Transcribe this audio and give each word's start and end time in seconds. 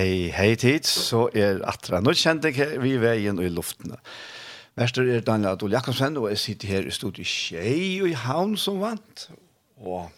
Hei, 0.00 0.30
hei 0.32 0.54
tid, 0.56 0.86
så 0.88 1.26
er 1.36 1.58
atra 1.68 1.98
nå 2.00 2.14
kjent 2.16 2.46
vi 2.80 2.94
veien 3.02 3.36
og 3.36 3.44
i 3.44 3.50
luftene. 3.52 3.98
Verster 4.78 5.04
er 5.12 5.24
Daniel 5.26 5.58
Adol 5.58 5.74
Jakobsen, 5.74 6.14
og 6.16 6.30
jeg 6.30 6.40
sitter 6.40 6.70
her 6.70 6.86
i 6.88 6.94
studiet 6.94 7.28
Kjei 7.28 7.98
og 8.00 8.08
i 8.08 8.14
Havn 8.16 8.54
som 8.56 8.78
vant. 8.80 9.26
Og 9.76 10.08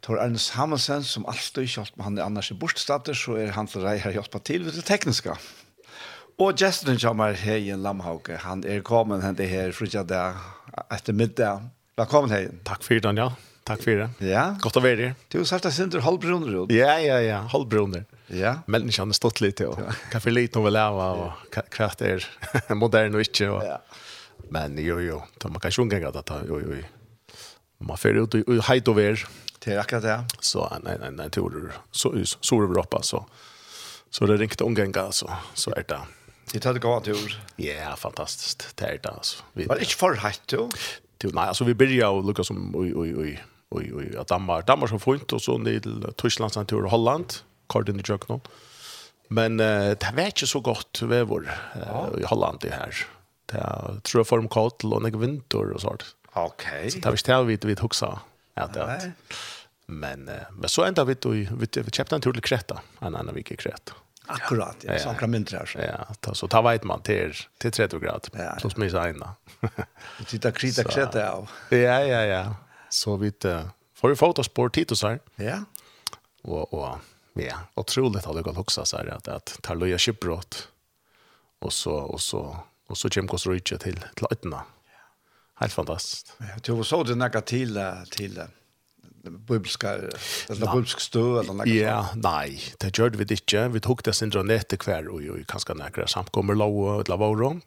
Tor 0.00 0.22
Arne 0.22 0.40
Samuelsen, 0.40 1.04
som 1.04 1.26
alltid 1.28 1.68
kjølt 1.68 1.98
med 1.98 2.06
han 2.06 2.16
i 2.16 2.24
annars 2.24 2.48
i 2.54 2.56
bortstater, 2.56 3.18
så 3.18 3.36
er 3.42 3.52
han 3.58 3.68
til 3.68 3.84
deg 3.84 4.00
her 4.06 4.16
hjelpa 4.16 4.40
til 4.40 4.64
ved 4.64 4.78
det 4.78 4.86
tekniske. 4.88 5.36
Og 6.40 6.56
gesten 6.56 6.96
kommer 7.02 7.36
Heien 7.36 7.84
Lamhauke, 7.84 8.40
han 8.46 8.64
er 8.64 8.80
kommet 8.86 9.26
hente 9.26 9.50
her 9.50 9.76
frutja 9.76 10.06
dag 10.06 10.40
etter 10.88 11.12
middag. 11.12 11.68
Velkommen 11.98 12.32
Heien. 12.32 12.62
Takk 12.64 12.86
for 12.86 12.96
det, 12.96 13.04
Daniel. 13.10 13.36
Takk 13.68 13.82
for 13.84 14.00
det. 14.00 14.08
Ja. 14.24 14.44
Godt 14.64 14.78
å 14.80 14.82
være 14.82 15.10
her. 15.10 15.16
Du 15.28 15.38
har 15.38 15.44
sagt 15.44 15.66
att 15.66 15.74
Sinter 15.76 16.00
Hallbruner. 16.00 16.72
Ja, 16.72 16.94
ja, 17.00 17.20
ja. 17.20 17.40
Hallbruner. 17.52 18.04
Ja. 18.26 18.54
Men 18.66 18.82
ni 18.82 18.92
känner 18.92 19.12
stått 19.12 19.40
lite. 19.40 19.66
Och, 19.66 19.80
ja. 19.80 19.92
Kan 20.10 20.20
för 20.20 20.30
lite 20.30 20.60
väl 20.60 20.72
leva 20.72 21.10
och 21.12 21.58
kraft 21.70 22.02
er 22.02 22.24
modern 22.74 23.14
og 23.14 23.20
ikke. 23.20 23.50
Og. 23.50 23.64
ja. 23.64 23.80
Men 24.50 24.78
jo, 24.80 24.98
jo. 25.00 25.22
Da 25.38 25.48
man 25.52 25.60
kan 25.60 25.72
sjunga 25.72 25.98
gata. 26.00 26.22
Ta, 26.22 26.40
jo, 26.48 26.60
jo. 26.60 26.80
Man 27.78 27.98
får 27.98 28.16
ut 28.16 28.34
och 28.34 28.64
heit 28.64 28.88
og 28.88 28.96
vær. 28.96 29.26
Det 29.64 29.74
er 29.74 29.80
akkurat 29.82 30.02
det. 30.02 30.40
Så 30.40 30.64
nei, 30.84 30.96
nei, 31.02 31.10
nej. 31.10 31.28
Tur, 31.30 31.72
så, 31.90 32.08
så, 32.08 32.14
er 32.16 32.24
så 32.24 32.60
Europa 32.62 33.02
så. 33.02 33.24
Så 34.10 34.26
det 34.26 34.38
ringte 34.40 34.64
omgänga 34.64 35.10
så, 35.12 35.28
så 35.54 35.74
er 35.76 35.84
det. 35.88 36.00
Det 36.52 36.62
tar 36.64 36.72
det 36.72 36.80
gå 36.80 37.00
tur. 37.04 37.36
Ja, 37.56 37.92
fantastiskt. 37.96 38.70
Det 38.78 38.86
er 38.86 38.98
det 39.02 39.12
alltså. 39.12 39.44
Var 39.52 39.76
det 39.76 39.84
ikke 39.84 40.00
for 40.00 40.16
hett 40.24 40.42
då? 40.48 40.70
Jo, 41.24 41.30
Nei, 41.34 41.48
altså, 41.48 41.64
vi 41.64 41.74
börjar 41.74 42.08
och 42.08 42.24
lukka 42.24 42.44
som 42.44 42.74
oi, 42.76 42.94
oi, 42.94 43.14
oi 43.14 43.38
och 43.68 43.82
i 43.82 44.18
Danmark. 44.28 44.66
Danmark 44.66 44.90
som 44.90 45.00
fint 45.00 45.32
och 45.32 45.42
så 45.42 45.58
ner 45.58 45.80
till 45.80 46.06
Tyskland 46.16 46.52
sen 46.52 46.66
till 46.66 46.78
Holland, 46.78 47.32
Cardin 47.68 48.00
i 48.00 48.02
Jöknon. 48.08 48.40
Men 49.28 49.60
uh, 49.60 49.96
det 50.00 50.12
var 50.16 50.32
ju 50.36 50.46
så 50.46 50.60
gott 50.60 51.02
vävor 51.02 51.50
uh, 51.76 52.20
i 52.20 52.24
Holland 52.24 52.58
det 52.60 52.70
här. 52.70 52.96
Det 53.46 54.00
tror 54.02 54.20
jag 54.20 54.26
form 54.26 54.48
kallt 54.48 54.84
och 54.84 55.02
några 55.02 55.18
vinter 55.18 55.72
och 55.72 55.80
sånt. 55.80 56.04
Okej. 56.32 56.78
Okay. 56.78 56.90
Så 56.90 56.98
det 56.98 57.08
var 57.08 57.40
det 57.40 57.44
vid 57.44 57.64
vid 57.64 57.80
huxa. 57.80 58.20
Ja, 58.54 58.66
det. 58.66 59.12
Men 59.86 60.28
uh, 60.28 60.34
men 60.52 60.68
så 60.68 60.84
ända 60.84 61.04
vid 61.04 61.26
vi 61.26 61.48
vi 61.58 61.90
köpte 61.90 62.14
en 62.14 62.20
tur 62.20 62.32
till 62.32 62.42
Kreta, 62.42 62.80
en 63.00 63.16
annan 63.16 63.34
vecka 63.34 63.54
i 63.54 63.56
Kreta. 63.56 63.92
Akkurat, 64.28 64.84
ja, 64.84 64.98
sånn 65.00 65.16
kan 65.16 65.30
mindre 65.32 65.62
her. 65.62 65.70
Ja, 65.80 66.14
ta, 66.20 66.34
så 66.36 66.50
ta 66.52 66.60
veit 66.60 66.84
man 66.84 67.00
til, 67.00 67.32
til 67.62 67.72
30 67.72 68.00
grad, 68.02 68.26
ja, 68.34 68.42
ja. 68.42 68.56
plus 68.60 68.76
minus 68.76 68.96
ena. 69.00 69.30
Du 70.18 70.24
tittar 70.28 70.52
krita 70.52 70.84
kreta 70.92 71.22
av. 71.30 71.48
Ja, 71.72 71.96
ja, 72.04 72.20
ja. 72.28 72.42
Så 72.90 73.16
vi 73.16 73.32
får 73.94 74.10
ju 74.10 74.16
fotospår 74.16 74.68
titus 74.68 75.02
her. 75.02 75.18
Ja. 75.36 75.64
Og, 76.44 76.74
og 76.74 76.98
ja, 77.34 77.56
otroligt 77.74 78.24
har 78.24 78.34
det 78.34 78.42
gått 78.42 78.58
också 78.58 78.84
så 78.84 78.96
här 78.96 79.06
att, 79.06 79.28
att 79.28 79.58
ta 79.62 79.74
loja 79.74 79.98
Kipbrott 79.98 80.68
och 81.58 81.72
så, 81.72 81.92
och 81.92 82.20
så, 82.20 82.56
och 82.86 82.98
så 82.98 83.10
kommer 83.10 83.28
Costa 83.28 83.50
Rica 83.50 83.78
till, 83.78 84.00
till 84.14 84.26
Ötterna. 84.30 84.62
Helt 85.54 85.72
fantastiskt. 85.72 86.32
Ja, 86.38 86.74
du 86.76 86.84
så 86.84 87.02
det 87.02 87.14
näka 87.14 87.40
till, 87.40 87.80
till 88.10 88.42
bibelska 89.22 89.90
eller 89.90 90.72
bibelsk 90.72 91.00
stö 91.00 91.40
eller 91.40 91.52
något 91.52 91.66
Ja, 91.66 92.08
nej, 92.14 92.62
det 92.78 92.98
gjorde 92.98 93.18
vi 93.18 93.34
inte. 93.34 93.68
Vi 93.68 93.80
tog 93.80 94.00
det 94.04 94.12
sin 94.12 94.30
dronete 94.30 94.76
kvar 94.76 95.08
och 95.08 95.22
ju 95.22 95.44
kanske 95.44 95.74
några 95.74 96.06
samkommer 96.06 96.54
låg 96.54 96.84
och 96.84 97.08
lavoro 97.08 97.60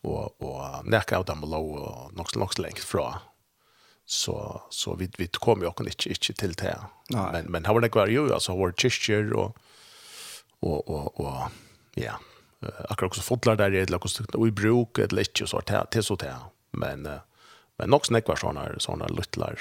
och 0.00 0.42
och 0.42 0.86
näka 0.86 1.18
av 1.18 1.24
dem 1.24 1.40
låg 1.40 1.78
och 1.78 2.14
något 2.14 2.36
något 2.36 2.78
från 2.78 3.14
så 4.12 4.62
så 4.70 4.94
vi 4.94 5.10
vi 5.18 5.26
kom 5.26 5.60
ju 5.60 5.66
också 5.66 5.84
inte 5.84 6.08
inte 6.08 6.32
till 6.32 6.52
det. 6.52 6.78
Men 7.08 7.44
men 7.44 7.64
har 7.64 7.80
det 7.80 7.88
kvar 7.88 8.06
ju 8.06 8.32
alltså 8.34 8.52
har 8.52 8.72
Cheshire 8.72 9.34
och 9.34 9.56
och 10.60 10.88
och 10.88 11.20
och 11.20 11.42
ja 11.94 12.20
akkurat 12.88 13.14
så 13.14 13.22
fotlar 13.22 13.56
där 13.56 13.70
det 13.70 13.90
låg 13.90 14.06
och 14.34 14.48
i 14.48 14.50
bruk 14.50 14.98
ett 14.98 15.12
lätt 15.12 15.40
så 15.44 15.58
att 15.58 15.90
till 15.90 16.02
så 16.02 16.16
där. 16.16 16.36
Men 16.70 17.08
men 17.76 17.92
också 17.92 18.08
snack 18.08 18.28
var 18.28 18.36
såna 18.36 18.78
såna 18.78 19.06
luttlar 19.06 19.60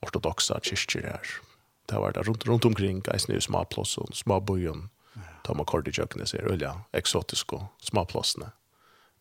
ortodoxa 0.00 0.60
kyrkor 0.62 1.00
där. 1.00 1.20
Det 1.86 1.94
var 1.94 2.12
där 2.12 2.22
runt 2.22 2.46
runt 2.46 2.64
omkring 2.64 3.00
guys 3.00 3.28
nu 3.28 3.40
små 3.40 3.64
plats 3.64 3.98
och 3.98 4.16
små 4.16 4.40
bojen. 4.40 4.88
Ta 5.42 5.54
man 5.54 5.66
kort 5.66 5.88
i 5.88 5.92
ser 6.26 6.58
så 6.58 6.80
exotiska 6.92 7.66
små 7.80 8.04
platserna. 8.04 8.50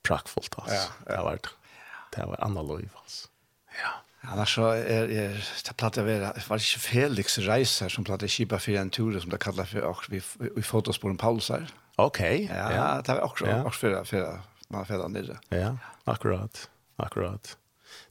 Prackfullt 0.03 0.55
alltså. 0.57 0.91
Det 1.05 1.17
var 1.17 1.39
det 2.15 2.25
var 2.25 2.43
annorlunda 2.43 2.89
alltså. 2.95 3.27
Ja. 3.83 4.10
Annars 4.23 4.55
så 4.55 4.65
är 4.65 5.09
er, 5.09 5.33
det 5.65 5.77
platt 5.77 5.97
att 5.97 6.05
vara 6.05 6.33
var 6.47 6.57
det 6.57 6.79
Felix 6.79 7.37
Reiser 7.37 7.89
som 7.89 8.03
platt 8.03 8.23
att 8.23 8.29
kipa 8.29 8.59
för 8.59 8.71
en 8.71 8.89
tur 8.89 9.19
som 9.19 9.29
det 9.29 9.37
kallar 9.37 9.65
för 9.65 9.81
och 9.81 10.05
vi 10.09 10.21
vi 10.55 10.61
fotos 10.61 10.97
på 10.97 11.07
en 11.07 11.17
pausar. 11.17 11.67
Okej. 11.95 12.45
Okay, 12.45 12.57
ja, 12.57 12.71
ja, 12.71 13.01
det 13.01 13.13
var 13.13 13.21
också 13.21 13.45
ja. 13.47 13.63
också 13.63 13.79
för 13.79 14.03
för 14.03 14.39
man 14.69 14.85
för 14.85 15.09
där. 15.09 15.39
Ja, 15.49 15.77
akkurat. 16.03 16.69
Akkurat. 16.97 17.57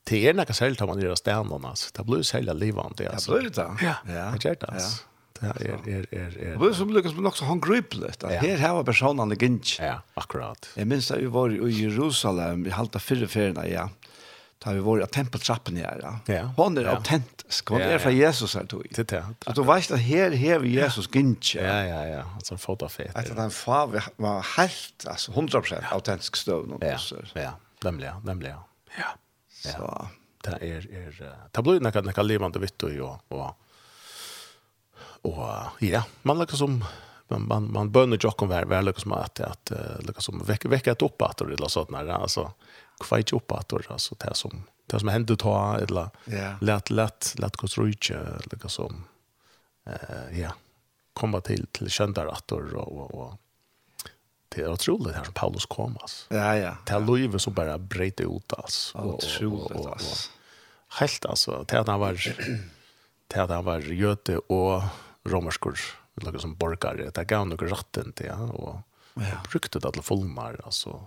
Det 0.04 0.24
er 0.24 0.30
är 0.30 0.34
något 0.34 0.76
til 0.78 0.86
man 0.86 1.00
gjør 1.00 1.14
stannar 1.14 1.68
altså. 1.68 1.90
Det 1.96 2.06
blir 2.06 2.22
så 2.22 2.36
hela 2.36 2.52
livande 2.52 3.10
alltså. 3.10 3.32
Det 3.32 3.40
blir 3.40 3.50
det. 3.50 3.76
Ja. 3.82 3.94
Ja. 4.08 4.30
Det 4.32 4.44
gjør 4.44 4.54
det. 4.54 4.68
altså. 4.72 5.04
Ja, 5.42 5.46
er, 5.46 5.78
er, 5.86 6.04
er, 6.12 6.26
er. 6.36 6.58
Det 6.58 6.68
er 6.68 6.72
som 6.76 6.90
lykkes 6.92 7.14
med 7.16 7.30
han 7.32 7.48
håndgriplet. 7.48 8.24
Ja. 8.28 8.40
Her 8.40 8.56
har 8.58 8.82
personene 8.84 9.36
gynt. 9.36 9.78
Ja, 9.78 10.02
akkurat. 10.16 10.68
Jeg 10.76 10.86
minns 10.86 11.08
da 11.08 11.16
vi 11.16 11.30
var 11.32 11.48
i 11.48 11.70
Jerusalem, 11.84 12.64
vi 12.64 12.70
halte 12.70 13.00
fyrre 13.00 13.28
ferien, 13.28 13.56
ja. 13.64 13.88
Da 14.64 14.72
vi 14.72 14.80
våra 14.80 15.06
tempeltrappen 15.06 15.76
her, 15.76 16.00
Ja. 16.02 16.34
ja. 16.34 16.50
Hon 16.56 16.78
är 16.78 16.82
ja. 16.82 16.90
autentisk. 16.90 17.68
Hon 17.68 17.80
är 17.80 17.98
från 17.98 18.16
Jesus 18.16 18.54
her, 18.54 18.64
tog. 18.64 18.86
Det 18.90 19.12
är 19.12 19.16
det. 19.16 19.52
Du 19.54 19.62
vet 19.62 19.90
at 19.90 20.00
här 20.00 20.30
här 20.30 20.58
vi 20.58 20.68
Jesus 20.68 21.08
gynch. 21.14 21.56
Ja 21.56 21.84
ja 21.84 22.06
ja. 22.06 22.24
Alltså 22.34 22.54
en 22.54 22.58
foto 22.58 22.88
den 23.34 23.50
far 23.50 24.04
var 24.16 24.56
helt 24.56 25.06
alltså 25.06 25.32
100% 25.32 25.84
autentisk 25.90 26.36
stöv 26.36 26.72
och 26.72 27.00
så. 27.00 27.16
Ja. 27.32 27.52
Nämligen, 27.82 28.22
nämligen. 28.24 28.56
Ja. 28.98 29.04
Ja. 29.64 29.70
Så 29.72 30.08
det 30.42 30.50
är 30.50 30.94
är 30.94 31.36
det 31.50 31.62
blir 31.62 31.80
något 31.80 32.04
något 32.04 32.26
levande 32.26 32.58
vitt 32.58 32.82
och 32.82 32.90
och 33.28 33.56
och 35.22 35.46
ja, 35.78 36.04
man 36.22 36.38
lukar 36.38 36.56
som 36.56 36.84
man 37.28 37.48
man 37.48 37.72
man 37.72 37.90
bönner 37.90 38.18
jocken 38.20 38.48
väl 38.48 38.64
väl 38.64 38.84
lukar 38.84 39.00
som 39.00 39.12
att 39.12 39.40
att 39.40 39.72
liksom 39.98 40.22
som 40.22 40.44
väcka 40.44 40.68
väcka 40.68 40.92
ett 40.92 41.02
upp 41.02 41.22
att 41.22 41.36
det 41.36 41.44
låter 41.44 41.66
alltså 42.10 42.52
kvajt 43.00 43.32
upp 43.32 43.52
att 43.52 43.68
då 43.68 43.80
alltså 43.88 44.14
det 44.18 44.34
som 44.34 44.62
det 44.86 44.98
som 44.98 45.08
hände 45.08 45.36
ta 45.36 45.78
eller 45.78 46.10
yeah. 46.26 46.54
lätt 46.60 46.90
lätt 46.90 47.34
lätt 47.38 47.56
konstruera 47.56 48.18
eller 48.20 48.68
som 48.68 49.04
eh 49.86 50.40
ja 50.40 50.52
komma 51.12 51.40
till 51.40 51.66
till 51.72 51.90
kändar 51.90 52.26
att 52.26 52.52
och 52.52 53.14
och 53.14 53.34
det 54.48 54.62
är 54.62 54.72
otroligt 54.72 55.16
här 55.16 55.24
som 55.24 55.34
Paulus 55.34 55.66
kom 55.66 55.98
alltså. 56.00 56.34
Ja 56.34 56.56
ja. 56.56 56.76
Det 56.86 56.92
här 56.92 57.16
livet 57.16 57.42
så 57.42 57.50
bara 57.50 57.78
bröt 57.78 58.20
ut 58.20 58.52
alltså. 58.52 58.98
Otroligt 58.98 59.86
alltså. 59.86 60.30
Helt 60.88 61.26
alltså 61.26 61.64
det 61.68 61.84
han 61.86 62.00
var 62.00 62.20
det 63.26 63.54
han 63.54 63.64
var 63.64 63.78
jöte 63.78 64.38
och 64.38 64.82
romerskor 65.24 65.80
eller 66.20 66.38
som 66.38 66.54
borgare. 66.54 67.10
Det 67.10 67.24
gav 67.24 67.46
några 67.46 67.66
rätten 67.66 68.12
till 68.12 68.26
ja 68.26 68.36
och 68.36 68.76
brukte 69.50 69.78
det 69.78 69.88
alla 69.88 70.02
fullmar 70.02 70.60
alltså 70.64 71.06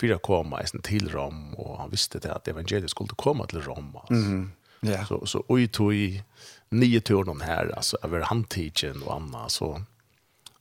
fyra 0.00 0.18
komma 0.18 0.62
isen 0.62 0.82
till 0.82 1.08
Rom 1.08 1.54
och 1.54 1.78
han 1.78 1.90
visste 1.90 2.18
det 2.18 2.32
att 2.32 2.48
evangeliet 2.48 2.90
skulle 2.90 3.08
komma 3.16 3.46
till 3.46 3.62
Rom 3.62 3.96
alltså. 3.96 4.14
Mm. 4.14 4.52
Ja. 4.80 4.90
Yeah. 4.90 5.06
Så 5.06 5.26
så 5.26 5.44
oj 5.48 5.68
tog 5.68 5.94
i 5.94 6.22
nio 6.68 7.00
turen 7.00 7.40
här 7.40 7.74
alltså 7.76 7.98
över 8.02 8.20
handtigen 8.20 9.02
och 9.02 9.14
annat 9.14 9.50
så 9.50 9.82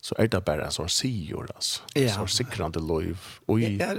så 0.01 0.15
är 0.17 0.27
det 0.27 0.41
bara 0.41 0.71
så 0.71 0.87
sior 0.87 1.51
alltså. 1.55 1.81
Yeah. 1.95 2.21
Så 2.21 2.27
sikrande 2.27 2.79
liv 2.79 3.19
och 3.45 3.59
i 3.59 3.63
yeah. 3.63 3.97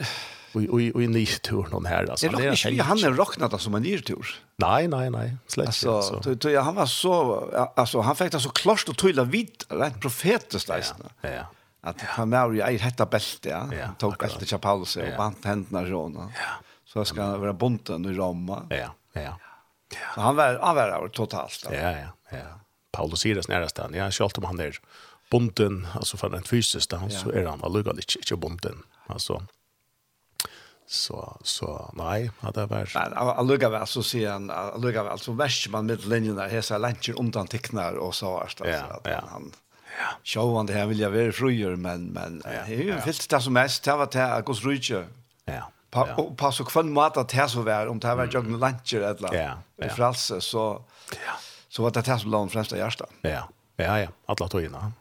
och 0.52 0.62
i 0.62 0.68
och 0.68 0.82
i, 0.82 0.92
och 0.92 1.02
i 1.02 1.08
nio 1.08 1.26
turen 1.26 1.86
här 1.86 2.10
alltså. 2.10 2.28
Det 2.28 2.46
är 2.46 2.68
inte 2.68 2.82
han 2.82 3.02
har 3.02 3.12
räknat 3.12 3.52
alltså 3.52 3.70
man 3.70 3.82
nio 3.82 4.00
tur. 4.00 4.40
Nej 4.56 4.88
nej 4.88 5.10
nej. 5.10 5.36
Släpp 5.46 5.66
alltså 5.66 6.22
så. 6.22 6.50
ja 6.50 6.60
han 6.60 6.74
var 6.74 6.86
så 6.86 7.40
alltså 7.76 8.00
han 8.00 8.16
fick 8.16 8.32
det 8.32 8.40
så 8.40 8.50
klart 8.50 8.88
och 8.88 8.98
tydligt 8.98 9.26
vitt 9.26 9.66
rent 9.68 10.00
profetiskt 10.00 10.68
där. 10.68 10.84
Ja. 11.22 11.28
ja 11.30 11.46
att 11.80 12.00
han 12.00 12.30
var 12.30 12.52
ju 12.52 12.60
ett 12.60 12.80
hetta 12.80 13.06
bälte 13.06 13.48
ja. 13.48 13.58
Han 13.58 13.94
tog 13.94 14.16
bälte 14.16 14.46
till 14.46 14.58
Paulus 14.58 14.96
och 14.96 15.16
bant 15.16 15.44
hendene 15.44 15.86
i 15.86 15.90
då 15.90 16.30
så 16.84 17.04
ska 17.04 17.22
han 17.22 17.40
vara 17.40 17.52
bunten 17.52 18.04
i 18.04 18.12
Roma. 18.12 18.66
Ja 18.70 18.94
ja. 19.12 19.38
Så 20.14 20.20
han 20.20 20.36
var 20.36 20.58
han 20.62 20.76
var 20.76 21.08
totalt 21.08 21.64
ja 21.70 21.72
ja 21.72 22.08
ja. 22.30 22.38
Paulus 22.92 23.26
är 23.26 23.34
det 23.34 23.48
näraste 23.48 23.82
han. 23.82 23.94
Jag 23.94 24.14
selv 24.14 24.30
om 24.36 24.44
han 24.44 24.56
där 24.56 24.80
bunden 25.30 25.86
alltså 25.94 26.16
för 26.16 26.30
den 26.30 26.42
fysisk, 26.42 26.92
han 26.92 27.10
så 27.10 27.30
är 27.30 27.46
han 27.46 27.64
alltså 27.64 27.92
lite 27.92 28.18
inte 28.18 28.36
bunden 28.36 28.82
alltså 29.06 29.42
så 30.86 31.36
så 31.42 31.90
nej 31.94 32.30
ja, 32.40 32.50
det 32.50 32.66
var 32.66 32.90
men 32.94 33.12
alluga 33.12 33.68
väl 33.68 33.86
så 33.86 34.02
sier 34.02 34.30
han 34.30 34.50
alluga 34.50 35.04
väl 35.04 35.18
så 35.18 35.32
värst 35.32 35.70
man 35.70 35.86
med 35.86 36.04
linjen 36.04 36.36
där 36.36 36.48
hesa 36.48 36.78
luncher 36.78 37.18
undan 37.18 37.46
tecknar 37.46 37.92
och 37.92 38.14
så 38.14 38.38
att 38.38 38.60
han 39.04 39.52
Ja. 39.98 40.10
Sjå 40.24 40.62
det 40.62 40.74
her 40.74 40.86
vill 40.86 41.00
jag 41.00 41.10
være 41.10 41.32
fröjer, 41.32 41.76
men, 41.76 42.12
men 42.12 42.42
ja, 42.44 42.50
det 42.66 42.74
är 42.74 42.82
ju 42.82 42.92
ja. 42.94 43.00
fyllt 43.00 43.30
det 43.30 43.40
som 43.40 43.52
mest. 43.52 43.84
Det 43.84 43.96
var 43.96 44.08
det 44.12 44.18
här 44.18 44.42
gås 44.42 44.64
rydtje. 44.64 45.06
Ja. 45.44 45.72
Pa, 45.90 46.06
ja. 46.08 46.14
Og 46.20 46.36
på 46.36 46.50
så 46.52 46.64
kvann 46.64 46.92
mat 46.92 47.16
att 47.16 47.28
det 47.28 47.48
så 47.48 47.62
var, 47.62 47.86
om 47.86 47.98
det 47.98 48.08
här 48.08 48.16
var 48.16 48.28
jag 48.32 48.46
en 48.46 48.58
luncher 48.58 49.00
eller 49.00 49.34
ja, 49.34 49.56
ja. 49.76 49.86
i 49.86 49.88
fralse, 49.88 50.40
så, 50.40 50.82
ja. 51.12 51.32
så 51.68 51.82
var 51.82 51.90
det 51.90 52.06
här 52.06 52.18
som 52.18 52.30
la 52.30 52.38
den 52.38 52.48
fremste 52.48 52.76
hjärsta. 52.76 53.06
Ja, 53.22 53.48
ja, 53.76 54.00
ja. 54.00 54.08
Alla 54.26 54.48
togina. 54.48 54.92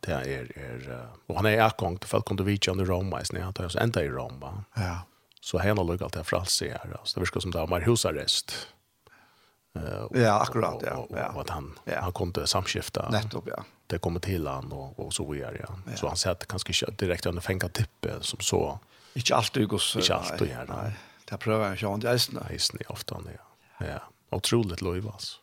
Det 0.00 0.12
är, 0.12 0.58
är, 0.58 1.08
och 1.26 1.36
han 1.36 1.46
är 1.46 1.60
akkång 1.60 1.98
till 1.98 2.08
folk 2.08 2.24
kunde 2.24 2.42
vitja 2.42 2.72
under 2.72 2.84
Roma, 2.84 3.22
han 3.42 3.52
tar 3.52 3.64
oss 3.64 3.76
ända 3.76 4.04
i 4.04 4.08
Roma. 4.08 4.64
Ja. 4.74 4.98
Så 5.40 5.58
hela 5.58 5.82
lugg 5.82 6.02
allt 6.02 6.12
det 6.12 6.18
här 6.18 6.24
fralse. 6.24 6.80
Så 7.04 7.20
det 7.20 7.20
virker 7.20 7.40
som 7.40 7.50
det 7.50 7.66
var 7.66 7.80
husarrest. 7.80 8.68
Uh, 9.76 10.06
ja, 10.22 10.40
akkurat, 10.40 10.82
ja. 10.86 10.94
Og, 10.94 11.10
ja. 11.10 11.28
og 11.34 11.40
at 11.40 11.50
han, 11.50 11.72
ja. 11.84 12.00
han 12.00 12.12
kunne 12.12 12.46
samskifta. 12.46 13.08
Nettopp, 13.10 13.48
ja. 13.50 13.62
Det 13.90 13.98
kommer 14.00 14.22
til 14.22 14.46
han 14.48 14.72
og, 14.72 14.94
og 14.98 15.12
så 15.12 15.26
er 15.34 15.58
Ja. 15.58 15.70
ja. 15.86 15.96
Så 15.96 16.08
han 16.08 16.16
sier 16.16 16.30
at 16.30 16.40
det 16.40 16.48
kanske 16.48 16.72
inte 16.72 17.06
direkt 17.06 17.26
under 17.26 17.42
fänga 17.42 17.68
tippe 17.68 18.18
som 18.20 18.40
så. 18.40 18.78
Ikke 19.14 19.34
alltid 19.34 19.62
i 19.62 19.64
Ikke 19.64 19.98
Inte 19.98 20.14
alltid 20.14 20.48
här. 20.48 20.66
Nei, 20.66 20.92
det 21.24 21.38
prövar 21.38 21.78
jag 21.80 21.94
inte. 21.94 22.10
Eisen. 22.10 22.38
Eisen 22.50 22.80
är 22.80 22.92
ofta, 22.92 23.16
ja. 23.26 23.86
ja. 23.86 24.00
Otroligt 24.30 24.80
lojv, 24.80 25.08
alltså. 25.08 25.38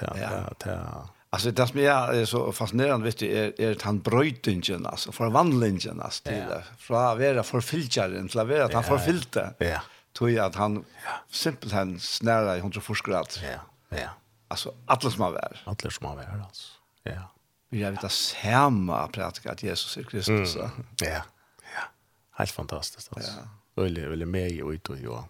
Ja. 0.00 0.16
Ja. 0.16 0.54
Ja. 0.64 1.08
Alltså 1.32 1.50
det 1.50 1.66
som 1.66 1.80
jag 1.80 2.16
är 2.16 2.24
så 2.24 2.52
fascinerande 2.52 3.04
vet 3.04 3.18
du 3.18 3.26
är 3.26 3.60
är 3.60 3.72
att 3.72 3.82
han 3.82 3.98
brötingen 3.98 4.86
alltså 4.86 5.12
förvandlingen 5.12 6.00
alltså 6.00 6.22
till 6.22 6.44
ja. 6.50 6.62
från 6.78 6.96
att 6.96 7.18
vara 7.18 7.42
förfilcharen 7.42 8.28
till 8.28 8.38
att 8.40 8.48
vara 8.48 8.64
att 8.64 8.74
han 8.74 9.00
ja. 9.34 9.50
Ja 9.58 9.80
tog 10.12 10.38
att 10.38 10.54
han 10.54 10.84
simpelt 11.30 11.72
han 11.72 12.00
snära 12.00 12.56
i 12.56 12.58
140 12.58 13.14
Ja, 13.42 13.60
ja. 13.88 14.10
Alltså 14.48 14.74
alla 14.86 15.10
som 15.10 15.20
har 15.20 15.32
varit. 15.32 15.58
Alla 15.64 15.90
som 15.90 16.06
har 16.06 16.16
vär 16.16 16.42
alltså. 16.46 16.72
Ja. 17.02 17.32
Vi 17.68 17.82
har 17.82 17.90
vita 17.90 18.08
samma 18.08 19.08
pratika 19.08 19.52
att 19.52 19.62
Jesus 19.62 19.96
är 19.96 20.02
Kristus. 20.02 20.56
Mm. 20.56 20.70
Ja. 21.00 21.22
Ja. 21.62 21.82
Helt 22.30 22.50
fantastiskt 22.50 23.12
alltså. 23.12 23.32
Ja. 23.76 23.82
Öle 23.82 24.00
öle 24.00 24.26
med 24.26 24.62
och 24.62 24.70
ut 24.70 24.88
och 24.88 24.98
jag. 24.98 25.24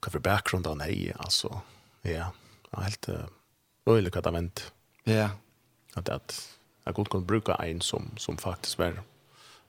Kan 0.00 0.12
för 0.12 0.18
bakgrund 0.18 0.66
han 0.66 0.78
nej 0.78 1.12
alltså. 1.18 1.60
Ja. 2.02 2.32
Helt 2.70 3.08
öle 3.86 4.10
vad 4.14 4.34
det. 4.34 4.62
Ja. 5.04 5.30
Att 5.94 6.08
att 6.08 6.58
jag 6.84 6.94
gott 6.94 7.08
kan 7.08 7.26
bruka 7.26 7.54
en 7.54 7.80
som 7.80 8.10
som 8.16 8.36
faktiskt 8.36 8.78
var. 8.78 9.02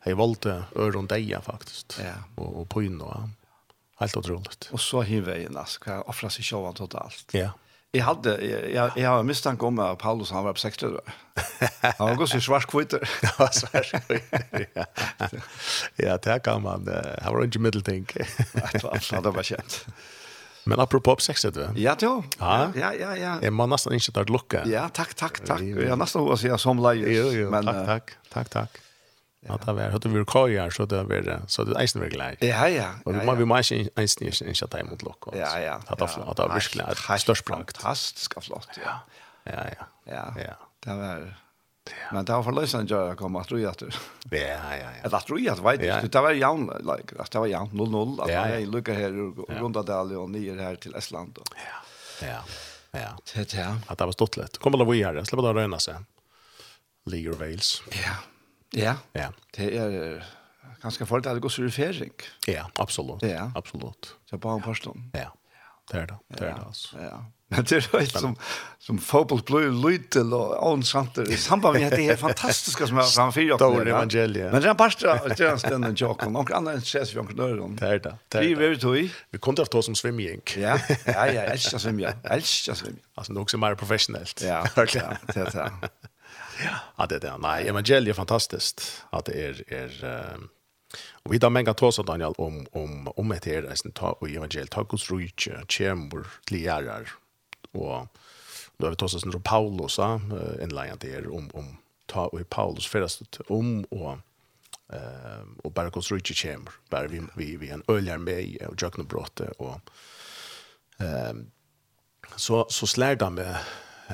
Jag 0.03 0.15
valde 0.15 0.63
öron 0.75 1.07
deja 1.07 1.41
faktiskt. 1.41 1.99
Ja. 2.03 2.13
Och 2.43 2.61
och 2.61 2.69
på 2.69 2.83
in 2.83 2.97
då. 2.97 3.29
Helt 4.01 4.17
otroligt. 4.17 4.69
Och 4.71 4.81
så 4.81 5.01
hur 5.01 5.21
vägen 5.21 5.57
alltså 5.57 5.79
kan 5.79 6.01
offra 6.01 6.29
sig 6.29 6.43
själva 6.43 6.71
totalt. 6.73 7.29
Ja. 7.31 7.49
Jag 7.91 8.05
hade 8.05 8.45
jag 8.73 8.91
jag 8.95 9.09
har 9.09 9.23
misstanke 9.23 9.65
om 9.65 9.79
att 9.79 9.99
Paulus 9.99 10.31
han 10.31 10.43
var 10.43 10.53
på 10.53 10.59
60. 10.59 10.87
Han 11.97 12.15
går 12.15 12.25
så 12.25 12.41
svart 12.41 12.71
kvitt. 12.71 12.93
Ja, 13.21 13.47
svart 13.51 13.93
Ja. 14.75 14.85
Ja, 15.95 16.17
där 16.17 16.39
kan 16.39 16.61
man 16.61 16.89
han 17.21 17.33
var 17.33 17.43
inte 17.43 17.59
medeltänk. 17.59 18.13
Det 18.53 18.83
var 18.83 18.95
absolut 18.95 19.23
det 19.23 19.31
var 19.31 19.43
känt. 19.43 19.85
Men 20.63 20.79
apropå 20.79 21.15
på 21.15 21.21
60 21.21 21.51
då. 21.51 21.69
Ja, 21.75 21.95
då. 21.99 22.23
Ja, 22.39 22.71
ja, 22.75 22.93
ja. 22.93 23.17
ja. 23.17 23.41
Är 23.41 23.51
man 23.51 23.69
nästan 23.69 23.93
inte 23.93 24.11
där 24.11 24.25
lucka. 24.25 24.65
Ja, 24.65 24.89
tack, 24.89 25.13
tack, 25.13 25.39
tack. 25.45 25.61
Jag 25.61 25.99
nästan 25.99 26.21
hoppas 26.21 26.43
jag 26.43 26.59
som 26.59 26.83
lejer. 26.83 27.49
Men 27.49 27.65
tack, 27.65 27.85
tack, 27.85 28.11
tack, 28.29 28.49
tack. 28.49 28.81
Ja. 29.47 29.59
Det 29.65 29.73
var 29.73 29.89
hade 29.89 30.09
vi 30.09 30.25
kajar 30.25 30.69
så 30.69 30.85
det 30.85 31.03
var 31.03 31.41
så 31.47 31.63
det 31.63 31.71
är 31.71 31.99
väldigt 31.99 32.17
lätt. 32.17 32.43
Ja 32.43 32.69
ja. 32.69 32.69
ja. 32.69 32.89
Och 33.05 33.13
man 33.13 33.37
vill 33.37 33.45
man 33.45 33.57
inte 33.57 33.89
ens 33.95 34.19
ni 34.19 34.27
inte 34.27 34.53
chatta 34.53 34.79
emot 34.79 35.01
lock. 35.01 35.23
Ja 35.33 35.59
ja. 35.59 35.81
Att 35.87 35.99
det 35.99 36.05
att 36.05 36.37
det 36.37 36.47
verkligen 36.47 36.89
är 36.89 37.17
störst 37.17 37.47
fantastiskt 37.47 38.43
flott. 38.43 38.69
Ja. 38.85 38.99
Ja 39.43 39.51
ja. 39.53 39.85
Ja. 40.03 40.33
Ja. 40.37 40.53
Det 40.79 40.93
var 40.93 41.35
Men 42.11 42.25
det 42.25 42.33
var 42.33 42.43
för 42.43 42.51
lösan 42.51 42.87
jag 42.87 43.17
kom 43.17 43.35
att 43.35 43.51
roja 43.51 43.69
att. 43.69 43.81
Ja 43.81 44.37
ja 44.37 44.89
ja. 45.03 45.17
Att 45.17 45.29
roja 45.29 45.53
att 45.53 45.59
vet 45.59 46.01
du 46.01 46.07
det 46.07 46.21
var 46.21 46.31
jämn 46.31 46.71
like 46.79 47.21
att 47.21 47.31
det 47.31 47.39
var 47.39 47.47
jämn 47.47 47.69
0-0 47.71 48.21
att 48.23 48.31
jag 48.31 48.67
lucka 48.67 48.93
här 48.93 49.09
runt 49.59 49.87
där 49.87 50.17
och 50.17 50.29
ner 50.29 50.57
här 50.57 50.75
till 50.75 50.95
Estland 50.95 51.33
då. 51.33 51.43
Ja. 51.55 52.27
Ja. 52.27 52.43
Ja. 52.91 53.17
Det 53.33 53.53
ja. 53.53 53.75
Att 53.87 53.97
det 53.97 54.05
var 54.05 54.11
stort 54.11 54.37
lätt. 54.37 54.57
Kommer 54.57 54.77
det 54.77 54.85
vi 54.85 55.03
här. 55.03 55.23
Släppa 55.23 55.41
då 55.41 55.53
röna 55.53 55.79
sen. 55.79 56.05
League 57.05 57.31
Wales. 57.31 57.81
Ja. 57.89 58.15
Ja, 58.73 58.95
ja. 59.13 59.27
det 59.57 59.67
er 59.77 60.23
ganske 60.81 61.05
folk 61.05 61.25
at 61.25 61.35
det 61.37 61.43
går 61.43 61.49
surfering. 61.49 62.13
Ja, 62.47 62.65
absolutt. 62.79 63.23
Ja. 63.23 63.51
Absolutt. 63.55 64.15
Så 64.29 64.37
bare 64.37 64.55
en 64.55 64.65
person. 64.65 65.11
Ja, 65.13 65.29
det 65.91 66.01
er 66.01 66.05
det. 66.05 66.17
Det 66.31 66.47
er 66.47 66.55
det, 66.55 66.65
altså. 66.67 66.97
Ja, 66.99 67.17
Men 67.51 67.65
det 67.67 67.71
er 67.71 67.87
jo 67.93 68.05
som, 68.07 68.35
som 68.79 68.99
fotboll 69.03 69.41
blir 69.43 69.73
lytel 69.75 70.31
og 70.33 70.53
ånsanter 70.63 71.27
i 71.27 71.35
samband 71.35 71.75
med 71.75 71.89
at 71.89 71.97
det 71.99 72.05
er 72.13 72.19
fantastiska 72.19 72.87
som 72.87 73.01
er 73.01 73.09
framför 73.11 73.41
jag. 73.41 73.59
Stor 73.59 73.87
evangelia. 73.87 74.51
Men 74.53 74.61
det 74.63 74.69
er 74.71 74.77
bare 74.79 75.25
det 75.35 75.39
er 75.39 75.51
en 75.51 75.59
stund 75.59 75.85
en 75.85 75.95
jock 75.95 76.25
och 76.25 76.31
någon 76.31 76.53
annan 76.53 76.77
ses 76.77 77.13
vi 77.15 77.19
omkring 77.19 77.37
døren. 77.37 77.75
Det 77.75 77.89
er 77.89 77.99
det. 77.99 78.15
Det 78.31 78.37
är 78.37 78.55
det. 78.55 78.69
Vi 78.69 78.77
tog 78.77 78.97
i. 78.97 79.11
Vi 79.31 79.37
kunde 79.37 79.65
ta 79.65 79.81
som 79.81 79.95
svimming. 79.95 80.41
Ja, 80.57 80.79
ja, 81.05 81.25
ja, 81.25 81.41
Elsker 81.51 81.77
svimja. 81.77 82.13
Elsker 82.23 82.73
svimja. 82.73 83.03
Altså 83.15 83.33
det 83.33 83.37
är 83.37 83.41
också 83.41 83.57
mer 83.57 83.75
professionellt. 83.75 84.41
Ja, 84.41 84.63
ja, 84.77 84.85
det 85.33 85.37
er 85.37 85.51
det. 85.51 85.89
Ja. 86.63 86.75
Att 86.95 87.09
det 87.09 87.23
är 87.23 87.37
nej, 87.37 87.67
evangeliet 87.67 88.07
är 88.07 88.13
fantastiskt. 88.13 89.03
Att 89.09 89.25
det 89.25 89.33
är 89.33 89.73
är 89.73 90.05
um, 90.33 90.49
och 91.23 91.33
vi 91.33 91.37
där 91.37 91.49
mänga 91.49 91.73
tåsa 91.73 92.03
Daniel 92.03 92.33
om 92.37 92.67
om 92.71 93.07
om 93.07 93.29
det 93.29 93.45
här 93.45 93.63
är 93.63 93.75
sen 93.75 93.91
ta 93.91 94.11
och 94.11 94.29
evangeliet 94.29 94.73
har 94.73 94.83
Guds 94.83 95.11
rike, 95.11 95.63
chamber, 95.67 96.27
liarar. 96.49 97.09
Och 97.71 98.07
då 98.77 98.85
har 98.85 98.89
vi 98.89 98.95
tåsa 98.95 99.19
sen 99.19 99.41
Paulus 99.41 99.97
ja, 99.97 100.21
en 100.61 100.69
lion 100.69 100.97
där 100.99 101.33
om 101.33 101.49
om 101.53 101.77
ta 102.05 102.27
och 102.27 102.49
Paulus 102.49 102.87
förresten 102.87 103.27
om 103.47 103.83
och 103.83 104.17
eh 104.93 105.41
och 105.63 105.71
bara 105.71 105.89
Guds 105.89 106.11
rike 106.11 106.33
chamber. 106.33 106.73
Bara 106.89 107.07
vi 107.07 107.21
vi 107.35 107.57
vi 107.57 107.69
en 107.69 107.83
öljar 107.87 108.17
med 108.17 108.67
och 108.67 108.81
jökna 108.81 109.03
brotte 109.03 109.47
och 109.57 109.79
ehm 110.97 111.51
så 112.35 112.65
så 112.69 112.87
slär 112.87 113.15
de 113.15 113.35
med 113.35 113.57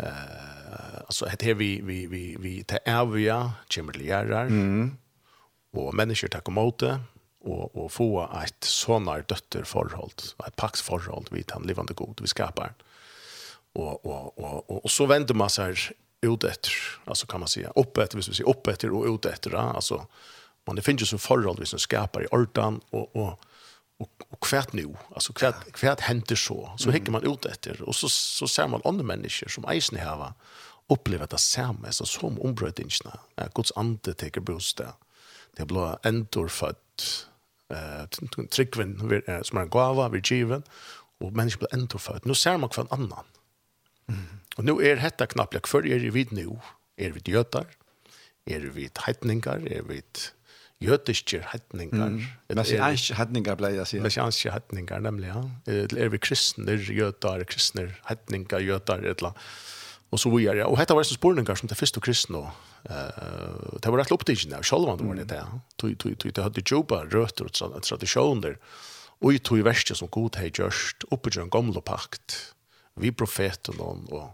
Eh 0.03 0.47
alltså 1.07 1.25
det 1.25 1.45
här 1.45 1.53
vi 1.53 1.81
vi 1.81 2.07
vi 2.07 2.37
vi 2.39 2.63
ta 2.63 2.77
ärvia 2.77 3.51
chimliarar. 3.69 4.45
Mm. 4.45 4.97
Och 5.73 5.93
människor 5.93 6.27
tar 6.27 6.41
emot 6.47 6.79
det 6.79 6.99
och 7.39 7.75
och 7.75 7.91
få 7.91 8.29
ett 8.45 8.63
såna 8.63 9.19
dötter 9.19 9.63
förhåll, 9.63 10.11
ett 10.47 10.55
pax 10.55 10.81
förhåll 10.81 11.25
vi 11.31 11.43
han 11.49 11.63
levande 11.63 11.93
god 11.93 12.21
vi 12.21 12.27
skapar. 12.27 12.73
Och 13.73 14.05
och 14.05 14.39
och 14.39 14.69
och, 14.69 14.83
och 14.83 14.91
så 14.91 15.05
vänder 15.05 15.33
man 15.33 15.49
sig 15.49 15.75
ut 16.21 16.43
efter, 16.43 16.71
alltså 17.05 17.27
kan 17.27 17.39
man 17.39 17.49
säga 17.49 17.71
upp 17.75 17.97
efter, 17.97 18.17
hvis 18.17 18.29
vi 18.29 18.33
säger 18.33 18.49
upp 18.49 18.67
efter 18.67 18.91
och 18.91 19.15
ut 19.15 19.25
efter, 19.25 19.55
alltså 19.55 20.07
man 20.65 20.75
det 20.75 20.81
finns 20.81 21.01
ju 21.01 21.05
så 21.05 21.17
förhåll 21.17 21.57
vi 21.59 21.65
som 21.65 21.79
skapar 21.79 22.23
i 22.23 22.27
ordan 22.31 22.81
och 22.89 23.15
och 23.15 23.39
och 23.97 24.27
och 24.29 24.43
kvärt 24.43 24.73
nu 24.73 24.95
alltså 25.15 25.33
kvärt 25.33 25.71
kvärt 25.71 25.99
händer 25.99 26.35
så 26.35 26.73
så 26.77 26.91
häcker 26.91 27.11
man 27.11 27.33
ut 27.33 27.45
efter 27.45 27.81
och 27.81 27.95
så 27.95 28.09
så 28.09 28.47
ser 28.47 28.67
man 28.67 28.81
andra 28.85 29.03
människor 29.03 29.47
som 29.47 29.65
eisen 29.65 29.99
här 29.99 30.17
va 30.17 30.33
upplever 30.89 31.27
det 31.29 31.37
samma 31.37 31.91
så 31.91 32.05
som 32.05 32.41
ombrödingarna 32.41 33.19
är 33.35 33.49
Guds 33.55 33.71
ande 33.75 34.13
tar 34.13 34.39
bostad 34.39 34.85
där 34.85 34.93
det 35.51 35.65
blir 35.65 35.97
ändor 36.03 36.47
fött 36.47 37.27
eh 37.69 38.05
tryckven 38.49 39.21
som 39.43 39.57
en 39.57 39.69
gåva 39.69 40.09
vi 40.09 40.21
given 40.23 40.63
och 41.19 41.33
människor 41.33 41.59
blir 41.59 41.73
ändor 41.73 41.99
fött 41.99 42.25
nu 42.25 42.35
ser 42.35 42.57
man 42.57 42.69
kvar 42.69 42.87
annan. 42.89 43.25
Mm. 44.09 44.39
och 44.57 44.63
nu 44.63 44.71
är 44.71 44.95
detta 44.95 45.27
knappt 45.27 45.53
jag 45.53 45.67
för 45.67 45.87
er 45.87 46.11
vid 46.11 46.31
nu 46.31 46.59
är 46.95 47.11
vi 47.11 47.31
jötar? 47.31 47.65
Är 48.45 48.59
vi 48.59 48.89
heidningar 48.99 49.67
är 49.71 49.81
vi 49.81 50.01
jødiske 50.83 51.41
hetningar. 51.51 52.11
Mm. 52.13 52.21
Messianske 52.57 53.17
hetningar 53.17 53.57
ble 53.59 53.71
jeg 53.75 53.89
sier. 53.89 54.03
Messianske 54.05 54.53
hetningar, 54.53 55.01
nemlig, 55.01 55.31
ja. 55.31 55.41
Det 55.65 55.97
er 55.97 56.11
vi 56.13 56.21
kristner, 56.21 56.77
jødar, 56.77 57.43
kristner, 57.49 57.95
hetningar, 58.09 58.61
jødar, 58.61 59.01
et 59.01 59.17
eller 59.17 59.33
annet. 59.33 59.47
Og 60.07 60.21
så 60.21 60.29
videre. 60.31 60.63
Og 60.69 60.77
dette 60.79 60.95
var 60.95 61.03
en 61.03 61.09
spurningar 61.09 61.57
som 61.59 61.67
det 61.67 61.75
første 61.75 61.99
kristne. 61.99 62.45
Uh, 62.87 63.73
det 63.83 63.91
var 63.91 63.99
rett 63.99 64.13
opptidgjende, 64.15 64.61
og 64.61 64.67
selv 64.69 64.87
om 64.87 64.99
det 64.99 65.07
var 65.07 65.17
det. 65.19 66.21
Det 66.31 66.43
hadde 66.45 66.63
jobba 66.63 67.01
røter 67.11 67.49
og 67.49 67.81
tradisjoner, 67.83 68.55
og 69.19 69.33
i 69.33 69.41
tog 69.41 69.65
verste 69.65 69.97
som 69.97 70.07
god 70.13 70.37
hei 70.39 70.47
gjørst, 70.53 71.09
oppe 71.11 71.33
til 71.33 71.43
en 71.43 71.51
gamle 71.51 71.81
pakt, 71.83 72.37
vi 72.95 73.11
profeten 73.11 73.81
og 73.81 74.29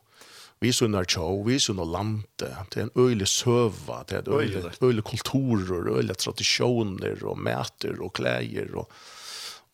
vi 0.63 0.71
sunnar 0.73 1.07
tjå, 1.09 1.27
vi 1.47 1.59
sunnar 1.59 1.89
lande, 1.91 2.23
det 2.71 2.79
er 2.79 2.87
en 2.87 2.95
øylig 2.95 3.27
søva, 3.27 4.03
det 4.09 4.21
er 4.21 4.31
øylig, 4.37 4.63
øylig 4.81 5.03
kulturer, 5.03 5.91
øylig 5.97 6.17
tradisjoner 6.17 7.25
og 7.27 7.39
mæter 7.39 7.99
og 7.99 8.13
klæger 8.13 8.71
og 8.75 8.91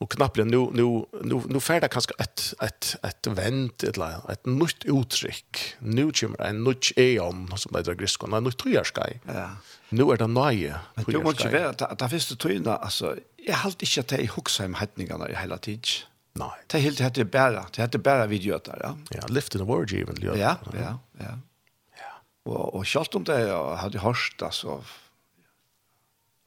och 0.01 0.09
knappt 0.11 0.37
nu 0.37 0.71
nu 0.73 1.05
nu 1.23 1.41
nu 1.45 1.59
färda 1.59 1.87
kanske 1.87 2.13
ett 2.19 2.53
ett 2.61 2.95
ett 3.03 3.27
vänt 3.27 3.83
ett 3.83 3.97
ett 4.29 4.45
nytt 4.45 4.85
uttryck 4.85 5.75
nu 5.79 6.11
kommer 6.11 6.41
en 6.41 6.63
nytt 6.63 6.97
eon 6.97 7.51
som 7.57 7.71
det 7.73 7.83
grekiska 7.83 8.27
en 8.27 8.43
nytt 8.43 8.57
tryrskai 8.57 9.19
ja. 9.27 9.49
Nu 9.89 10.03
är 10.11 10.17
det 10.17 10.27
nya 10.27 10.79
men 10.95 11.05
du 11.05 11.17
må 11.17 11.23
måste 11.23 11.49
vara 11.49 11.71
da 11.71 11.95
det 11.99 12.09
första 12.09 12.35
tryna 12.35 12.75
alltså 12.75 13.15
jag 13.47 13.55
har 13.55 13.65
alltid 13.65 13.87
ikke 13.87 13.99
at 13.99 14.11
jeg 14.11 14.27
hukser 14.27 14.65
om 14.65 14.73
hetningarna 14.75 15.29
i 15.29 15.35
hele 15.35 15.57
tiden. 15.57 16.05
Nej. 16.39 16.49
Det 16.67 16.79
helt 16.79 16.99
hette 16.99 17.25
bara, 17.25 17.65
det 17.71 17.81
hette 17.81 17.97
bara 17.97 18.25
vi 18.25 18.37
ja. 18.37 18.61
Ja, 19.09 19.27
lift 19.27 19.55
in 19.55 19.59
the 19.59 19.65
word 19.65 19.93
even, 19.93 20.15
ja. 20.21 20.35
Ja, 20.35 20.55
ja, 20.73 20.99
ja. 21.17 21.39
Ja. 21.97 22.51
Och 22.51 22.75
och 22.75 22.87
schalt 22.87 23.15
om 23.15 23.23
det 23.23 23.41
jag 23.41 23.75
hade 23.75 23.99
hört 23.99 24.41
alltså 24.41 24.83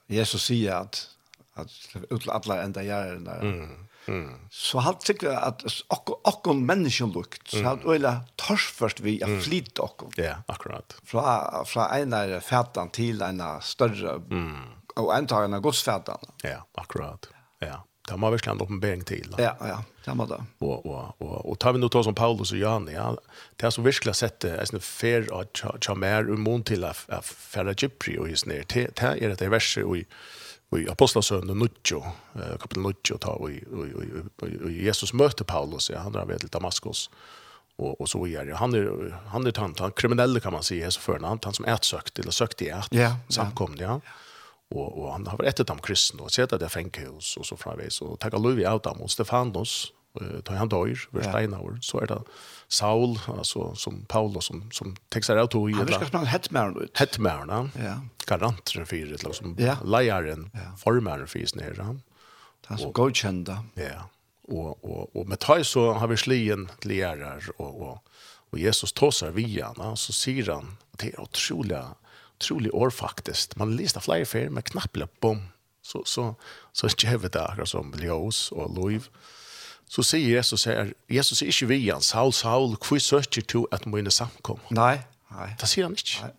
Jesus 0.06 0.44
säger 0.44 0.74
att 0.74 1.08
att 1.54 1.70
ut 2.10 2.28
alla 2.28 2.62
ända 2.62 2.82
jaren 2.82 3.24
där. 3.24 3.40
Mm. 3.40 3.88
Mm. 4.06 4.48
Så 4.50 4.78
halt 4.78 5.02
sig 5.02 5.16
att 5.26 5.62
och 5.88 6.46
och 6.46 6.56
människan 6.56 7.12
lukt 7.12 7.48
så 7.48 7.62
halt 7.62 7.84
öla 7.84 8.20
tors 8.36 8.72
först 8.72 9.00
vi 9.00 9.22
att 9.22 9.44
flytta 9.44 9.82
och. 9.82 10.12
Ja, 10.16 10.34
akkurat. 10.46 10.96
Fra 11.04 11.64
fra 11.64 12.00
ena 12.00 12.40
färdan 12.40 12.88
till 12.88 13.22
ena 13.22 13.60
större 13.60 14.10
mm. 14.10 14.66
och 14.96 15.14
antagligen 15.14 15.62
godsfärdan. 15.62 16.18
Ja, 16.42 16.66
akkurat. 16.74 17.28
Ja 17.58 17.84
det 18.12 18.20
må 18.20 18.30
virkelig 18.30 18.52
en 18.52 18.60
uppenbarelse 18.60 19.04
till. 19.08 19.34
Ja, 19.38 19.54
ja, 19.60 19.84
det 20.04 20.14
må 20.14 20.26
det. 20.26 20.44
Och 20.58 20.86
och 20.86 21.22
och 21.22 21.50
och 21.50 21.58
tar 21.58 21.72
vi 21.72 21.78
nu 21.78 21.88
ta 21.88 22.02
som 22.02 22.14
Paulus 22.14 22.52
och 22.52 22.58
Johannes, 22.58 22.94
ja, 22.94 23.16
det 23.56 23.66
har 23.66 23.70
så 23.70 23.82
har 23.82 24.12
sett 24.12 24.40
det 24.40 24.72
en 24.72 24.80
fair 24.80 25.40
att 25.40 25.84
chamär 25.84 26.30
och 26.30 26.38
mont 26.38 26.66
till 26.66 26.84
att 26.84 27.24
färra 27.24 27.72
Gipri 27.72 28.18
och 28.18 28.28
just 28.28 28.46
Det 28.46 28.68
det 28.68 29.00
är 29.00 29.36
det 29.36 29.48
verset 29.48 29.84
i, 29.84 30.06
i 30.76 30.88
Apostlesønnen 30.88 31.58
Nuccio, 31.58 32.02
kapitel 32.60 32.82
Nuttjo, 32.82 33.18
ta, 33.18 33.30
og, 33.30 33.50
og, 33.72 33.88
og, 34.42 34.70
Jesus 34.72 35.12
møter 35.12 35.44
Paulus, 35.44 35.90
ja, 35.90 35.98
han 35.98 36.14
er 36.14 36.24
ved 36.24 36.38
til 36.38 36.48
Damaskus, 36.48 37.10
och 37.76 38.00
och 38.00 38.08
så 38.08 38.26
är 38.26 38.44
det. 38.44 38.56
Han 38.56 38.74
är 38.74 39.14
han 39.26 39.46
är 39.46 39.50
tant 39.50 39.78
han 39.78 39.90
kriminell 39.90 40.40
kan 40.40 40.52
man 40.52 40.62
säga 40.62 40.90
så 40.90 41.00
før, 41.00 41.18
han 41.20 41.38
han 41.44 41.54
som 41.54 41.64
ätsökt 41.64 42.18
eller 42.18 42.30
sökt 42.32 42.62
i 42.62 42.68
et, 42.68 42.88
ja, 42.90 43.16
samkomne 43.28 43.82
ja 43.82 44.00
och 44.76 44.98
og 44.98 45.12
han 45.12 45.26
har 45.26 45.36
varit 45.36 45.60
ett 45.60 45.70
av 45.70 45.76
kristna 45.76 46.22
och 46.22 46.32
sett 46.32 46.52
att 46.52 46.60
det 46.60 46.68
fänkehus 46.68 47.36
og 47.36 47.46
så 47.46 47.56
framvis 47.56 48.00
och 48.00 48.20
tacka 48.20 48.38
Louis 48.38 48.66
av 48.66 48.80
dem 48.80 49.02
och 49.02 49.10
Stefanos 49.10 49.92
tar 50.44 50.54
han 50.54 50.68
dør 50.68 50.94
för 51.12 51.22
Steinauer 51.22 51.78
så 51.80 52.00
är 52.00 52.06
det 52.06 52.22
Saul 52.68 53.18
alltså 53.26 53.74
som 53.74 54.04
Paulus 54.08 54.44
som 54.44 54.70
som 54.70 54.96
textar 55.08 55.44
ut 55.44 55.54
och 55.54 55.70
Han 55.70 55.86
ska 55.86 56.06
spela 56.06 56.24
hetmärn 56.24 56.82
ut. 56.82 56.98
Hetmärn. 56.98 57.70
Ja. 57.78 58.00
Garanten 58.26 58.86
för 58.86 58.96
det 58.96 59.24
liksom 59.24 59.56
ja. 59.58 59.76
lejaren 59.84 60.50
ja. 60.54 60.76
for 60.78 61.26
för 61.26 61.38
isen 61.38 61.76
han. 61.78 62.02
Han 62.66 62.78
som 62.78 62.92
godkända. 62.92 63.64
Ja. 63.74 64.08
Och 64.48 64.84
och 64.84 65.16
og 65.16 65.28
med 65.28 65.38
tøy 65.38 65.62
så 65.62 65.92
har 65.92 66.06
vi 66.06 66.16
slien 66.16 66.70
lärar 66.82 67.50
och 67.56 67.82
och 67.82 67.98
och 68.50 68.58
Jesus 68.58 68.92
tossar 68.92 69.30
via 69.30 69.72
han 69.76 69.96
så 69.96 70.12
sier 70.12 70.52
han 70.52 70.76
det 70.90 71.14
är 71.14 71.22
utrolig 71.22 71.78
utrolig 72.42 72.74
år 72.74 72.90
faktisk. 72.90 73.56
Man 73.56 73.76
läste 73.76 74.00
flyer 74.00 74.24
fair 74.24 74.50
med 74.50 74.64
knappla 74.64 75.08
bom. 75.20 75.48
Så 75.82 76.02
så 76.04 76.34
så 76.72 76.86
är 76.86 77.28
det 77.28 77.42
akkurat 77.42 77.68
som 77.68 77.94
Ljøs 77.98 78.52
og 78.52 78.74
Louis. 78.76 79.10
Så 79.88 80.02
sier 80.02 80.36
Jesus 80.36 80.64
her, 80.64 80.92
Jesus 81.10 81.42
er 81.42 81.46
ikke 81.46 81.66
vi 81.68 81.88
hans 81.88 82.04
Saul 82.04 82.32
Saul 82.32 82.76
hvor 82.76 82.98
søker 82.98 83.42
du 83.42 83.66
at 83.72 83.86
mine 83.86 84.10
samkom. 84.10 84.60
Nei, 84.70 85.00
nei. 85.30 85.50
Det 85.60 85.68
sier 85.68 85.84
han 85.84 85.92
ikke. 85.92 86.32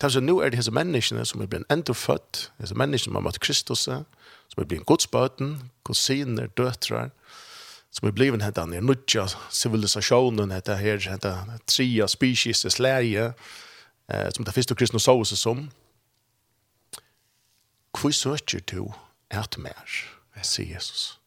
Det 0.00 0.06
er 0.06 0.14
så 0.14 0.20
nå 0.20 0.38
er 0.40 0.48
det 0.48 0.58
disse 0.58 0.72
menneskene 0.72 1.26
som 1.28 1.42
er 1.42 1.46
blitt 1.46 1.68
ändofött, 1.68 2.50
det 2.58 2.70
är 2.70 2.74
människorna 2.74 3.04
som 3.04 3.14
har 3.14 3.22
møtt 3.22 3.40
Kristus, 3.40 3.78
som 3.78 4.58
er 4.58 4.64
blitt 4.64 4.86
godsbøten, 4.86 5.70
kusiner, 5.84 6.48
döttrar, 6.56 7.10
som 7.90 8.08
er 8.08 8.12
blivit 8.12 8.42
här 8.42 8.50
den 8.50 8.86
nutja 8.86 9.28
civilisationen, 9.50 10.48
det 10.48 10.74
här, 10.74 11.18
det 11.20 11.30
här 11.30 11.58
tria 11.66 12.08
species, 12.08 12.62
det 12.62 12.70
släge, 12.70 13.32
eh, 14.10 14.30
som 14.36 14.44
det 14.44 14.54
første 14.54 14.74
kristne 14.74 15.00
så 15.00 15.16
oss 15.20 15.34
som, 15.38 15.70
hvor 18.00 18.10
søker 18.10 18.60
du 18.60 18.92
et 19.30 19.58
mer, 19.58 19.96
sier 20.42 20.74
Jesus. 20.74 21.20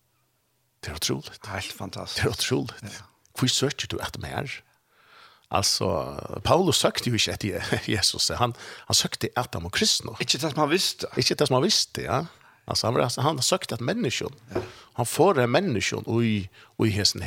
Det 0.84 0.92
er 0.92 0.96
utroligt. 0.96 1.48
Helt 1.48 1.74
fantastisk. 1.74 2.24
Det 2.24 2.30
er 2.30 2.34
utroligt. 2.34 2.84
Ja. 2.84 3.04
Hvor 3.40 3.48
søker 3.48 3.88
du 3.88 3.98
et 3.98 4.18
mer? 4.22 4.62
Alltså 5.52 6.16
Paulus 6.44 6.78
sökte 6.78 7.10
ju 7.10 7.14
inte 7.14 7.32
etter 7.32 7.80
Jesus. 7.88 8.30
Han 8.30 8.54
han 8.88 8.96
sökte 8.96 9.30
efter 9.38 9.60
de 9.60 9.70
kristna. 9.70 10.12
Inte 10.20 10.38
det 10.38 10.52
som 10.52 10.60
han 10.60 10.70
visste. 10.70 11.08
Inte 11.18 11.36
det 11.36 11.48
som 11.48 11.54
han 11.54 11.64
visste, 11.64 12.02
ja. 12.02 12.26
Altså, 12.68 12.88
han 12.88 12.94
var 12.94 13.22
han 13.22 13.42
sökte 13.42 13.76
efter 13.76 13.86
människan. 13.86 14.34
Ja. 14.54 14.62
Han 14.94 15.06
får 15.06 15.40
en 15.40 15.52
människan 15.52 16.04
och 16.06 16.24
i 16.24 16.50
och 16.78 16.88
i 16.88 16.90
hessen. 16.90 17.22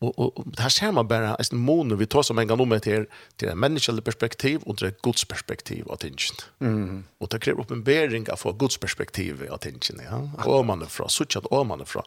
Och 0.00 0.18
og, 0.18 0.38
og 0.38 0.44
det 0.44 0.60
her 0.60 0.68
ser 0.68 0.90
man 0.90 1.08
bara 1.08 1.34
är 1.34 1.52
en 1.52 1.58
mån 1.58 1.98
vi 1.98 2.06
tar 2.06 2.22
som 2.22 2.38
en 2.38 2.48
gång 2.48 2.68
med 2.68 2.82
till 2.82 3.06
till 3.36 3.48
en 3.48 3.58
menneskelig 3.58 4.04
perspektiv 4.04 4.62
och 4.66 4.78
til 4.78 4.88
et 4.88 5.02
Guds 5.02 5.24
perspektiv 5.24 5.90
att 5.90 6.00
tänka. 6.00 6.44
Mm. 6.60 7.04
Og 7.20 7.28
det 7.30 7.40
kräver 7.40 7.60
uppenbarelse 7.60 8.32
av 8.32 8.36
för 8.36 8.52
Guds 8.52 8.78
perspektiv 8.78 9.48
av 9.50 9.58
tingene. 9.58 10.02
ja. 10.04 10.44
Och 10.44 10.66
man 10.66 10.82
er 10.82 10.86
fra, 10.86 11.08
så 11.08 11.22
att 11.22 11.36
och 11.36 11.66
man 11.66 11.80
er 11.80 11.84
fra. 11.84 12.02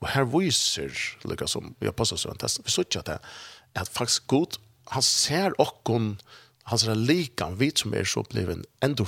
Og 0.00 0.08
her 0.08 0.24
viser, 0.24 0.90
lukka 1.24 1.46
som 1.46 1.74
jag 1.80 1.96
passar 1.96 2.16
så 2.16 2.34
test. 2.34 2.60
Vi 2.64 2.70
så 2.70 2.80
at 2.80 3.06
det 3.06 3.18
at 3.74 3.88
faktiskt 3.88 4.26
Gud 4.26 4.58
han 4.86 5.02
ser 5.02 5.60
och 5.60 6.00
han 6.62 6.78
ser 6.78 6.94
likan 6.94 7.58
vid 7.58 7.78
som 7.78 7.94
är 7.94 8.04
så 8.04 8.22
bliven 8.22 8.64
ändå. 8.80 9.06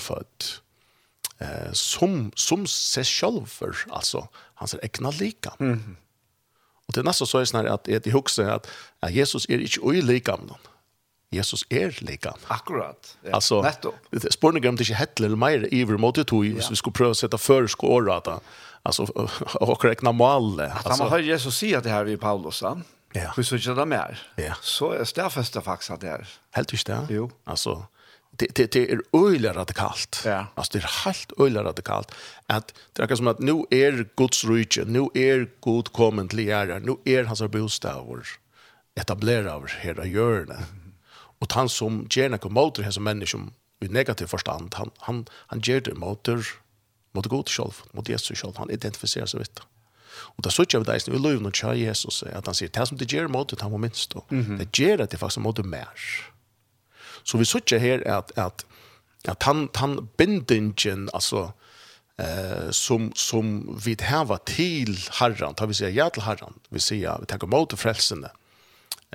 Eh 1.41 1.73
som 1.73 2.33
som 2.37 2.67
sig 2.67 3.05
själv 3.05 3.63
alltså 3.91 4.29
han 4.55 4.69
ser 4.69 4.85
ekna 4.85 5.11
likan. 5.11 5.57
Mm. 5.61 5.97
Og 6.91 6.97
det 6.97 7.05
er 7.05 7.07
nesten 7.07 7.29
så 7.31 7.39
er 7.39 7.47
sånn 7.47 7.69
at 7.71 7.87
jeg 7.87 8.11
husker 8.11 8.51
at, 8.51 8.67
at 8.99 9.15
Jesus 9.15 9.47
er 9.47 9.63
ikke 9.63 9.85
ui 9.87 10.03
likam 10.03 10.49
Jesus 11.31 11.63
er 11.71 11.95
likam. 12.03 12.39
Akkurat. 12.51 13.13
Ja. 13.23 13.37
Altså, 13.39 13.61
Nettopp. 13.63 14.09
Spørningen 14.35 14.73
om 14.73 14.79
det 14.79 14.89
ikke 14.89 14.99
hettler 14.99 15.31
eller 15.31 15.39
mer 15.39 15.67
iver 15.71 16.01
mot 16.03 16.17
det 16.19 16.27
tog, 16.27 16.43
hvis 16.43 16.67
ja. 16.67 16.73
vi 16.75 16.79
skulle 16.81 16.97
prøve 16.99 17.15
å 17.15 17.19
sette 17.21 17.39
før 17.39 17.69
skåret 17.71 18.27
da. 18.27 18.41
altså, 18.83 19.07
og 19.63 19.85
rekna 19.87 20.11
male. 20.11 20.67
At 20.67 20.91
han 20.91 20.99
man 21.05 21.13
har 21.15 21.23
Jesus 21.23 21.61
si 21.63 21.71
at 21.79 21.87
det 21.87 21.95
her 21.95 22.11
i 22.11 22.19
Paulus, 22.19 22.65
han. 22.67 22.83
Ja. 23.15 23.31
Hvis 23.39 23.53
vi 23.53 23.61
ikke 23.63 23.77
det 23.79 23.87
mer, 23.91 24.19
ja. 24.39 24.59
så 24.63 24.93
er 24.99 25.07
det 25.07 25.31
faktisk 25.63 25.95
at 25.95 26.03
det 26.03 26.11
er. 26.17 26.35
Helt 26.59 26.75
ikke 26.75 26.91
det? 26.91 27.15
Jo. 27.15 27.31
Altså, 27.47 27.79
det 28.41 28.55
det 28.55 28.73
det 28.73 28.93
är 28.93 29.01
öjligt 29.27 29.57
radikalt. 29.57 30.23
Ja. 30.25 30.47
Alltså 30.55 30.79
det 30.79 30.85
är 30.85 31.05
helt 31.05 31.33
öjligt 31.41 31.63
radikalt 31.63 32.13
att 32.47 32.75
det 32.93 33.03
är 33.03 33.17
som 33.17 33.29
att 33.29 33.39
nu 33.39 33.65
är 33.71 34.09
Guds 34.17 34.45
rike, 34.45 34.85
nu 34.85 35.09
är 35.15 35.49
Gud 35.65 35.93
kommen 35.93 36.29
till 36.29 36.41
er, 36.41 36.81
nu 36.81 36.97
är 37.05 37.25
hans 37.25 37.43
bostäder 37.43 38.27
etablerade 39.01 39.51
över 39.51 39.69
hela 39.81 40.05
jorden. 40.05 40.57
Och 41.41 41.53
han 41.53 41.69
som 41.69 42.07
gärna 42.11 42.39
kommer 42.39 42.61
mot 42.61 42.75
det 42.75 42.93
som 42.93 43.05
människa 43.05 43.39
i 43.81 43.89
negativ 43.89 44.27
förstand, 44.27 44.75
han 44.75 44.91
han 44.99 45.27
han 45.33 45.61
ger 45.61 45.81
det 45.81 45.95
mot 45.95 46.25
det 46.25 46.43
mot 47.13 47.27
Gud 47.27 47.49
själv, 47.49 47.75
mot 47.93 48.09
Jesus 48.09 48.39
själv. 48.39 48.57
Han 48.57 48.71
identifierar 48.71 49.27
sig 49.27 49.41
vitt. 49.41 49.61
Och 50.37 50.43
det 50.43 50.51
såg 50.51 50.67
vi 50.75 50.85
det 50.85 51.09
i 51.09 51.19
löven 51.19 51.47
och 51.47 51.57
tjej 51.57 51.81
Jesus 51.81 52.23
att 52.23 52.47
han 52.47 52.55
säger 52.55 52.73
det 52.73 52.87
som 52.87 52.97
det 52.97 53.13
ger 53.13 53.27
mot 53.27 53.49
det 53.49 53.61
han 53.61 53.71
var 53.71 53.79
minst 53.79 54.11
då. 54.11 54.25
Det 54.59 54.79
ger 54.79 55.01
att 55.01 55.11
det 55.11 55.19
faktiskt 55.19 55.39
mot 55.39 55.57
det 55.57 55.63
mer. 55.63 55.89
Så 57.25 57.41
vi 57.41 57.49
sitter 57.49 57.83
her 57.83 58.05
at, 58.09 58.33
at, 58.39 58.65
at 59.29 59.49
han, 59.49 59.69
han 59.77 59.97
bindingen, 60.19 61.09
altså, 61.15 61.51
eh, 62.21 62.71
som, 62.71 63.11
som 63.17 63.55
vi 63.85 63.97
hava 64.09 64.41
til 64.49 64.97
Herren, 65.21 65.57
tar 65.57 65.71
vi 65.71 65.79
sier 65.79 65.95
ja 65.95 66.09
til 66.13 66.27
Herren, 66.27 66.59
vi 66.71 66.83
sier, 66.83 67.21
vi 67.23 67.31
tenker 67.31 67.51
mot 67.51 67.75
frelsene, 67.79 68.33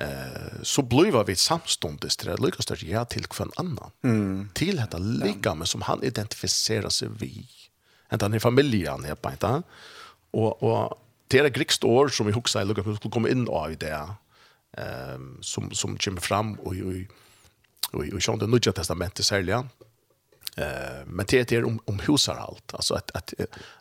eh, 0.02 0.60
så 0.62 0.84
blir 0.86 1.16
vi 1.28 1.38
samståndes 1.40 2.18
til 2.18 2.32
det 2.32 2.40
lykkes 2.42 2.70
til 2.70 2.86
ja 2.88 3.04
til 3.04 3.28
hver 3.30 3.52
annan, 3.60 3.94
mm. 4.02 4.50
til 4.58 4.80
dette 4.82 5.00
ligamet 5.02 5.70
som 5.70 5.86
han 5.88 6.04
identifiserer 6.06 6.92
seg 6.92 7.14
vi. 7.20 7.34
Enten 8.12 8.38
i 8.38 8.42
familien, 8.42 9.06
jeg 9.06 9.18
bare, 9.18 9.62
og, 10.36 10.62
og 10.62 10.98
det 11.30 11.40
er 11.42 11.50
grikst 11.50 11.84
år 11.84 12.12
som 12.14 12.28
vi 12.28 12.34
husker, 12.36 12.62
i 12.62 12.68
lukker 12.68 12.86
vi 12.86 12.96
skulle 12.98 13.14
komme 13.14 13.32
inn 13.32 13.46
av 13.50 13.72
i 13.72 13.78
det, 13.80 13.94
eh, 14.78 15.22
som, 15.42 15.70
som 15.74 15.96
kommer 15.98 16.22
fram 16.22 16.54
og, 16.62 16.76
og, 16.76 17.00
og 17.02 17.25
og 17.92 18.06
i 18.06 18.20
sånt 18.20 18.40
det 18.40 18.48
nya 18.50 18.72
testamentet 18.72 19.26
särliga. 19.26 19.64
Eh 20.56 21.06
men 21.06 21.26
det 21.28 21.52
är 21.52 21.64
om 21.64 21.80
om 21.84 21.98
husarhalt 21.98 22.74
alltså 22.74 22.94
att 22.94 23.10
att 23.16 23.34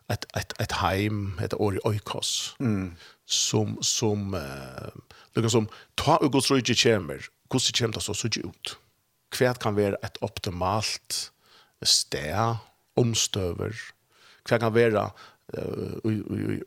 ett 0.07 0.25
ett 0.37 0.61
ett 0.61 0.71
heim, 0.71 1.39
ett 1.43 1.53
or 1.53 1.87
oikos. 1.87 2.55
Mm. 2.59 2.95
Som 3.25 3.77
som 3.81 4.33
eh 4.33 4.89
något 5.33 5.51
som 5.51 5.67
ta 5.95 6.17
och 6.17 6.31
gå 6.31 6.41
så 6.41 6.61
chamber. 6.61 7.25
Hur 7.51 7.59
ser 7.59 7.73
chamber 7.73 7.99
så 7.99 8.13
så 8.13 8.27
ut? 8.27 8.77
Kvärt 9.31 9.59
kan 9.59 9.75
vara 9.75 9.95
ett 9.95 10.17
optimalt 10.21 11.31
stä 11.81 12.57
omstöver. 12.95 13.75
Kvärt 14.43 14.59
kan 14.61 14.73
vara 14.73 15.11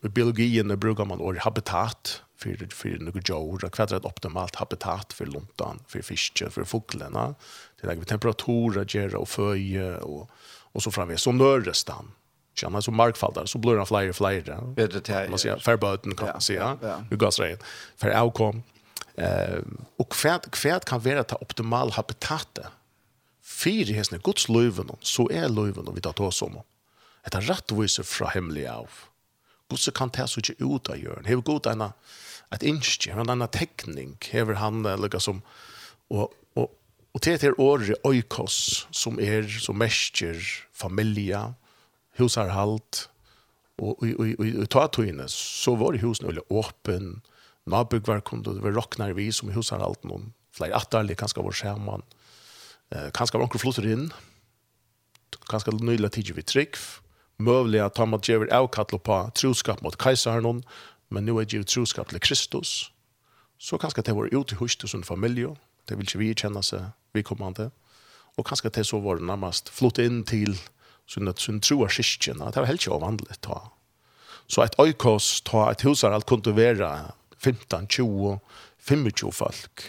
i 0.02 0.08
biologien 0.08 0.78
brukar 0.78 1.04
man 1.04 1.20
ordet 1.20 1.42
habitat 1.42 2.23
för 2.37 2.68
för 2.75 2.99
några 2.99 3.20
jord 3.25 3.64
och 3.64 3.73
kvadrat 3.73 4.04
optimalt 4.04 4.56
habitat 4.56 5.12
för 5.12 5.26
luntan 5.26 5.78
för 5.87 6.02
fiske 6.02 6.50
för 6.50 6.64
fåglarna 6.64 7.35
det 7.80 7.87
lägger 7.87 8.04
temperaturer 8.04 8.87
ger 8.88 9.14
och 9.14 9.28
föje 9.28 9.97
och 9.97 10.30
och 10.73 10.82
så 10.82 10.90
framvis 10.90 11.20
som 11.20 11.38
nörrestam 11.38 12.11
känner 12.54 12.80
som 12.80 12.97
markfaldar 12.97 13.47
så 13.47 13.58
blir 13.58 13.73
det 13.73 13.87
flyer 13.87 14.12
flyer 14.12 14.75
vet 14.75 15.04
det 15.04 15.30
man 15.30 15.38
ser 15.38 15.58
färböten 15.58 16.14
kan 16.14 16.28
man 16.28 16.40
se 16.40 16.58
går 17.16 17.30
så 17.30 17.42
rätt 17.42 17.62
för 17.97 18.23
outcome 18.23 18.61
eh 19.14 19.58
och 19.97 20.12
kvärt 20.12 20.50
kvärt 20.50 20.85
kan 20.85 21.00
vara 21.00 21.25
ta 21.25 21.37
optimal 21.37 21.90
habitat 21.90 22.58
för 23.42 23.92
häsna 23.92 24.18
guds 24.18 24.49
löven 24.49 24.90
så 25.00 25.30
är 25.30 25.49
löven 25.49 25.88
och 25.88 25.97
vi 25.97 26.00
tar 26.00 26.20
oss 26.20 26.37
som 26.37 26.58
et 27.28 27.38
rattvise 27.49 28.04
fra 28.06 28.32
himmelig 28.35 28.66
av. 28.73 29.04
Gud 29.68 29.82
så 29.85 29.92
kan 29.92 30.11
ta 30.12 30.26
så 30.26 30.40
ikke 30.40 30.64
ut 30.64 30.88
av 30.88 30.97
hjørn. 31.00 31.28
Hever 31.28 31.44
Gud 31.44 31.68
en 31.68 31.90
et 32.54 32.64
innskje, 32.64 33.12
en 33.12 33.44
tekning, 33.52 34.16
hever 34.32 34.56
han 34.56 34.80
lukka 35.00 35.20
som, 35.20 35.42
og, 36.08 36.32
og, 36.56 36.70
og 37.12 37.23
til 37.25 37.37
til 37.40 37.56
året 37.61 38.08
oikos, 38.08 38.87
som 38.90 39.18
er, 39.20 39.44
som 39.61 39.76
mestjer, 39.76 40.40
familie, 40.73 41.42
husarhalt, 42.18 43.08
og 43.78 44.00
i 44.02 44.66
tatuene, 44.66 45.28
så 45.30 45.76
var 45.78 46.00
husen 46.02 46.26
veldig 46.26 46.47
åpen, 46.50 47.18
nabugvar 47.68 48.25
kunde 48.26 48.56
det 48.56 48.64
var 48.64 48.75
rocknar 48.75 49.12
vi 49.14 49.28
som 49.30 49.52
husarhalt 49.54 50.02
noen, 50.08 50.32
flere 50.56 50.75
atterlig, 50.80 51.18
kanskje 51.20 51.44
vår 51.44 51.58
skjermann, 51.61 52.02
eh, 52.90 53.12
kanskje 53.14 53.37
var 53.37 53.44
onker 53.47 53.62
flotter 53.62 53.87
inn, 53.87 54.08
kanskje 55.52 55.76
nøyla 55.76 56.11
tidlig 56.11 56.40
vi 56.40 56.47
trygg, 56.49 56.80
mövliga 57.38 57.85
att 57.85 57.97
han 57.97 58.09
måste 58.09 58.33
ge 58.33 58.49
avkall 58.50 58.85
på 58.85 59.30
troskap 59.35 59.80
mot 59.80 59.97
kajsaren 59.97 60.64
men 61.09 61.25
nu 61.25 61.33
är 61.33 61.45
det 61.45 61.52
ju 61.52 61.64
troskap 61.64 62.09
till 62.09 62.21
Kristus. 62.21 62.90
Så 63.59 63.78
kanske 63.78 64.02
det 64.02 64.12
var 64.12 64.26
ute 64.26 64.54
hos 64.54 64.83
hos 64.83 64.95
en 64.95 65.02
familj 65.02 65.47
det 65.88 65.95
vill 65.95 66.00
inte 66.00 66.18
vi 66.18 66.35
känna 66.35 66.62
sig 66.62 66.80
vi 67.12 67.23
kommande 67.23 67.71
och 68.37 68.47
kanske 68.47 68.68
det 68.68 68.85
så 68.85 68.99
var 68.99 69.16
det 69.16 69.23
närmast 69.23 69.68
flott 69.68 69.99
in 69.99 70.25
till 70.25 70.57
sån 71.07 71.28
att 71.28 71.37
tro 71.37 71.61
troa 71.61 71.88
kyrkorna 71.88 72.50
det 72.50 72.61
var 72.61 72.66
helt 72.66 72.87
ju 72.87 72.99
vanligt 72.99 73.40
ta 73.40 73.71
så 74.47 74.62
ett 74.62 74.78
oikos 74.78 75.40
ta 75.40 75.71
ett 75.73 75.85
husar 75.85 76.11
allt 76.11 76.26
kunde 76.26 76.52
vara 76.52 77.12
15 77.38 77.88
20 77.88 78.40
25 78.78 79.33
folk 79.33 79.81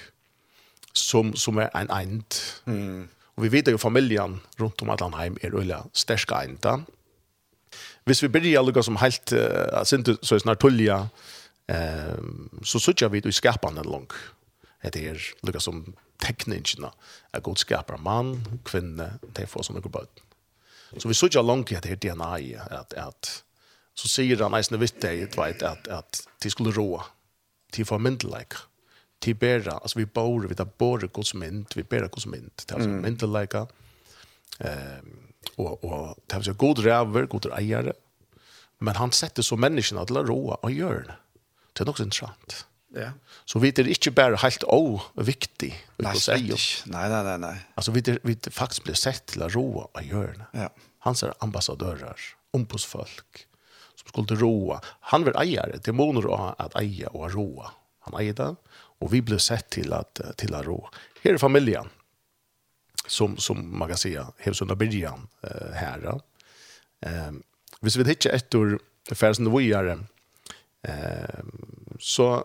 som 0.93 1.33
som 1.33 1.57
är 1.57 1.69
en 1.73 1.89
eind. 1.89 2.33
Mm. 2.65 3.07
och 3.35 3.43
vi 3.43 3.49
vet 3.49 3.67
ju 3.67 3.77
familjen 3.77 4.39
runt 4.57 4.81
om 4.81 4.89
att 4.89 4.99
han 4.99 5.13
hem 5.13 5.37
är 5.41 5.55
ulla 5.55 5.85
stärska 5.93 6.43
enta 6.43 6.69
mm 6.69 6.85
hvis 8.09 8.23
vi 8.23 8.31
begynner 8.33 8.65
lukka 8.65 8.83
som 8.85 8.97
helt 9.01 9.33
uh, 9.37 9.83
sint 9.85 10.09
så 10.21 10.35
er 10.35 10.43
snart 10.43 10.61
tulja 10.63 11.01
uh, 11.71 12.19
så 12.63 12.81
söker 12.81 13.09
vi 13.13 13.21
då 13.21 13.29
i 13.29 13.35
skapande 13.37 13.83
lång 13.85 14.09
det 14.83 15.03
er 15.03 15.19
lukka 15.43 15.61
som 15.61 15.83
teknikerna 16.19 16.91
er 17.33 17.43
god 17.43 17.59
skapar 17.59 17.97
mann, 17.97 18.59
kvinne, 18.65 19.19
det 19.35 19.47
får 19.49 19.63
som 19.63 19.75
några 19.75 19.89
barn 19.89 20.09
så 20.97 21.07
vi 21.07 21.13
söker 21.13 21.45
långt 21.45 21.71
at 21.71 21.85
det 21.85 21.91
er 21.91 22.01
DNA 22.01 22.31
i 22.39 22.53
at, 22.55 22.93
at, 22.97 23.43
så 23.93 24.09
sier 24.09 24.41
han 24.41 24.55
nästan 24.55 24.81
vitt 24.81 25.01
det 25.01 25.13
at, 25.23 25.37
at, 25.37 25.63
at, 25.63 25.87
att 25.87 26.27
det 26.43 26.51
skulle 26.51 26.71
rå 26.71 27.03
till 27.71 27.85
för 27.85 27.97
myndelik 27.97 28.53
till 29.19 29.35
bära 29.35 29.77
altså 29.77 29.99
vi 29.99 30.05
bor 30.05 30.47
vi 30.47 30.55
där 30.55 30.67
bor 30.77 31.07
gods 31.13 31.33
mynd 31.33 31.67
vi 31.75 31.83
bära 31.83 32.07
gods 32.07 32.25
mynd. 32.25 32.55
Till 32.55 32.75
alltså 32.75 32.89
myndelika 32.89 33.67
ehm 34.59 35.28
og, 35.57 35.83
og 35.83 36.19
det 36.29 36.41
var 36.45 36.59
god 36.61 36.83
ræver, 36.85 37.27
god 37.31 37.49
eiere, 37.57 37.95
men 38.79 38.95
han 38.95 39.11
setter 39.15 39.43
så 39.43 39.57
menneskene 39.59 40.05
til 40.07 40.21
å 40.21 40.25
råa 40.27 40.59
og 40.63 40.71
gjøre 40.73 41.05
det. 41.09 41.17
Det 41.73 41.83
er 41.83 41.89
nok 41.89 41.99
så 41.99 42.05
interessant. 42.07 42.57
Ja. 42.95 43.11
Så 43.45 43.59
vi 43.61 43.69
er 43.69 43.89
ikke 43.91 44.11
bare 44.17 44.39
helt 44.41 44.63
oviktig. 44.65 45.71
Nei, 46.01 46.15
slett 46.17 46.47
ikke. 46.47 46.89
Nei, 46.93 47.05
nei, 47.11 47.19
nei, 47.27 47.35
nei. 47.43 47.57
Altså, 47.77 47.93
vi 47.93 48.01
er, 48.09 48.17
vi 48.25 48.35
er 48.35 48.55
faktisk 48.55 48.87
blir 48.87 48.97
sett 48.97 49.27
til 49.33 49.45
å 49.45 49.51
råa 49.53 49.85
og 49.87 49.99
gjøre 50.01 50.39
det. 50.39 50.47
Ja. 50.63 50.69
Han 51.05 51.15
ser 51.15 51.35
ambassadører, 51.45 52.23
ombudsfolk, 52.57 53.43
som 53.99 54.11
skulle 54.11 54.39
råa. 54.39 54.79
Han 55.13 55.27
vil 55.27 55.37
eier, 55.39 55.77
det 55.85 55.95
må 55.95 56.09
nå 56.15 56.25
at 56.33 56.75
eie 56.79 57.11
og 57.13 57.29
råa. 57.35 57.71
Han 58.07 58.17
eier 58.19 58.35
det, 58.35 58.49
og 58.99 59.13
vi 59.13 59.21
blir 59.23 59.39
sett 59.43 59.69
til, 59.75 59.93
at, 59.95 60.19
til 60.39 60.55
å 60.55 60.63
råa. 60.65 60.91
Her 61.21 61.35
er 61.35 61.41
familien 61.41 61.91
som 63.09 63.37
som 63.37 63.79
man 63.79 63.87
kan 63.87 63.97
säga 63.97 64.31
helt 64.37 64.61
under 64.61 64.75
början 64.75 65.27
eh 65.41 65.71
här. 65.73 66.21
Ehm 67.01 67.43
hvis 67.81 67.95
vi 67.95 68.03
hittar 68.03 68.29
ett 68.29 68.55
år 68.55 68.79
färsen 69.11 69.45
då 69.45 69.57
vidare 69.57 69.99
eh 70.81 71.43
så 71.99 72.43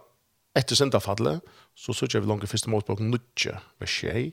efter 0.55 0.77
sent 0.77 1.03
fallet 1.03 1.43
så 1.75 1.95
söker 1.95 2.21
vi 2.21 2.27
långt 2.27 2.51
första 2.51 2.71
målbok 2.71 2.99
nutje 2.99 3.61
med 3.79 3.89
tjej 3.89 4.33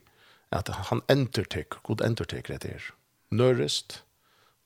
att 0.49 0.67
han 0.67 1.01
entertek 1.07 1.69
god 1.83 2.01
entertek 2.01 2.47
det 2.47 2.65
är 2.65 2.83
nörrest 3.29 4.03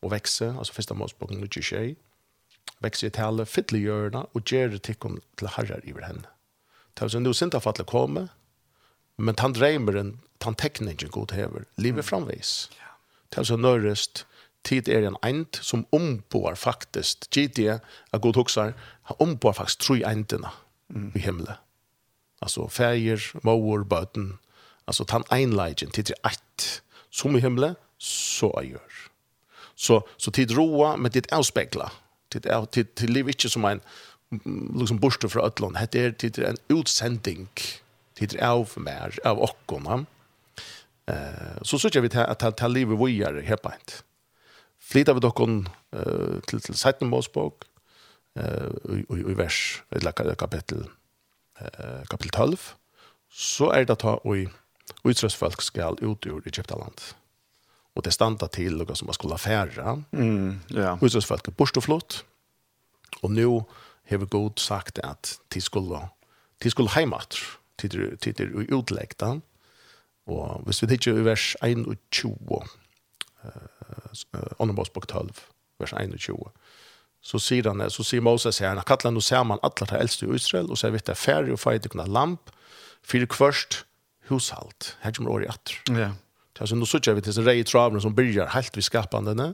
och 0.02 0.12
växa 0.12 0.56
alltså 0.58 0.74
första 0.74 0.94
målbok 0.94 1.32
nutje 1.32 1.62
tjej 1.62 1.96
växer 2.80 3.10
till 3.10 3.24
alla 3.24 3.46
fittligjörna 3.46 4.24
och 4.32 4.52
ger 4.52 4.70
det 4.70 4.80
till 4.80 4.96
till 5.36 5.48
herrar 5.48 5.82
i 5.84 5.94
henne. 6.02 6.28
Tusen 6.94 7.24
då 7.24 7.34
sent 7.34 7.64
fallet 7.64 7.88
kommer 7.88 8.28
Men 9.18 9.36
han 9.40 9.54
dreimeren, 9.54 10.20
han 10.44 10.56
tekningen 10.56 11.10
god 11.12 11.32
hever, 11.32 11.66
livet 11.82 12.06
framvis. 12.06 12.70
Ja. 12.76 12.94
Det 13.32 13.42
er 13.42 13.48
så 13.50 13.58
nørrest, 13.58 14.26
tid 14.66 14.90
er 14.90 15.08
en 15.08 15.18
eind 15.24 15.60
som 15.62 15.86
omboar 15.96 16.58
faktisk, 16.60 17.30
GD, 17.32 17.80
er 18.14 18.22
god 18.22 18.36
hoksar, 18.36 18.74
han 19.10 19.22
omboar 19.22 19.56
faktisk 19.58 19.86
tru 19.86 19.96
eindene 20.06 20.52
mm. 20.90 21.12
i 21.16 21.20
himmelen. 21.20 21.62
Altså 22.42 22.68
feir, 22.70 23.22
mor, 23.44 23.84
bøten. 23.84 24.36
Altså 24.88 25.06
tan 25.08 25.24
einleidjen, 25.34 25.92
tid 25.92 26.12
er 26.12 26.32
eit. 26.32 26.82
Som 27.10 27.38
i 27.38 27.42
himmelen, 27.42 27.78
så 27.98 28.52
er 28.60 28.76
gjør. 28.76 28.98
Så, 29.76 30.02
så 30.18 30.32
tid 30.32 30.52
roa, 30.58 30.96
men 31.00 31.12
tid 31.12 31.32
avspegla. 31.34 31.88
Tid, 32.32 32.46
av, 32.52 32.68
tid, 32.68 32.92
tid 32.96 33.10
liv 33.10 33.32
ikke 33.32 33.50
som 33.50 33.66
en 33.66 33.82
liksom 34.36 35.00
borste 35.00 35.30
fra 35.32 35.46
Øtland. 35.48 35.80
Hette 35.80 36.02
er 36.02 36.14
tid 36.20 36.38
en 36.44 36.60
utsending. 36.76 37.48
Mm 37.48 37.85
tid 38.16 38.40
av 38.42 38.72
mer 38.76 39.20
av 39.24 39.42
okkona. 39.42 40.06
Eh 41.06 41.62
så 41.62 41.80
så 41.80 41.90
vi 41.94 42.00
vet 42.00 42.16
att 42.16 42.58
ta 42.58 42.68
livet 42.68 43.00
vi 43.00 43.24
är 43.24 43.42
här 43.42 43.58
på 43.58 43.70
ett. 43.70 44.04
Flytta 44.80 45.14
vi 45.14 45.20
dock 45.20 45.40
on 45.40 45.70
eh 45.92 46.40
till 46.48 46.62
till 46.62 46.76
sidan 46.76 47.10
Mosbok 47.10 47.64
eh 48.40 48.96
i 49.10 49.20
i 49.32 49.34
vers 49.34 49.84
eller 49.90 50.36
kapitel 50.36 50.90
eh 51.60 52.04
kapitel 52.10 52.30
12 52.30 52.74
så 53.32 53.72
är 53.72 53.86
det 53.86 53.96
ta 53.96 54.14
och 54.14 54.36
utröst 55.04 55.36
folk 55.36 55.62
skall 55.62 55.98
ut 56.02 56.26
ur 56.26 56.42
Egyptaland. 56.48 57.02
Och 57.96 58.04
det 58.04 58.12
standa 58.12 58.48
till 58.48 58.78
noe 58.78 58.96
som 58.96 59.06
man 59.08 59.14
skulle 59.14 59.34
affære. 59.36 60.04
Mm, 60.12 60.60
ja. 60.68 60.98
Utröst 61.02 61.28
folk 61.28 61.48
är 61.48 61.52
bort 61.52 61.78
og 61.78 61.84
flott. 61.84 62.26
Och 63.22 63.32
nu 63.32 63.46
har 64.10 64.18
vi 64.18 64.26
god 64.26 64.60
sagt 64.60 65.00
att 65.00 65.40
de 65.48 65.62
skulle, 65.62 66.10
de 66.58 66.70
skulle 66.70 66.90
heimat 66.90 67.36
tider 67.78 68.16
tider 68.16 68.56
och 68.56 68.66
utläkta. 68.70 69.42
Och 70.26 70.62
hvis 70.66 70.84
vi 70.84 70.88
tittar 70.88 71.12
i 71.12 71.22
vers 71.22 71.56
1 71.62 71.88
och 71.88 71.96
20. 72.12 72.64
Eh 73.44 73.50
Onnerbosbok 74.58 75.08
12 75.08 75.30
vers 75.78 75.94
1 75.94 76.14
och 76.14 76.20
20. 76.20 76.52
Så 77.22 77.40
sier 77.40 77.68
han 77.68 77.90
så 77.90 78.04
sier 78.04 78.22
Moses 78.22 78.60
her, 78.60 78.76
han 78.76 78.84
kallar 78.86 79.12
nu 79.12 79.22
samman 79.22 79.60
alla 79.64 79.86
til 79.86 79.98
eldste 79.98 80.26
i 80.26 80.36
Israel 80.36 80.70
og 80.70 80.78
sier 80.78 80.92
vet 80.94 81.08
det 81.08 81.18
färre 81.18 81.52
og 81.54 81.60
färre 81.60 81.90
kunna 81.90 82.06
lamp 82.06 82.52
fyrir 83.02 83.26
kvørst 83.26 83.86
hushalt. 84.30 84.98
Her 85.02 85.12
kommer 85.12 85.32
året 85.32 85.46
i 85.46 85.50
atter. 85.50 86.02
Ja. 86.02 86.12
Alltså 86.60 86.76
nå 86.76 86.86
sier 86.86 87.14
vi 87.14 87.22
till 87.22 87.44
rej 87.46 87.64
travene 87.64 88.02
som 88.02 88.16
börjar 88.16 88.48
helt 88.48 88.78
vid 88.78 88.84
skapandena 88.84 89.54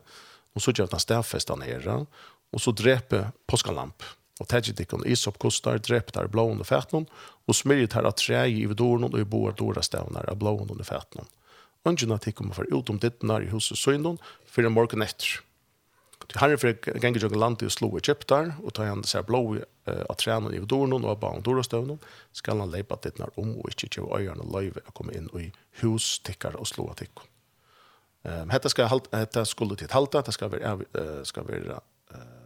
och 0.53 0.61
så 0.61 0.71
gör 0.71 0.87
den 0.87 0.99
stäffestan 0.99 1.61
här 1.61 2.05
og 2.53 2.61
så 2.61 2.71
dreper 2.71 3.31
påskalamp. 3.47 4.03
Mm 4.03 4.20
og 4.41 4.49
tætje 4.49 4.73
dikken 4.77 5.05
isop 5.05 5.37
kostar, 5.41 5.79
drept 5.79 6.15
der 6.17 6.29
blåen 6.31 6.61
og 6.61 6.67
fætnen, 6.67 7.07
og 7.47 7.57
smyrjet 7.57 7.95
her 7.97 8.07
av 8.09 8.17
tre 8.19 8.43
i 8.49 8.65
vidornen 8.69 9.11
og 9.11 9.21
i 9.21 9.27
boer 9.27 9.55
dora 9.57 9.83
stavnar 9.85 10.29
av 10.31 10.41
blåen 10.41 10.71
og 10.73 10.83
fætnen. 10.87 11.29
Ungen 11.85 12.13
at 12.13 12.27
dikken 12.27 12.51
for 12.53 12.69
utom 12.69 12.99
dittnar 13.01 13.41
i 13.41 13.49
huset 13.53 13.79
søgnen, 13.79 14.19
for 14.45 14.65
en 14.65 14.75
morgen 14.75 15.01
etter. 15.05 15.39
Til 16.29 16.37
herren 16.37 16.59
for 16.61 16.99
gengur 17.01 17.23
jøkken 17.25 17.41
landet 17.41 17.65
og 17.65 17.73
slo 17.73 17.89
i 17.97 18.03
kjøptar, 18.05 18.53
og 18.61 18.75
tar 18.77 18.91
han 18.91 19.01
seg 19.07 19.25
blå 19.25 19.41
av 19.87 20.15
trenen 20.21 20.53
i 20.53 20.61
vidornen 20.61 21.01
og 21.01 21.15
av 21.15 21.19
blåen 21.23 21.45
dora 21.45 21.65
stavnen, 21.65 21.99
skal 22.37 22.61
han 22.61 22.71
leipa 22.71 22.99
dittnar 23.01 23.33
om 23.41 23.55
og 23.57 23.73
ikke 23.73 23.89
tjøv 23.95 24.13
øyene 24.19 24.47
løyve 24.53 24.85
å 24.85 24.95
komme 24.95 25.17
inn 25.17 25.31
i 25.39 25.49
hus 25.81 26.19
tikkar 26.25 26.59
og 26.61 26.69
slå 26.69 26.91
tikkar. 26.99 27.31
Ehm 28.23 28.41
um, 28.41 28.49
hetta 28.53 28.69
skal 28.69 28.85
halta 28.85 29.17
hetta 29.17 29.45
skulle 29.45 29.75
til 29.75 29.89
halta, 29.89 30.19
hetta 30.21 30.31
skal 30.35 30.51
vera 30.53 30.75
uh, 30.77 31.23
skal 31.25 31.47
vera 31.47 31.79
uh, 32.13 32.40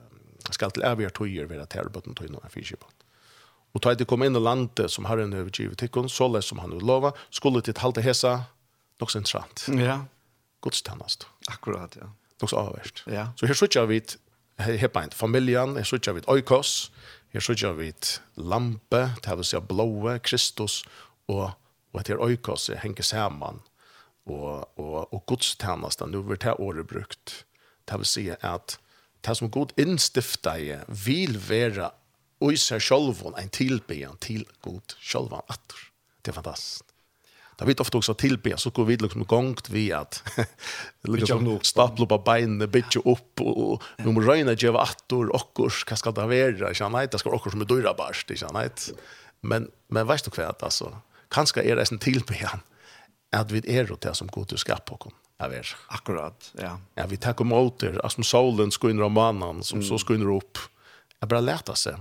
skal 0.54 0.72
til 0.72 0.86
evige 0.86 1.10
tøyer 1.10 1.50
være 1.50 1.66
til 1.66 1.80
arbeidet 1.86 2.16
tøy 2.18 2.30
noen 2.30 2.54
fyrkjøpene. 2.54 2.94
Og 3.76 3.82
ta 3.84 3.92
det 3.94 4.08
kom 4.08 4.24
inn 4.24 4.38
i 4.38 4.40
landet 4.40 4.88
som 4.92 5.08
har 5.10 5.20
en 5.20 5.34
overgivet 5.36 5.78
tikkun, 5.82 6.08
så 6.10 6.30
lest 6.32 6.54
som 6.54 6.62
han 6.64 6.72
vil 6.72 6.86
lova, 6.88 7.12
skulle 7.30 7.60
til 7.62 7.76
halte 7.82 8.04
hesa, 8.06 8.38
nok 9.02 9.12
så 9.12 9.20
interessant. 9.20 9.66
Ja. 9.76 10.06
Godstennast. 10.64 11.28
Akkurat, 11.52 11.98
ja. 12.00 12.08
Nok 12.42 12.52
så 12.52 12.62
avverst. 12.62 13.04
Ja. 13.12 13.28
Så 13.36 13.50
her 13.50 13.60
sutja 13.60 13.84
vi 13.90 14.00
hebeint 14.64 15.14
familjan, 15.14 15.76
her 15.76 15.84
sutja 15.88 16.16
vi 16.16 16.24
oikos, 16.32 16.90
her 17.36 17.44
sutja 17.44 17.74
vi 17.76 17.92
lampe, 18.40 19.10
det 19.24 19.38
vil 19.42 19.48
si 19.48 19.60
blåe, 19.60 20.20
Kristus, 20.24 20.84
og, 21.28 21.52
og 21.92 22.00
at 22.00 22.14
her 22.14 22.24
oikos 22.24 22.70
henger 22.80 23.04
saman, 23.04 23.60
og, 24.26 24.64
og, 24.80 25.14
og 25.14 25.26
godstennast, 25.28 26.02
nu 26.08 26.24
vil 26.24 26.40
det 26.42 26.56
året 26.60 26.88
brukt. 26.88 27.44
Det 27.86 28.00
vil 28.00 28.10
si 28.10 28.30
at 28.32 28.80
det 29.26 29.36
som 29.40 29.52
god 29.52 29.74
innstifta 29.82 30.58
i 30.62 30.74
vil 30.88 31.40
være 31.50 31.92
og 32.46 32.58
seg 32.60 32.84
selv 32.84 33.24
en 33.40 33.54
tilbyan 33.54 34.20
til 34.22 34.44
god 34.66 34.98
selv 35.02 35.34
atter. 35.48 35.88
Det 36.22 36.34
er 36.34 36.42
fantastisk. 36.42 36.92
Da 37.56 37.64
vi 37.64 37.72
ofte 37.80 37.96
også 38.02 38.18
tilbe, 38.20 38.52
så 38.60 38.70
går 38.76 38.86
vi 38.90 38.98
liksom 39.00 39.24
gongt 39.32 39.70
vi 39.72 39.86
at 39.96 40.20
liksom 41.08 41.48
staple 41.64 42.08
på 42.12 42.18
beinene, 42.28 42.68
bitje 42.68 43.00
opp, 43.08 43.40
og 43.40 43.84
vi 44.02 44.12
må 44.12 44.26
røyne 44.26 44.58
djeva 44.60 44.84
attor, 44.84 45.32
okkurs, 45.32 45.86
hva 45.88 45.96
skal 45.96 46.18
det 46.18 46.28
være, 46.28 46.74
ikke 46.74 46.90
annet, 46.90 47.14
det 47.14 47.22
skal 47.24 47.38
okkurs 47.38 47.56
som 47.56 47.64
er 47.64 47.70
døyra 47.72 47.96
barst, 47.96 48.32
ikke 48.32 48.52
annet. 48.52 48.90
Men, 49.40 49.70
men 49.88 50.10
veist 50.10 50.28
du 50.28 50.36
hva, 50.36 50.52
altså, 50.52 50.92
kanskje 51.32 51.64
er 51.64 51.80
det 51.80 51.88
en 51.94 52.04
tilbe 52.04 52.36
at 53.36 53.52
vi 53.52 53.64
er 53.72 53.88
det 53.88 54.16
som 54.20 54.28
god 54.32 54.52
til 54.52 54.60
skap 54.60 54.84
på 54.90 55.00
kom 55.08 55.16
av 55.38 55.50
vet. 55.50 55.66
Akkurat, 55.88 56.52
ja. 56.58 56.80
Ja, 56.94 57.06
vi 57.08 57.18
tar 57.18 57.42
om 57.42 57.52
åter, 57.52 58.10
som 58.10 58.24
solen 58.24 58.72
skunner 58.72 59.04
om 59.04 59.14
mannen, 59.14 59.64
som 59.64 59.80
mm. 59.80 59.90
så 59.90 59.98
skunner 59.98 60.36
upp. 60.36 60.58
Jag 61.20 61.30
bara 61.30 61.40
lærte 61.40 61.76
seg, 61.76 61.96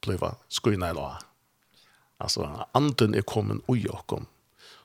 bliva 0.00 0.34
skunner 0.48 0.90
i 0.90 0.94
lag. 0.94 1.16
Alltså, 2.18 2.66
anden 2.72 3.14
är 3.14 3.22
kommen 3.22 3.62
ui 3.68 3.88
okkom. 3.88 4.26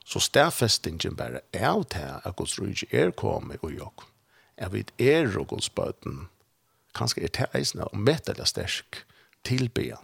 Så 0.05 0.19
stedfestingen 0.19 1.15
bara 1.15 1.39
är 1.51 1.67
av 1.67 1.85
det 1.89 2.21
att 2.23 2.35
Guds 2.35 2.59
rydde 2.59 2.87
är 2.89 3.11
kommet 3.11 3.63
ui 3.63 3.79
okkom. 3.79 4.07
Jag 4.55 4.69
vet 4.69 5.01
er 5.01 5.37
och 5.37 5.47
Guds 5.47 5.75
böten. 5.75 6.27
Kanske 6.93 7.21
är 7.21 7.29
det 7.33 7.47
eisene, 7.53 7.83
och 7.83 7.97
mette 7.97 8.33
det 8.33 8.45
sterk, 8.45 8.95
tilbyen 9.41 9.97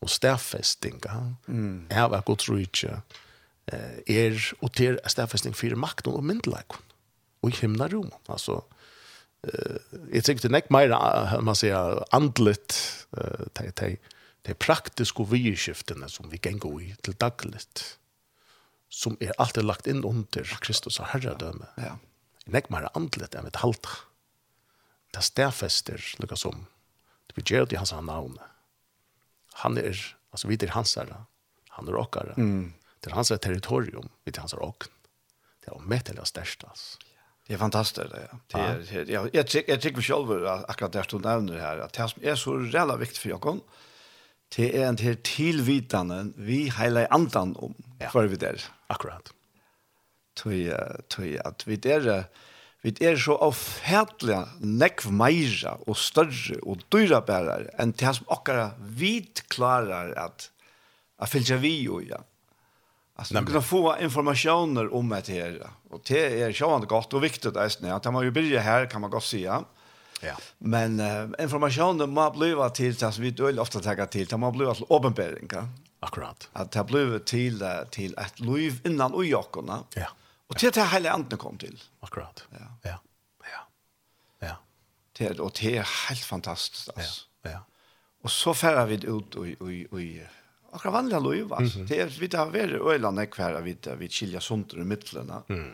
og 0.00 0.10
stedfestinga 0.10 1.34
mm. 1.48 1.86
är 1.90 2.14
att 2.14 2.24
Guds 2.24 2.48
rydde 2.48 3.02
er 4.06 4.52
och 4.60 4.72
till 4.72 4.98
stedfesting 5.06 5.54
för 5.54 5.74
makten 5.74 6.12
og 6.12 6.24
myndelagene 6.24 6.89
i 7.48 7.50
himlarum. 7.50 8.10
Alltså 8.26 8.64
eh 9.42 9.76
jag 10.12 10.24
tycker 10.24 10.42
det 10.42 10.48
näck 10.48 10.70
mer 10.70 11.40
man 11.40 11.56
säger 11.56 12.04
andligt 12.14 13.06
eh 13.16 13.46
te 13.52 13.70
te 13.70 13.96
te 14.42 14.54
praktiska 14.54 15.24
vyskiftena 15.24 16.08
som 16.08 16.30
vi 16.30 16.38
kan 16.38 16.58
gå 16.58 16.80
i 16.80 16.96
till 17.02 17.14
dagligt 17.14 17.98
som 18.88 19.16
är 19.20 19.32
alltid 19.40 19.64
lagt 19.64 19.86
in 19.86 20.04
under 20.04 20.44
Kristus 20.60 20.98
herradöme. 20.98 21.66
Ja. 21.76 21.98
Näck 22.44 22.68
mer 22.68 22.88
andligt 22.94 23.34
än 23.34 23.44
vi 23.44 23.50
halta. 23.54 23.88
Det 25.10 25.22
stäfester 25.22 26.14
lika 26.18 26.36
som 26.36 26.66
det 27.26 27.32
vi 27.34 27.56
gör 27.56 27.66
det 27.66 27.76
hans 27.76 27.92
namn. 27.92 28.38
Han 29.52 29.78
är 29.78 30.16
alltså 30.30 30.48
vi 30.48 30.56
det 30.56 30.70
hans 30.70 30.96
herre. 30.96 31.24
Han 31.68 31.88
är 31.88 31.92
rockare. 31.92 32.34
Mm. 32.36 32.72
Det 33.00 33.10
är 33.10 33.14
hans 33.14 33.28
territorium, 33.28 34.08
det 34.24 34.38
hans 34.38 34.54
rock. 34.54 34.84
Det 35.60 35.70
är 35.70 35.76
omätliga 35.76 36.24
störst 36.24 36.64
alltså. 36.64 36.98
Det 37.50 37.54
är 37.54 37.58
fantastiskt 37.58 38.10
det. 38.10 38.28
Det 38.46 38.58
är 38.58 39.10
jag 39.10 39.28
jag 39.32 39.64
jag 39.66 39.80
tycker 39.80 40.00
själv 40.00 40.46
akkurat 40.68 40.92
där 40.92 41.02
stod 41.02 41.24
nämner 41.24 41.58
här 41.58 41.78
att 41.78 41.92
det 41.92 42.28
är 42.28 42.34
så 42.34 42.64
jävla 42.72 42.96
viktigt 42.96 43.18
för 43.18 43.28
jag 43.28 43.60
Det 44.56 44.78
är 44.78 44.88
en 44.88 44.96
till 44.96 45.16
tillvitanden 45.16 46.34
vi 46.36 46.70
hela 46.78 47.06
andan 47.06 47.56
om 47.56 47.74
för 48.12 48.26
vi 48.26 48.36
där. 48.36 48.60
Akkurat. 48.86 49.32
Tui 50.42 50.72
tui 51.08 51.38
at 51.38 51.66
vi 51.66 51.76
där 51.76 52.24
vi 52.82 52.94
är 53.00 53.16
så 53.16 53.36
avfärdliga 53.36 54.48
nekv 54.60 55.12
meira 55.12 55.72
och 55.74 55.98
større 55.98 56.56
och 56.62 56.78
dyra 56.88 57.20
bärar 57.20 57.70
enn 57.78 57.92
det 57.98 58.14
som 58.14 58.26
akkara 58.28 58.70
vit 58.78 59.42
klarar 59.48 60.12
att 60.12 60.50
at 61.18 61.30
fylja 61.30 61.56
vi 61.56 61.82
jo, 61.82 62.02
ja. 62.02 62.24
Alltså 63.20 63.34
man 63.34 63.46
kan 63.46 63.62
få 63.62 63.96
informationer 64.00 64.94
om 64.94 65.08
det 65.08 65.28
här 65.28 65.70
och 65.90 66.00
det 66.06 66.42
är 66.42 66.52
sjön 66.52 66.80
gott 66.80 67.14
och 67.14 67.24
viktigt 67.24 67.56
är 67.56 67.82
det 67.82 67.94
att 67.94 68.12
man 68.12 68.24
ju 68.24 68.30
börjar 68.30 68.60
här 68.60 68.86
kan 68.86 69.00
man 69.00 69.10
gå 69.10 69.20
säga. 69.20 69.64
Ja. 70.22 70.36
Men 70.58 71.00
uh, 71.00 71.30
informationen 71.38 72.10
må 72.10 72.30
blir 72.30 72.68
till 72.68 72.94
det 72.94 73.12
som 73.12 73.22
vi 73.24 73.30
då 73.30 73.62
ofta 73.62 73.80
tar 73.80 74.06
till 74.06 74.26
det 74.26 74.36
må 74.36 74.50
blir 74.50 74.74
till 74.74 74.84
uppenbarelse. 74.88 75.46
Ja? 75.52 75.68
Akkurat. 76.00 76.48
Att 76.52 76.70
det 76.72 76.84
blir 76.84 77.18
till 77.18 77.64
till 77.90 78.14
ett 78.18 78.40
liv 78.40 78.80
innan 78.84 79.12
och 79.14 79.24
jakorna. 79.24 79.84
Ja. 79.94 80.08
Och 80.46 80.56
det 80.60 80.74
det 80.74 80.84
hela 80.84 81.12
anden 81.12 81.38
kom 81.38 81.58
till. 81.58 81.82
Akkurat. 82.00 82.44
Ja. 82.50 82.58
Ja. 82.82 82.98
Ja. 83.52 83.60
Ja. 84.48 84.56
Det 85.18 85.40
och 85.40 85.52
det 85.60 85.76
är 85.76 86.08
helt 86.08 86.24
fantastiskt 86.24 86.88
alltså. 86.96 87.20
Ja. 87.42 87.50
Ja. 87.50 87.60
Och 88.22 88.30
så 88.30 88.54
färar 88.54 88.86
vi 88.86 88.94
ut 88.94 89.34
och 89.34 89.46
och 89.64 89.70
och 89.90 90.00
akkurat 90.72 90.94
vanliga 90.94 91.18
liv, 91.18 91.52
alltså. 91.52 91.78
Mm. 91.78 91.88
Det 91.88 92.00
är 92.00 92.06
vi 92.20 92.26
där 92.26 92.46
över 92.46 92.92
öland 92.92 93.18
är 93.18 93.26
kvar 93.26 93.60
vi 93.60 93.72
där 93.72 93.96
vi 93.96 94.08
skilja 94.08 94.40
sånt 94.40 94.72
i 94.72 94.76
mitten. 94.76 95.32
Mm. 95.48 95.72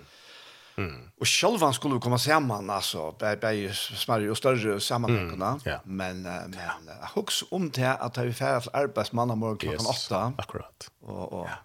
Mm. 0.79 1.11
Och 1.21 1.29
själva 1.29 1.73
skulle 1.73 1.95
vi 1.95 2.01
komma 2.01 2.19
samman 2.19 2.71
alltså 2.71 3.15
bei 3.19 3.37
bei 3.37 3.73
smärre 3.75 4.31
och 4.31 4.37
större 4.37 4.81
sammanhang 4.81 5.33
mm. 5.33 5.61
ja. 5.65 5.81
men 5.85 6.23
men 6.23 6.57
jag 7.01 7.09
hooks 7.15 7.45
om 7.51 7.71
det 7.71 7.95
att 7.95 8.19
vi 8.19 8.33
färdas 8.33 8.65
till 8.65 8.75
arbetsmanna 8.75 9.35
morgon 9.35 9.57
klockan 9.57 9.87
8. 9.87 10.33
Akkurat. 10.39 10.91
Och 11.01 11.33
och 11.33 11.47
ja. 11.47 11.59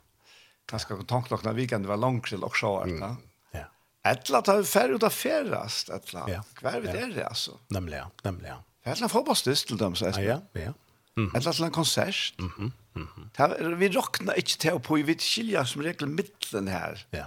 kanske 0.66 0.96
kontaktklockan 0.96 1.56
weekend 1.56 1.86
var 1.86 1.98
långt 1.98 2.26
till 2.26 2.44
och 2.44 2.58
så 2.58 2.82
mm. 2.82 3.16
Ja. 3.52 3.66
Ettla 4.04 4.38
att 4.38 4.60
vi 4.60 4.64
färdas 4.64 4.96
ut 4.96 5.04
av 5.04 5.10
färdas 5.10 5.90
ettla. 5.90 6.26
Ja. 6.28 6.44
Kvar 6.54 6.80
vi 6.80 6.88
där 6.88 7.24
alltså. 7.24 7.52
Nämligen, 7.68 8.08
nämligen. 8.24 8.58
Ettla 8.84 9.10
får 9.10 9.24
bara 9.24 9.36
stöd 9.36 9.78
dem 9.80 9.96
så 9.96 10.06
Ja, 10.06 10.42
ja. 10.54 10.74
Mm. 11.18 11.32
eller 11.36 11.52
til 11.52 11.66
en 11.66 11.72
konsert. 11.72 12.34
Mm 12.40 12.48
-hmm. 12.48 12.72
Mm 12.96 13.08
-hmm. 13.08 13.24
Her, 13.38 13.76
vi 13.76 13.88
råkner 13.88 14.34
ikke 14.34 14.58
til 14.58 14.74
å 14.74 14.78
på, 14.78 14.96
vi 14.96 15.18
skiljer 15.20 15.64
som 15.64 15.82
regel 15.82 16.08
midtelen 16.08 16.68
her. 16.68 17.06
Ja. 17.14 17.26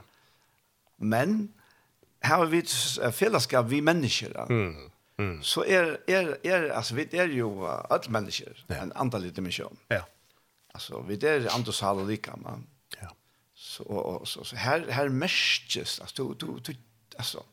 Men 0.99 1.53
her 2.23 2.37
har 2.37 2.47
vi 2.47 2.59
et 2.59 2.99
fellesskap, 3.15 3.71
vi 3.71 3.81
mennesker. 3.81 4.47
Mm. 4.51 4.91
Mm. 5.19 5.43
Så 5.43 5.65
er, 5.67 5.97
er, 6.09 6.37
er, 6.45 6.73
altså, 6.73 6.95
vi 6.95 7.07
er 7.13 7.31
jo 7.31 7.51
uh, 7.63 7.85
alle 7.91 8.11
mennesker, 8.11 8.65
ja. 8.69 8.83
en 8.83 8.93
antall 8.95 9.31
dimensjon. 9.31 9.79
Ja. 9.91 10.03
Altså, 10.75 11.01
vi 11.07 11.19
er 11.23 11.51
andre 11.55 11.73
saler 11.73 12.07
like, 12.07 12.31
man. 12.37 12.67
Ja. 13.03 13.09
Så, 13.55 13.83
og, 13.83 14.07
og, 14.21 14.29
så, 14.29 14.45
så 14.45 14.57
her, 14.57 14.91
her 14.93 15.09
merkes, 15.09 16.01
altså, 16.01 16.15
du, 16.17 16.35
du, 16.35 16.59
du, 16.59 16.73
altså, 17.19 17.45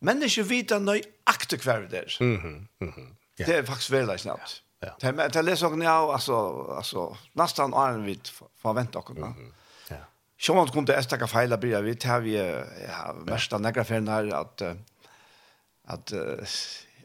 mennesker 0.00 0.42
vet 0.48 0.72
nøyaktig 0.80 1.60
hver 1.62 1.88
det 1.88 1.98
er. 1.98 2.16
Mm 2.20 2.36
-hmm. 2.36 2.84
Mm 2.84 2.92
-hmm. 2.92 3.14
Ja. 3.38 3.44
Det 3.44 3.54
er 3.54 3.62
faktisk 3.62 3.90
veldig 3.90 4.20
snabbt. 4.20 4.62
Ja. 4.62 4.65
Ja. 4.80 4.96
Det 5.00 5.28
det 5.28 5.42
läser 5.42 5.66
jag 5.66 5.78
nu 5.78 5.86
alltså 5.86 6.62
alltså 6.76 7.16
nästan 7.32 7.74
allen 7.74 8.04
vi 8.04 8.20
förväntar 8.62 9.00
oss. 9.00 9.10
Mm. 9.16 9.52
Ja. 9.88 9.96
Schon 10.38 10.56
man 10.56 10.68
kommt 10.68 10.88
der 10.88 10.98
erste 10.98 11.18
ka 11.18 11.26
Fehler 11.26 11.56
blir 11.56 11.82
vi 11.82 12.08
har 12.08 12.20
vi 12.20 12.36
ja 12.88 13.14
mest 13.24 13.52
an 13.52 13.62
der 13.62 13.84
Fehler 13.84 14.12
här 14.12 14.34
att 14.34 14.62
att 15.84 16.12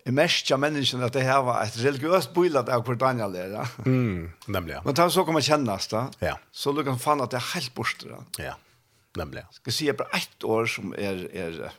i 0.06 0.12
mest 0.12 0.52
av 0.52 0.60
människan 0.60 1.04
att 1.04 1.14
det 1.14 1.22
här 1.22 1.42
var 1.44 1.64
ett 1.64 1.78
religiöst 1.78 2.34
bildat 2.34 2.70
av 2.70 2.82
på 2.82 2.94
Daniel 2.94 3.32
där. 3.32 3.68
Mm, 3.86 4.32
nämligen. 4.46 4.84
Men 4.84 4.96
tar 4.96 5.10
så 5.10 5.26
kommer 5.26 5.42
kännas 5.42 5.88
då. 5.88 6.10
Ja. 6.20 6.40
Så 6.52 6.72
lukar 6.72 6.96
fan 6.96 7.22
att 7.22 7.32
det 7.32 7.38
är 7.38 7.54
helt 7.54 7.74
borste 7.74 8.08
då. 8.08 8.24
Ja. 8.38 8.56
Nämligen. 9.16 9.48
Ska 9.52 9.72
se 9.72 9.94
på 9.94 10.04
ett 10.04 10.44
år 10.44 10.66
som 10.66 10.94
är 10.94 11.36
är 11.36 11.72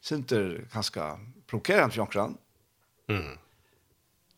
synter 0.00 0.64
ganska 0.72 1.18
provokerande 1.46 1.90
för 1.90 1.98
Jankran. 1.98 2.38
Mm 3.08 3.38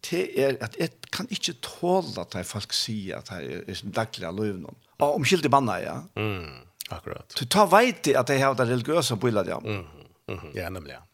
det 0.06 0.22
er 0.40 0.56
at 0.64 0.76
jeg 0.80 0.94
kan 1.12 1.28
ikke 1.32 1.56
tåle 1.64 2.22
at 2.22 2.36
folk 2.48 2.72
sier 2.76 3.20
at 3.20 3.30
jeg 3.36 3.64
er 3.68 3.92
daglig 3.94 4.26
av 4.28 4.36
løvnum. 4.38 4.76
Og 5.00 5.16
om 5.18 5.24
skilt 5.24 5.46
i 5.48 5.52
banna, 5.52 5.78
ja. 5.80 5.96
Mm, 6.16 6.62
akkurat. 6.88 7.36
Du 7.36 7.44
tar 7.44 7.68
veit 7.72 8.08
i 8.10 8.16
at 8.18 8.32
jeg 8.32 8.42
har 8.44 8.56
det 8.56 8.68
religiøse 8.68 9.16
bøyla, 9.20 9.44
ja. 9.48 9.60
Mm, 9.60 10.08
mm, 10.30 10.50
ja, 10.56 10.68
nemlig, 10.72 10.96
ja. 10.98 11.04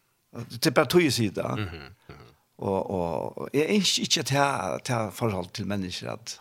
Det 0.50 0.68
er 0.68 0.76
bare 0.76 0.90
tog 0.92 1.02
i 1.02 1.10
sida. 1.10 1.54
Mm, 1.56 1.90
mm. 2.10 2.24
Og, 2.56 2.90
og 2.90 3.48
jeg 3.52 3.68
ønsker 3.74 4.06
ikke 4.06 4.22
at 4.42 4.84
til, 4.84 4.94
har 4.94 5.10
forhold 5.14 5.50
til 5.54 5.66
mennesker 5.68 6.12
at 6.14 6.38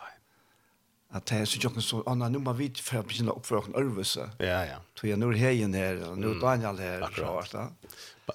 at 1.16 1.28
det 1.30 1.38
er 1.40 1.44
så 1.48 1.60
jokken 1.62 1.84
så, 1.84 2.02
anna, 2.10 2.28
nå 2.28 2.40
må 2.42 2.52
vi 2.58 2.66
for 2.82 3.00
å 3.00 3.06
begynne 3.06 3.32
å 3.32 3.38
oppføre 3.40 3.70
noen 3.70 3.92
øvelse. 3.92 4.26
Ja, 4.42 4.58
ja. 4.66 4.80
Så 4.98 5.08
jeg, 5.08 5.18
nå 5.20 5.30
er 5.32 5.38
Heien 5.40 5.76
her, 5.76 6.02
og 6.10 6.18
nå 6.20 6.34
er 6.34 6.40
Daniel 6.42 6.80
her. 6.82 7.04
Akkurat. 7.06 7.52
Så, 7.52 7.62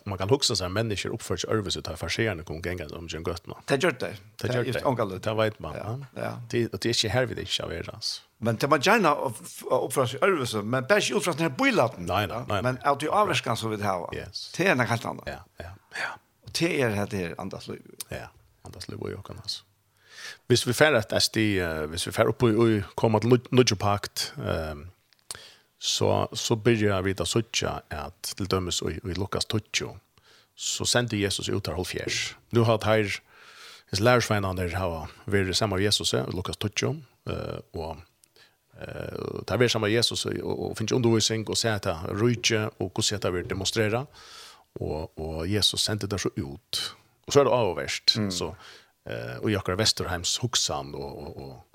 man 0.06 0.18
kan 0.18 0.30
huxa 0.30 0.56
så 0.56 0.70
människor 0.70 1.10
uppför 1.14 1.38
sig 1.38 1.50
över 1.50 1.70
sig 1.70 1.84
tar 1.84 1.96
farserande 1.96 2.44
kom 2.44 2.62
gänga 2.62 2.88
om 2.88 3.08
Jön 3.08 3.24
Götna. 3.24 3.56
Det 3.66 3.84
gör 3.84 3.92
det. 3.92 4.16
Det 4.42 4.54
gör 4.54 4.64
det. 4.64 4.86
Onkel 4.86 5.20
det 5.20 5.34
vet 5.34 5.60
man. 5.60 5.76
Ja. 5.76 6.00
ja. 6.16 6.42
Det 6.50 6.72
det 6.72 6.86
är 6.86 6.90
inte 6.90 7.08
här 7.10 7.26
vid 7.26 7.38
det 7.38 7.60
jag 7.60 7.68
vet 7.68 7.90
alltså. 7.90 8.22
Men 8.38 8.56
det 8.56 8.68
man 8.68 8.82
gärna 8.82 9.16
uppför 9.72 10.06
sig 10.06 10.20
över 10.22 10.46
sig 10.46 10.64
men 10.64 10.84
bäst 10.84 11.12
ju 11.12 11.16
uppför 11.16 11.32
sig 11.32 11.42
när 11.42 11.50
bilaten. 11.50 12.06
Nej 12.06 12.28
nej. 12.28 12.62
Men 12.64 12.78
att 12.82 13.00
du 13.00 13.10
avskan 13.10 13.58
så 13.58 13.68
vid 13.68 13.82
här. 13.82 14.16
Yes. 14.16 14.54
Det 14.58 14.68
är 14.68 14.72
en 14.72 14.80
helt 14.80 15.06
annan. 15.06 15.24
Ja 15.26 15.46
ja. 15.58 15.66
Ja. 15.94 16.20
Och 16.44 16.50
det 16.60 16.82
är 16.82 16.90
det 16.90 17.18
här 17.18 17.36
andas 17.38 17.68
liv. 17.68 17.82
Ja. 18.10 18.28
Andas 18.62 18.90
liv 18.90 19.02
och 19.02 19.26
kan 19.26 19.38
alltså. 19.38 19.64
Hvis 20.48 20.68
vi 20.68 20.74
færre 20.74 20.98
at 20.98 21.24
SD, 21.24 21.38
hvis 21.90 22.08
vi 22.08 22.12
færre 22.12 22.28
opp 22.28 22.44
og 22.44 22.84
kommer 22.96 23.20
til 23.20 23.40
Nudjepakt, 23.52 24.34
ehm 24.38 24.91
så, 25.82 26.30
så 26.32 26.56
börjar 26.56 27.02
vi 27.02 27.16
att 27.18 27.28
söka 27.28 27.82
att 27.90 28.24
till 28.24 28.46
dömes 28.46 28.82
och 28.82 28.92
i 28.92 29.00
Lukas 29.04 29.46
12 29.46 29.62
så 30.56 30.86
sände 30.86 31.18
Jesus 31.18 31.50
ut 31.50 31.68
här 31.68 31.74
halvfjärs. 31.74 32.36
Nu 32.50 32.60
har 32.60 32.78
det 32.78 32.86
här 32.86 33.22
hans 33.90 34.00
lärsvänner 34.00 34.54
där 34.54 34.72
har 34.72 35.08
varit 35.26 35.58
samma 35.58 35.76
med 35.76 35.84
Jesus 35.84 36.14
i 36.14 36.18
Lukas 36.34 36.58
12 36.58 36.72
uh, 37.30 37.36
och 37.72 37.98
eh 38.82 39.44
ta 39.46 39.58
vi 39.58 39.70
samma 39.70 39.88
Jesus 39.88 40.26
och 40.26 40.78
finns 40.78 40.92
undervisning 40.92 41.48
och 41.48 41.58
säga 41.58 41.76
att 41.76 42.22
rike 42.22 42.70
och 42.78 42.92
hur 42.96 43.04
sätta 43.04 43.32
vi 43.32 43.44
demonstrera 43.44 44.06
och 44.74 45.20
och 45.20 45.48
Jesus 45.48 45.82
sände 45.82 46.08
det 46.08 46.20
så 46.20 46.30
ut. 46.36 46.96
Och 47.28 47.34
så 47.34 47.40
är 47.40 47.46
det 47.46 47.52
avvärst 47.52 48.16
mm. 48.18 48.32
så 48.32 48.56
eh 49.06 49.38
och 49.42 49.52
Jakob 49.52 49.78
Westerheims 49.78 50.44
huxan 50.44 50.96
och 50.96 51.38
och 51.38 51.71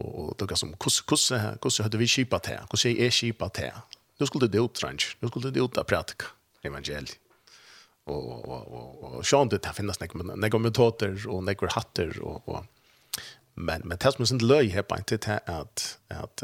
och 0.00 0.34
då 0.36 0.56
som 0.56 0.68
hvordan 0.68 1.04
kus 1.06 1.32
kus 1.60 1.78
hade 1.78 1.98
vi 1.98 2.06
skipat 2.06 2.46
här 2.46 2.60
Hvordan 2.70 2.96
är 2.96 3.10
skipat 3.10 3.56
här 3.56 3.72
då 4.18 4.26
skulle 4.26 4.46
det 4.46 4.58
ut 4.58 4.82
ranch 4.82 5.16
då 5.20 5.28
skulle 5.28 5.50
det 5.50 5.60
ut 5.60 5.78
av 5.78 5.84
pratika, 5.84 6.26
evangeliet 6.62 7.18
och 8.04 8.48
och 8.48 8.72
och 8.72 9.18
og 9.18 9.24
sjön 9.26 9.48
det 9.48 9.62
det 9.62 9.74
finnes 9.74 10.00
näck 10.00 10.14
men 10.14 10.40
näck 10.40 10.52
kommentarer 10.52 11.28
och 11.28 11.72
hatter 11.72 12.20
och 12.22 12.48
og, 12.48 12.66
men 13.54 13.82
men 13.84 13.98
det 13.98 14.12
som 14.12 14.22
er 14.22 14.26
sin 14.26 14.38
löj 14.38 14.68
her 14.68 14.82
på 14.82 14.96
inte 14.96 15.40
at, 15.46 15.98
att 16.08 16.42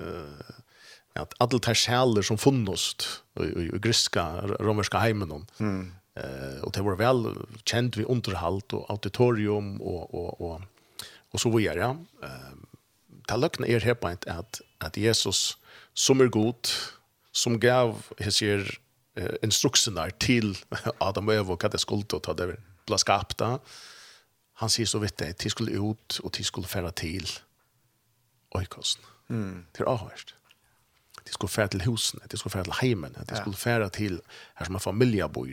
att 1.15 1.35
alle 1.41 1.59
de 1.59 1.75
sjæler 1.75 2.23
som 2.23 2.39
funnits 2.39 3.23
i 3.41 3.79
griska 3.79 4.23
romerska 4.61 4.99
hemmen 4.99 5.47
mm. 5.59 5.93
eh 6.17 6.61
och 6.63 6.73
det 6.73 6.83
var 6.83 6.97
väl 6.97 7.47
känt 7.65 7.97
vi 7.97 8.05
underhalt 8.05 8.73
och 8.73 8.91
auditorium 8.91 9.81
och 9.81 10.15
och 10.15 10.41
och 10.41 10.61
og 11.33 11.41
så 11.41 11.51
videre. 11.51 11.79
ja 11.79 11.97
eh 12.23 12.76
ta 13.27 13.37
løkken 13.37 13.67
er 13.67 13.85
her 13.85 13.99
på 13.99 14.09
at, 14.09 14.61
at 14.81 14.97
Jesus 14.97 15.59
som 15.95 16.21
er 16.21 16.29
god, 16.33 16.71
som 17.33 17.61
gav 17.61 17.97
hessir 18.21 18.65
uh, 19.19 19.35
instruksenar 19.43 20.15
til 20.21 20.55
Adam 21.09 21.29
og 21.29 21.35
Eva 21.41 21.57
hva 21.57 21.73
det 21.73 21.83
skulle 21.83 22.07
ta 22.07 22.35
det 22.37 22.55
ble 22.87 22.99
skapt 23.03 23.43
han 24.57 24.73
sier 24.73 24.89
så 24.89 25.01
vidt 25.03 25.19
det, 25.21 25.35
de 25.43 25.53
skulle 25.53 25.77
ut 25.77 26.21
og 26.23 26.33
de 26.37 26.45
skulle 26.45 26.69
fære 26.69 26.93
til 26.97 27.29
oikosten, 28.57 29.05
mm. 29.29 29.67
til 29.77 29.89
avhørst. 29.91 30.33
De 31.27 31.33
skulle 31.35 31.51
fære 31.51 31.75
til 31.75 31.85
husene, 31.85 32.25
de 32.31 32.39
skulle 32.39 32.53
fære 32.55 32.65
til 32.65 32.79
heimen 32.81 33.17
de 33.29 33.37
skulle 33.37 33.57
fære 33.57 33.91
til 33.91 34.21
her 34.57 34.69
som 34.69 34.79
er 34.79 34.85
familiebor 34.85 35.49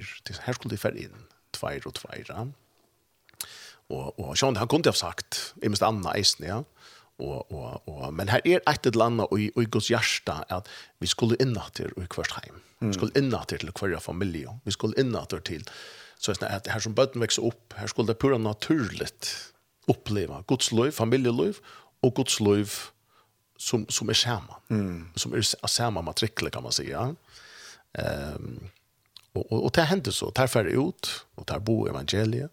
her 0.45 0.53
skulle 0.53 0.71
de 0.71 0.79
fære 0.79 1.07
inn, 1.07 1.25
tveir 1.53 1.87
og 1.89 1.95
tveir. 1.99 2.31
Og, 3.89 4.19
og 4.19 4.37
Sjøen, 4.37 4.55
han 4.55 4.67
kunne 4.67 4.87
ha 4.87 4.95
sagt, 4.95 5.53
i 5.63 5.67
minst 5.67 5.83
Anna 5.83 6.15
Eisen, 6.15 6.45
ja, 6.45 6.61
og, 7.19 7.51
og, 7.51 7.87
og, 7.87 8.13
men 8.13 8.29
her 8.29 8.41
er 8.45 8.59
et 8.69 8.95
land 8.95 9.21
annet 9.21 9.27
og, 9.31 9.39
og 9.55 9.63
i 9.63 9.69
Guds 9.69 9.89
hjärta 9.91 10.43
at 10.49 10.67
vi 10.99 11.07
skulle 11.07 11.37
innater 11.39 11.91
og 11.97 12.07
kvørst 12.09 12.39
heim. 12.39 12.61
Vi 12.81 12.93
skulle 12.93 13.15
innater 13.15 13.57
til 13.57 13.71
kvarja 13.71 13.99
familie. 13.99 14.49
Vi 14.65 14.71
skulle 14.71 14.99
innater 14.99 15.39
til 15.39 15.63
så 16.23 16.31
er 16.41 16.55
at 16.55 16.67
her 16.71 16.79
som 16.79 16.95
bøtten 16.95 17.21
vekser 17.21 17.43
opp, 17.43 17.73
her 17.75 17.89
skulle 17.91 18.07
det 18.07 18.17
pura 18.21 18.37
naturligt 18.39 19.31
oppleva 19.91 20.41
Guds 20.47 20.71
liv, 20.71 20.91
familieliv 20.95 21.59
og 22.01 22.13
Guds 22.15 22.39
liv 22.39 22.69
som, 23.59 23.83
som 23.89 24.09
er 24.09 24.13
saman. 24.13 24.61
Mm. 24.69 25.01
Som 25.19 25.33
er 25.35 25.67
saman 25.67 26.05
matrikkel, 26.05 26.49
kan 26.51 26.63
man 26.63 26.71
säga. 26.71 27.13
Um, 27.99 28.69
og, 29.35 29.51
og, 29.51 29.63
og 29.63 29.75
det 29.75 29.87
hender 29.87 30.11
så. 30.11 30.31
Det 30.35 30.43
er 30.43 30.47
ferdig 30.47 30.77
ut, 30.77 31.09
og 31.35 31.47
det 31.47 31.55
er 31.55 31.59
bo 31.59 31.87
evangeliet 31.87 32.49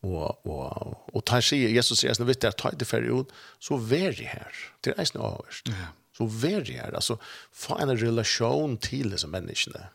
Og, 0.00 0.46
og, 0.48 0.94
og 1.12 1.24
tar 1.28 1.44
seg, 1.44 1.66
Jesus 1.74 2.00
sier, 2.00 2.16
når 2.16 2.30
vi 2.30 2.36
tar 2.40 2.76
det 2.78 2.88
ferdig 2.88 3.12
ut, 3.12 3.32
så 3.60 3.76
vær 3.76 4.14
det 4.16 4.30
her. 4.32 4.60
Det 4.80 4.94
er 4.94 5.02
eisen 5.02 5.20
avhørst. 5.20 5.68
Ja. 5.68 5.90
Så 6.16 6.26
vær 6.40 6.64
det 6.64 6.78
her. 6.78 6.94
Altså, 6.96 7.18
få 7.52 7.76
en 7.80 7.92
relasjon 7.92 8.78
til 8.80 9.12
disse 9.12 9.28
menneskene. 9.28 9.90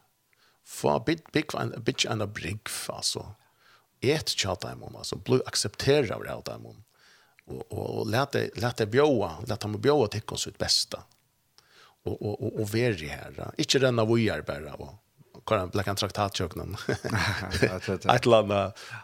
Få 0.66 1.00
bygg, 1.06 1.26
bygg, 1.34 1.58
bygg 1.86 2.06
en 2.10 2.26
brygg, 2.34 2.70
altså. 2.94 3.26
Et 4.06 4.30
tjata 4.38 4.70
dem 4.74 4.84
om, 4.86 4.98
altså. 5.02 5.18
Bli 5.18 5.42
aksepterer 5.50 6.14
av 6.14 6.26
det 6.26 6.38
dem. 6.52 6.70
Og, 7.46 7.62
og, 7.70 7.84
og 7.86 8.10
let 8.10 8.34
det, 8.34 8.46
let 8.62 8.78
det 8.82 8.90
bjåa, 8.94 9.32
let 9.50 9.62
dem 9.62 9.78
bjåa 9.82 10.10
til 10.14 10.34
oss 10.38 10.48
ut 10.50 10.58
besta. 10.62 11.02
Og, 12.06 12.14
og, 12.14 12.34
og, 12.36 12.62
og 12.62 12.70
vær 12.74 12.94
det 12.98 13.10
her. 13.10 13.42
Ikke 13.62 13.82
renne 13.82 14.06
vi 14.10 14.28
er 14.30 14.46
bare, 14.46 14.78
og 14.78 14.94
kan 15.46 15.60
en 15.60 15.70
black 15.70 15.98
traktat 15.98 16.40
jag 16.40 16.56
någon. 16.56 16.78
Ett 18.16 18.26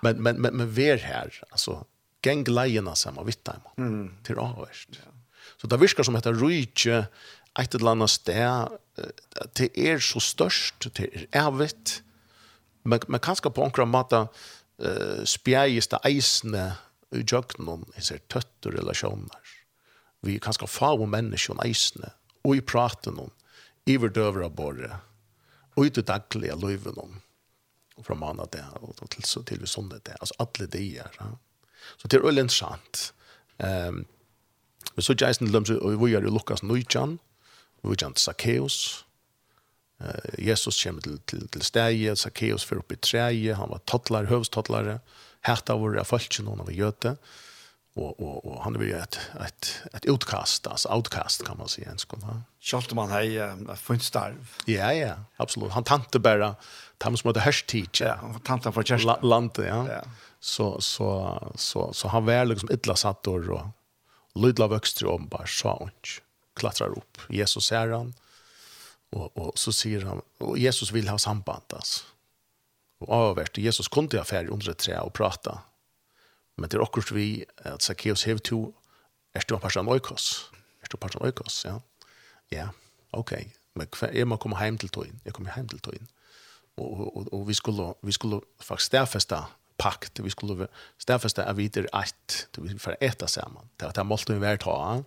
men 0.01 0.23
men 0.23 0.41
men 0.41 0.58
men 0.58 0.71
ver 0.71 0.97
här 0.97 1.43
alltså 1.49 1.86
gäng 2.25 2.43
lejerna 2.43 2.95
samma 2.95 3.23
vitt 3.23 3.49
mm. 3.77 4.15
till 4.23 4.38
avvärst. 4.38 4.89
Så 5.62 5.67
det 5.67 5.77
viskar 5.77 6.04
som 6.04 6.15
heter 6.15 6.34
Ruiche 6.34 7.06
ett 7.60 7.75
eller 7.75 7.91
annat 7.91 8.10
sted 8.10 8.67
det 9.54 9.80
är 9.80 9.99
så 9.99 10.19
störst 10.19 10.93
till 10.93 11.27
är 11.32 11.47
evigt. 11.47 12.04
Men 12.84 12.99
man 13.08 13.19
kanske 13.19 13.49
på 13.49 13.62
några 13.62 13.86
matta 13.86 14.27
eh 14.84 15.23
det 15.88 16.10
isne 16.10 16.73
i 17.15 17.23
jöknon 17.27 17.91
i 17.95 18.01
sig 18.01 18.19
tötter 18.19 18.71
relationer. 18.71 19.39
Vi 20.21 20.39
kanske 20.39 20.67
få 20.67 21.06
människor 21.06 21.67
isne 21.67 22.10
och 22.41 22.56
i 22.56 22.62
praten 22.62 23.19
om 23.19 23.30
iverdövra 23.86 24.49
borre 24.49 24.97
og 25.75 25.88
i 25.88 26.03
daglig 26.03 26.51
av 26.51 26.63
løyven 26.63 26.99
om, 26.99 27.19
og 27.97 28.07
fra 28.07 28.17
mandag 28.17 28.51
det, 28.55 28.63
og 28.81 28.97
til, 29.13 29.23
så, 29.27 29.43
til 29.47 29.62
vi 29.62 29.69
sånne 29.69 30.01
det, 30.05 30.17
altså 30.19 30.38
alle 30.43 30.67
de 30.73 30.84
er. 31.03 31.19
Ja. 31.19 31.29
Så 31.97 32.10
det 32.10 32.19
er 32.19 32.25
veldig 32.25 32.47
interessant. 32.47 33.03
Um, 33.57 34.03
vi 34.95 35.05
så 35.05 35.15
Jason 35.17 35.51
Lumsø, 35.51 35.77
og 35.79 36.01
vi 36.03 36.15
er 36.17 36.25
i 36.25 36.34
Lukas 36.34 36.63
Nøytjan, 36.63 37.17
og 37.81 37.93
vi 37.93 37.99
gjør 38.01 38.17
Zacchaeus, 38.19 39.05
uh, 40.03 40.34
Jesus 40.38 40.81
kommer 40.84 41.05
til, 41.05 41.19
til, 41.27 41.47
til 41.47 41.65
steget, 41.65 42.19
Zacchaeus 42.19 42.65
fyrir 42.67 42.84
opp 42.84 42.91
i 42.95 42.99
treet, 42.99 43.55
han 43.57 43.71
var 43.71 43.84
tattler, 43.88 44.99
hætt 45.47 45.71
av 45.73 45.81
våre 45.81 46.03
folk, 46.05 46.41
noen 46.43 46.62
av 46.62 46.69
var 46.69 46.77
gjøte, 46.77 47.15
og 47.15 47.50
og 47.95 48.19
og 48.19 48.45
och 48.45 48.63
han 48.63 48.73
blir 48.73 48.95
ett 48.95 49.19
ett 49.45 49.82
ett 49.93 50.06
utkast 50.06 50.67
alltså 50.67 50.89
outcast 50.89 51.45
kan 51.45 51.58
man 51.58 51.67
säga 51.67 51.88
ens 51.88 52.01
skon 52.01 52.19
va. 52.19 52.41
Schalt 52.60 52.93
man 52.93 53.10
hej 53.10 53.38
äh, 53.38 53.75
fint 53.75 54.04
starv. 54.04 54.58
Ja 54.65 54.93
ja, 54.93 55.15
absolut. 55.38 55.71
Han 55.71 55.84
tante 55.84 56.19
bara 56.19 56.56
tam 56.97 57.17
som 57.17 57.27
hade 57.27 57.39
hashtag. 57.39 57.89
Ja, 57.99 58.15
han 58.15 58.39
tante 58.39 58.71
för 58.71 58.84
just 58.91 59.06
La, 59.06 59.19
ja. 59.58 59.88
ja. 59.89 60.01
Så 60.39 60.82
så 60.82 61.51
så 61.56 61.93
så 61.93 62.08
han 62.08 62.25
var 62.25 62.45
liksom 62.45 62.69
illa 62.71 62.95
satt 62.95 63.27
och 63.27 63.36
och 63.36 63.67
lydla 64.36 64.67
växte 64.67 65.06
om 65.06 65.27
bara 65.27 65.47
så 65.47 65.69
hon 65.69 65.91
klattrar 66.56 66.88
upp. 66.88 67.17
Jesus 67.30 67.65
ser 67.65 67.88
han 67.88 68.13
och 69.10 69.38
och 69.38 69.60
så 69.60 69.71
säger 69.71 70.06
han 70.06 70.21
och 70.38 70.58
Jesus 70.58 70.91
vill 70.91 71.10
ha 71.10 71.17
samband 71.17 71.73
alltså. 71.73 72.04
Och 72.99 73.10
avvärst 73.10 73.58
Jesus 73.58 73.88
kunde 73.88 74.21
affär 74.21 74.47
under 74.47 74.69
ett 74.69 74.77
trä 74.77 74.99
och 74.99 75.13
prata 75.13 75.60
Men 76.62 76.69
det 76.69 76.78
er 76.78 76.86
akkurat 76.86 77.10
vi 77.15 77.43
at 77.65 77.84
Zacchaeus 77.84 78.28
hever 78.30 78.43
to, 78.45 78.60
er 79.34 79.45
du 79.50 79.58
parten 79.58 79.89
oikos? 79.89 80.52
Er 80.84 80.91
du 80.91 80.97
parten 81.02 81.24
oikos, 81.26 81.63
ja? 81.65 81.80
Ja, 82.52 82.67
ok. 83.17 83.34
Men 83.76 83.88
jeg 84.13 84.28
må 84.28 84.36
komme 84.36 84.60
hjem 84.60 84.78
til 84.78 84.89
togjen 84.91 85.21
Jeg 85.24 85.34
kommer 85.34 85.54
hjem 85.56 85.69
til 85.71 85.80
togjen 85.80 86.10
Og, 86.76 86.89
og, 86.91 87.17
og, 87.17 87.28
og 87.34 87.45
vi, 87.47 87.56
skulle, 87.56 87.93
vi 88.04 88.12
skulle 88.12 88.41
faktisk 88.60 88.91
stedfeste 88.91 89.39
pakt, 89.80 90.19
vi 90.24 90.30
skulle 90.30 90.67
stedfeste 91.00 91.45
at 91.47 91.58
vi 91.58 91.65
er 91.65 91.88
ett, 91.97 92.36
vi 92.58 92.78
får 92.80 93.00
ete 93.02 93.28
sammen. 93.28 93.69
Det 93.80 93.89
er 93.97 94.04
målte 94.04 94.34
vi 94.34 94.41
være 94.41 94.62
ta, 94.62 95.02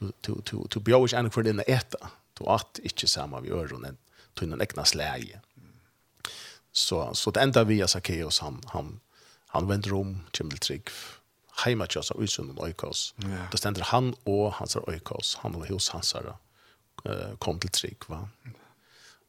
du 0.00 0.80
bjør 0.80 1.04
ikke 1.06 1.18
enn 1.18 1.30
for 1.34 1.42
dine 1.42 1.66
äta. 1.68 2.10
du 2.40 2.48
at 2.48 2.80
ikke 2.82 3.06
sammen 3.06 3.42
vi 3.44 3.52
gjør, 3.52 3.76
men 3.78 3.98
du 4.34 4.44
er 4.44 4.54
en 4.54 4.62
egna 4.64 4.84
slæge. 4.84 5.40
Så, 6.72 7.14
så 7.14 7.30
det 7.30 7.42
enda 7.42 7.64
vi 7.66 7.80
er 7.80 7.86
Zacchaeus, 7.86 8.38
han, 8.38 8.60
han 8.72 9.00
Han 9.54 9.68
vender 9.68 9.94
om, 9.96 10.14
kommer 10.36 10.56
til 10.56 10.60
trygg, 10.66 10.92
heima 11.64 11.86
til 11.90 12.00
oss 12.02 12.12
av 12.14 12.22
Ysund 12.22 12.54
og 12.56 12.68
Øykos. 12.68 13.14
Yeah. 13.24 13.48
Det 13.52 13.58
stender 13.58 13.88
han 13.90 14.14
og 14.30 14.52
hans 14.60 14.76
er 14.78 14.86
Øykos, 14.88 15.34
han 15.42 15.56
og 15.58 15.66
hos 15.68 15.90
hans 15.94 16.14
er 16.14 16.32
uh, 16.32 17.36
kom 17.42 17.58
til 17.60 17.72
trygg. 17.74 18.06
Va? 18.08 18.24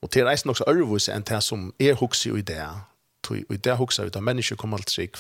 Og 0.02 0.12
til 0.12 0.26
reisen 0.26 0.50
også 0.50 0.68
ørvus 0.70 1.10
enn 1.10 1.26
det 1.28 1.42
som 1.46 1.72
er 1.80 1.98
hukse 2.00 2.34
i 2.34 2.46
det, 2.46 2.62
og 3.30 3.38
i 3.38 3.58
det 3.58 3.78
hukse 3.78 4.06
vi 4.06 4.14
da 4.14 4.22
mennesker 4.22 4.58
kommer 4.58 4.82
til 4.82 4.94
trygg, 4.96 5.18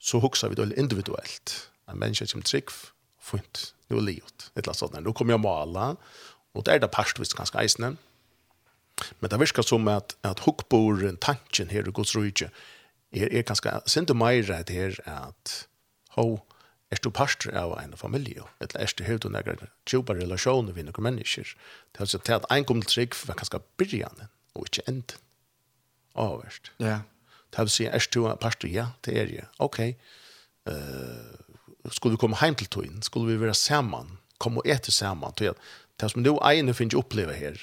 så 0.00 0.20
hukse 0.20 0.48
vi 0.48 0.58
det 0.58 0.72
individuelt. 0.76 1.56
En 1.88 2.00
menneske 2.00 2.28
kommer 2.32 2.44
til 2.44 2.60
trygg, 2.60 2.72
fint, 3.20 3.72
nu 3.88 3.98
er 3.98 4.08
livet, 4.08 4.50
et 4.54 4.62
eller 4.62 4.72
annet 4.72 4.82
sånt. 4.82 5.00
Nå 5.04 5.12
kommer 5.12 5.34
jeg 5.34 5.44
mala, 5.44 5.94
og 6.54 6.64
det 6.66 6.74
er 6.74 6.84
det 6.84 6.90
parstvis 6.90 7.34
ganske 7.36 7.60
eisende. 7.60 7.96
Men 9.20 9.30
det 9.30 9.40
virker 9.40 9.62
som 9.62 9.88
at, 9.92 10.16
at 10.24 10.40
hukkboren, 10.46 11.18
tanken 11.20 11.68
her 11.68 11.88
i 11.88 11.92
Guds 11.92 12.16
rydde, 12.16 12.48
er, 13.16 13.32
er 13.32 13.46
kanskje 13.46 13.72
sint 13.90 14.12
og 14.12 14.18
meir 14.20 14.50
at 14.54 14.70
her 14.72 14.96
at 15.08 15.56
ho, 16.16 16.40
er 16.90 17.00
du 17.02 17.10
pastor 17.10 17.54
av 17.58 17.74
en 17.80 17.96
familie, 17.98 18.44
eller 18.62 18.80
er 18.80 18.92
du 18.96 19.04
høyde 19.06 19.30
noen 19.32 19.68
tjupa 19.88 20.14
relasjoner 20.14 20.76
vi 20.76 20.84
noen 20.86 21.08
mennesker. 21.08 21.54
Det 21.92 22.00
er 22.00 22.06
altså 22.06 22.20
til 22.22 22.38
at 22.38 22.46
en 22.52 22.66
kom 22.68 22.82
til 22.82 22.92
trygg 22.92 23.16
var 23.26 23.38
kanskje 23.40 23.62
byrjan 23.80 24.26
og 24.56 24.68
ikke 24.68 24.86
end. 24.90 25.16
Avverst. 26.16 26.70
Ja. 26.80 27.02
Det 27.52 27.60
er 27.60 27.68
å 27.68 27.72
si, 27.72 27.88
er 27.88 28.06
du 28.12 28.22
pastor, 28.40 28.70
ja, 28.72 28.90
det 29.04 29.16
er 29.18 29.32
jeg. 29.32 29.48
Ok, 29.62 29.80
uh, 30.70 31.90
skulle 31.92 32.16
vi 32.16 32.20
komme 32.22 32.38
heim 32.40 32.56
til 32.58 32.70
tøyen, 32.72 33.02
skulle 33.04 33.32
vi 33.32 33.40
være 33.40 33.56
saman, 33.56 34.16
komme 34.42 34.62
og 34.62 34.70
ete 34.70 34.94
saman, 34.94 35.34
tøy 35.36 35.52
at 35.52 35.60
det 36.00 36.10
som 36.12 36.24
du 36.24 36.34
ene 36.44 36.74
finner 36.76 37.00
oppleve 37.00 37.36
her, 37.36 37.60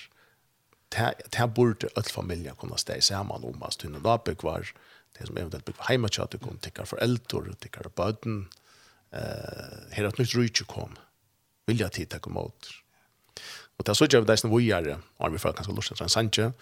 det, 0.93 1.09
det 1.33 1.49
burde 1.55 1.89
alle 1.97 2.13
familier 2.13 2.57
kunne 2.59 2.77
stå 2.77 2.99
saman 3.01 3.45
om, 3.47 3.65
at 3.65 3.79
du 3.81 3.89
nå 3.89 4.01
da 4.05 4.19
byggvar, 4.21 4.69
uh, 4.69 4.92
det 5.19 5.27
som 5.27 5.37
eventuellt 5.37 5.65
blir 5.65 5.75
hemma 5.79 6.09
chat 6.09 6.35
kom 6.41 6.57
tickar 6.57 6.85
för 6.85 6.97
äldre 6.97 7.53
tickar 7.59 7.89
button 7.95 8.49
eh 9.11 9.91
her 9.91 10.05
at 10.05 10.17
nytt 10.17 10.35
rycke 10.35 10.63
kom 10.63 10.97
vill 11.65 11.79
jag 11.79 11.91
titta 11.91 12.19
kom 12.19 12.37
åt 12.37 12.83
Og 13.77 13.85
det 13.85 13.95
så 13.95 14.07
jag 14.11 14.27
det 14.27 14.37
som 14.37 14.57
vi 14.57 14.71
är 14.71 14.97
og 15.19 15.33
vi 15.33 15.37
för 15.37 15.51
kanske 15.51 15.81
til 15.81 16.03
en 16.03 16.09
sanje, 16.09 16.53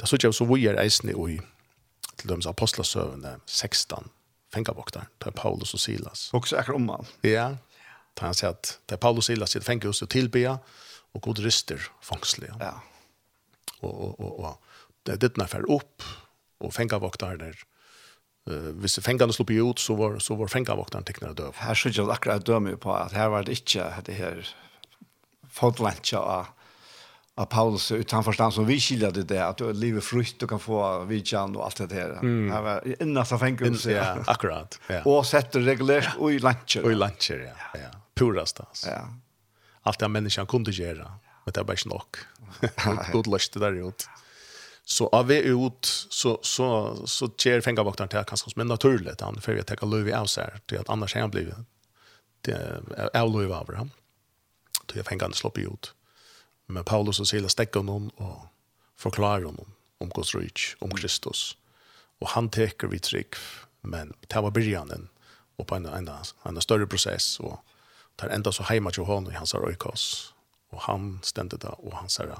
det 0.00 0.08
så 0.08 0.16
jag 0.22 0.34
så 0.34 0.44
vi 0.44 0.66
är 0.66 0.84
isen 0.84 1.10
i 1.10 1.40
til 2.16 2.28
dem 2.28 2.42
som 2.42 2.50
apostlasövne 2.50 3.40
16 3.46 4.08
fängavaktar 4.54 5.06
til 5.22 5.32
Paulus 5.32 5.74
og 5.74 5.80
Silas 5.80 6.30
också 6.32 6.56
är 6.56 6.70
om 6.74 6.88
han. 6.88 7.06
ja 7.22 7.56
han 8.18 8.34
sier 8.34 8.50
at 8.50 8.78
det 8.88 8.92
er 8.92 8.96
Paulus 8.96 9.28
og 9.28 9.34
Silas 9.34 9.50
sitt 9.50 9.64
fängelse 9.64 10.06
til 10.06 10.08
tillbe 10.08 10.58
og 11.14 11.22
god 11.22 11.38
ryster 11.38 11.78
fångsliga 12.02 12.56
ja 12.60 12.80
Og, 13.82 14.00
og, 14.00 14.20
og, 14.20 14.40
og 14.40 14.58
det 15.06 15.20
det 15.20 15.36
när 15.36 15.46
för 15.46 15.70
opp, 15.70 16.02
og 16.60 16.74
fängavaktar 16.74 17.36
der, 17.36 17.54
Uh, 18.46 18.70
hvis 18.82 19.00
fengene 19.02 19.34
slå 19.34 19.46
ut, 19.48 19.80
så 19.82 19.96
var, 19.98 20.18
så 20.22 20.36
var 20.38 20.50
fengevakteren 20.52 21.04
tekkene 21.04 21.34
døv. 21.34 21.56
Her 21.58 21.74
synes 21.74 21.98
jeg 21.98 22.10
akkurat 22.10 22.46
dømme 22.46 22.76
på 22.76 22.94
at 22.94 23.12
her 23.16 23.32
var 23.32 23.42
det 23.42 23.58
ikke 23.58 23.88
det 24.06 24.14
her 24.14 24.44
fotlancha 25.50 26.20
av 26.20 26.52
av 27.38 27.46
Paulus 27.46 27.92
utan 27.92 28.24
förstånd 28.24 28.54
som 28.54 28.66
vi 28.66 28.80
skilade 28.80 29.22
det 29.22 29.46
att 29.46 29.56
du 29.56 29.72
lever 29.72 30.00
frukt 30.00 30.40
du 30.40 30.46
kan 30.46 30.60
få 30.60 31.04
vidjan 31.04 31.56
och 31.56 31.64
allt 31.64 31.76
det 31.76 31.86
där. 31.86 32.10
Mm. 32.10 32.54
Det 32.54 32.60
var 32.62 33.02
innan 33.02 33.26
så 33.26 33.38
fänkel 33.38 33.76
ja, 33.84 34.16
akkurat. 34.26 34.80
Ja. 34.86 35.02
Och 35.04 35.26
sätter 35.26 35.60
regulärt 35.60 36.16
och 36.18 36.32
i 36.32 36.38
luncher. 36.38 36.84
Och 36.84 36.92
i 36.92 36.94
luncher 36.94 37.38
ja. 37.46 37.52
Ja. 37.74 37.80
ja. 37.80 37.98
Purast 38.14 38.60
alltså. 38.60 38.88
Ja. 38.88 39.08
Allt 39.82 39.98
det 39.98 40.08
människan 40.08 40.46
kunde 40.46 40.70
göra. 40.70 41.12
Men 41.44 41.52
det 41.52 41.60
var 41.60 41.64
bara 41.64 41.76
snock. 41.76 42.16
Gott 43.12 43.52
det 43.52 43.60
där 43.60 43.88
ut. 43.88 44.08
Ja. 44.08 44.22
Så 44.88 45.08
av 45.08 45.26
vi 45.26 45.38
ut 45.38 46.06
så 46.10 46.38
så 46.42 46.96
så 47.06 47.30
ger 47.38 47.60
fängabaktaren 47.60 48.08
till 48.08 48.24
kanske 48.26 48.50
men 48.56 48.68
naturligt 48.68 49.20
han 49.20 49.40
för 49.40 49.56
jag 49.56 49.66
tar 49.66 49.86
Louis 49.86 50.14
av 50.14 50.26
så 50.26 50.40
här 50.40 50.60
till 50.66 50.78
att 50.78 50.88
annars 50.88 51.14
han 51.14 51.30
blir 51.30 51.54
det 52.40 52.82
är 53.12 53.26
Louis 53.26 53.52
av 53.52 53.74
han. 53.74 53.90
Då 54.86 54.98
jag 54.98 55.18
den 55.18 55.32
slår 55.32 55.58
ut. 55.58 55.94
Men 56.66 56.84
Paulus 56.84 57.20
och 57.20 57.28
Silas 57.28 57.54
täcker 57.54 57.80
honom 57.80 58.08
och 58.08 58.46
förklarar 58.96 59.42
honom 59.42 59.72
om 59.98 60.08
Guds 60.08 60.34
rik 60.34 60.60
om 60.78 60.90
Kristus. 60.90 61.56
Och 62.18 62.28
han 62.28 62.50
täcker 62.50 62.86
vi 62.86 62.98
trick 62.98 63.34
men 63.80 64.12
det 64.26 64.40
var 64.40 64.50
början 64.50 65.08
och 65.56 65.66
på 65.66 65.74
en 65.74 65.86
en 65.86 66.10
en 66.42 66.60
större 66.60 66.86
process 66.86 67.40
och 67.40 67.58
tar 68.16 68.28
ända 68.28 68.52
så 68.52 68.62
hemma 68.62 68.90
till 68.90 69.02
honom 69.02 69.32
i 69.32 69.34
hans 69.34 69.54
ökos. 69.54 70.34
Och 70.70 70.80
han 70.80 71.20
ständigt 71.22 71.60
där 71.60 71.86
och 71.86 71.96
han 71.96 72.08
säger 72.08 72.38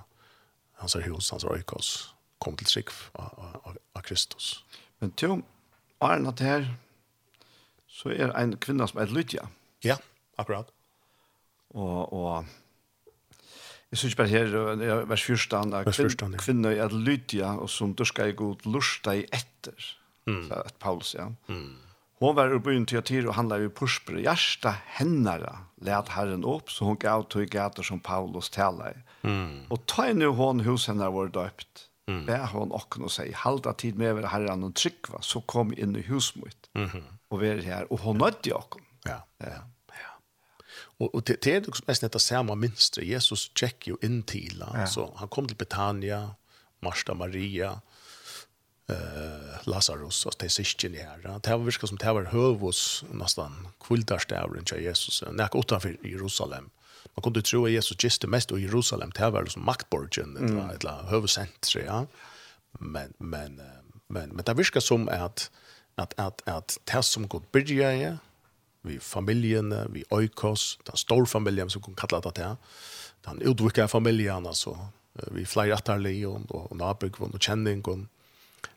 han 0.74 0.88
säger 0.88 1.10
hos 1.10 1.30
hans 1.30 1.44
ökos 1.44 2.15
kom 2.42 2.56
til 2.56 2.68
trygg 2.68 2.92
av, 3.18 4.02
Kristus. 4.06 4.64
Men 5.00 5.12
til 5.18 5.40
Arne 6.00 6.30
at 6.30 6.42
her, 6.44 6.68
så 7.88 8.12
er 8.12 8.34
en 8.36 8.54
kvinne 8.60 8.86
som 8.88 9.00
er 9.02 9.10
Lydia. 9.10 9.48
Ja, 9.84 9.96
akkurat. 10.38 10.70
Og, 11.74 12.12
og 12.12 12.44
jeg 13.90 13.98
synes 13.98 14.14
bare 14.18 14.28
her, 14.28 14.54
vers 15.08 15.24
14, 15.24 15.72
vers 15.72 15.96
14 15.96 16.32
ja. 16.32 16.38
kvinne 16.38 16.74
er 16.76 16.92
Lydia, 16.92 17.56
og 17.56 17.70
som 17.70 17.94
du 17.94 18.04
skal 18.04 18.34
gå 18.36 18.52
lusta 18.64 19.16
i 19.16 19.24
etter, 19.24 19.90
mm. 20.26 20.46
så 20.48 20.62
at 20.66 20.78
Paulus, 20.80 21.14
ja. 21.14 21.30
Mm. 21.48 21.76
Hon 22.20 22.36
var 22.36 22.52
i 22.52 22.58
byen 22.58 22.86
til 22.88 23.02
Tyr 23.04 23.26
og 23.28 23.36
handla 23.36 23.58
i 23.60 23.68
pursbre. 23.68 24.22
Gjersta 24.24 24.72
hennara 24.96 25.66
let 25.84 26.14
herren 26.14 26.46
opp, 26.48 26.70
så 26.72 26.88
hon 26.88 26.96
gav 27.00 27.26
tog 27.28 27.44
gater 27.52 27.84
som 27.84 28.00
Paulus 28.00 28.48
tala 28.50 28.88
i. 28.94 29.02
Mm. 29.28 29.66
Og 29.68 29.82
ta 29.90 30.08
nu 30.16 30.30
hon 30.38 30.64
hos 30.64 30.88
henne 30.88 31.10
var 31.12 31.28
döpt. 31.34 31.90
Mm. 32.08 32.26
Bär 32.26 32.46
hon 32.46 32.72
och 32.72 33.00
och 33.00 33.12
säger 33.12 33.34
halda 33.34 33.72
tid 33.72 33.98
med 33.98 34.08
över 34.08 34.22
herran 34.22 34.64
och 34.64 34.74
tryckva 34.74 35.22
så 35.22 35.40
kom 35.40 35.78
in 35.78 35.96
i 35.96 36.00
husmot. 36.00 36.70
Mhm. 36.72 37.04
Och 37.28 37.42
vi 37.42 37.48
är 37.48 37.62
här 37.62 37.92
och 37.92 38.00
hon 38.00 38.18
nödde 38.18 38.50
jag. 38.50 38.64
Ja. 39.04 39.26
Ja. 39.38 39.62
Och 40.98 41.14
og 41.14 41.22
det 41.26 41.46
är 41.46 41.68
också 41.68 41.82
nesten 41.86 42.06
etter 42.06 42.18
samme 42.18 42.54
minstre. 42.54 43.04
Jesus 43.04 43.50
check 43.54 43.86
ju 43.88 43.96
in 44.02 44.22
till 44.22 44.64
ja. 44.74 44.86
så 44.86 45.12
han 45.16 45.28
kom 45.28 45.46
till 45.46 45.56
Betania, 45.56 46.34
Marsta 46.80 47.14
Maria, 47.14 47.80
eh 48.88 48.94
uh, 48.96 49.56
Lazarus 49.64 50.26
och 50.26 50.38
til 50.38 50.50
sista 50.50 50.88
ni 50.88 50.98
här. 50.98 51.40
Det 51.42 51.50
har 51.50 51.58
virkat 51.58 51.88
som 51.88 51.98
det 51.98 52.14
var 52.14 52.24
høvås 52.24 53.04
nesten 53.10 53.68
kvällarstävlen 53.80 54.64
til 54.64 54.82
Jesus. 54.82 55.22
När 55.32 55.44
jag 55.44 55.56
åt 55.56 55.84
Jerusalem 56.04 56.70
man 57.16 57.22
kunde 57.22 57.42
tro 57.42 57.64
att 57.64 57.70
Jesus 57.70 57.96
giste 58.02 58.26
mest 58.26 58.52
i 58.52 58.54
Jerusalem, 58.54 59.10
det 59.14 59.30
var 59.30 59.42
liksom 59.42 59.64
maktborgen, 59.64 60.36
mm. 60.36 60.70
ett 60.70 60.84
eller 60.84 61.10
huvudcentrum, 61.10 61.84
ja. 61.86 62.06
Men, 62.78 63.12
men, 63.18 63.62
men, 64.08 64.28
men 64.28 64.44
det 64.44 64.54
virkar 64.54 64.80
som 64.80 65.08
att, 65.08 65.50
att, 65.94 66.14
att, 66.20 66.48
att 66.48 66.78
det 66.84 67.02
som 67.02 67.28
går 67.28 67.42
börjar 67.52 67.92
ja 67.92 68.16
vi 68.86 69.00
familjen, 69.00 69.74
vi 69.92 70.04
oikos, 70.10 70.78
den 70.84 70.96
stora 70.96 71.26
familjen 71.26 71.70
som 71.70 71.82
kan 71.82 71.94
kalla 71.94 72.20
det 72.20 72.42
här, 72.42 72.56
den 73.20 73.40
utvikliga 73.40 73.88
familjen, 73.88 74.46
alltså, 74.46 74.78
vi 75.12 75.46
flyr 75.46 75.72
attarlig 75.72 76.28
och, 76.28 76.40
och, 76.48 76.70
och 76.70 76.76
nabryggvån 76.76 77.30
och 77.30 77.42
känning 77.42 77.82
och 77.82 77.98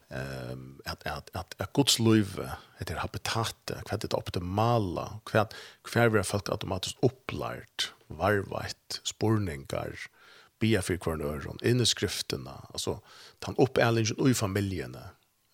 ehm 0.10 0.82
att 0.86 1.08
att 1.08 1.36
att 1.36 1.62
at 1.62 1.74
Guds 1.74 2.00
liv 2.00 2.50
heter 2.78 2.95
habitat 2.95 3.72
vad 3.91 4.02
det 4.02 4.13
optimala 4.13 5.19
vad 5.34 5.54
kvar 5.84 6.10
vi 6.10 6.24
folk 6.24 6.50
automatiskt 6.50 6.98
upplärt 7.02 7.93
varvat 8.08 9.02
spårningar 9.04 10.00
be 10.60 10.82
för 10.82 10.98
kvarnöron 10.98 11.58
i 11.62 11.86
skrifterna 11.86 12.65
alltså 12.74 13.02
ta 13.39 13.54
upp 13.58 13.78
ärlingen 13.78 14.30
i 14.30 14.34
familjerna 14.34 15.10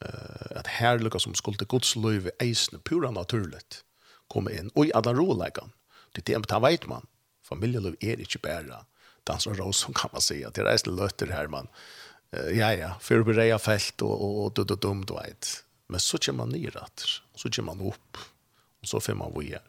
eh 0.05 0.57
att 0.57 0.67
härliga 0.67 1.19
som 1.19 1.35
skulle 1.35 1.65
Guds 1.69 1.95
liv 1.95 2.29
eisne 2.39 2.79
pura 2.79 3.11
naturligt 3.11 3.83
komme 4.27 4.51
in 4.51 4.71
og 4.75 4.85
i 4.85 4.93
alla 4.93 5.13
rolägen 5.13 5.71
det 6.11 6.29
är 6.29 6.37
inte 6.37 6.59
vet 6.59 6.87
man 6.87 7.07
familjeliv 7.43 7.95
är 7.99 8.19
inte 8.19 8.39
bara 8.39 8.85
dans 9.23 9.47
och 9.47 9.57
ros 9.57 9.77
som 9.77 9.93
kan 9.93 10.09
man 10.13 10.21
säga 10.21 10.49
det 10.49 10.61
är 10.61 10.89
lötter 10.89 11.27
här 11.27 11.47
man 11.47 11.67
ja, 12.51 12.73
ja, 12.73 12.91
för 12.99 13.19
att 13.19 13.25
börja 13.25 13.59
fält 13.59 14.01
och, 14.01 14.23
och, 14.23 14.45
och 14.45 14.53
du, 14.53 14.75
dum, 14.75 15.05
du 15.05 15.13
vet. 15.13 15.63
Men 15.87 15.99
så 15.99 16.17
kommer 16.17 16.37
man 16.37 16.49
ner 16.49 16.77
att, 16.77 17.05
så 17.35 17.49
kommer 17.49 17.75
man 17.75 17.87
upp 17.87 18.17
och 18.81 18.87
så 18.87 18.99
får 18.99 19.13
man 19.13 19.33
vara. 19.33 19.59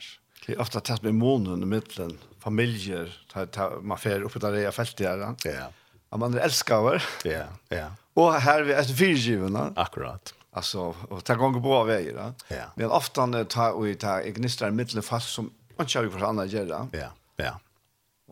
Det 0.47 0.53
är 0.53 0.61
ofta 0.61 0.81
tas 0.81 1.03
med 1.03 1.15
månen 1.15 1.63
i 1.63 1.67
mitten, 1.67 2.19
familjer, 2.39 3.27
ta, 3.33 3.47
ta, 3.47 3.79
man 3.83 3.99
får 3.99 4.23
upp 4.23 4.41
där 4.41 4.69
i 4.69 4.73
fält 4.73 4.97
där. 4.97 5.35
Ja. 5.45 5.73
Ja, 6.11 6.17
man 6.17 6.39
älskar 6.39 6.95
älskar. 6.95 7.03
Ja, 7.25 7.45
ja. 7.69 7.91
Och 8.15 8.35
här 8.35 8.63
vi 8.63 8.73
är 8.73 8.83
fyrgivarna. 8.83 9.73
Akkurat. 9.77 10.35
Alltså, 10.51 10.95
och 11.09 11.25
ta 11.25 11.35
gånger 11.35 11.61
på 11.61 11.85
vägar. 11.85 12.33
Ja. 12.49 12.57
ja. 12.57 12.65
Men 12.75 12.91
ofta 12.91 13.45
tar 13.45 13.81
vi 13.81 13.95
ta 13.95 14.23
gnistrar 14.23 14.71
mittlen 14.71 15.03
fast 15.03 15.29
som 15.29 15.51
man 15.77 15.87
kör 15.87 16.03
ju 16.03 16.11
för 16.11 16.21
andra 16.21 16.45
gärna. 16.45 16.89
Ja, 16.93 17.13
ja. 17.37 17.61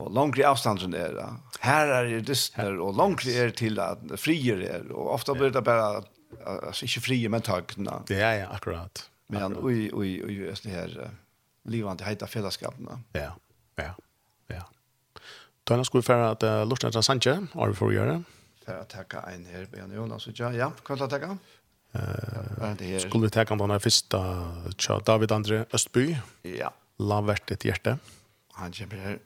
Og 0.03 0.11
langri 0.11 0.43
avstanden 0.43 0.95
er 0.99 1.13
det. 1.15 1.27
Her 1.63 1.93
er 2.01 2.09
det 2.11 2.25
distner, 2.27 2.81
og 2.83 2.97
langri 2.99 3.37
er 3.39 3.53
til 3.55 3.79
at 3.83 4.01
frier 4.19 4.63
er. 4.67 4.89
Og 4.91 5.13
ofta 5.15 5.37
blir 5.39 5.53
det 5.55 5.63
bare, 5.65 6.03
altså 6.45 6.89
ikke 6.89 7.05
frier, 7.05 7.31
men 7.31 7.45
takkene. 7.47 8.01
Ja, 8.11 8.33
ja, 8.41 8.49
akkurat. 8.51 9.07
Men 9.33 9.55
ui, 9.57 9.89
ui, 9.95 10.19
ui, 10.25 10.35
just 10.49 10.67
det 10.67 10.75
her 10.75 10.97
uh, 10.99 11.13
livande 11.71 12.05
heita 12.05 12.27
fellesskapene. 12.27 12.99
Ja, 13.15 13.31
ja, 13.79 13.93
ja. 14.51 14.65
Da 15.65 15.79
skulle 15.87 16.03
vi 16.03 16.11
fære 16.11 16.33
at 16.35 16.43
uh, 16.45 16.63
Lorten 16.69 16.91
etter 16.91 17.07
Sanje, 17.07 17.37
har 17.55 17.71
vi 17.71 17.79
for 17.79 17.93
å 17.93 17.95
gjøre. 17.95 18.19
Det 18.65 18.75
er 18.75 18.83
å 18.83 18.89
en 19.31 19.47
her, 19.47 19.69
Bjørn 19.71 19.95
Jonas, 19.95 20.27
ja, 20.35 20.51
ja, 20.57 20.73
hva 20.75 20.97
er 20.97 21.05
det 21.05 21.07
å 21.07 21.13
skulle 23.05 23.29
vi 23.29 23.35
takke 23.37 23.55
den 23.71 23.85
første, 23.85 24.21
David 25.07 25.35
André 25.37 25.63
Østby. 25.71 26.09
Ja. 26.51 26.73
La 26.99 27.21
ett 27.31 27.55
et 27.55 27.67
hjerte. 27.71 27.97
Han 28.59 28.75
kommer 28.75 29.07
her. 29.07 29.23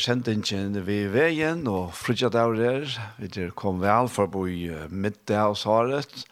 sendingen 0.00 0.78
vi 0.86 1.04
veien, 1.12 1.66
og 1.70 1.94
frutja 1.96 2.30
daurer, 2.32 2.88
vi 3.20 3.48
kom 3.56 3.80
vel 3.82 4.10
forbo 4.10 4.46
i 4.48 4.68
middag 4.90 5.52
og 5.52 5.58
svaret, 5.60 6.24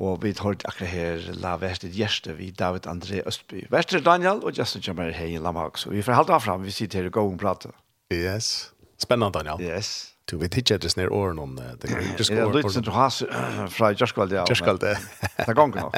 og 0.00 0.22
vi 0.22 0.32
tar 0.36 0.54
akkurat 0.54 0.90
her 0.90 1.24
la 1.42 1.56
verste 1.60 1.90
gjeste 1.92 2.34
vi 2.38 2.50
David 2.56 2.86
André 2.90 3.22
Østby. 3.26 3.66
Verste 3.72 4.00
Daniel 4.04 4.40
og 4.42 4.56
Justin 4.56 4.84
Jammer 4.86 5.12
hei 5.14 5.34
i 5.34 5.42
Lamak, 5.42 5.78
så 5.78 5.92
vi 5.92 6.02
får 6.02 6.20
halte 6.20 6.36
av 6.36 6.46
frem, 6.46 6.64
vi 6.64 6.74
sitter 6.74 7.02
her 7.02 7.10
og 7.10 7.18
går 7.18 7.32
og 7.32 7.38
prater. 7.42 7.74
Yes, 8.14 8.70
spennende 8.98 9.38
Daniel. 9.38 9.60
Yes. 9.60 10.09
Du 10.30 10.36
vet 10.36 10.56
inte 10.56 10.74
att 10.74 10.80
det 10.80 10.90
snär 10.90 11.12
åren 11.12 11.38
om 11.38 11.56
det. 11.56 11.76
Det 11.80 11.92
är 11.92 12.00
lite 12.56 12.70
som 12.70 12.82
du 12.82 12.90
har 12.90 13.68
från 13.68 13.94
Jörskvald. 13.94 14.32
Jörskvald. 14.32 14.80
Det 14.80 15.54
gång 15.54 15.70
nog. 15.70 15.92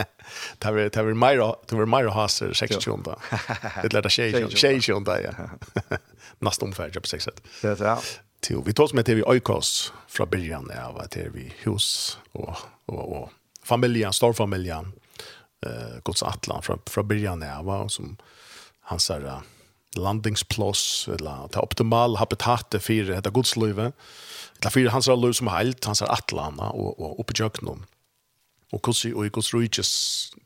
Det 0.59 0.70
var 0.70 0.78
det 0.78 1.03
var 1.03 1.14
Myra, 1.14 1.55
det 1.68 1.76
var 1.76 1.87
Myra 1.87 2.11
Haser 2.11 2.53
60 2.53 3.03
då. 3.05 3.16
Det 3.83 3.93
lärde 3.93 4.11
sig 4.11 4.33
sig 4.57 4.83
sig 4.83 4.95
då 5.05 5.16
ja. 5.24 5.30
Nästa 6.39 6.66
omfärd 6.66 7.01
på 7.01 7.07
sex 7.07 7.24
sätt. 7.24 7.43
Det 7.62 7.80
ja. 7.80 8.01
Till 8.41 8.62
vi 8.66 8.72
tog 8.72 8.95
med 8.95 9.07
till 9.07 9.14
vi 9.14 9.22
Oikos 9.22 9.93
från 10.09 10.28
början 10.28 10.70
av 10.87 10.99
att 10.99 11.11
det 11.11 11.28
vi 11.33 11.55
hus 11.59 12.18
och 12.33 12.57
och 12.87 13.22
och 13.22 13.30
familjen, 13.64 14.12
stor 14.12 14.33
familjen. 14.33 14.93
Eh 15.66 16.03
Guds 16.05 16.22
Atlan 16.22 16.62
från 16.62 16.78
från 16.87 17.09
början 17.09 17.43
av 17.43 17.89
som 17.89 18.16
han 18.80 18.99
sa 18.99 19.43
landingsplås, 19.97 21.09
eller 21.12 21.49
det 21.53 21.61
optimale 21.62 22.18
habitatet 22.20 22.82
for 22.82 23.11
dette 23.12 23.32
godslivet, 23.34 23.97
eller 24.61 24.74
for 24.74 24.95
hans 24.95 25.09
liv 25.09 25.34
som 25.36 25.51
helt, 25.53 25.84
hans 25.84 26.03
atlana 26.07 26.70
og, 26.72 26.95
og 27.01 27.20
oppe 27.20 27.36
jøknum. 27.38 27.84
Og 28.72 28.80
hvordan 28.80 29.12
og 29.12 29.26
hvordan 29.28 29.51
rujtjes 29.53 29.90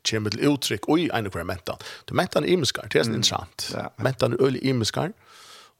kommer 0.09 0.33
til 0.33 0.49
uttrykk 0.49 0.89
og 0.91 0.99
i 0.99 1.07
ene 1.15 1.31
hver 1.31 1.45
mentan. 1.47 1.79
Du 2.09 2.15
mentan 2.17 2.47
imeskar, 2.47 2.89
det 2.91 2.99
er 2.99 3.07
sånn 3.07 3.21
interessant. 3.21 3.69
Mm. 3.71 4.03
Mentan 4.03 4.35
er 4.35 4.43
øyelig 4.43 4.63
imeskar, 4.67 5.13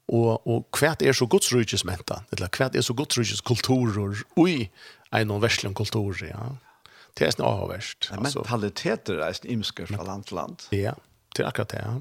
og, 0.08 0.46
og 0.48 0.78
hva 0.78 0.94
er 1.04 1.12
så 1.12 1.28
gods 1.28 1.50
rujtjes 1.52 1.84
mentan, 1.84 2.24
eller 2.32 2.48
hva 2.48 2.70
er 2.72 2.84
så 2.84 2.96
gods 2.96 3.18
rujtjes 3.20 3.44
kulturer 3.44 4.16
og 4.38 4.48
i 4.48 4.70
ene 5.12 5.40
verslen 5.42 5.76
kulturer, 5.76 6.30
ja. 6.30 6.48
Det 7.18 7.26
er 7.26 7.34
sånn 7.34 7.48
avhverst. 7.48 8.12
Mentaliteter 8.22 9.20
er 9.26 9.34
sånn 9.36 9.50
imeskar 9.58 9.90
fra 9.90 10.06
land 10.06 10.28
til 10.28 10.38
land. 10.38 10.64
Ja, 10.72 10.94
det 11.34 11.42
er 11.42 11.50
akkurat 11.50 11.74
det, 11.74 11.82
ja. 11.82 11.96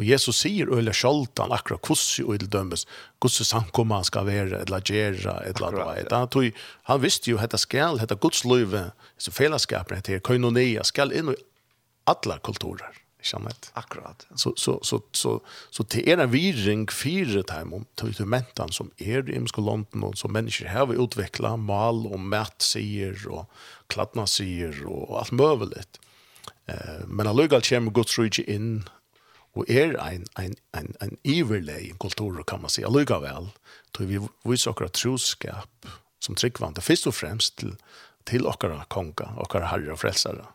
Og 0.00 0.06
Jesus 0.08 0.40
sier 0.42 0.70
øyla 0.72 0.94
sjoltan 0.96 1.52
akkurat 1.52 1.82
kussi 1.84 2.24
og 2.24 2.38
ildømmes, 2.38 2.86
kussi 3.22 3.44
samkomma 3.44 4.00
han 4.00 4.08
skal 4.08 4.26
være, 4.26 4.62
eller 4.64 4.84
gjera, 4.88 5.36
eller 5.48 5.76
hva. 5.76 5.92
Han, 6.10 6.30
tog, 6.32 6.48
han 6.88 7.02
visste 7.02 7.30
jo 7.30 7.40
hetta 7.42 7.60
skal, 7.60 8.00
hetta 8.00 8.16
gudsløyve, 8.16 8.88
så 9.20 9.34
fellesskapen 9.34 10.00
heter 10.00 10.24
koinonia, 10.24 10.84
skal 10.88 11.12
inn 11.14 11.34
i 11.34 11.38
alla 12.10 12.40
kulturer. 12.42 12.98
Kjennet. 13.22 13.68
Akkurat. 13.78 14.26
Så, 14.34 14.50
så, 14.56 14.80
så, 14.82 14.98
så, 15.14 15.36
så 15.70 15.84
til 15.86 16.08
er 16.10 16.18
en 16.18 16.32
virring 16.32 16.88
fire 16.90 17.44
timer 17.46 17.84
til 18.00 18.26
mentan 18.26 18.72
som 18.74 18.88
er 18.98 19.28
i 19.30 19.36
Imskolonten 19.38 20.02
og 20.02 20.16
som 20.18 20.34
mennesker 20.34 20.66
har 20.72 20.88
vi 20.90 20.98
utviklet, 20.98 21.60
mal 21.62 22.02
og 22.08 22.18
mat 22.18 22.58
sier 22.66 23.14
og 23.30 23.46
kladna 23.92 24.26
sier 24.26 24.74
og 24.90 25.20
alt 25.20 25.36
møveligt. 25.38 26.02
Eh, 26.66 27.06
men 27.06 27.30
allugall 27.30 27.62
kommer 27.62 27.94
Guds 27.94 28.18
rydde 28.18 28.42
inn 28.50 28.82
og 29.54 29.64
er 29.68 30.00
ein 30.00 30.24
ein 30.36 30.54
ein 30.72 30.94
ein 31.00 31.18
overlay 31.24 31.92
kultur 31.98 32.44
kan 32.44 32.60
man 32.60 32.70
säga 32.70 32.88
lugga 32.88 33.18
vel 33.20 33.50
tror 33.92 34.06
vi 34.06 34.18
vi 34.44 34.56
sokra 34.56 34.88
troskap 34.88 35.86
som 36.20 36.34
tryggvande 36.34 36.80
först 36.80 37.06
og 37.06 37.14
fremst 37.14 37.58
til 37.58 37.76
til 38.26 38.46
okkara 38.46 38.84
konka 38.88 39.24
okkara 39.36 39.66
herre 39.66 39.92
og 39.92 39.98
frelsare. 39.98 40.46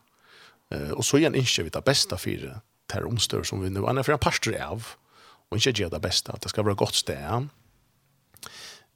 Eh 0.72 0.92
och 0.92 1.06
så 1.06 1.18
igen 1.18 1.36
inte 1.36 1.64
vi 1.64 1.70
det 1.70 1.86
bästa 1.86 2.18
för 2.18 2.60
ter 2.88 3.06
omstör 3.06 3.44
som 3.44 3.62
vi 3.62 3.70
nu 3.70 3.86
annar 3.88 4.04
för 4.04 4.14
en 4.14 4.20
pastor 4.20 4.56
av 4.62 4.88
och 5.50 5.58
inte 5.58 5.82
ge 5.82 5.90
det 5.90 6.00
bästa 6.00 6.32
att 6.32 6.42
det 6.42 6.50
ska 6.50 6.64
vara 6.64 6.74
gott 6.74 6.96
stäm 6.96 7.50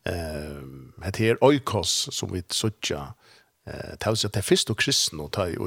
eh 0.06 1.12
det 1.12 1.18
här 1.18 1.44
oikos 1.44 2.10
som 2.12 2.32
vi 2.34 2.44
söker 2.50 3.14
eh 3.66 3.96
tals 4.00 4.26
att 4.26 4.34
det 4.34 4.42
först 4.42 4.70
och 4.70 4.80
kristen 4.80 5.20
och 5.20 5.32
ta 5.32 5.48
i 5.48 5.58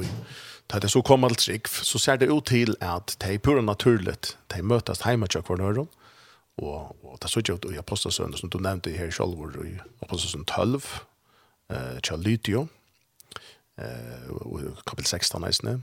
Da 0.71 0.79
det 0.81 0.89
så 0.89 1.01
kom 1.05 1.23
alt 1.23 1.43
trygg, 1.43 1.67
så 1.67 1.99
ser 2.01 2.17
det 2.17 2.31
ut 2.31 2.47
til 2.49 2.73
at 2.81 3.15
det 3.21 3.33
er 3.33 3.41
pura 3.43 3.61
naturligt. 3.61 4.37
Det 4.49 4.59
er 4.59 4.65
møtes 4.65 5.03
hjemme 5.05 5.27
kvar 5.29 5.43
kvarnøren, 5.45 5.89
og, 6.57 6.95
og 7.03 7.17
det 7.21 7.29
så 7.29 7.43
ut 7.51 7.67
i 7.69 7.77
Apostelsønnen, 7.77 8.37
som 8.37 8.49
du 8.49 8.57
nevnte 8.57 8.89
her 8.95 9.11
selv, 9.11 9.37
i 9.61 9.75
Apostelsønnen 10.01 10.45
12, 10.45 10.81
eh, 11.69 11.99
til 12.01 12.19
Lydio, 12.19 12.67
eh, 13.77 14.31
kapitel 14.87 15.05
16 15.05 15.43
eisne. 15.43 15.81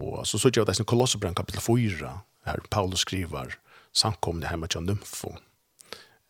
Og 0.00 0.26
så 0.26 0.38
så 0.38 0.48
ikke 0.48 0.62
ut 0.62 0.80
i 0.80 0.84
Kolossebrenn 0.84 1.36
kapitel 1.36 1.60
4, 1.60 2.12
her 2.46 2.62
Paulus 2.70 3.04
skriver 3.04 3.58
samkomne 3.92 4.48
hjemme 4.48 4.66
til 4.66 4.86
Nymfo. 4.86 5.34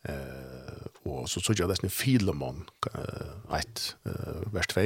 Eh, 0.09 0.89
og 1.05 1.29
så 1.29 1.39
så 1.39 1.53
ikke 1.53 1.69
ut 1.71 1.85
i 1.85 1.89
Filemon, 1.89 2.65
eh, 2.95 3.55
1, 3.59 3.95
eh, 4.05 4.53
vers 4.53 4.67
2, 4.67 4.81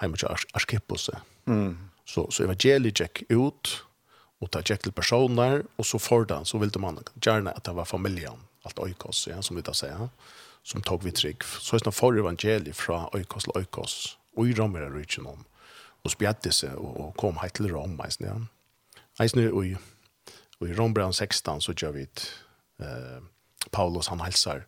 hjemme 0.00 0.16
til 0.16 0.28
Arkippose. 0.54 1.20
Mm 1.46 1.76
Så, 2.06 2.30
så 2.30 2.44
evangeliet 2.44 3.00
gick 3.00 3.22
ut, 3.30 3.82
og 4.40 4.50
ta 4.52 4.60
gikk 4.62 4.84
til 4.84 4.94
personer, 4.94 5.64
og 5.76 5.86
så 5.86 5.98
for 5.98 6.26
den, 6.28 6.44
så 6.44 6.60
ville 6.62 6.80
man 6.80 7.00
gärna 7.20 7.50
at 7.56 7.64
det 7.64 7.74
var 7.74 7.84
familien, 7.84 8.44
alt 8.62 8.78
oikos, 8.78 9.26
ja, 9.26 9.40
som 9.42 9.56
vi 9.56 9.64
da 9.66 9.74
sier, 9.74 10.08
som 10.62 10.82
tog 10.82 11.04
vi 11.04 11.12
trygg. 11.12 11.44
Så 11.44 11.76
är 11.76 11.80
det 11.84 11.92
for 11.92 12.18
evangeliet 12.18 12.76
fra 12.76 13.08
oikos 13.12 13.44
til 13.44 13.56
oikos, 13.56 14.18
og 14.36 14.48
i 14.48 14.54
romer 14.54 14.90
regionen 14.90 15.32
om, 15.32 15.44
og 16.04 16.10
spjette 16.10 16.52
seg, 16.52 16.76
og, 16.78 17.16
kom 17.18 17.40
helt 17.42 17.54
til 17.54 17.72
rom, 17.72 17.96
men 17.96 18.20
ja. 18.20 18.36
Eisen, 19.20 19.48
og 19.48 19.66
i, 19.66 19.74
og 20.60 20.68
i 20.68 20.74
rombrann 20.76 21.12
16, 21.12 21.60
så 21.60 21.72
gjør 21.72 21.92
vi 21.96 22.06
eh, 22.80 23.20
Paulus, 23.72 24.08
han 24.08 24.20
hälsar 24.20 24.66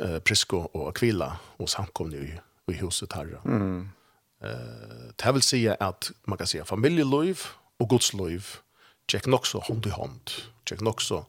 eh, 0.00 0.18
Prisco 0.18 0.70
og 0.72 0.88
Aquila, 0.88 1.36
og 1.58 1.68
samkomne 1.68 2.16
i, 2.16 2.32
i 2.72 2.76
huset 2.80 3.12
här 3.12 3.40
Mm 3.44 3.90
Eh, 4.44 5.12
det 5.16 5.34
vil 5.36 5.44
si 5.44 5.62
at 5.68 6.10
man 6.26 6.38
kan 6.38 6.50
si 6.50 6.60
familieliv 6.64 7.46
og 7.80 7.88
godsliv 7.94 8.58
tjekk 9.08 9.28
nok 9.30 9.46
så 9.48 9.62
hånd 9.64 9.86
i 9.86 9.94
hånd. 9.94 10.34
Tjekk 10.66 10.82
nok 10.84 11.04
så, 11.04 11.22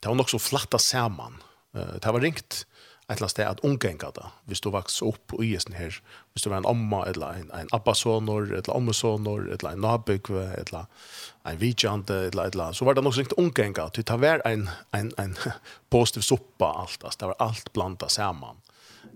det 0.00 0.10
var 0.10 0.18
nok 0.18 0.30
så 0.30 0.40
flatta 0.42 0.78
saman. 0.78 1.40
Eh, 1.74 1.96
det 1.98 2.12
var 2.12 2.22
ringt 2.22 2.64
et 3.12 3.18
eller 3.18 3.26
annet 3.26 3.34
sted 3.34 3.48
at 3.48 3.64
omgenga 3.66 4.10
det. 4.14 4.28
Hvis 4.48 4.62
du 4.62 4.70
vaks 4.72 5.00
opp 5.04 5.34
i 5.42 5.50
isen 5.52 5.74
her, 5.74 5.96
hvis 6.32 6.44
du 6.44 6.48
var 6.50 6.62
en 6.62 6.68
amma, 6.70 7.02
eller 7.10 7.40
en, 7.40 7.50
en 7.58 7.68
abbasonor, 7.74 8.46
eller 8.46 8.76
ammesonor, 8.76 9.48
eller 9.50 9.72
en 9.72 9.82
nabygve, 9.84 10.44
eller 10.62 10.86
en 11.44 11.60
vidjande, 11.60 12.28
eller 12.30 12.46
et 12.46 12.54
eller 12.54 12.72
så 12.72 12.86
var 12.86 12.94
det 12.94 13.04
nok 13.04 13.14
så 13.14 13.24
ringt 13.24 13.36
omgenga. 13.36 13.88
Det 13.92 14.06
var 14.22 14.40
en, 14.46 14.68
en, 14.94 15.12
en 15.18 15.36
positiv 15.92 16.22
soppa 16.22 16.70
alt, 16.84 17.04
det 17.18 17.26
var 17.26 17.36
alt 17.42 17.72
blanda 17.72 18.08
saman 18.08 18.62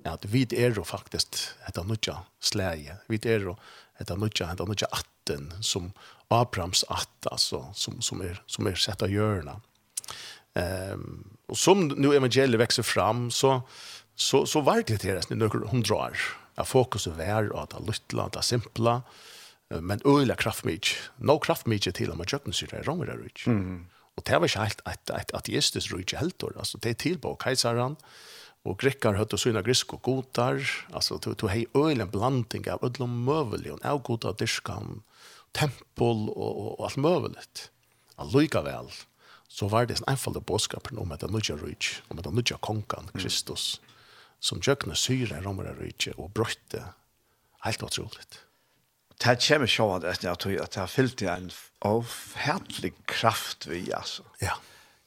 at 0.07 0.26
vi 0.32 0.47
er 0.57 0.76
jo 0.76 0.84
faktisk 0.87 1.39
etter 1.68 1.84
nødja 1.84 2.20
slæge. 2.41 2.99
Vi 3.09 3.20
er 3.24 3.49
jo 3.49 3.57
etter 4.01 4.16
nødja, 4.16 4.53
etter 4.53 4.68
nødja 4.68 4.91
atten, 4.93 5.53
som 5.61 5.93
Abrahams 6.28 6.84
att, 6.89 7.26
alltså, 7.30 7.66
som, 7.74 8.01
som, 8.03 8.20
er, 8.22 8.43
som 8.47 8.66
er 8.66 8.74
sett 8.74 9.03
av 9.03 9.11
hjørna. 9.11 9.61
Um, 10.57 11.37
og 11.47 11.59
som 11.61 11.84
nu 11.89 12.11
evangeliet 12.16 12.59
växer 12.59 12.82
fram, 12.87 13.28
så, 13.30 13.61
så, 14.16 14.45
så 14.47 14.62
var 14.66 14.82
det 14.82 15.03
det 15.05 15.14
nesten 15.18 15.39
noen 15.39 15.68
hundra 15.70 16.09
år. 16.09 16.26
Ja, 16.57 16.64
fokuset 16.64 17.18
var 17.18 17.53
att 17.55 17.76
det 17.76 17.84
lytla, 17.87 18.28
det 18.32 18.43
simpla, 18.43 19.03
men 19.70 20.01
øyla 20.07 20.37
No 20.37 20.78
Nå 21.18 21.39
kraftmidj 21.39 21.91
til 21.91 22.11
at 22.11 22.16
man 22.16 22.26
kjøkkensyrer 22.26 22.80
er 22.80 22.87
ronger 22.87 23.07
det 23.07 23.26
ut. 23.26 23.47
Mm. 23.47 23.87
Og 24.16 24.24
det 24.24 24.34
var 24.41 24.47
ikke 24.47 24.64
helt 24.64 24.82
et, 24.87 25.11
et 25.11 25.32
ateistisk 25.34 25.93
rujtje 25.93 26.18
helt, 26.18 26.43
altså 26.57 26.78
det 26.78 26.91
er 26.91 26.95
tilbå 26.95 27.34
kajsaren, 27.34 27.97
Och 28.66 28.78
grekkar 28.78 29.36
syna 29.36 29.62
grisk 29.62 29.94
och 29.94 30.02
gotar, 30.02 30.86
alltså 30.92 31.18
to 31.18 31.34
to 31.34 31.46
hej 31.46 31.66
öl 31.74 32.00
en 32.00 32.10
blandning 32.10 32.70
av 32.70 32.84
ödlom 32.84 33.24
mövel 33.24 33.70
och 33.70 33.84
av 33.84 34.02
gotar 34.02 34.34
diskan, 34.38 35.02
tempel 35.52 36.28
och 36.28 36.80
och 36.80 36.84
allt 36.84 36.96
möveligt. 36.96 37.70
Alluka 38.16 38.62
väl. 38.62 38.90
Så 39.48 39.68
var 39.68 39.86
det 39.86 40.00
en 40.00 40.12
enfaldig 40.12 40.42
bådskap 40.42 40.88
om 40.96 41.12
att 41.12 41.30
nu 41.30 41.40
jag 41.48 41.68
rich, 41.68 42.02
om 42.08 42.18
att 42.18 42.34
nu 42.34 42.42
jag 42.46 42.60
konkan 42.60 43.08
Kristus 43.14 43.80
som 44.40 44.60
jökna 44.62 44.94
syra 44.94 45.40
romare 45.40 45.74
rich 45.80 46.08
och 46.16 46.30
brötte. 46.30 46.84
Helt 47.60 47.82
otroligt. 47.82 48.40
Det 49.24 49.48
kommer 49.48 49.66
sjåan 49.66 50.04
att 50.04 50.22
jeg 50.22 50.38
tror 50.38 50.60
att 50.62 50.70
det 50.70 50.80
har 50.80 50.86
fyllt 50.86 51.22
en 51.22 51.50
avhärtlig 51.78 52.94
kraft 53.04 53.66
vi 53.66 53.92
altså. 53.92 54.22
Ja. 54.38 54.58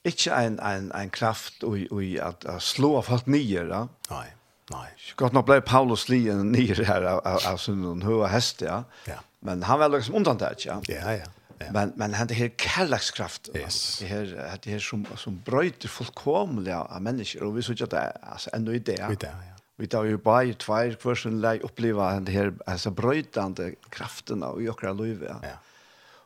Ikke 0.04 0.32
en, 0.32 0.60
en, 0.64 0.92
en 0.96 1.10
kraft 1.12 1.64
i, 1.66 1.86
i 2.02 2.12
at, 2.18 2.44
at 2.48 2.62
slå 2.64 2.94
av 3.00 3.08
folk 3.10 3.26
nye, 3.28 3.66
da. 3.68 3.82
Nei, 4.10 4.28
nei. 4.72 4.86
Godt 5.20 5.36
nok 5.36 5.48
ble 5.50 5.58
Paulus 5.60 6.06
lien 6.08 6.46
nye 6.54 6.76
her 6.78 7.04
av, 7.04 7.20
av, 7.28 7.42
av 7.52 7.60
sin 7.60 7.84
høye 8.06 8.30
hest, 8.32 8.64
ja? 8.64 8.84
Ja. 9.10 9.18
Men 9.44 9.64
han 9.68 9.80
var 9.80 9.92
liksom 9.92 10.16
undan 10.20 10.40
det, 10.40 10.54
ja? 10.64 10.80
Ja, 10.88 11.18
ja. 11.20 11.28
Men 11.72 11.92
men 11.96 12.14
han 12.14 12.26
det 12.26 12.34
här 12.34 12.48
kärlekskraft 12.56 13.50
yes. 13.54 13.98
det 13.98 14.06
här 14.06 14.58
det 14.62 14.70
här 14.70 14.78
som 14.78 15.06
som 15.16 15.42
bröt 15.44 15.84
fullkomliga 15.84 16.80
av 16.80 17.02
människor 17.02 17.42
och 17.42 17.58
vi 17.58 17.62
så 17.62 17.72
att 17.72 17.94
alltså 18.22 18.50
ändå 18.52 18.72
i 18.74 18.78
det. 18.78 19.06
Vi 19.08 19.14
där 19.14 19.28
ja. 19.28 19.56
Vi 19.76 19.86
tar 19.86 20.04
ju 20.04 20.16
bara 20.16 20.44
ju 20.44 20.54
två 20.54 20.90
kvarsen 21.00 21.40
lä 21.40 21.58
uppleva 21.58 22.20
det 22.20 22.32
här 22.32 22.52
alltså 22.66 22.90
brötande 22.90 23.74
krafterna 23.88 24.48
och 24.48 24.62
i 24.62 24.66
våra 24.66 24.92
liv. 24.92 25.28
Ja. 25.42 25.48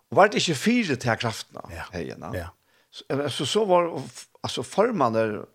Och 0.09 0.17
var 0.17 0.29
det 0.29 0.35
inte 0.35 0.55
fyra 0.55 0.97
till 0.97 1.17
krafterna. 1.17 1.63
Ja. 1.71 1.83
Hejna. 1.93 2.31
Ja. 2.35 2.49
Så, 3.29 3.47
så 3.47 3.65
var 3.65 4.03
alltså 4.41 4.63
förmannen 4.63 5.47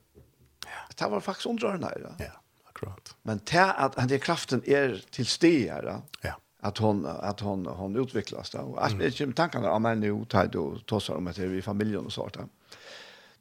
det 0.99 1.07
var 1.07 1.19
faktiskt 1.19 1.47
underhållande. 1.47 1.99
Ja. 2.03 2.25
ja, 2.25 2.41
akkurat. 2.69 3.15
Men 3.21 3.39
det 3.51 3.59
att 3.59 3.95
han 3.95 4.07
det 4.07 4.19
kraften 4.19 4.63
är 4.65 5.05
till 5.09 5.25
stede 5.25 5.83
ja 5.85 6.01
Ja. 6.21 6.39
Att 6.59 6.77
hon 6.77 7.05
att 7.05 7.39
hon 7.39 7.65
hon 7.65 7.95
utvecklas 7.95 8.49
då 8.49 8.57
och 8.59 8.91
mm. 8.91 9.05
alltså 9.05 9.31
tankarna 9.35 9.71
om 9.71 9.85
en 9.85 9.99
nu 9.99 10.25
tid 10.25 10.49
då 10.51 10.79
tossar 10.79 11.15
om 11.15 11.27
att 11.27 11.35
det 11.35 11.43
är 11.43 11.61
familjen 11.61 12.05
och 12.05 12.13
sånt 12.13 12.33
där. 12.33 12.47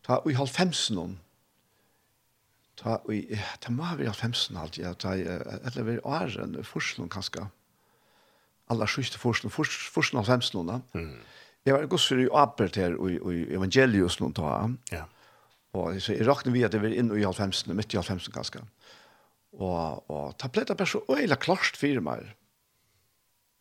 Ta 0.02 0.22
vi 0.24 0.34
har 0.34 0.46
15 0.46 0.96
någon. 0.96 1.18
Ta 2.74 3.02
vi 3.08 3.40
ta 3.60 3.72
må 3.72 3.84
vi 3.98 4.06
har 4.06 4.14
15 4.14 4.56
allt 4.56 4.78
jag 4.78 4.98
ta 4.98 5.14
eller 5.14 5.82
vi 5.82 5.94
är 5.94 6.40
en 6.40 6.64
forskning 6.64 7.08
kanske. 7.08 7.46
Alla 8.66 8.86
sjuste 8.86 9.18
forskning 9.18 9.50
forskning 9.90 10.24
15 10.24 10.66
någon. 10.66 10.82
Mm 10.92 11.18
Det 11.66 11.74
var 11.74 11.86
gosser 11.90 12.22
i 12.22 12.28
apert 12.32 12.78
her 12.80 12.94
i 13.08 13.16
i 13.18 13.40
evangelius 13.56 14.18
noen 14.20 14.34
ta. 14.36 14.52
Ja. 14.92 15.04
Og 15.76 15.98
så 16.00 16.14
jeg 16.16 16.26
rakne 16.28 16.52
vi 16.54 16.64
at 16.64 16.72
det 16.72 16.80
var 16.82 16.94
inn 16.94 17.10
i 17.12 17.24
halvfemsen, 17.26 17.74
midt 17.76 17.92
i 17.94 17.98
halvfemsen 18.00 18.32
ganske. 18.32 18.62
Og, 19.58 20.04
og 20.08 20.36
ta 20.40 20.48
pletta 20.52 20.76
bare 20.78 20.88
så 20.88 21.02
øyla 21.12 21.36
klarst 21.40 21.76
fyrir 21.80 22.04
meg 22.04 22.34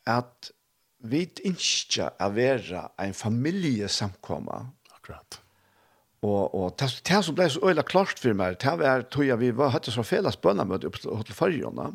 at 0.08 0.52
vi 1.04 1.26
ikke 1.46 2.08
er 2.10 2.32
vera 2.34 2.88
en 3.04 3.14
familiesamkomma. 3.14 4.62
Akkurat. 4.96 5.40
Og, 6.26 6.56
og 6.56 6.78
det, 6.80 6.90
det 7.06 7.20
som 7.26 7.36
ble 7.38 7.50
så 7.52 7.62
øyla 7.68 7.84
klart 7.86 8.20
for 8.20 8.34
meg, 8.34 8.58
det 8.64 8.74
var 8.80 9.04
tog 9.12 9.28
jeg 9.28 9.40
vi 9.42 9.52
var 9.56 9.76
hatt 9.76 9.90
så 9.92 10.06
felles 10.08 10.40
bønnemøte 10.42 10.90
opp 10.90 11.02
til 11.02 11.14
Hotel 11.14 11.38
Farjona, 11.38 11.92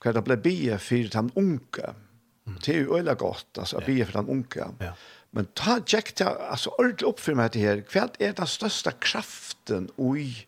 hvor 0.00 0.16
det 0.16 0.24
ble 0.26 0.38
bie 0.40 0.78
for 0.80 1.12
de 1.12 1.26
unge. 1.36 1.90
Mm 1.92 2.09
Det 2.44 2.72
är 2.72 2.76
ju 2.76 2.94
öjla 2.94 3.14
gott, 3.14 3.58
alltså, 3.58 3.78
att 3.78 3.86
be 3.86 4.04
för 4.04 4.12
den 4.12 4.28
unga. 4.28 4.74
Ja. 4.78 4.92
Men 5.30 5.44
ta 5.44 5.80
check 5.86 6.12
ta 6.12 6.24
alltså 6.24 6.70
allt 6.70 7.02
upp 7.02 7.20
för 7.20 7.34
mig 7.34 7.48
det 7.52 7.60
här. 7.60 7.80
Kvärt 7.80 8.22
är 8.22 8.32
den 8.32 8.46
största 8.46 8.90
kraften 8.90 9.90
oj 9.96 10.46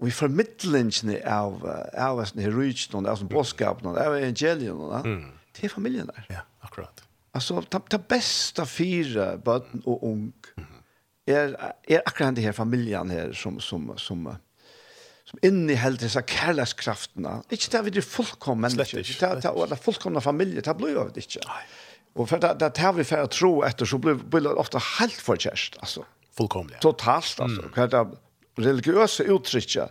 vi 0.00 0.10
förmedlingen 0.10 1.28
av 1.28 1.70
av 1.98 2.18
oss 2.18 2.34
när 2.34 2.50
reach 2.50 2.92
någon 2.92 3.06
av 3.06 3.16
som 3.16 3.28
boskap 3.28 3.82
någon 3.82 3.98
av 3.98 4.16
evangelion 4.16 4.80
och 4.80 5.06
mm. 5.06 5.30
till 5.52 5.70
familjen 5.70 6.06
där. 6.06 6.26
Ja, 6.28 6.40
akkurat. 6.60 7.04
Alltså 7.32 7.62
ta 7.62 7.80
ta 7.80 7.98
bästa 7.98 8.66
fyra 8.66 9.36
barn 9.36 9.82
och 9.84 10.08
ung. 10.12 10.32
Mm. 10.56 10.68
Är 11.26 11.72
är 11.82 12.02
akkurat 12.06 12.34
det 12.34 12.40
här 12.40 12.52
familjen 12.52 13.10
här 13.10 13.32
som 13.32 13.60
som 13.60 13.92
som 13.96 14.36
inni 15.42 15.74
helt 15.74 16.00
dessa 16.00 16.22
kärlekskrafterna. 16.22 17.42
Inte 17.48 17.70
där 17.70 17.82
vi 17.82 17.90
det 17.90 18.02
fullkomna 18.02 18.68
människor. 18.68 18.98
Det 19.20 19.20
där 19.20 19.66
där 19.66 19.76
fullkomna 19.76 20.20
familie, 20.20 20.60
det 20.60 20.74
blir 20.74 20.88
ju 20.88 20.98
inte. 21.16 21.40
Och 22.14 22.28
för 22.28 22.38
det 22.38 22.70
där 22.74 22.92
vi 22.92 23.04
för 23.04 23.18
att 23.18 23.30
tro 23.30 23.62
efter 23.62 23.84
så 23.84 23.98
blir 23.98 24.14
blir 24.14 24.58
ofta 24.58 24.78
helt 24.78 25.12
förkärst 25.12 25.76
alltså. 25.80 26.04
Fullkomligt. 26.36 26.80
Totalt 26.80 27.40
alltså. 27.40 27.62
Mm. 27.62 27.70
Kvar 27.72 28.16
religiösa 28.56 29.22
uttrycka 29.22 29.88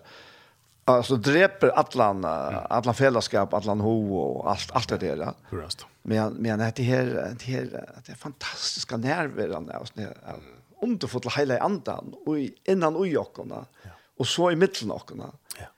alltså 0.85 1.15
dreper 1.15 1.67
allan 1.67 2.25
allan 2.25 2.95
fällskap, 2.95 3.53
allan 3.53 3.79
ho 3.81 4.17
och 4.17 4.51
allt 4.51 4.71
allt 4.71 4.89
det 4.89 4.97
där. 4.97 5.33
Hurrast. 5.49 5.85
Men 6.01 6.33
men 6.33 6.59
det 6.59 6.83
här 6.83 7.35
det 7.39 7.45
här 7.45 7.89
det 8.05 8.11
är 8.11 8.15
fantastiska 8.15 8.97
nerver 8.97 9.47
där 9.47 9.79
och 9.79 9.87
sån 9.87 10.03
där 10.03 10.17
underfulla 10.81 11.29
hela 11.29 11.59
andan 11.59 12.13
och 12.25 12.37
innan 12.63 12.95
och 12.95 13.07
jockorna. 13.07 13.65
Ja 13.83 13.89
og 14.19 14.29
så 14.29 14.51
i 14.51 14.59
middelen 14.59 14.93
av 14.93 15.09
Ja. 15.59 15.69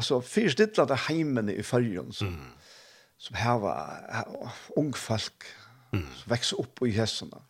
Altså, 0.00 0.20
fyrst 0.24 0.58
dittla 0.58 0.86
det 0.88 0.96
heimene 1.08 1.52
i 1.52 1.62
fyrjon 1.62 2.12
som, 2.12 2.28
mm. 2.28 2.52
som 3.18 3.36
heva 3.36 3.74
ung 4.80 4.94
folk 4.96 5.44
mm. 5.92 6.06
som 6.22 6.32
vekser 6.32 6.62
opp 6.62 6.80
i 6.86 6.94
hessene. 6.94 7.42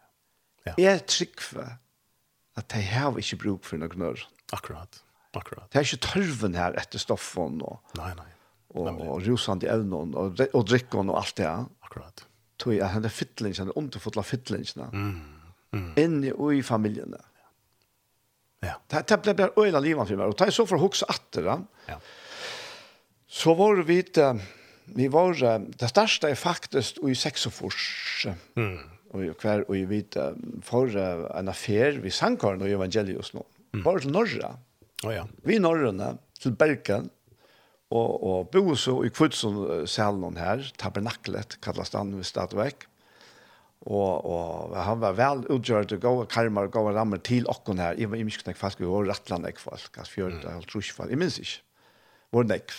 Ja. 0.67 0.75
Jeg 0.79 1.05
trykker 1.09 1.77
at 2.59 2.69
de 2.73 2.83
heva 2.85 3.23
ikke 3.23 3.39
bruk 3.45 3.69
for 3.69 3.81
noen 3.81 4.03
nør. 4.03 4.25
Akkurat, 4.57 5.03
akkurat. 5.37 5.69
Det 5.71 5.81
er 5.81 5.87
ikke 5.87 6.09
tørven 6.09 6.59
her 6.59 6.77
etter 6.81 7.03
stoffen 7.03 7.63
og, 7.63 7.79
nei, 7.99 8.11
nei. 8.19 8.29
og, 8.75 8.91
og 8.99 9.23
rusande 9.29 9.71
evnen 9.71 10.17
og, 10.19 10.43
og 10.51 10.67
drikken 10.67 11.13
og 11.13 11.23
alt 11.23 11.37
det 11.39 11.47
her. 11.47 11.69
Akkurat. 11.87 12.27
Tog 12.61 12.75
jeg 12.77 12.93
henne 12.93 13.09
fytlingen, 13.09 13.73
underfotla 13.79 14.25
fytlingen, 14.27 14.91
mm. 14.93 15.13
mm. 15.77 15.91
inne 16.03 16.35
og 16.35 16.59
i 16.59 16.65
familjene. 16.67 17.23
Ja. 18.61 18.81
Det 18.87 19.09
det 19.09 19.23
blev 19.23 19.37
där 19.37 19.51
öla 19.57 19.81
livan 19.81 20.07
för 20.07 20.17
mig 20.17 20.27
och 20.27 20.35
det 20.39 20.53
så 20.53 20.67
för 20.67 20.77
huxa 20.77 21.07
åter 21.07 21.43
då. 21.43 21.65
Ja. 21.87 22.01
Så 23.29 23.55
var 23.55 23.77
vi 23.77 24.03
det 24.03 24.41
vi 24.95 25.09
var 25.09 25.59
det 25.79 25.89
största 25.89 26.31
är 26.31 26.35
faktiskt 26.35 26.99
i 26.99 27.15
Sexofors. 27.15 28.27
Mm. 28.57 28.79
Och 29.11 29.41
kvar 29.41 29.65
och 29.69 29.75
vi 29.75 29.85
vet 29.85 30.17
för 30.63 30.97
en 31.39 31.49
affär 31.49 31.93
vi 31.93 32.11
sankar 32.11 32.63
och 32.63 32.69
evangelius 32.69 33.35
nu. 33.35 33.43
Mm. 33.75 33.85
Bara 33.85 33.99
till 33.99 34.11
norra. 34.11 34.57
Oh, 35.05 35.15
ja. 35.15 35.29
Vi 35.43 35.59
norrna 35.59 36.19
till 36.41 36.53
Bergen 36.53 37.11
och 37.89 38.39
och 38.39 38.47
bo 38.47 38.77
så 38.77 39.05
i 39.05 39.11
Kvudson 39.11 39.87
salen 39.87 40.37
här 40.37 40.73
tabernaklet 40.77 41.61
kallas 41.61 41.91
det 41.91 42.05
nu 42.05 42.23
stadväck 42.23 42.77
og 43.87 44.27
og 44.29 44.77
han 44.77 45.01
var 45.01 45.17
vel 45.17 45.45
utgjørt 45.49 45.93
og 45.97 46.01
gav 46.01 46.27
karmer 46.29 46.69
og 46.69 46.73
gå 46.75 46.83
rammer 46.93 47.23
til 47.25 47.47
okkon 47.49 47.81
her. 47.81 47.97
I 47.97 48.05
i 48.05 48.25
mysknek 48.27 48.57
fast 48.57 48.81
og 48.81 49.09
rattland 49.09 49.49
ek 49.49 49.59
folk 49.59 49.99
as 49.99 50.11
fjørð 50.13 50.45
og 50.45 50.67
trusch 50.69 50.93
folk, 50.93 51.13
i 51.13 51.17
minns 51.17 51.61
var 52.33 52.45
nek 52.45 52.75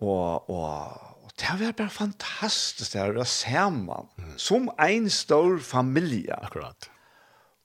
og 0.00 0.50
og 0.50 1.06
og 1.28 1.32
det 1.38 1.54
var 1.60 1.72
bare 1.72 1.90
fantastisk 1.90 2.92
det 2.92 3.14
var 3.14 3.24
saman 3.24 4.08
som 4.36 4.70
en 4.80 5.10
stor 5.10 5.58
familie. 5.58 6.34
Akkurat. 6.34 6.90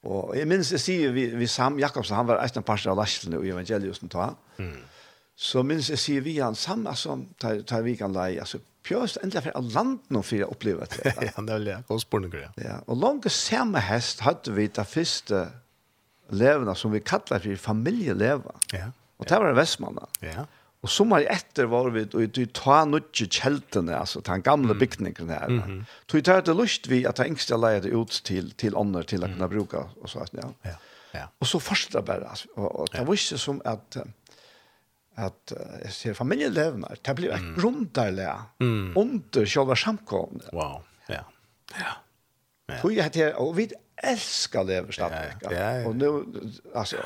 Og 0.04 0.34
jeg 0.36 0.48
minns 0.48 0.72
jeg 0.72 0.84
sier 0.84 1.14
vi, 1.16 1.30
vi 1.36 1.48
Sam 1.48 1.80
Jakobsen 1.80 2.16
han 2.16 2.28
var 2.28 2.42
eisne 2.44 2.64
parster 2.66 2.92
av 2.92 3.00
Larsen 3.00 3.36
og 3.38 3.46
evangeliusen 3.48 4.12
ta. 4.12 4.34
Mm. 4.58 4.84
så 5.36 5.64
minns 5.64 5.90
jeg 5.90 6.00
sier 6.00 6.22
vi 6.22 6.38
han 6.40 6.56
Sam 6.56 6.88
altså 6.88 7.16
tar, 7.40 7.64
tar 7.68 7.82
vi 7.82 7.96
kan 7.96 8.14
lei 8.14 8.38
altså 8.40 8.60
Pjøst 8.84 9.22
endelig 9.24 9.46
for 9.46 9.70
land 9.74 10.00
nå 10.12 10.22
for 10.28 10.44
å 10.44 10.50
oppleve 10.52 10.88
det. 10.92 11.14
ja, 11.30 11.36
det 11.38 11.54
er 11.56 11.68
det. 11.68 11.78
Godt 11.88 12.04
spørsmål, 12.04 12.40
ja. 12.42 12.50
ja. 12.60 12.80
Og 12.88 13.00
langt 13.00 13.30
samme 13.32 13.84
hest 13.84 14.24
hadde 14.26 14.56
vi 14.58 14.68
det 14.68 14.88
første 14.90 15.46
levende 16.34 16.76
som 16.76 16.92
vi 16.92 17.00
kallar 17.04 17.44
for 17.44 17.64
familieleva. 17.70 18.58
Ja. 18.74 18.92
Og 19.22 19.30
det 19.30 19.40
var 19.40 19.56
Vestmannen. 19.56 20.20
Ja. 20.26 20.46
Og 20.84 20.92
sommar 20.92 21.24
etter 21.32 21.70
var 21.72 21.88
vi 21.96 22.04
og 22.10 22.32
du 22.36 22.42
ta 22.52 22.82
nødje 22.84 23.30
kjeltene, 23.32 23.96
altså 23.96 24.20
den 24.28 24.44
gamle 24.44 24.76
bygningen 24.76 25.30
her. 25.30 25.48
Mm 25.48 25.62
-hmm. 25.62 26.22
Tar 26.22 26.42
det 26.42 26.56
lust 26.56 26.90
vi 26.90 27.06
at 27.06 27.18
det 27.18 27.28
engste 27.28 27.56
leide 27.56 27.96
ut 27.96 28.22
til, 28.24 28.52
til 28.52 28.76
ånder 28.76 29.04
til 29.04 29.24
å 29.24 29.28
kunne 29.28 29.48
bruke, 29.48 29.78
og 29.78 30.10
så, 30.10 30.26
ja. 30.34 30.50
Ja. 30.66 30.76
Ja. 31.14 31.26
Og 31.40 31.48
så 31.48 31.60
fortsatte 31.60 31.98
det 31.98 32.06
bare, 32.06 32.30
altså. 32.30 32.48
Og, 32.56 32.80
og 32.80 32.88
det 32.92 33.08
var 33.08 33.14
ikke 33.14 33.38
som 33.38 33.62
at... 33.66 33.98
Um, 33.98 34.14
at 35.20 35.54
jeg 35.84 35.94
ser 35.94 36.16
familielevner, 36.18 36.98
det 37.06 37.16
blir 37.18 37.34
et 37.36 37.50
grunderlig, 37.58 38.30
mm. 38.64 38.96
under 38.98 39.46
selve 39.50 39.78
samkomne. 39.78 40.48
Wow, 40.54 40.82
ja. 41.10 41.22
Ja. 41.78 41.94
ja. 42.70 42.80
Tog 42.80 42.96
jeg 42.96 43.14
til, 43.14 43.34
og 43.38 43.54
vi 43.58 43.68
elsker 44.04 44.66
lever 44.68 44.96
stadig. 44.96 45.36
Ja, 45.44 45.52
ja, 45.52 45.70
ja. 45.80 45.86
Og 45.88 45.96
nå, 46.00 46.12
altså, 46.74 47.04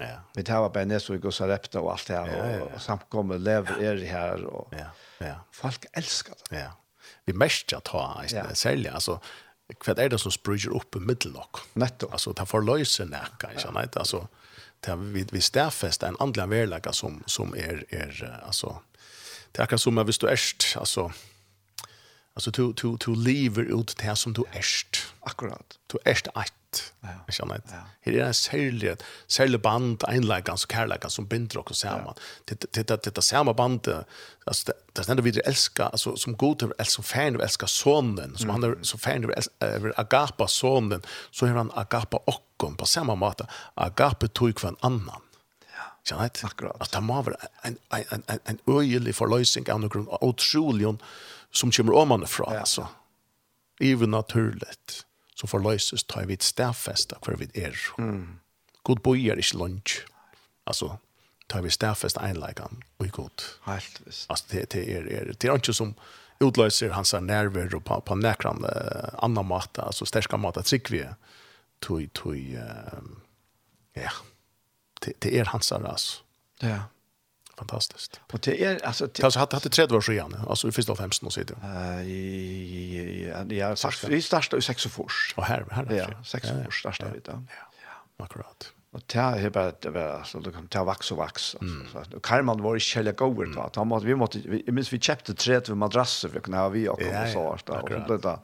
ja. 0.00 0.18
vi 0.36 0.44
tar 0.46 0.68
bare 0.68 0.88
Nesvig 0.88 1.24
og 1.24 1.34
Sarepta 1.34 1.80
og 1.80 1.94
alt 1.94 2.10
det 2.10 2.18
her, 2.18 2.32
ja, 2.32 2.36
ja, 2.36 2.58
ja. 2.58 2.68
og 2.68 2.84
samkomne 2.84 3.40
lever 3.40 3.80
er 3.80 4.04
her, 4.10 4.44
og 4.50 4.76
ja, 4.76 4.90
ja. 5.24 5.38
folk 5.56 5.88
elsker 5.96 6.36
det. 6.44 6.60
Ja. 6.66 6.70
Vi 7.26 7.34
mestrar 7.34 7.82
ta, 7.86 8.04
ja. 8.30 8.48
særlig, 8.54 8.92
altså, 8.94 9.18
hva 9.82 9.96
er 9.98 10.12
det 10.12 10.20
som 10.22 10.30
sprudger 10.30 10.74
opp 10.78 10.94
i 10.94 11.02
middelnok? 11.02 11.64
Nettopp. 11.80 12.12
Altså, 12.14 12.32
det 12.38 12.46
får 12.46 12.62
løse 12.62 13.06
nækka, 13.10 13.50
ikke 13.54 13.64
sant? 13.64 13.96
Altså, 13.98 14.20
det 14.86 14.96
vi 14.96 15.26
vi 15.32 15.40
stärfest 15.40 16.02
en 16.02 16.16
andlig 16.18 16.48
verlägga 16.48 16.92
som 16.92 17.22
som 17.26 17.54
är 17.54 17.84
är 17.88 18.40
alltså 18.46 18.82
det 19.52 19.62
är 19.72 19.76
som 19.76 19.98
att 19.98 20.20
du 20.20 20.28
ärst 20.28 20.76
alltså 20.76 21.12
alltså 22.34 22.52
to 22.52 22.72
to 22.72 22.96
to 22.98 23.14
lever 23.14 23.80
ut 23.80 23.96
det 23.96 24.16
som 24.16 24.32
du 24.32 24.44
ärst 24.52 25.06
akkurat. 25.20 25.78
Du 25.86 25.98
ärst 26.04 26.26
ett 26.26 26.34
Ja. 27.00 27.08
Jag 27.26 27.34
känner 27.34 27.54
det. 27.54 27.82
Her 28.00 28.12
är 28.12 28.26
en 28.26 28.34
særlig, 28.34 28.96
særlig 29.26 29.60
band, 29.60 30.04
einleggans 30.08 30.64
og 30.64 30.72
kärlekan 30.72 31.10
som 31.10 31.26
binder 31.26 31.58
oss 31.58 31.78
samman. 31.78 32.14
Det 32.44 33.14
det 33.14 33.24
samme 33.24 33.54
bandet, 33.54 34.04
alltså 34.46 34.64
det, 34.66 34.72
det 34.92 35.04
ständer 35.04 35.22
vi 35.22 35.40
elska, 35.40 35.84
alltså 35.84 36.16
som 36.16 36.36
god 36.36 36.58
til 36.58 36.72
elska, 36.78 36.90
som 36.90 37.04
færen 37.04 37.32
vil 37.32 37.42
elska 37.42 37.66
sonen, 37.66 38.36
som 38.36 38.50
han 38.50 38.84
så 38.84 38.98
fan 38.98 39.22
færen 39.22 39.42
över 39.60 39.92
agapa 40.00 40.48
sonen, 40.48 41.02
så 41.30 41.46
är 41.46 41.50
han 41.50 41.70
agapa 41.74 42.18
okkom 42.26 42.76
på 42.76 42.86
samma 42.86 43.14
måte. 43.14 43.46
Agape 43.74 44.28
tog 44.28 44.60
för 44.60 44.68
en 44.68 44.76
annan. 44.80 45.20
Ja, 46.10 46.18
vet. 46.18 46.44
Akkurat. 46.44 46.82
Att 46.82 46.92
det 46.92 47.00
må 47.00 47.22
vara 47.22 47.36
en 47.62 47.78
en 47.90 48.04
en 48.08 48.22
en, 48.26 48.38
en 48.44 48.58
öjlig 48.66 49.14
förlösning 49.14 49.70
av 49.70 49.80
någon 49.80 50.08
otrolion 50.20 50.98
som 51.50 51.70
kommer 51.70 51.94
om 51.94 52.08
man 52.08 52.22
ifrån 52.22 52.52
ja. 52.52 52.60
alltså. 52.60 52.88
Even 53.80 54.10
naturligt 54.10 55.05
så 55.36 55.48
forløses 55.50 56.04
tar 56.08 56.26
vi 56.28 56.36
et 56.38 56.44
stedfest 56.44 57.12
hver 57.22 57.36
vi 57.40 57.48
er. 57.54 57.76
Mm. 58.00 58.38
God 58.86 59.02
boi 59.04 59.18
er 59.28 59.40
ikke 59.40 59.58
lunch. 59.60 59.98
Altså, 60.66 60.96
tar 61.48 61.62
vi 61.62 61.70
stedfest 61.70 62.18
einleikene 62.22 62.80
og 62.98 63.06
i 63.06 63.12
god. 63.12 63.44
Helt 63.66 64.00
visst. 64.06 64.30
Altså, 64.30 64.46
det, 64.50 64.70
det, 64.72 64.86
er, 64.88 65.10
er, 65.10 65.32
det 65.32 65.50
er 65.50 65.60
ikke 65.60 65.76
som 65.76 65.94
utløser 66.42 66.92
hans 66.92 67.14
nerver 67.24 67.74
og 67.76 67.84
på, 67.84 68.00
på 68.04 68.16
nekran 68.18 68.64
uh, 68.64 69.12
annan 69.24 69.48
måte, 69.48 69.84
altså 69.84 70.08
sterska 70.08 70.36
måte 70.40 70.64
trygg 70.64 70.88
sikk 70.88 70.92
vi 70.92 71.04
tog, 71.84 72.02
tog, 72.16 72.36
uh, 72.36 73.06
ja, 73.96 74.12
det, 75.04 75.16
det 75.24 75.32
er 75.32 75.52
hans 75.52 75.72
altså. 75.72 76.22
Ja 76.62 76.86
fantastiskt. 77.58 78.20
Och 78.32 78.38
det 78.38 78.64
är 78.64 78.86
alltså 78.86 79.06
det 79.06 79.24
alltså 79.24 79.38
hade 79.38 79.56
hade 79.56 79.68
tredje 79.68 79.96
års 79.96 80.08
igen 80.08 80.36
alltså 80.48 80.68
i 80.68 80.72
första 80.72 80.90
av 80.90 80.96
15 80.96 81.26
och 81.26 81.32
så 81.32 81.40
det. 81.40 81.54
Eh 83.50 83.56
ja, 83.58 83.76
sagt 83.76 84.04
vi 84.08 84.22
startade 84.22 84.56
ju 84.56 84.62
sex 84.62 84.86
och 84.86 85.44
här 85.44 85.64
här. 85.70 85.86
Ja, 85.90 86.24
sex 86.24 86.50
och 86.50 86.56
vi 87.14 87.20
då. 87.24 87.44
Ja. 87.48 88.24
Akkurat. 88.24 88.72
Og 88.96 89.02
det 89.12 89.18
är 89.18 89.50
bare, 89.50 89.72
det 89.82 89.90
var 89.90 90.18
alltså 90.18 90.40
det 90.40 90.52
kan 90.52 90.66
ta 90.68 90.84
vax 90.84 91.10
och 91.12 91.18
vax 91.18 91.56
alltså 91.60 92.10
så 92.10 92.20
Karman 92.20 92.62
var 92.62 92.74
ju 92.74 92.80
kjellig 92.80 93.16
goer 93.16 93.46
da. 93.46 93.62
att 93.62 93.86
måtte, 93.86 94.06
vi 94.06 94.14
måtte, 94.14 94.38
vi 94.38 94.62
jeg 94.66 94.74
minns 94.74 94.92
vi 94.92 94.98
kjøpte 94.98 95.34
tre 95.34 95.58
til 95.60 95.76
madrasser 95.76 96.32
for 96.32 96.40
å 96.40 96.44
kunne 96.46 96.62
ha 96.62 96.70
vi 96.72 96.86
og 96.88 97.02
och 97.02 97.28
så 97.32 97.42
så 97.60 97.82
ble 97.84 97.98
det 98.08 98.22
där 98.22 98.38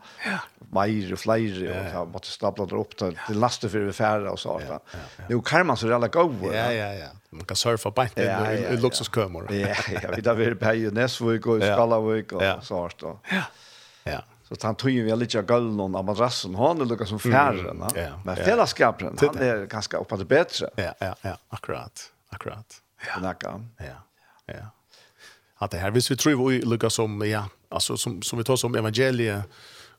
og 1.12 1.18
flere, 1.18 1.70
og 1.70 1.86
och 1.86 1.92
så 1.92 2.04
måste 2.04 2.30
stapla 2.30 2.66
det 2.66 2.76
opp 2.76 2.96
til, 2.96 3.16
til 3.26 3.36
laste 3.36 3.68
for 3.68 3.78
vi 3.78 3.92
færre 3.92 4.30
og 4.30 4.38
så 4.38 4.60
så 4.66 4.78
nu 5.28 5.40
Karman 5.40 5.76
så 5.76 5.88
jävla 5.88 6.08
goer 6.08 6.52
ja 6.52 6.70
ja 6.70 6.92
ja 6.92 7.08
man 7.30 7.46
kan 7.46 7.56
surfa 7.56 7.90
på 7.90 8.02
inte 8.02 8.22
i 8.72 8.76
luxuskömor 8.76 9.52
ja 9.52 9.74
ja 10.02 10.10
vi 10.16 10.20
da 10.20 10.34
vi 10.34 10.54
på 10.54 10.72
i 10.74 10.90
nästa 10.90 11.24
og 11.24 11.34
i 11.34 11.40
skalla 11.62 12.00
vecka 12.00 12.36
och 12.36 12.64
så 12.64 12.88
så 13.00 13.18
ja 13.30 13.42
ja 14.04 14.20
Så 14.60 14.66
han 14.66 14.74
tog 14.74 14.90
ju 14.90 15.04
väldigt 15.04 15.34
lite 15.34 15.46
guld 15.46 15.76
någon 15.76 15.94
av 15.94 16.04
madrassen. 16.04 16.54
Han 16.54 16.80
är 16.80 16.84
lika 16.84 17.06
som 17.06 17.18
färren. 17.18 17.82
Mm. 17.82 18.12
Men 18.24 18.36
fällskapen, 18.36 19.18
han 19.20 19.38
är 19.38 19.66
ganska 19.66 19.96
uppe 19.96 20.16
det 20.16 20.24
bättre. 20.24 20.68
Ja, 20.76 20.94
ja, 20.98 21.16
ja, 21.22 21.38
akkurat. 21.48 22.12
Akkurat. 22.28 22.80
Ja. 23.06 23.34
Ja. 23.42 23.84
Ja. 24.46 24.54
Att 25.54 25.70
det 25.70 25.78
här 25.78 25.90
visst 25.90 26.10
vi 26.10 26.16
tror 26.16 26.48
vi 26.48 26.62
lika 26.62 26.90
som 26.90 27.28
ja, 27.28 27.48
alltså 27.68 27.96
som 27.96 28.22
som 28.22 28.38
vi 28.38 28.44
tar 28.44 28.56
som 28.56 28.74
evangelie 28.74 29.42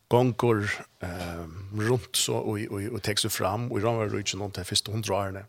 gånger 0.07 0.71
eh 0.99 1.09
runt 1.79 2.15
så 2.15 2.35
och 2.35 2.59
och 2.59 2.81
och 2.93 3.01
texter 3.01 3.29
fram 3.29 3.71
och 3.71 3.81
ramar 3.81 4.05
runt 4.05 4.35
någon 4.35 4.51
till 4.51 4.63
första 4.63 4.91
hundrarna 4.91 5.39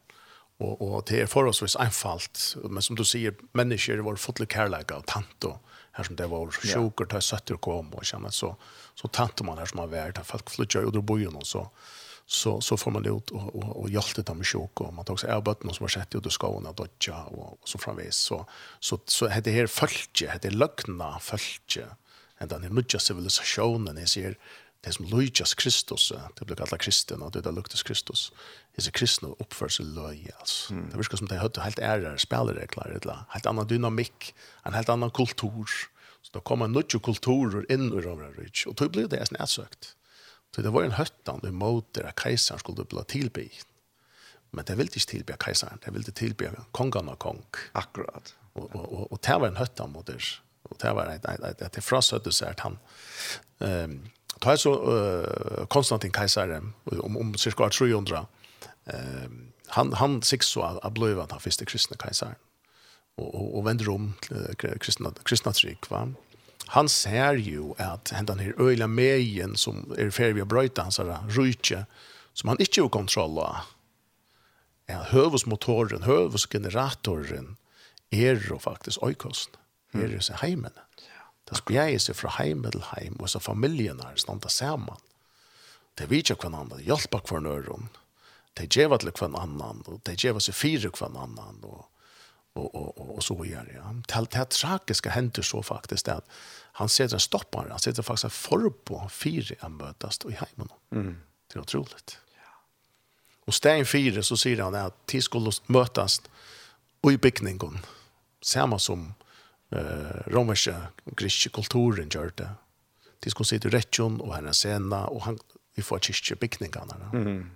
och 0.58 0.82
och 0.82 1.04
det 1.06 1.20
är 1.20 1.26
för 1.26 1.44
oss 1.44 1.72
så 1.72 1.78
enkelt 1.78 2.56
men 2.64 2.82
som 2.82 2.96
du 2.96 3.04
säger 3.04 3.34
människor 3.52 3.98
var 3.98 4.16
fotlig 4.16 4.52
kärlek 4.52 4.90
och 4.90 5.06
tant 5.06 5.44
och 5.44 5.58
här 5.94 6.04
som 6.04 6.16
det 6.16 6.26
var 6.26 6.50
sjuker 6.50 7.04
där 7.04 7.20
sätta 7.20 7.54
och 7.54 7.60
kom 7.60 7.94
och 7.94 8.04
känna 8.04 8.30
så 8.30 8.56
så 8.94 9.08
tant 9.08 9.42
man 9.42 9.58
här 9.58 9.66
som 9.66 9.78
har 9.78 9.86
varit 9.86 10.18
att 10.18 10.26
folk 10.26 10.50
flyttar 10.50 10.84
och 10.84 10.92
då 10.92 11.02
bor 11.02 11.20
ju 11.20 11.30
någon 11.30 11.44
så 11.44 11.70
så 12.26 12.60
så 12.60 12.76
får 12.76 12.90
man 12.90 13.04
ut 13.04 13.30
och 13.30 13.54
och, 13.56 13.80
och 13.80 13.90
hjälpte 13.90 14.22
dem 14.22 14.36
med 14.36 14.46
sjuk 14.46 14.80
och 14.80 14.94
man 14.94 15.04
tog 15.04 15.20
sig 15.20 15.30
arbetet 15.30 15.64
någon 15.64 15.74
som 15.74 15.84
har 15.84 15.88
sett 15.88 16.14
ut 16.14 16.26
och 16.26 16.42
skåna 16.42 16.72
dodja 16.72 17.22
och, 17.22 17.52
och 17.62 17.68
så 17.68 17.78
framvis 17.78 18.14
så 18.14 18.46
så 18.80 18.98
så 19.06 19.28
det 19.28 19.50
här 19.50 19.66
följe 19.66 20.30
hade 20.32 20.50
lögna 20.50 21.18
fölke 21.18 21.86
ända 22.38 22.58
den 22.58 22.74
nya 22.74 22.98
civilisationen 22.98 23.98
är 23.98 24.06
ser 24.06 24.38
det 24.84 24.92
som 24.92 25.04
Lujas 25.04 25.54
Kristus, 25.54 26.12
det 26.38 26.44
blir 26.44 26.56
kallat 26.56 26.80
kristen, 26.80 27.22
och 27.22 27.30
det 27.30 27.40
där 27.40 27.52
luktas 27.52 27.82
Kristus, 27.82 28.32
det 28.76 28.86
är 28.86 28.90
kristna 28.90 29.28
uppförsel 29.28 29.94
löj, 29.94 30.30
alltså. 30.38 30.72
Mm. 30.72 30.90
Det 30.90 30.96
verkar 30.96 31.16
som 31.16 31.26
det 31.26 31.38
hade 31.38 31.60
helt 31.60 31.78
ärare 31.78 32.18
spelregler, 32.18 32.98
eller 33.02 33.24
helt 33.28 33.46
annan 33.46 33.66
dynamik, 33.66 34.34
en 34.62 34.74
helt 34.74 34.88
annan 34.88 35.10
kultur. 35.10 35.66
Så 36.22 36.30
då 36.32 36.40
kommer 36.40 36.68
nutjo 36.68 37.00
kulturer 37.00 37.72
in 37.72 37.92
i 37.92 38.06
av 38.06 38.18
det, 38.18 38.66
och 38.66 38.74
då 38.74 38.88
blir 38.88 39.08
det 39.08 39.30
nästan 39.30 39.46
sökt. 39.46 39.96
Så 40.54 40.62
det 40.62 40.70
var 40.70 40.82
en 40.82 40.92
höttan 40.92 41.40
i 41.44 41.82
det 41.92 42.08
att 42.08 42.20
kejsaren 42.20 42.58
skulle 42.58 42.84
bli 42.84 43.04
tillbe. 43.04 43.48
Men 44.50 44.64
det 44.64 44.76
ville 44.76 44.90
ikke 44.94 45.10
tillbe 45.10 45.36
kejsaren, 45.44 45.78
det 45.84 45.92
ville 45.92 46.06
inte 46.06 46.64
kongen 46.72 47.08
og 47.08 47.18
kong. 47.18 47.42
Akkurat. 47.72 48.34
Og, 48.54 48.70
og, 48.74 48.92
og, 48.92 49.12
og 49.12 49.18
det 49.26 49.40
var 49.40 49.48
en 49.48 49.56
höttan 49.56 49.90
mot 49.92 50.06
det. 50.06 50.40
Og 50.64 50.76
det 50.82 50.94
var 50.94 51.10
et, 51.10 51.24
et, 51.24 51.44
et, 51.44 51.62
et, 51.62 51.76
ett 51.78 51.84
frasöte 51.84 52.30
at 52.46 52.60
han... 52.60 52.78
Um, 53.60 54.10
ta 54.44 54.56
så 54.56 54.72
uh, 54.74 55.66
Konstantin 55.66 56.10
Kaisaren 56.10 56.72
om, 56.84 57.16
om 57.16 57.34
cirka 57.34 57.68
300 57.68 58.26
eh, 58.86 58.96
han, 59.66 59.92
han 59.92 60.22
sikt 60.22 60.44
så 60.44 60.62
att 60.62 60.92
blev 60.92 61.18
han 61.18 61.40
första 61.40 61.64
kristna 61.64 61.96
kaisaren 61.96 62.34
och, 63.16 63.34
och, 63.34 63.58
och 63.58 63.66
vänder 63.66 63.88
om 63.88 64.12
till 64.58 64.78
kristna, 64.80 65.12
kristna 65.24 65.52
tryck 65.52 65.90
va? 65.90 66.08
han 66.66 66.88
ser 66.88 67.34
ju 67.34 67.72
att 67.78 68.12
den 68.22 68.38
här 68.38 68.54
öyla 68.60 68.86
mejen 68.86 69.56
som 69.56 69.94
är 69.98 70.10
färdig 70.10 70.40
att 70.40 70.48
bröjta 70.48 70.82
hans 70.82 71.00
rujtje 71.28 71.86
som 72.32 72.48
han 72.48 72.60
inte 72.60 72.80
har 72.80 72.88
kontroll 72.88 73.38
av 73.38 73.56
ja, 74.86 75.02
hövusmotoren, 75.02 76.02
hövusgeneratoren 76.02 77.56
er 78.10 78.40
jo 78.50 78.58
faktisk 78.58 79.02
ojkost. 79.02 79.58
Mm. 79.94 80.04
Er 80.04 80.14
jo 80.16 80.22
seg 80.22 80.40
heimene. 80.42 80.84
Det 81.44 81.58
spreier 81.60 82.00
seg 82.00 82.16
fra 82.16 82.32
heim 82.38 82.64
til 82.70 82.84
heim, 82.94 83.18
og 83.20 83.28
så 83.28 83.40
familien 83.42 84.00
er 84.00 84.16
standa 84.20 84.48
saman. 84.48 85.00
Det 85.94 86.08
vidtja 86.10 86.36
hver 86.38 86.50
annan, 86.50 86.72
det 86.72 86.86
hjelper 86.88 87.22
hver 87.28 87.42
nøyron, 87.44 87.90
det 88.58 88.70
gjør 88.74 88.96
til 89.02 89.12
hver 89.12 89.36
annan, 89.38 89.82
og 89.86 90.00
det 90.06 90.16
gjør 90.22 90.40
seg 90.42 90.56
fire 90.56 90.90
hver 90.94 91.12
annan, 91.12 91.60
og, 91.62 91.84
og, 92.54 92.66
og, 92.66 92.88
og, 92.98 93.12
og 93.18 93.22
så 93.22 93.36
gjør 93.44 93.68
det. 93.68 93.76
Ja. 93.76 93.92
Det, 94.08 94.24
det 94.34 94.48
tragiske 94.56 95.14
hender 95.14 95.46
så 95.46 95.62
faktisk 95.62 96.06
det 96.08 96.18
at 96.22 96.36
han 96.80 96.90
setter 96.90 97.20
en 97.20 97.22
stoppar, 97.22 97.70
han 97.70 97.82
setter 97.82 98.02
faktisk 98.02 98.30
en 98.30 98.38
forbå 98.38 99.04
fire 99.12 99.58
han 99.60 99.76
møtast 99.78 100.26
i 100.30 100.34
heimen. 100.38 100.72
Mm. 100.90 101.16
Det 101.50 101.58
er 101.58 101.66
utroligt. 101.66 102.16
Ja. 102.34 102.54
Og 103.46 103.54
stein 103.54 103.86
fire 103.86 104.24
så 104.26 104.38
sier 104.40 104.64
han 104.64 104.74
at 104.78 104.96
de 105.12 105.20
skulle 105.22 105.52
møtast 105.68 106.30
i 107.04 107.18
bygningen, 107.20 107.78
samme 108.42 108.80
som 108.80 109.12
eh, 109.74 110.20
romerske, 110.34 110.74
griske 111.16 111.50
kulturen 111.54 112.10
gjør 112.12 112.32
det. 112.38 112.48
De 113.24 113.32
skulle 113.32 113.48
sitte 113.48 113.70
i 113.70 113.74
rettjon 113.74 114.20
og 114.20 114.34
henne 114.36 114.52
sena, 114.56 115.04
og 115.08 115.24
han, 115.28 115.38
vi 115.76 115.82
får 115.82 116.02
kyrkje 116.08 116.36
bygningene. 116.42 117.10
Mm. 117.12 117.50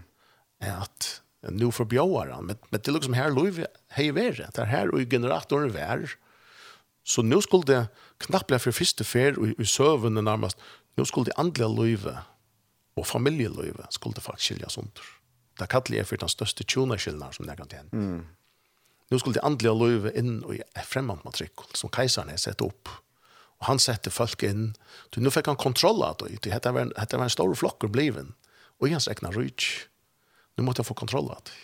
At 0.64 1.10
nu 1.52 1.72
förbjöar 1.72 2.32
han. 2.34 2.46
Men, 2.46 2.58
men 2.70 2.82
det 2.82 2.88
er 2.88 2.94
liksom 2.98 3.14
här 3.14 3.32
lov 3.32 3.66
hei 3.98 4.12
være. 4.12 4.50
Det 4.52 4.62
er 4.64 4.72
her 4.72 4.94
og 4.94 5.10
generatorn 5.10 5.74
vär. 5.74 6.16
Så 7.04 7.22
nu 7.22 7.42
skulle 7.42 7.68
det 7.68 7.88
knappt 8.18 8.48
bli 8.48 8.60
för 8.60 8.72
første 8.72 9.04
fer 9.04 9.40
och 9.40 9.48
i 9.48 9.66
søvende 9.66 10.22
närmast. 10.22 10.58
Nu 10.96 11.06
skulle 11.06 11.26
det 11.26 11.38
andliga 11.38 11.68
lov 11.68 12.18
och 12.96 13.08
familjelivet 13.08 13.94
skulle 13.94 14.16
det 14.16 14.22
faktiskt 14.22 14.48
skilja 14.48 14.70
sånt. 14.70 15.00
Det 15.60 15.68
kallar 15.68 15.98
jag 15.98 16.08
för 16.08 16.18
den 16.18 16.30
største 16.30 16.64
tjonaskillnaden 16.64 17.34
som 17.34 17.46
det 17.46 17.58
kan 17.58 17.70
tjene. 17.70 17.90
Mm. 17.94 18.26
Nu 19.10 19.20
skulle 19.20 19.34
det 19.34 19.42
andliga 19.42 19.74
lov 19.74 20.12
in 20.16 20.44
och 20.44 20.56
i 20.56 20.62
främmande 20.86 21.32
som 21.74 21.90
kejsaren 21.90 22.30
har 22.30 22.38
sett 22.38 22.62
upp. 22.62 22.88
Mm 22.88 23.13
Og 23.64 23.70
han 23.70 23.80
sette 23.80 24.12
folk 24.12 24.44
inn. 24.44 24.74
Du, 25.16 25.22
nå 25.24 25.32
fikk 25.32 25.48
han 25.48 25.60
kontroll 25.60 26.04
av 26.04 26.18
det. 26.20 26.42
Dette 26.44 26.74
var, 26.76 26.84
en, 26.84 26.92
dette 26.98 27.16
var 27.16 27.30
en 27.30 27.32
stor 27.32 27.54
flokker 27.56 27.88
bliven. 27.88 28.34
Og 28.84 28.92
hans 28.92 29.08
egna 29.08 29.32
rydt. 29.32 29.88
Nå 30.58 30.66
måtte 30.68 30.84
jeg 30.84 30.90
få 30.90 30.98
kontroll 31.00 31.32
av 31.32 31.40
det. 31.48 31.56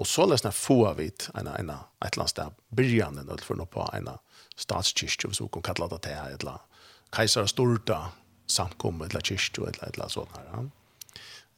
Og 0.00 0.08
så 0.08 0.24
løsne 0.24 0.48
få 0.56 0.78
av 0.88 0.96
vidt 0.96 1.28
en, 1.36 1.50
en, 1.52 1.72
et 2.00 2.06
eller 2.08 2.22
annet 2.24 2.32
sted, 2.32 2.60
byrjande 2.72 3.26
nødt 3.28 3.44
for 3.44 3.60
noe 3.60 3.68
på 3.68 3.84
en 3.92 4.08
statskirke, 4.56 5.28
hvis 5.28 5.42
hun 5.44 5.50
kan 5.52 5.66
kalle 5.68 5.90
det 5.92 5.98
til 6.06 6.16
et 6.16 6.40
eller 6.40 6.54
annet. 6.56 6.78
Kaiser 7.12 7.50
Storta 7.50 7.98
samkommet, 8.48 9.10
et 9.10 9.12
eller 9.12 9.20
annet 9.20 9.28
kirke, 9.28 9.66
et 9.68 9.82
eller 9.82 10.06
annet 10.06 10.14
sånt 10.14 10.38
her. 10.38 10.70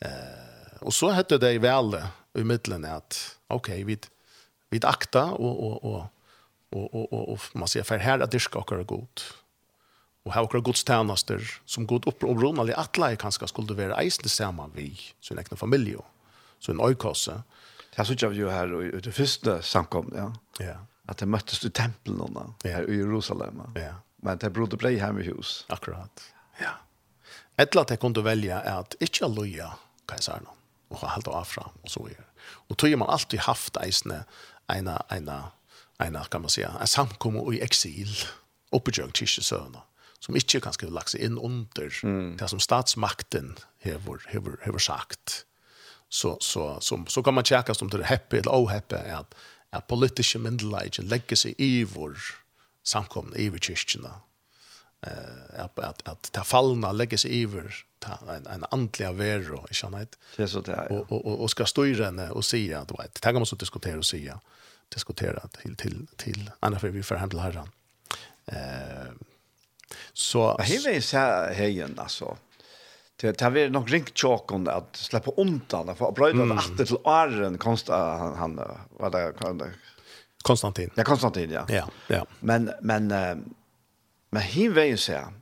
Eh, 0.02 0.80
og 0.82 0.96
så 0.96 1.12
hette 1.14 1.38
det 1.38 1.52
i 1.54 1.62
vele, 1.62 2.02
i 2.34 2.42
middelen, 2.42 2.88
at 2.88 3.20
ok, 3.54 3.70
vi, 3.86 4.00
vi 4.74 4.82
akta, 4.90 5.28
og, 5.36 5.62
og, 5.68 5.86
og, 5.86 6.26
og, 6.72 6.88
og, 6.88 7.06
og, 7.12 7.22
og 7.36 7.46
man 7.54 7.70
sier, 7.70 7.86
for 7.86 8.02
her 8.02 8.18
er 8.18 8.26
det 8.26 8.42
okker 8.58 8.82
godt 8.88 9.28
og 10.22 10.34
har 10.34 10.46
okra 10.46 10.60
gudstjenester 10.62 11.42
som 11.66 11.86
god 11.90 12.06
opp 12.10 12.22
og 12.26 12.42
rundt 12.42 12.62
alle 12.62 12.76
atleie 12.78 13.18
kanskje 13.18 13.48
skulle 13.50 13.76
være 13.78 13.98
eisende 14.02 14.30
sammen 14.30 14.70
vi, 14.76 14.92
sin 15.20 15.40
egen 15.40 15.58
familie, 15.58 16.02
så 16.62 16.72
en 16.72 16.84
øykosse. 16.84 17.40
Jeg 17.96 18.06
synes 18.06 18.24
vi 18.30 18.40
jo 18.40 18.50
her 18.50 18.70
i 18.86 19.00
det 19.02 19.14
første 19.14 19.58
samkommet, 19.62 20.16
ja. 20.16 20.30
ja. 20.60 20.76
At 21.10 21.18
det 21.18 21.28
møttes 21.28 21.64
i 21.66 21.72
tempelen 21.74 22.38
ja. 22.64 22.78
her 22.78 22.86
i 22.88 23.00
Jerusalem. 23.00 23.64
Ja. 23.76 23.98
Men 24.22 24.38
det 24.38 24.52
brodde 24.54 24.78
brei 24.78 24.94
hjemme 24.94 25.24
i 25.24 25.28
hus. 25.32 25.66
Akkurat, 25.68 26.22
ja. 26.60 26.78
Et 27.58 27.68
eller 27.68 27.82
annet 27.82 27.96
jeg 27.96 28.00
kunne 28.00 28.24
velge 28.24 28.54
er 28.54 28.78
at 28.78 28.94
ikke 29.02 29.28
løye 29.28 29.66
nå, 30.12 30.54
og 30.92 31.02
holde 31.02 31.34
av 31.34 31.44
fra 31.48 31.66
og 31.66 31.90
så 31.90 32.06
gjør. 32.06 32.28
Og 32.70 32.78
tog 32.78 32.94
man 32.98 33.10
alltid 33.10 33.44
haft 33.44 33.76
eisende 33.82 34.22
ena, 34.70 35.00
ena, 35.10 35.52
ena, 36.00 36.24
kan 36.30 36.40
man 36.40 36.50
säga, 36.50 36.76
en 36.80 36.86
samkommet 36.86 37.54
i 37.54 37.60
eksil 37.60 38.08
oppe 38.72 38.90
i 38.90 38.94
kyrkesøvnene 38.94 39.82
som 40.22 40.36
ikke 40.38 40.60
kan 40.62 40.74
skrive 40.76 40.94
lagt 40.94 41.14
seg 41.14 41.24
inn 41.26 41.38
under 41.38 41.90
mm. 42.06 42.36
det 42.40 42.50
som 42.50 42.62
statsmakten 42.62 43.56
hever 43.82 44.22
hever 44.30 44.60
hever 44.66 44.82
sagt 44.82 45.42
så 46.08 46.36
så 46.40 46.80
så 46.80 47.04
så 47.08 47.22
kan 47.22 47.34
man 47.34 47.44
checka 47.44 47.74
om 47.80 47.90
det 47.90 48.06
happy 48.06 48.36
eller 48.38 48.52
ohappy 48.52 48.96
att 48.96 49.34
att 49.72 49.86
politiske 49.86 50.38
myndelige 50.38 51.02
legger 51.02 51.36
seg 51.36 51.54
i 51.58 51.84
vår 51.84 52.18
samkomne, 52.84 53.36
i 53.36 53.50
kyrkorna 53.58 54.20
eh 55.06 55.64
att 55.64 55.78
att 55.78 56.08
at 56.08 56.30
ta 56.32 56.44
fallna 56.44 56.92
legger 56.92 57.16
seg 57.16 57.32
i 57.32 57.46
ta 57.98 58.18
en 58.36 58.46
en 58.46 58.64
andliga 58.70 59.12
vero 59.12 59.66
ikke 59.70 59.74
sanhet. 59.74 60.18
Det 60.36 60.48
så 60.48 60.60
där. 60.60 60.92
Och 60.92 61.12
och 61.12 61.42
och 61.42 61.50
ska 61.50 61.66
styre 61.66 62.04
henne 62.04 62.30
och 62.30 62.44
säga 62.44 62.80
att 62.80 62.90
vet. 62.90 63.20
Tänk 63.20 63.34
om 63.34 63.40
man 63.40 63.46
så 63.46 63.56
diskutera 63.56 63.98
och 63.98 64.06
säga 64.06 64.40
diskutera 64.88 65.48
till 65.48 65.76
till 65.76 66.06
till 66.16 66.50
andra 66.60 66.80
för 66.80 66.88
vi 66.88 67.02
för 67.02 67.16
handla. 67.16 67.68
Eh 68.46 69.12
Så 70.12 70.56
jag 70.58 70.66
vill 70.66 70.94
ju 70.94 71.00
säga 71.00 71.52
hejen 71.52 71.98
alltså. 71.98 72.36
Det 73.16 73.32
tar 73.32 73.50
vi 73.50 73.68
nog 73.70 73.92
ringt 73.92 74.18
chokon 74.18 74.68
att 74.68 74.96
släppa 74.96 75.30
undan 75.36 75.96
för 75.96 76.08
att 76.08 76.14
bröda 76.14 76.42
mm. 76.42 76.58
att 76.58 76.86
till 76.86 76.96
Arren 77.04 77.58
konst 77.58 77.88
han, 77.88 78.36
han 78.36 78.60
vad 78.90 79.12
det 79.12 79.32
kan 79.40 79.72
Konstantin. 80.42 80.90
Ja, 80.94 81.04
Konstantin, 81.04 81.50
ja. 81.50 81.66
Ja, 81.68 81.88
ja. 82.06 82.26
Men 82.40 82.72
men 82.80 83.08
men 84.30 84.42
hin 84.42 84.74
vill 84.74 84.98
säga 84.98 85.32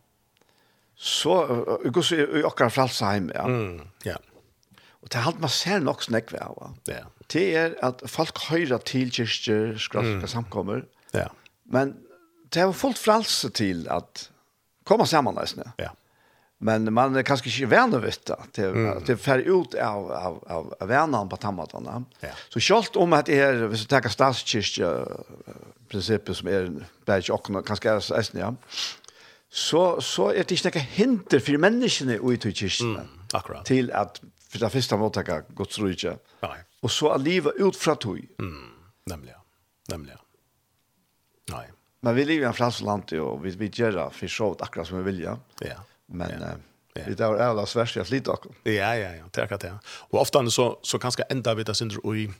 så 0.96 1.46
går 1.84 2.02
så 2.02 2.14
i 2.14 2.44
akkurat 2.44 2.72
Fralsheim, 2.72 3.32
ja. 3.34 3.44
Mm, 3.44 3.80
ja. 4.02 4.18
Och 4.88 5.08
det 5.08 5.18
har 5.18 5.34
man 5.38 5.50
ser 5.50 5.80
nog 5.80 6.02
snäck 6.02 6.32
va. 6.32 6.74
Ja. 6.84 6.94
Det 7.26 7.54
är 7.54 7.84
att 7.84 8.02
folk 8.06 8.38
höra 8.50 8.78
till 8.78 9.12
kyrkor, 9.12 9.78
skraske 9.78 10.08
mm. 10.08 10.28
samkommer. 10.28 10.84
Ja. 11.10 11.30
Men 11.62 11.96
det 12.48 12.60
har 12.60 12.72
fullt 12.72 12.98
fralse 12.98 13.50
till 13.50 13.88
att 13.88 14.30
komma 14.90 15.06
samman 15.06 15.34
nästan. 15.34 15.72
Ja. 15.76 15.90
Men 16.58 16.92
man 16.92 17.16
är 17.16 17.22
kanske 17.22 17.48
inte 17.50 17.66
vän 17.66 18.00
vet 18.00 18.26
det 18.26 18.36
till 18.52 18.64
mm. 18.64 19.04
till 19.04 19.16
färg 19.16 19.42
ut 19.42 19.74
av 19.74 20.12
av 20.12 20.34
av, 20.46 20.74
av 20.80 21.28
på 21.28 21.36
tammatarna. 21.36 22.04
Ja. 22.20 22.28
Så 22.48 22.60
schalt 22.60 22.96
om 22.96 23.12
att 23.12 23.28
är 23.28 23.52
vi 23.52 23.76
så 23.78 23.84
tackar 23.84 24.10
statskyrka 24.10 24.88
principer 25.88 26.32
som 26.32 26.48
är 26.48 26.62
bäst 27.06 27.30
och 27.30 27.66
kanske 27.66 27.90
är 27.90 28.22
snä. 28.22 28.40
ja. 28.40 28.54
Så 29.52 30.00
så 30.00 30.28
är 30.28 30.44
det 30.48 30.66
inte 30.66 30.78
hinder 30.78 31.38
för 31.40 31.58
människorna 31.58 32.14
och 32.22 32.32
i 32.32 32.38
kyrkan. 32.38 32.94
Mm. 32.94 33.06
Akkurat. 33.32 33.64
Till 33.64 33.92
att 33.92 34.20
för 34.50 34.58
det 34.58 34.70
första 34.70 34.96
mottaka 34.96 35.42
Guds 35.48 35.78
rike. 35.78 36.16
Ja. 36.40 36.56
Och 36.82 36.90
så 36.90 37.10
att 37.10 37.20
leva 37.20 37.50
ut 37.50 37.76
från 37.76 37.96
tog. 37.96 38.18
Mm. 38.38 38.68
Nämligen. 39.06 39.40
Nämligen. 39.88 40.18
Men 42.00 42.14
vi 42.14 42.24
lever 42.24 42.42
i 42.42 42.46
en 42.46 42.54
fransk 42.54 42.80
land 42.80 43.12
och 43.12 43.44
vi, 43.44 43.50
vi 43.50 43.68
det 43.68 44.10
för 44.12 44.28
så 44.28 44.56
akkurat 44.60 44.88
som 44.88 44.98
vi 44.98 45.04
vill. 45.04 45.20
Ja. 45.20 45.38
ja. 45.60 45.84
Men 46.06 46.30
ja. 46.40 46.46
Ja. 46.94 47.02
Det 47.06 47.20
är 47.20 47.38
alla 47.38 47.66
svært 47.66 47.96
jag 47.96 48.10
lite 48.10 48.32
akkurat. 48.32 48.56
Ja, 48.62 48.96
ja, 48.96 49.14
ja, 49.14 49.28
tack 49.30 49.52
att 49.52 49.60
det. 49.60 49.78
Och 49.84 50.20
ofta 50.20 50.50
så 50.50 50.78
så 50.82 50.98
kanskje 50.98 51.24
ända 51.30 51.54
vi 51.54 51.64
det 51.64 51.74
synder 51.74 52.16
i 52.16 52.30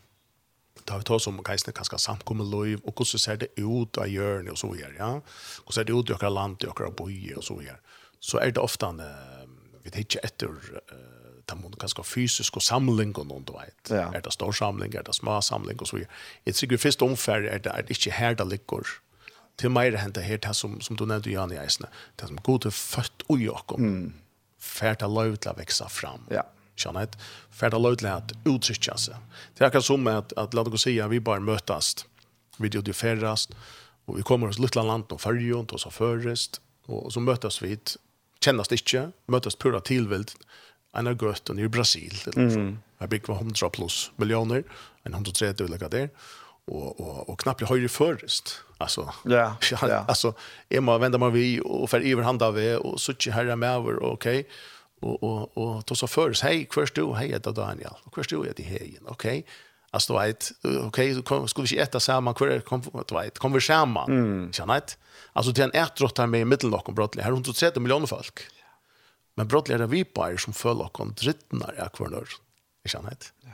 tar 0.84 0.98
vi 0.98 1.04
tar 1.04 1.18
som 1.18 1.42
kanske 1.42 1.72
kanskje 1.72 1.98
samkommer 1.98 2.44
lov 2.44 2.80
och 2.84 2.98
hur 2.98 3.04
så 3.04 3.18
ser 3.18 3.36
det 3.36 3.61
ut 3.61 3.98
att 3.98 4.11
göra 4.11 4.40
og 4.40 4.48
och 4.48 4.58
så 4.58 4.72
videre, 4.72 4.94
ja. 4.98 5.20
Och 5.64 5.74
så 5.74 5.80
är 5.80 5.84
det 5.84 5.92
ut 5.92 6.11
i 6.11 6.12
akkurat 6.12 6.32
land, 6.32 6.64
i 6.64 6.66
akkurat 6.66 6.96
byar 6.96 7.36
och 7.36 7.44
så 7.44 7.58
videre? 7.58 7.76
Så 8.20 8.38
är 8.38 8.50
det 8.50 8.61
ofta 8.61 8.88
uh, 8.88 9.02
vi 9.82 9.90
hittar 9.94 10.20
efter 10.24 10.48
ta 11.46 11.56
mun 11.56 11.74
ganska 11.78 12.02
fysisk 12.02 12.56
och 12.56 12.62
samling 12.62 13.14
och 13.14 13.26
noen, 13.26 13.44
du 13.44 13.52
vet. 13.52 13.90
Ja. 13.90 14.14
Är 14.14 14.20
det 14.20 14.30
stor 14.30 14.52
samling, 14.52 14.94
är 14.94 15.02
det 15.02 15.12
små 15.12 15.42
samling 15.42 15.78
och 15.78 15.88
så 15.88 15.96
vidare. 15.96 16.12
Ett 16.44 16.56
sig 16.56 16.78
først 16.78 17.02
omfär 17.02 17.44
er 17.44 17.58
det 17.58 17.70
är 17.70 17.82
det 17.82 17.90
inte 17.90 18.11
här 18.11 18.34
det 18.34 18.44
ligger 18.44 18.86
till 19.61 19.70
mer 19.70 19.92
henta 19.92 20.20
här 20.20 20.38
tas 20.38 20.58
som 20.58 20.80
som 20.80 20.96
du 20.96 21.06
nämnde 21.06 21.30
Jan 21.30 21.52
i 21.52 21.56
Eisne. 21.56 21.88
Det 22.16 22.26
som 22.26 22.36
gode 22.36 22.62
till 22.62 22.70
fött 22.70 23.22
och 23.26 23.38
Jakob. 23.38 23.80
Mm. 23.80 24.12
Färta 24.61 25.06
lövtla 25.06 25.52
växa 25.52 25.88
fram. 25.88 26.20
Ja. 26.30 26.42
Janet 26.84 27.18
färda 27.50 27.78
lövtla 27.78 28.14
att 28.14 28.32
uttrycka 28.44 28.96
sig. 28.96 29.14
Det 29.54 29.64
är 29.64 29.80
som 29.80 30.06
att 30.06 30.32
att 30.32 30.54
låt 30.54 30.74
oss 30.74 30.82
säga 30.82 31.08
vi 31.08 31.20
bara 31.20 31.40
mötas. 31.40 32.06
Vi 32.58 32.68
det 32.68 32.86
ju 32.86 32.92
färrast 32.92 33.50
och 34.04 34.18
vi 34.18 34.22
kommer 34.22 34.48
oss 34.48 34.58
lilla 34.58 34.82
land 34.82 35.04
och 35.08 35.20
färjon 35.20 35.66
och 35.66 35.80
så 35.80 35.90
förrest 35.90 36.61
och 36.86 37.12
så 37.12 37.20
mötas 37.20 37.62
vi 37.62 37.68
hit 37.68 37.96
kännas 38.44 38.68
det 38.68 38.76
inte 38.76 39.12
mötas 39.26 39.56
pura 39.56 39.80
tillvilt 39.80 40.36
en 40.92 41.18
gött 41.22 41.48
och 41.48 41.61
i 41.61 41.68
Brasil 41.68 42.14
mm. 42.36 42.78
Jag 42.98 43.08
blir 43.08 43.20
var 43.26 43.34
100 43.34 43.70
plus 43.70 44.11
miljoner 44.16 44.64
en 45.02 45.14
130 45.14 45.66
eller 45.66 45.78
vad 45.78 46.08
och 46.64 47.00
och 47.00 47.28
och 47.28 47.40
knappt 47.40 47.61
ju 47.76 47.88
förrest 47.88 48.62
Alltså. 48.81 49.14
Ja. 49.24 49.57
ja. 49.83 50.05
Alltså 50.09 50.35
är 50.68 50.81
man 50.81 51.01
vända 51.01 51.18
man 51.18 51.33
vi 51.33 51.61
och 51.64 51.91
för 51.91 52.01
över 52.01 52.22
hand 52.22 52.43
och 52.43 53.01
så 53.01 53.12
tjej 53.12 53.33
herre 53.33 53.57
med 53.57 53.70
över 53.70 54.03
okej. 54.03 54.41
Okay? 54.41 54.45
Och 55.01 55.22
och 55.22 55.59
och 55.59 55.83
då 55.87 55.95
så 55.95 56.07
förs 56.07 56.43
hej 56.43 56.68
först 56.70 56.95
du 56.95 57.12
hej 57.14 57.39
då 57.43 57.51
Daniel. 57.51 57.95
Och 58.05 58.14
först 58.14 58.31
du 58.31 58.41
är 58.41 58.53
det 58.57 58.62
hej. 58.62 58.99
Okej. 59.07 59.39
Okay? 59.39 59.43
Alltså 59.91 60.18
vet 60.18 60.53
okej 60.62 61.18
okay, 61.18 61.22
så 61.22 61.47
skulle 61.47 61.66
vi 61.70 61.78
äta 61.78 62.01
samman 62.01 62.35
kvar 62.35 62.61
kom 62.61 62.83
du 63.09 63.14
vet 63.14 63.39
kom 63.39 63.53
vi 63.53 63.61
samman. 63.61 64.11
Mm. 64.11 64.51
Ja 64.59 64.64
nej. 64.64 64.81
Alltså 65.33 65.53
det 65.53 65.62
är 65.62 65.64
en 65.64 65.74
ärtrottar 65.74 66.26
med 66.26 66.47
mittellock 66.47 66.89
och 66.89 66.95
brottlig. 66.95 67.22
Här 67.22 67.31
runt 67.31 67.57
30 67.57 67.81
miljoner 67.81 68.07
folk. 68.07 68.41
Men 69.35 69.49
brottlig 69.49 69.74
är 69.74 69.78
det 69.78 69.87
vi 69.87 70.05
på 70.05 70.37
som 70.39 70.53
följer 70.53 70.89
kontritnar 70.89 71.74
jag 71.78 71.93
kvar 71.93 72.09
nu. 72.09 72.24
Jag 72.93 73.05
nej. 73.05 73.16
Ja. 73.41 73.51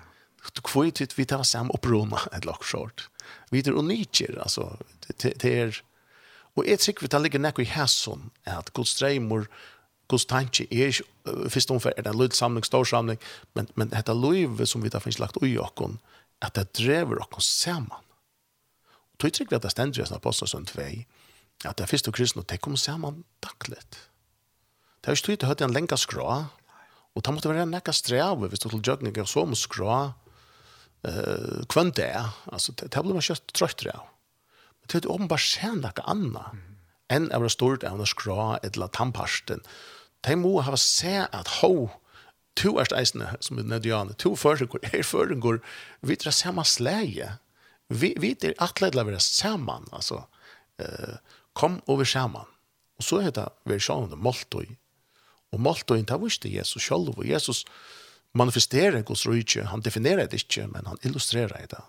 Du 0.53 0.61
kvittit 0.61 1.19
vi 1.19 1.25
tar 1.25 1.43
sam 1.43 1.71
upprona 1.71 2.19
ett 2.33 2.45
lock 2.45 2.65
short 2.65 3.09
vidare 3.51 3.75
och 3.75 3.85
niker 3.85 4.39
alltså 4.43 4.77
det 5.17 5.45
är 5.45 5.83
och 6.55 6.67
ett 6.67 6.81
sikt 6.81 7.03
vi 7.03 7.09
tar 7.09 7.21
ligger 7.21 7.39
näck 7.39 7.59
i 7.59 7.65
hässon 7.65 8.31
att 8.45 8.73
Guds 8.73 8.91
strejmor 8.91 9.49
Guds 10.09 10.27
tanke 10.27 10.67
är 10.71 11.01
först 11.49 11.71
om 11.71 11.77
er 11.77 12.03
det 12.03 12.13
lud 12.13 12.33
samling 12.33 12.65
stor 12.65 12.85
samling 12.85 13.19
men 13.55 13.67
men 13.75 13.89
dette 13.89 14.15
löv 14.15 14.65
som 14.65 14.83
vi 14.83 14.89
da 14.89 15.01
finnes 15.01 15.19
lagt 15.19 15.37
ui 15.43 15.55
jakon 15.55 15.99
att 16.39 16.55
det 16.55 16.73
driver 16.73 17.35
och 17.35 17.43
samman. 17.43 18.05
Och 19.13 19.19
tog 19.19 19.33
trygg 19.33 19.51
vi 19.51 19.57
att 19.57 19.63
det 19.63 19.71
ständer 19.71 19.99
ju 19.99 20.15
aposteln 20.15 20.49
som 20.49 20.65
två 20.65 20.83
att 21.65 21.77
det 21.77 21.87
första 21.87 22.13
kristna 22.13 22.43
det 22.47 22.59
kommer 22.59 22.77
samman 22.77 23.25
dagligt. 23.41 23.99
Det 25.01 25.07
har 25.07 25.13
ju 25.13 25.17
stått 25.17 25.43
att 25.43 25.49
höra 25.49 25.65
en 25.65 25.73
länka 25.73 25.97
skra 25.97 26.47
och 27.13 27.23
det 27.23 27.33
måste 27.33 27.49
være 27.49 27.63
en 27.63 27.71
nekka 27.71 27.93
sträv 27.93 28.45
hvis 28.51 28.61
du 28.61 28.69
til 28.69 28.83
jøgning 28.85 29.17
er 29.17 29.25
så 29.25 29.43
om 29.43 29.55
skra 29.55 30.13
eh 31.07 31.65
kvant 31.69 31.97
där 31.97 32.29
alltså 32.53 32.73
det 32.73 33.03
blir 33.03 33.15
man 33.15 33.23
just 33.23 33.53
trött 33.53 33.79
där. 33.79 34.01
Men 34.81 34.87
det 34.93 35.05
är 35.05 35.07
uppenbart 35.07 35.41
sen 35.41 35.81
där 35.81 35.93
anna 36.05 36.57
än 37.09 37.33
av 37.33 37.43
det 37.43 37.51
stort 37.51 37.85
av 37.85 37.99
det 37.99 38.07
skra 38.07 38.59
ett 38.63 38.77
la 38.77 38.89
tamparsten. 38.89 39.61
De 40.21 40.37
må 40.37 40.61
ha 40.61 40.77
se 40.77 41.27
att 41.33 41.49
ho 41.49 41.89
to 42.57 42.79
er 42.81 42.85
steisene 42.85 43.37
som 43.41 43.59
er 43.59 43.63
nødjane, 43.63 44.15
to 44.15 44.35
føringur, 44.37 44.81
er 44.83 45.03
føringur, 45.03 45.61
vi 46.03 46.17
er 46.17 46.31
samme 46.31 46.65
sleie 46.65 47.37
vi, 47.89 48.15
vi 48.19 48.33
er 48.43 48.57
atleidla 48.63 49.05
være 49.07 49.21
saman, 49.23 49.87
altså, 49.93 50.25
eh, 50.83 51.19
kom 51.55 51.81
over 51.87 52.05
saman. 52.05 52.49
Og 52.99 53.05
så 53.05 53.21
er 53.23 53.31
det 53.31 53.47
versjonen 53.69 54.13
av 54.13 54.19
Moltoi, 54.19 54.67
og 55.53 55.61
Moltoi, 55.63 56.03
det 56.03 56.21
visste 56.23 56.51
Jesus 56.51 56.83
sjálf, 56.83 57.17
og 57.17 57.29
Jesus, 57.29 57.65
manifesterer 58.37 59.05
Guds 59.07 59.27
rydtje. 59.29 59.67
Han 59.71 59.85
definerer 59.85 60.29
det 60.31 60.43
ikke, 60.45 60.67
men 60.73 60.89
han 60.89 61.01
illustrerer 61.07 61.67
det. 61.71 61.83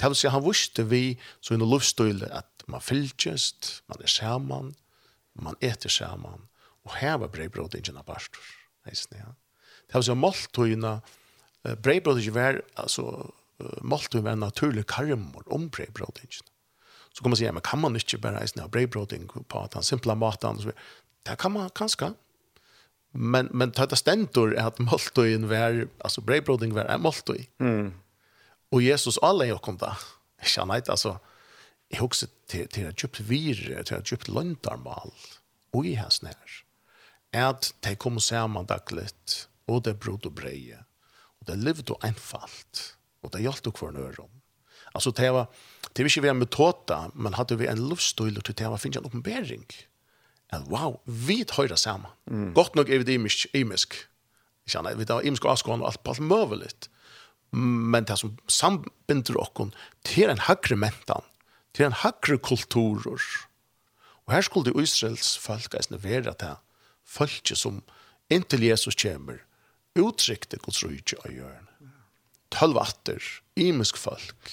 Det 0.00 0.08
vil 0.08 0.16
si, 0.16 0.30
han 0.32 0.44
visste 0.44 0.86
vi, 0.88 1.02
så 1.44 1.54
i 1.54 1.60
noen 1.60 1.74
lovstøyle, 1.74 2.30
at 2.32 2.64
man 2.70 2.82
fylkjest, 2.84 3.82
man 3.90 4.00
er 4.00 4.10
sammen, 4.10 4.72
man 5.34 5.58
eter 5.60 5.92
sammen, 5.92 6.46
og 6.88 6.96
var 6.96 7.28
brevbrot 7.32 7.76
ingen 7.76 7.98
av 8.00 8.08
pastor. 8.08 8.40
Heisen, 8.88 9.18
ja. 9.20 9.34
Det 9.90 9.98
vil 9.98 10.06
si, 10.06 10.16
måltøyene, 10.16 10.94
brevbrot 11.84 12.22
ikke 12.22 12.36
var, 12.38 12.62
altså, 12.80 13.04
måltøyene 13.84 14.30
var 14.30 14.40
naturlig 14.40 14.86
karmor 14.88 15.44
om 15.52 15.68
brevbrot 15.68 16.22
ingen. 16.24 16.48
Så 17.10 17.22
kan 17.22 17.32
man 17.34 17.40
si, 17.40 17.44
ja, 17.44 17.52
men 17.52 17.66
kan 17.66 17.82
man 17.82 17.98
ikke 17.98 18.22
bare 18.22 18.40
heisen 18.40 18.62
av 18.64 18.72
brevbrot 18.72 19.12
på 19.50 19.60
at 19.60 19.76
han 19.76 19.84
simpla 19.84 20.16
maten, 20.16 20.62
så. 20.62 20.72
Det 21.28 21.36
kan 21.36 21.52
man 21.52 21.68
kanskje, 21.76 22.14
Men 23.12 23.48
men 23.52 23.72
tata 23.72 23.96
stentor 23.96 24.52
er 24.54 24.66
at 24.66 24.78
måltojen 24.78 25.48
var 25.48 25.88
alltså 26.04 26.20
brödbroding 26.20 26.74
var 26.74 26.84
en 26.84 27.00
måltoj. 27.02 27.48
Mm. 27.60 27.92
og 28.72 28.82
Jesus 28.82 29.18
alla 29.22 29.44
jo 29.44 29.58
kom 29.58 29.76
där. 29.76 29.96
Jag 30.56 30.68
nei 30.68 30.80
altså 30.88 31.18
jeg 31.90 32.00
hugsa 32.00 32.26
til 32.48 32.68
til 32.68 32.86
at 32.86 32.96
köpt 32.96 33.20
vir 33.20 33.82
til 33.84 33.94
at 33.94 34.04
köpt 34.04 34.28
lundarmal. 34.28 35.12
og 35.72 35.86
i 35.86 35.94
hans 35.94 36.22
nær 36.22 36.64
at 37.32 37.72
det 37.84 37.98
kom 37.98 38.18
samman 38.20 38.66
dagligt 38.66 39.48
og 39.68 39.84
det 39.84 40.00
bröd 40.00 40.26
og 40.26 40.34
breie 40.34 40.84
og 41.40 41.46
det 41.46 41.58
levde 41.58 41.94
einfalt, 42.02 42.96
og 43.22 43.24
Och 43.24 43.30
det 43.30 43.42
hjälpte 43.42 43.70
kvar 43.70 43.90
nöron. 43.92 44.30
altså 44.94 45.10
det 45.10 45.32
var 45.32 45.46
det 45.96 46.04
visste 46.04 46.20
vi 46.20 46.28
en 46.28 46.38
metoda 46.38 47.10
men 47.14 47.34
hadde 47.34 47.58
vi 47.58 47.66
en 47.66 47.88
lovstøyler 47.88 48.40
til 48.40 48.54
det 48.54 48.70
var 48.70 48.76
finnes 48.76 48.96
en 48.96 49.04
uppenbarelse 49.04 49.86
at 50.52 50.66
wow, 50.70 50.98
vi 51.06 51.44
høyre 51.56 51.78
sammen. 51.78 52.10
Mm. 52.26 52.54
Godt 52.54 52.74
nok 52.74 52.88
er 52.88 53.02
vi 53.02 53.08
det 53.08 53.18
imisk, 53.18 53.46
imisk. 53.54 53.96
Jeg 54.70 54.98
vi 54.98 55.06
tar 55.06 55.26
imisk 55.26 55.44
avskående 55.44 55.84
og 55.84 55.92
alt 55.92 56.02
på 56.04 56.14
alt 56.14 56.26
møvelig. 56.26 56.72
Men 57.52 58.06
det 58.06 58.18
som 58.18 58.36
sambinder 58.46 59.38
okkon 59.40 59.74
til 60.06 60.30
en 60.30 60.42
høyre 60.46 60.78
mentan, 60.78 61.26
til 61.74 61.88
en 61.88 61.96
høyre 62.02 62.38
kulturer. 62.38 63.22
Og 64.26 64.34
her 64.34 64.46
skulle 64.46 64.70
det 64.70 64.82
Israels 64.82 65.36
folk 65.38 65.74
eisne 65.74 66.02
være 66.02 66.34
til 66.38 66.58
folk 67.10 67.54
som 67.58 67.82
inntil 68.30 68.62
Jesus 68.62 68.94
kommer, 68.94 69.40
uttrykte 69.98 70.60
Guds 70.62 70.84
rydde 70.86 71.18
av 71.24 71.34
hjørne. 71.34 71.66
Tølv 72.50 72.78
atter, 72.82 73.22
imisk 73.58 73.98
folk, 73.98 74.50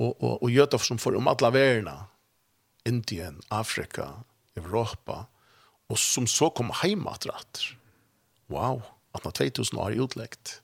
og, 0.00 0.16
og, 0.22 0.42
og 0.42 0.50
jøder 0.50 0.80
som 0.80 1.00
får 1.00 1.18
om 1.18 1.28
alle 1.28 1.52
verene, 1.52 1.96
Indien, 2.88 3.38
Afrika, 3.52 4.24
Europa, 4.56 5.24
og 5.88 5.98
som 5.98 6.26
så 6.26 6.50
kom 6.54 6.72
heima 6.82 7.16
atter. 7.16 7.76
Wow, 8.50 8.82
at 9.14 9.24
2000 9.24 9.78
år 9.78 9.92
er 9.92 10.02
utleggt, 10.04 10.60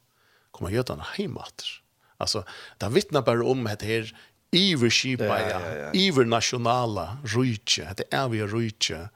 kom 0.52 0.70
jødene 0.72 1.04
heima 1.16 1.46
atter. 1.46 1.80
Altså, 2.18 2.42
det 2.80 2.94
vittnar 2.94 3.20
bare 3.20 3.44
om 3.44 3.64
det 3.64 3.82
här 3.82 4.16
iverskipa, 4.52 5.24
ja, 5.24 5.48
ja, 5.48 5.76
ja. 5.76 5.90
ivernationala 5.92 7.18
rujtje, 7.24 7.94
det 7.96 8.04
är 8.10 8.28
vi 8.28 8.42
rujtje, 8.42 9.08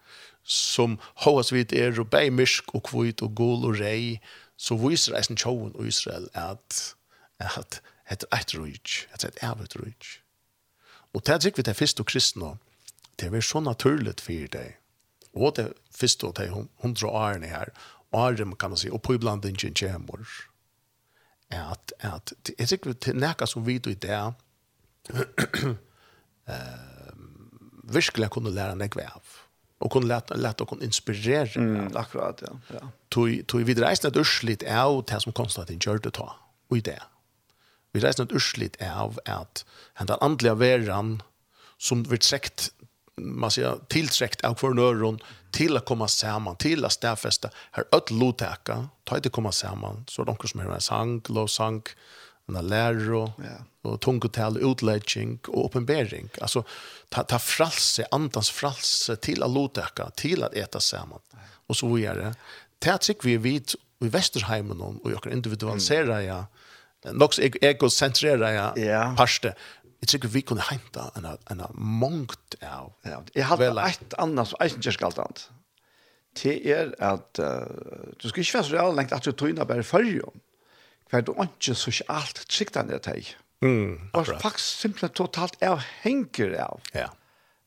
som 0.43 0.99
hos 1.15 1.53
vid 1.53 1.73
er 1.73 2.01
og 2.01 2.11
beimyrsk 2.11 2.75
og 2.75 2.83
kvitt 2.91 3.23
og 3.23 3.35
gul 3.35 3.65
og 3.65 3.79
rei, 3.81 4.21
så 4.57 4.77
viser 4.77 5.17
eisen 5.17 5.39
tjoen 5.39 5.73
og 5.75 5.87
Israel 5.87 6.29
at, 6.35 6.95
at 7.39 7.81
det 8.11 8.29
er 8.31 8.43
et 8.43 8.55
rujtje, 8.55 9.07
at 9.13 9.25
et 9.25 9.39
er 9.43 9.63
et 9.63 9.77
rujtje. 9.77 10.21
Og 11.15 11.27
det 11.27 11.35
er 11.35 11.41
sikkert 11.41 11.67
det 11.67 11.77
første 11.77 12.05
kristne, 12.05 12.57
Det 13.21 13.35
er 13.35 13.41
så 13.41 13.61
naturligt 13.61 14.21
för 14.21 14.49
dig. 14.49 14.79
Och 15.33 15.53
det 15.57 15.73
först 15.91 16.21
då 16.21 16.33
till 16.33 16.67
hundra 16.83 17.09
årene 17.09 17.47
här. 17.47 17.73
årene 18.11 18.57
kan 18.57 18.71
man 18.71 18.77
säga, 18.77 18.93
och 18.93 19.03
på 19.03 19.15
ibland 19.15 19.45
ikke 19.45 19.67
en 19.67 19.75
kämmer. 19.75 20.27
Att, 21.49 21.93
att 22.01 22.33
det 22.43 22.61
är 22.61 22.93
til 22.93 23.17
näka 23.17 23.47
som 23.47 23.65
vi 23.65 23.75
i 23.75 23.79
det 23.79 24.35
virkelig 27.83 28.31
kunne 28.31 28.51
lære 28.51 28.77
meg 28.77 28.97
av. 29.01 29.23
Og 29.83 29.91
kunne 29.91 30.09
lette, 30.09 30.37
lette 30.39 30.63
og 30.63 30.69
kunne 30.69 30.87
inspirere. 30.87 31.59
Mm, 31.59 31.97
akkurat, 31.97 32.43
ja. 32.43 32.53
ja. 32.71 32.89
Tog 33.11 33.67
vi 33.67 33.75
reisende 33.75 34.13
et 34.13 34.21
urslitt 34.21 34.63
av 34.63 35.03
det 35.11 35.23
som 35.25 35.35
Konstantin 35.35 35.83
gjør 35.83 35.99
det 36.05 36.15
ta, 36.19 36.29
og 36.71 36.79
i 36.79 36.85
det. 36.87 37.01
Vi 37.93 38.01
reisende 38.01 38.31
et 38.31 38.37
urslitt 38.39 38.79
av 38.81 39.19
at 39.27 39.65
den 39.99 40.17
andelige 40.21 40.59
verden 40.59 41.21
som 41.79 42.05
vi 42.07 42.21
trekt 42.23 42.71
man 43.21 43.51
säger 43.51 43.79
tillträckt 43.89 44.45
av 44.45 44.55
kvarnöron 44.55 45.19
till 45.51 45.77
att 45.77 45.85
komma 45.85 46.09
samman, 46.09 46.57
till 46.57 46.85
att 46.85 46.93
stäfesta. 46.93 47.51
Här 47.71 47.85
öll 47.93 48.19
lotäka, 48.19 48.89
ta 49.05 49.17
inte 49.17 49.29
komma 49.29 49.53
samman. 49.53 50.05
Så 50.09 50.25
de 50.25 50.37
som 50.45 50.61
är 50.61 50.65
en 50.65 50.81
sank, 50.81 51.29
lovsank, 51.29 51.89
en 52.49 52.67
lärro, 52.67 53.33
ja. 53.39 53.91
och 53.91 54.01
tungotal, 54.01 54.59
utledging 54.73 55.39
och 55.49 55.67
uppenbering. 55.67 56.29
Alltså 56.41 56.65
ta, 57.09 57.23
ta 57.23 57.39
fralse, 57.39 58.07
andans 58.11 58.51
fralse 58.51 59.17
till 59.17 59.43
att 59.43 59.51
lotäka, 59.51 60.11
till 60.11 60.43
att 60.43 60.55
äta 60.55 60.81
samman. 60.81 61.21
Och 61.67 61.77
så 61.77 61.95
vidare. 61.95 62.35
Tätsik 62.79 63.25
vi 63.25 63.37
vid 63.37 63.71
i 64.01 64.09
Västerheimen 64.09 64.81
och 64.81 65.13
jag 65.13 65.23
kan 65.23 65.33
individualisera 65.33 66.15
mm. 66.15 66.27
ja. 66.27 66.47
Något 67.13 67.39
egocentrera 67.39 68.53
ja, 68.53 68.79
ja. 68.79 69.15
parste 69.17 69.55
jeg 70.03 70.11
tror 70.11 70.33
vi 70.35 70.43
kunne 70.43 70.65
hente 70.67 71.05
en, 71.17 71.29
en 71.51 71.65
mångt 71.79 72.57
av 72.61 72.93
ja, 73.07 73.21
Jeg 73.35 73.47
har 73.47 73.61
et 73.63 74.17
annet 74.19 74.51
som 74.51 74.59
jeg 74.61 74.75
ikke 74.77 74.97
skal 74.99 75.21
alt 75.23 75.45
Det 76.43 76.57
er 76.67 76.91
at 76.99 77.39
uh, 77.39 78.11
du 78.19 78.29
skal 78.29 78.43
ikke 78.43 78.59
være 78.59 78.69
så 78.69 78.77
real 78.77 78.97
lengt 78.99 79.15
at 79.15 79.25
du 79.25 79.33
tog 79.33 79.53
inn 79.53 79.63
og 79.63 79.71
bare 79.71 79.87
følge 79.87 80.25
om 80.27 80.43
hver 81.13 81.27
du 81.29 81.35
ikke 81.37 81.75
så 81.77 81.93
ikke 81.93 82.09
alt 82.09 82.45
sikter 82.49 82.89
ned 82.89 83.01
til 83.05 83.35
Mm, 83.63 84.11
og 84.19 84.27
faktisk 84.27 84.81
simpelthen 84.81 85.13
totalt 85.15 85.55
avhenger 85.63 86.57
av 86.65 86.81
ja. 86.97 87.05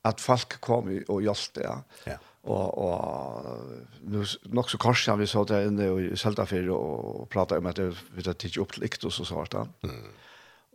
at 0.04 0.20
folk 0.20 0.58
kom 0.60 0.90
og 0.92 1.22
hjalp 1.24 1.54
det. 1.56 1.64
Ja. 1.64 1.78
ja 2.10 2.18
og 2.46 2.78
og 2.78 3.46
nu 4.02 4.24
nok 4.54 4.70
så 4.70 4.78
kanskje 4.78 5.12
han 5.12 5.20
vi 5.20 5.26
så 5.26 5.44
der 5.44 5.66
inne 5.66 5.88
i 6.04 6.18
Seldafjell 6.18 6.70
og 6.70 7.28
prata 7.34 7.58
om 7.58 7.66
at 7.66 7.80
det 7.80 7.90
vi 8.14 8.26
tar 8.26 8.38
tidlig 8.38 8.62
opp 8.62 8.76
til 8.76 8.86
Iktos 8.86 9.20
og 9.20 9.30
sånt 9.30 9.56
da. 9.56 9.66
Mm. 9.84 10.12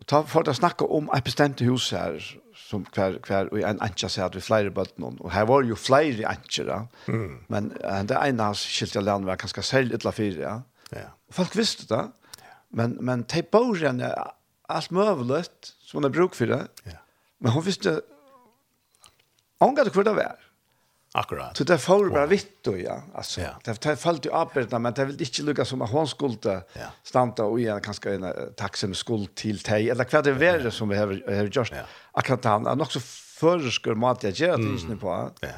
Og 0.01 0.07
ta 0.09 0.23
for 0.29 0.49
å 0.49 0.57
snakke 0.57 0.87
om 0.89 1.11
et 1.15 1.27
bestemt 1.27 1.61
hus 1.65 1.91
her, 1.93 2.17
som 2.57 2.87
hver, 2.95 3.19
hver 3.27 3.51
og 3.53 3.61
en 3.67 3.83
antja 3.85 4.09
sier 4.09 4.29
at 4.29 4.37
vi 4.37 4.43
flere 4.45 4.73
bøttene, 4.75 5.13
og 5.21 5.33
her 5.35 5.47
var 5.51 5.67
jo 5.69 5.77
flere 5.79 6.27
antjer, 6.31 6.71
mm. 7.11 7.33
men 7.53 7.73
uh, 7.83 8.01
det 8.09 8.17
ene 8.17 8.51
av 8.51 8.59
skilte 8.59 9.03
land 9.05 9.29
var 9.29 9.41
ganske 9.41 9.65
selv 9.67 9.97
ytla 9.99 10.13
fire, 10.15 10.41
ja. 10.41 10.57
ja. 10.97 11.09
Og 11.31 11.41
folk 11.43 11.57
visste 11.59 11.89
det, 11.91 12.05
ja. 12.41 12.53
men, 12.81 12.97
men 13.05 13.27
de 13.29 13.43
bor 13.45 13.75
igjen 13.77 14.01
alt 14.01 14.95
møvlet, 14.95 15.75
som 15.85 16.01
hun 16.01 16.09
er 16.09 16.15
bruk 16.15 16.39
for 16.39 16.53
det, 16.53 16.63
ja. 16.89 17.01
men 17.43 17.57
hun 17.57 17.67
visste, 17.67 17.99
hun 19.61 19.77
gav 19.77 19.91
det 19.91 19.97
hvor 19.97 20.07
det 20.07 20.17
var. 20.17 20.39
Akkurat. 21.13 21.57
Så 21.57 21.65
det 21.65 21.79
får 21.79 22.11
bara 22.11 22.27
vitt 22.27 22.65
då 22.65 22.79
ja. 22.79 23.03
Alltså 23.15 23.41
ja. 23.41 23.51
det 23.65 23.85
har 23.85 23.97
fallt 23.97 24.27
ju 24.27 24.33
arbeta 24.33 24.79
men 24.79 24.93
det 24.95 25.05
vill 25.05 25.23
inte 25.23 25.43
lucka 25.43 25.65
som 25.65 25.83
att 25.83 25.91
hon 25.91 26.09
skulle 26.09 26.63
ja. 26.73 26.87
stanta 27.03 27.45
och 27.45 27.61
igen 27.61 27.81
kanske 27.81 28.15
en 28.15 28.33
tacksam 28.57 28.95
skuld 28.95 29.35
till 29.35 29.59
dig 29.59 29.91
eller 29.91 30.07
vad 30.13 30.25
det 30.25 30.47
är 30.47 30.71
som 30.71 30.89
vi 30.89 30.97
har 30.97 31.35
har 31.35 31.45
gjort. 31.45 31.73
Ja. 31.73 31.83
Akkurat 32.13 32.45
han 32.45 32.67
är 32.67 32.83
också 32.83 33.01
förskur 33.01 33.95
mat 33.95 34.23
jag 34.23 34.33
gör 34.33 34.57
det 34.57 34.81
inte 34.81 34.97
på. 34.97 35.31
Ja. 35.41 35.49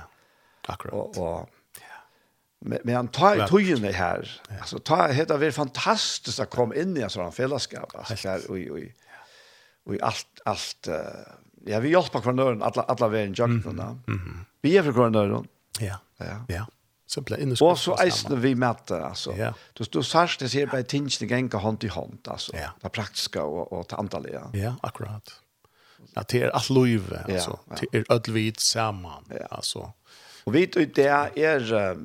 Akkurat. 0.67 0.95
Och, 0.95 1.19
och 1.19 1.49
Men, 2.65 2.79
men 2.85 2.95
han 2.95 3.09
tar 3.09 3.47
tojen 3.47 3.83
det 3.83 3.93
här. 3.93 4.41
Alltså, 4.61 4.79
ta, 4.79 5.09
det 5.09 5.31
har 5.31 5.39
vært 5.39 5.55
fantastiskt 5.55 6.41
att 6.41 6.51
komma 6.51 6.75
in 6.75 6.97
i 6.97 7.03
en 7.03 7.11
sånn 7.11 7.33
fällskap. 7.33 7.91
Alltså, 7.95 8.29
her, 8.29 8.51
og, 8.51 8.59
og, 8.71 8.85
Och 9.85 9.95
og 9.95 10.03
allt. 10.03 10.41
alt, 10.47 10.89
uh, 10.89 10.95
ja, 11.67 11.81
vi 11.81 11.89
hjelper 11.91 12.21
hverandre 12.23 12.63
alla 12.63 12.85
alle 12.89 13.09
veien 13.11 13.35
jøkken. 13.35 13.63
Mm 13.67 13.99
-hmm. 14.07 14.45
Vi 14.63 14.77
är 14.77 14.83
för 14.83 14.93
kvar 14.93 15.47
Ja. 15.81 15.99
Ja. 16.19 16.45
Ja. 16.49 16.67
Simpelt 17.07 17.41
in 17.41 17.53
i 17.53 17.57
skolan. 17.57 17.73
Och 17.73 17.79
så 17.79 17.97
eisne 17.97 18.37
vi 18.37 18.55
møter, 18.55 19.03
altså. 19.05 19.35
Ja. 19.37 19.53
Du 19.79 19.85
du 19.85 20.03
sørst, 20.03 20.41
det 20.41 20.51
ser 20.51 20.67
bare 20.67 20.83
tingene 20.83 21.29
gänga 21.29 21.59
hånd 21.59 21.85
i 21.85 21.89
hånd, 21.89 22.29
altså. 22.29 22.53
Ja. 22.57 22.71
Det 22.83 22.93
praktiske 22.93 23.41
og, 23.41 23.73
og 23.73 23.79
och 23.79 23.99
antaliga. 23.99 24.51
Ja, 24.55 24.75
akkurat. 24.83 25.43
Ja, 26.17 26.23
det 26.23 26.43
er 26.43 26.47
är 26.47 26.57
att 26.57 26.71
leva 26.71 27.25
ja. 27.29 27.59
Det 27.81 27.99
är 27.99 28.05
ödlvit 28.13 28.61
samman 28.61 29.25
Ja. 29.31 29.93
Og 30.47 30.55
vi 30.55 30.67
det 30.67 31.07
er 31.07 31.97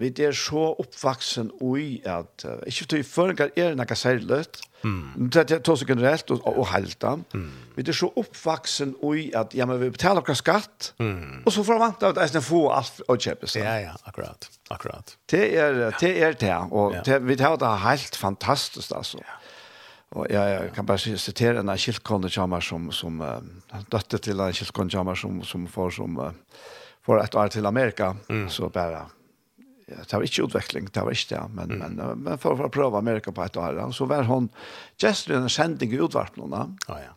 vi 0.00 0.10
er 0.24 0.32
så 0.36 0.62
oppvaksen 0.80 1.50
i 1.76 2.00
at 2.08 2.44
uh, 2.48 2.58
ikke 2.68 2.88
til 2.94 3.04
føringer 3.04 3.52
er 3.58 3.76
noe 3.76 3.96
særlig 3.98 4.46
mm. 4.82 5.28
det 5.34 5.42
er 5.44 5.62
to 5.64 5.76
seg 5.76 5.92
generelt 5.92 6.32
og, 6.32 6.46
og 6.48 6.70
halte 6.72 7.12
mm. 7.34 7.50
vi 7.76 7.84
er 7.84 7.96
så 7.96 8.08
oppvaksen 8.22 8.94
i 9.18 9.26
at 9.36 9.54
ja, 9.56 9.66
men 9.68 9.80
vi 9.82 9.90
betaler 9.92 10.24
noe 10.24 10.38
skatt 10.38 10.92
mm. 11.02 11.42
og 11.44 11.52
så 11.52 11.66
forventer 11.66 12.14
vi 12.14 12.24
at 12.24 12.38
jeg 12.38 12.46
får 12.46 12.66
alt 12.78 13.02
og 13.08 13.28
seg. 13.28 13.60
ja, 13.64 13.76
ja, 13.90 13.94
akkurat, 14.08 14.48
akkurat. 14.70 15.16
det 15.30 15.44
er 15.58 15.78
det, 16.00 16.14
er 16.16 16.40
det 16.40 16.56
og 16.70 16.96
ja. 16.96 17.04
det, 17.04 17.20
vi 17.28 17.36
tar 17.40 17.60
det 17.60 17.76
helt 17.84 18.16
fantastisk 18.16 18.96
altså 18.96 19.22
ja. 19.22 19.36
Og 20.10 20.26
jeg, 20.26 20.42
jeg 20.42 20.70
kan 20.74 20.86
bare 20.86 21.18
sitere 21.22 21.60
en 21.60 21.70
av 21.70 21.78
kjeltkående 21.78 22.26
som, 22.66 22.88
som 22.90 23.20
uh, 23.22 23.36
døtte 23.92 24.18
til 24.18 24.40
en 24.42 24.50
kjeltkående 24.50 24.96
jammer 24.96 25.14
som, 25.14 25.36
som 25.46 25.68
får 25.70 25.92
som 26.00 26.16
uh, 26.18 26.32
för 27.06 27.18
ett 27.18 27.34
år 27.34 27.48
till 27.48 27.66
Amerika 27.66 28.16
mm. 28.28 28.48
så 28.48 28.68
bara 28.68 29.06
ja, 29.86 29.96
det 30.10 30.16
var 30.16 30.22
inte 30.22 30.42
utveckling, 30.42 30.88
det 30.92 31.00
var 31.00 31.10
inte 31.10 31.34
det, 31.34 31.48
men, 31.54 31.70
mm. 31.70 31.92
men, 31.92 32.18
men 32.18 32.38
för, 32.38 32.56
för 32.56 32.64
att 32.64 32.72
pröva 32.72 32.98
Amerika 32.98 33.32
på 33.32 33.42
ett 33.42 33.56
år, 33.56 33.90
så 33.92 34.04
var 34.04 34.22
hon 34.22 34.48
gestor 34.96 35.34
en 35.34 35.50
sändning 35.50 35.92
i 35.92 35.96
utvarpnarna. 35.96 36.76
Ja, 36.88 36.98
ja. 36.98 37.14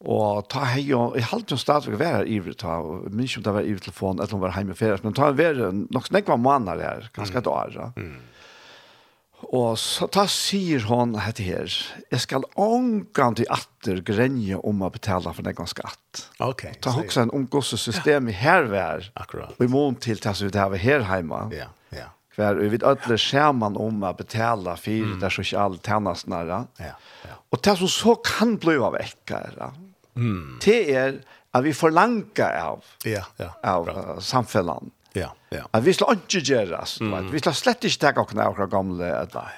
Og 0.00 0.46
ta 0.48 0.64
hei 0.64 0.86
jo, 0.88 1.10
jeg 1.12 1.26
halte 1.28 1.52
jo 1.52 1.60
stadigvæk 1.60 1.98
være 2.00 2.28
ivrig 2.32 2.54
ta, 2.62 2.78
og 2.80 3.02
minns 3.04 3.18
minst 3.18 3.36
om 3.36 3.44
det 3.44 3.52
var 3.52 3.66
ivrig 3.68 3.82
telefon, 3.84 4.16
eller 4.16 4.32
om 4.32 4.40
det 4.40 4.46
var 4.46 4.56
hjemme 4.56 4.72
i 4.72 4.78
ferie, 4.78 5.00
men 5.04 5.16
ta 5.16 5.28
en 5.28 5.36
være, 5.36 5.72
nok 5.92 6.06
snakk 6.08 6.30
var 6.32 6.40
måneder 6.40 6.80
her, 6.80 7.10
ganske 7.12 7.36
et 7.38 7.50
år. 7.50 7.76
Mm. 7.96 8.14
Og 9.48 9.78
så 9.80 10.06
ta 10.12 10.26
sier 10.30 10.84
hon 10.90 11.16
hette 11.18 11.44
her, 11.46 11.72
jeg 12.12 12.22
skal 12.22 12.44
ångan 12.60 13.38
til 13.38 13.48
atter 13.50 14.02
grenje 14.06 14.58
om 14.66 14.84
å 14.84 14.90
betale 14.92 15.32
for 15.34 15.46
den 15.46 15.70
skatt. 15.70 16.24
Ok. 16.44 16.66
Ta 16.84 16.92
hoksa 16.94 17.24
en 17.24 17.34
omgåse 17.34 17.78
system 17.80 18.28
i 18.30 18.36
hervær. 18.36 19.08
Akkurat. 19.18 19.56
Og 19.56 19.64
i 19.64 19.70
mån 19.72 19.98
til 20.02 20.20
tas 20.22 20.42
ut 20.44 20.58
har 20.58 20.76
her 20.76 21.06
heima. 21.08 21.46
Ja, 21.56 21.70
ja. 21.96 22.10
Hver, 22.36 22.60
vi 22.60 22.70
vet 22.76 22.86
alle 22.86 23.18
skjermen 23.18 23.78
om 23.80 24.04
å 24.06 24.12
betale 24.16 24.76
for 24.78 25.08
mm. 25.08 25.18
det 25.24 25.32
sosiale 25.34 25.80
tjenestene. 25.82 26.44
Ja, 26.46 26.94
ja. 27.26 27.40
Og 27.50 27.64
det 27.64 27.76
som 27.80 27.90
så 27.90 28.14
kan 28.22 28.54
bli 28.62 28.76
av 28.78 28.94
ekkere, 29.00 29.72
mm. 30.14 30.60
det 30.62 30.80
er 30.94 31.20
at 31.50 31.64
vi 31.66 31.74
forlanger 31.74 32.54
av, 32.60 32.84
ja, 33.08 33.24
ja. 33.40 33.50
av 33.66 33.88
uh, 33.90 34.18
samfunnet 34.22 34.92
Ja, 35.12 35.32
ja. 35.50 35.64
At 35.70 35.84
vi 35.84 35.92
skal 35.92 36.18
ikke 36.18 36.42
gjøres, 36.46 37.00
mm. 37.00 37.32
vi 37.32 37.42
skal 37.42 37.56
slett 37.58 37.84
ikke 37.84 38.12
ta 38.12 38.22
oss 38.22 38.62
av 38.62 38.70
gamle, 38.70 39.10
at 39.10 39.34
nei. 39.34 39.50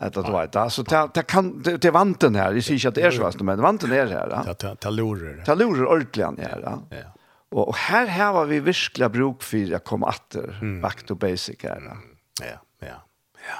du 0.00 0.20
vet. 0.20 0.30
var 0.32 0.46
det. 0.52 0.70
Så 0.70 0.82
det 1.14 1.22
kan 1.22 1.62
det 1.62 1.84
är 1.84 1.90
vanten 1.90 2.34
här. 2.34 2.54
Det 2.54 2.62
syns 2.62 2.86
att 2.86 2.94
det 2.94 3.02
är 3.02 3.10
så 3.10 3.22
fast 3.22 3.40
men 3.40 3.60
vanten 3.60 3.92
är 3.92 4.06
här. 4.06 4.42
Ja, 4.46 4.54
ta 4.54 4.74
ta 4.74 4.90
lurar. 4.90 5.42
Det 5.46 5.54
lurar 5.54 5.86
ordentligt 5.86 6.48
här. 6.48 6.78
Ja. 6.90 6.96
Och 7.50 7.68
och 7.68 7.76
här 7.76 8.06
här 8.06 8.32
var 8.32 8.46
vi 8.46 8.60
verkliga 8.60 9.08
bruk 9.08 9.42
för 9.42 9.74
att 9.74 9.84
komma 9.84 10.08
åter 10.08 10.80
back 10.82 11.02
to 11.02 11.14
basic 11.14 11.62
här. 11.62 11.96
Ja, 12.40 12.46
ja. 12.80 12.86
Ja. 13.48 13.58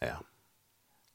Ja 0.00 0.25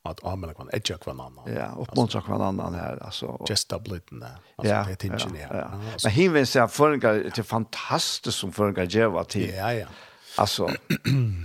att 0.04 0.26
anmäla 0.26 0.52
ett 0.52 0.90
edge 0.90 1.02
kvar 1.02 1.14
annan. 1.14 1.54
Ja, 1.56 1.76
uppmuntra 1.80 2.22
kvann 2.22 2.42
annan 2.42 2.74
här 2.74 3.04
alltså. 3.04 3.46
Just 3.50 3.70
dublitten 3.70 4.20
där. 4.20 4.30
Alltså 4.56 4.74
ja, 4.74 4.86
det 4.88 4.96
tänker 4.96 5.30
ni. 5.30 5.40
Ja, 5.40 5.48
ja. 5.52 5.70
alltså. 5.94 6.08
Men 6.08 6.12
hin 6.16 6.34
vill 6.34 6.48
säga 6.48 6.68
förringar 6.68 7.30
till 7.30 7.44
fantastiskt 7.44 8.38
som 8.38 8.52
förringar 8.52 8.88
Jeva 8.90 9.24
till. 9.24 9.54
Ja, 9.54 9.74
ja. 9.74 9.88
Alltså 10.36 10.70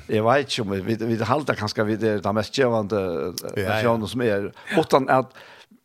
jag 0.06 0.34
vet 0.34 0.58
ju 0.58 0.62
om 0.62 0.70
vi 0.70 0.80
vi 0.80 1.24
halta 1.24 1.54
kanske 1.54 1.84
vi 1.84 1.96
det 1.96 2.20
där 2.20 2.32
mest 2.32 2.58
ja, 2.58 2.84
personer 3.54 4.06
som 4.06 4.20
är 4.20 4.52
utan 4.78 5.08
att 5.08 5.32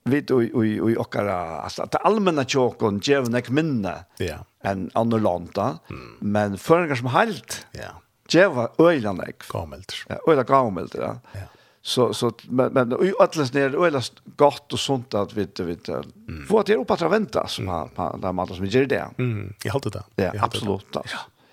vi 0.03 0.25
och 0.53 0.65
i 0.65 0.95
och 0.97 1.15
alla 1.15 1.61
alltså 1.61 1.87
det 1.91 1.97
allmänna 1.97 2.45
tjokon 2.45 2.99
gevnek 3.03 3.49
minne. 3.49 4.05
Ja. 4.17 4.35
En 4.61 4.91
annan 4.93 5.23
landa 5.23 5.77
mm. 5.89 6.17
men 6.19 6.57
förringar 6.57 6.95
som 6.95 7.07
helt. 7.07 7.67
Ja. 7.71 8.01
Jeva 8.29 8.69
öjlanek. 8.77 9.43
Gammelt. 9.49 9.93
Ja, 10.07 10.19
öjla 10.27 10.43
gammelt, 10.43 10.95
ja. 10.95 11.19
Ja 11.33 11.39
så 11.81 12.13
så 12.13 12.31
men 12.43 12.73
men 12.73 13.05
i 13.05 13.13
atlas 13.19 13.53
ner 13.53 13.75
och 13.75 13.87
eller 13.87 14.05
gott 14.35 14.73
och 14.73 14.79
sånt 14.79 15.13
att 15.13 15.33
vet 15.33 15.55
du 15.55 15.63
vet 15.63 15.89
mm. 15.89 16.47
få 16.47 16.63
det 16.63 16.75
upp 16.75 16.91
att 16.91 17.01
vänta 17.01 17.47
som 17.47 17.69
mm. 17.69 17.89
har 17.95 18.17
där 18.17 18.31
man 18.31 18.47
som 18.47 18.65
gör 18.65 18.85
det. 18.85 19.09
Mm. 19.17 19.53
Jag 19.63 19.73
håller 19.73 19.91
det. 19.91 20.03
Ja, 20.15 20.33
absolut. 20.39 20.85
Ja. 20.93 21.01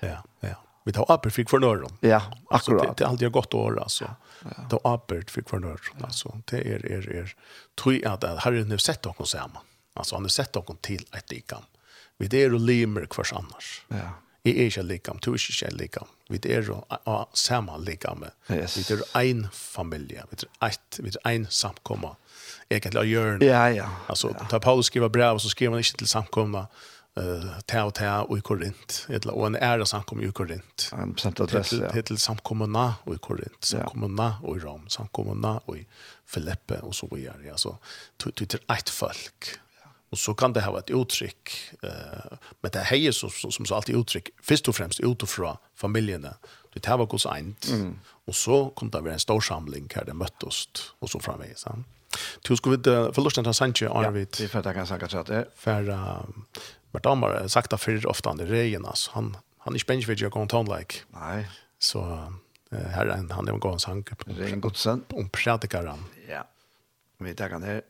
Ja, 0.00 0.22
ja. 0.40 0.64
Vi 0.84 0.92
tar 0.92 1.12
upp 1.12 1.32
fick 1.32 1.50
för 1.50 1.58
norr. 1.58 1.86
Ja, 2.00 2.22
akkurat. 2.50 2.96
Det 2.96 3.04
är 3.04 3.08
alltid 3.08 3.32
gott 3.32 3.54
år 3.54 3.80
alltså. 3.82 4.04
Då 4.70 4.76
upp 4.76 5.30
fick 5.30 5.48
för 5.48 5.58
norr 5.58 5.80
alltså. 6.00 6.40
Det 6.44 6.56
är 6.56 6.86
är 6.86 7.10
är 7.10 7.34
tror 7.82 7.94
jag 7.94 8.24
att 8.24 8.40
Herren 8.40 8.70
har 8.70 8.78
sett 8.78 9.06
oss 9.06 9.30
samman. 9.30 9.62
Alltså 9.94 10.14
han 10.14 10.24
har 10.24 10.28
sett 10.28 10.52
dem 10.52 10.76
till 10.80 11.06
ett 11.12 11.32
ikam. 11.32 11.62
Vi 12.18 12.28
det 12.28 12.42
är 12.42 12.54
och 12.54 12.60
limer 12.60 13.06
kvars 13.06 13.32
annars. 13.32 13.84
Ja. 13.88 13.96
Jeg 14.48 14.64
er 14.64 14.70
ikke 14.72 14.82
likam, 14.88 15.18
du 15.24 15.32
er 15.32 15.42
ikke 15.42 15.72
likam. 15.76 16.12
Vi 16.28 16.40
er 16.52 16.70
samme 17.34 17.78
likam. 17.84 18.24
Yes. 18.50 18.76
Vi 18.76 18.94
er 18.94 19.20
en 19.20 19.46
familie, 19.52 20.24
vi 20.30 20.38
er 20.44 20.68
ett, 20.68 21.00
vi 21.02 21.12
er 21.24 21.30
en 21.30 21.46
samkomma. 21.50 22.16
Egentlig 22.70 23.00
av 23.00 23.08
hjørnet. 23.08 23.46
Ja, 23.46 23.66
ja. 23.72 23.88
Altså, 24.08 24.32
ja. 24.34 24.46
da 24.50 24.58
Paulus 24.60 24.86
skriver 24.86 25.08
brev, 25.08 25.38
så 25.40 25.48
skriver 25.48 25.76
han 25.76 25.84
ikke 25.84 26.00
til 26.02 26.08
samkomna 26.10 26.66
uh, 27.16 27.46
ta 27.68 27.84
og 27.88 27.94
ta 27.96 28.10
og 28.26 28.36
i 28.38 28.44
Korint. 28.44 28.98
Etla, 29.08 29.32
og 29.32 29.46
en 29.48 29.56
ære 29.56 29.86
samkommer 29.88 30.26
i 30.26 30.32
Korint. 30.36 30.88
En 30.96 31.14
bestemt 31.16 31.40
adresse, 31.40 31.80
ja. 31.80 31.92
Til, 31.92 32.04
til 32.12 32.20
samkommerne 32.20 32.90
og 33.06 33.16
i 33.16 33.22
Korint, 33.24 33.60
samkommerne 33.64 34.34
og 34.42 34.58
i 34.58 34.64
Rom, 34.66 34.84
samkommerne 34.92 35.58
og 35.66 35.80
i 35.80 35.86
Filippe 36.28 36.82
og 36.84 36.94
så 36.94 37.08
videre. 37.12 37.40
Altså, 37.52 37.76
det 38.24 38.54
er 38.54 38.76
ett 38.76 38.92
folk 38.92 39.58
Och 40.10 40.18
så 40.18 40.34
kan 40.34 40.52
det 40.52 40.60
ha 40.60 40.78
ett 40.78 40.90
uttryck 40.90 41.50
eh 41.82 42.38
men 42.60 42.70
det 42.70 42.78
här 42.78 42.96
är 42.96 43.12
så 43.12 43.30
som, 43.30 43.52
som 43.52 43.66
så 43.66 43.74
alltid 43.74 43.96
uttryck 43.96 44.30
först 44.42 44.68
och 44.68 44.76
främst 44.76 45.00
utifrån 45.00 45.56
familjerna. 45.74 46.34
Det 46.72 46.86
här 46.86 46.96
var 46.96 47.06
hos 47.06 47.26
ent. 47.26 47.68
Mm. 47.68 47.98
Och 48.26 48.34
så 48.34 48.70
kom 48.70 48.90
det 48.90 49.00
vara 49.00 49.12
en 49.12 49.18
stor 49.18 49.40
samling 49.40 49.88
här 49.94 50.04
det 50.04 50.14
möttes 50.14 50.68
och 50.98 51.10
så 51.10 51.20
framväg 51.20 51.58
så. 51.58 51.84
Du 52.42 52.56
skulle 52.56 52.74
inte 52.74 53.10
förlusten 53.14 53.46
av 53.46 53.52
Sanche 53.52 53.88
Arvid. 53.88 54.28
Ja, 54.32 54.42
det 54.42 54.48
för 54.48 54.58
att 54.58 54.64
jag 54.64 54.74
kan 54.74 54.86
säga 54.86 55.20
att 55.20 55.26
det 55.26 55.48
för 55.56 55.88
uh, 55.88 56.22
Bertan 56.92 57.22
har 57.22 57.48
sagt 57.48 57.70
det 57.70 57.78
för 57.78 58.06
ofta 58.06 58.30
under 58.30 58.46
rejen 58.46 58.86
alltså. 58.86 59.10
Han 59.14 59.36
han 59.58 59.74
är 59.74 59.78
spänd 59.78 60.04
vid 60.04 60.20
jag 60.20 60.30
går 60.30 60.46
ta 60.46 60.62
like. 60.62 60.94
Nej. 61.08 61.48
Så 61.78 62.00
uh, 62.72 62.78
här 62.78 63.06
är 63.06 63.16
han 63.16 63.30
han 63.30 63.48
är 63.48 63.52
en 63.52 63.60
gång 63.60 63.78
sank 63.78 64.18
på. 64.18 64.30
Det 64.30 64.44
är 64.44 64.52
en 64.52 64.60
god 64.60 64.76
sen. 64.76 65.04
Om 65.08 65.28
predikaren. 65.28 66.04
Ja. 66.28 66.48
Vi 67.18 67.34
tar 67.34 67.48
kan 67.48 67.62
här. 67.62 67.82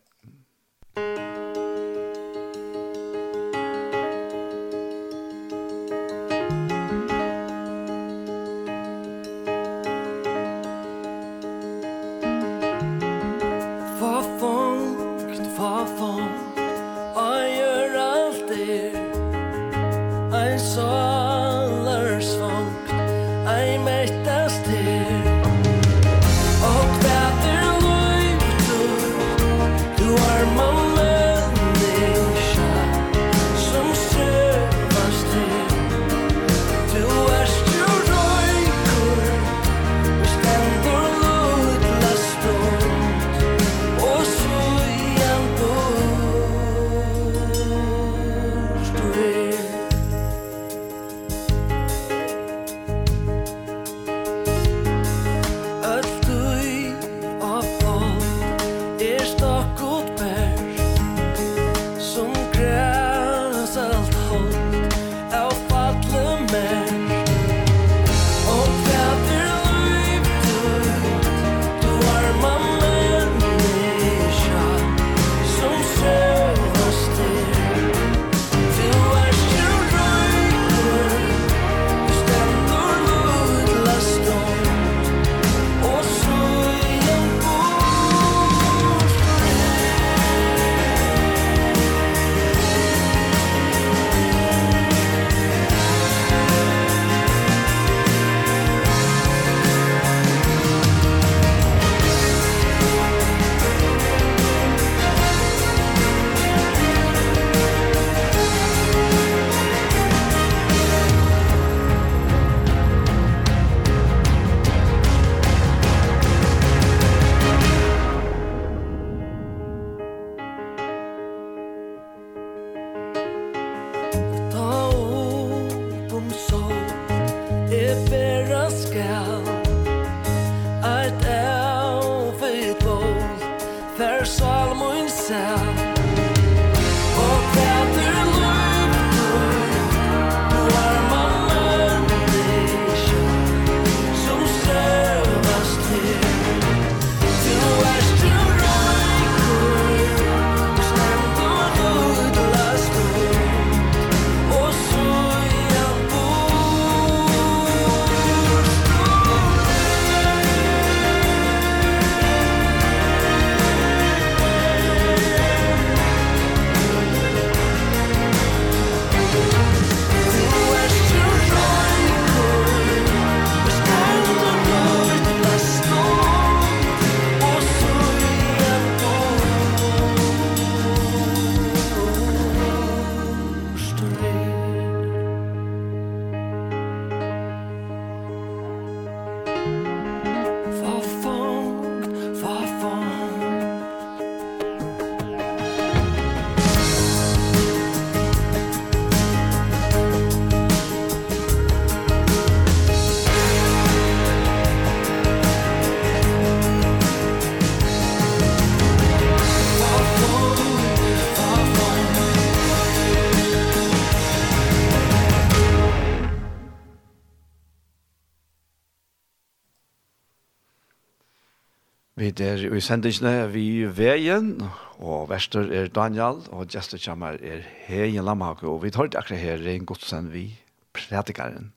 er 222.66 222.74
i 222.74 222.80
sendingene 222.82 223.48
vi 223.52 223.64
veien, 223.94 224.56
og 224.98 225.28
verster 225.30 225.68
er 225.74 225.90
Daniel, 225.94 226.40
og 226.50 226.68
gestet 226.72 227.04
kommer 227.04 227.38
er 227.38 227.64
Heien 227.86 228.24
Lamhake, 228.26 228.66
og 228.66 228.82
vi 228.82 228.90
tar 228.94 229.10
det 229.10 229.18
akkurat 229.20 229.42
her 229.42 229.62
i 229.62 229.76
en 229.76 229.86
godsen 229.86 230.32
vi 230.32 230.50
prædikeren. 230.96 231.72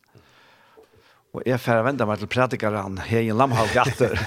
Og 1.31 1.45
jeg 1.47 1.59
får 1.63 1.85
vende 1.85 2.05
meg 2.07 2.19
til 2.19 2.31
prædikeren 2.31 2.97
Heien 3.07 3.37
Lamhake 3.39 3.85
etter. 3.85 4.17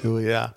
du, 0.00 0.18
ja. 0.32 0.48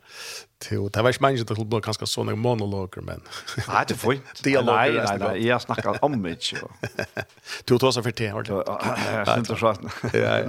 Jo, 0.69 0.88
det 0.93 1.01
var 1.03 1.13
ikke 1.13 1.23
mange 1.25 1.41
som 1.41 1.63
å 1.63 1.79
ganske 1.83 2.07
sånne 2.09 2.35
monologer, 2.38 3.01
men... 3.05 3.23
Nei, 3.65 3.81
det 3.89 3.95
er 3.95 3.99
fint. 3.99 4.31
Dialoger. 4.45 4.93
Nei, 4.93 5.05
nei, 5.07 5.15
nei, 5.23 5.33
jeg 5.47 5.63
snakker 5.63 5.97
om 6.05 6.17
meg 6.21 6.38
ikke. 6.38 6.67
Du 7.67 7.75
tar 7.81 7.93
seg 7.95 8.05
for 8.05 8.17
te, 8.17 8.29
har 8.31 8.45
du? 8.45 8.53
Jeg 8.59 9.25
synes 9.27 9.49
det 9.49 9.55
er 9.55 9.61
sånn. 9.61 9.89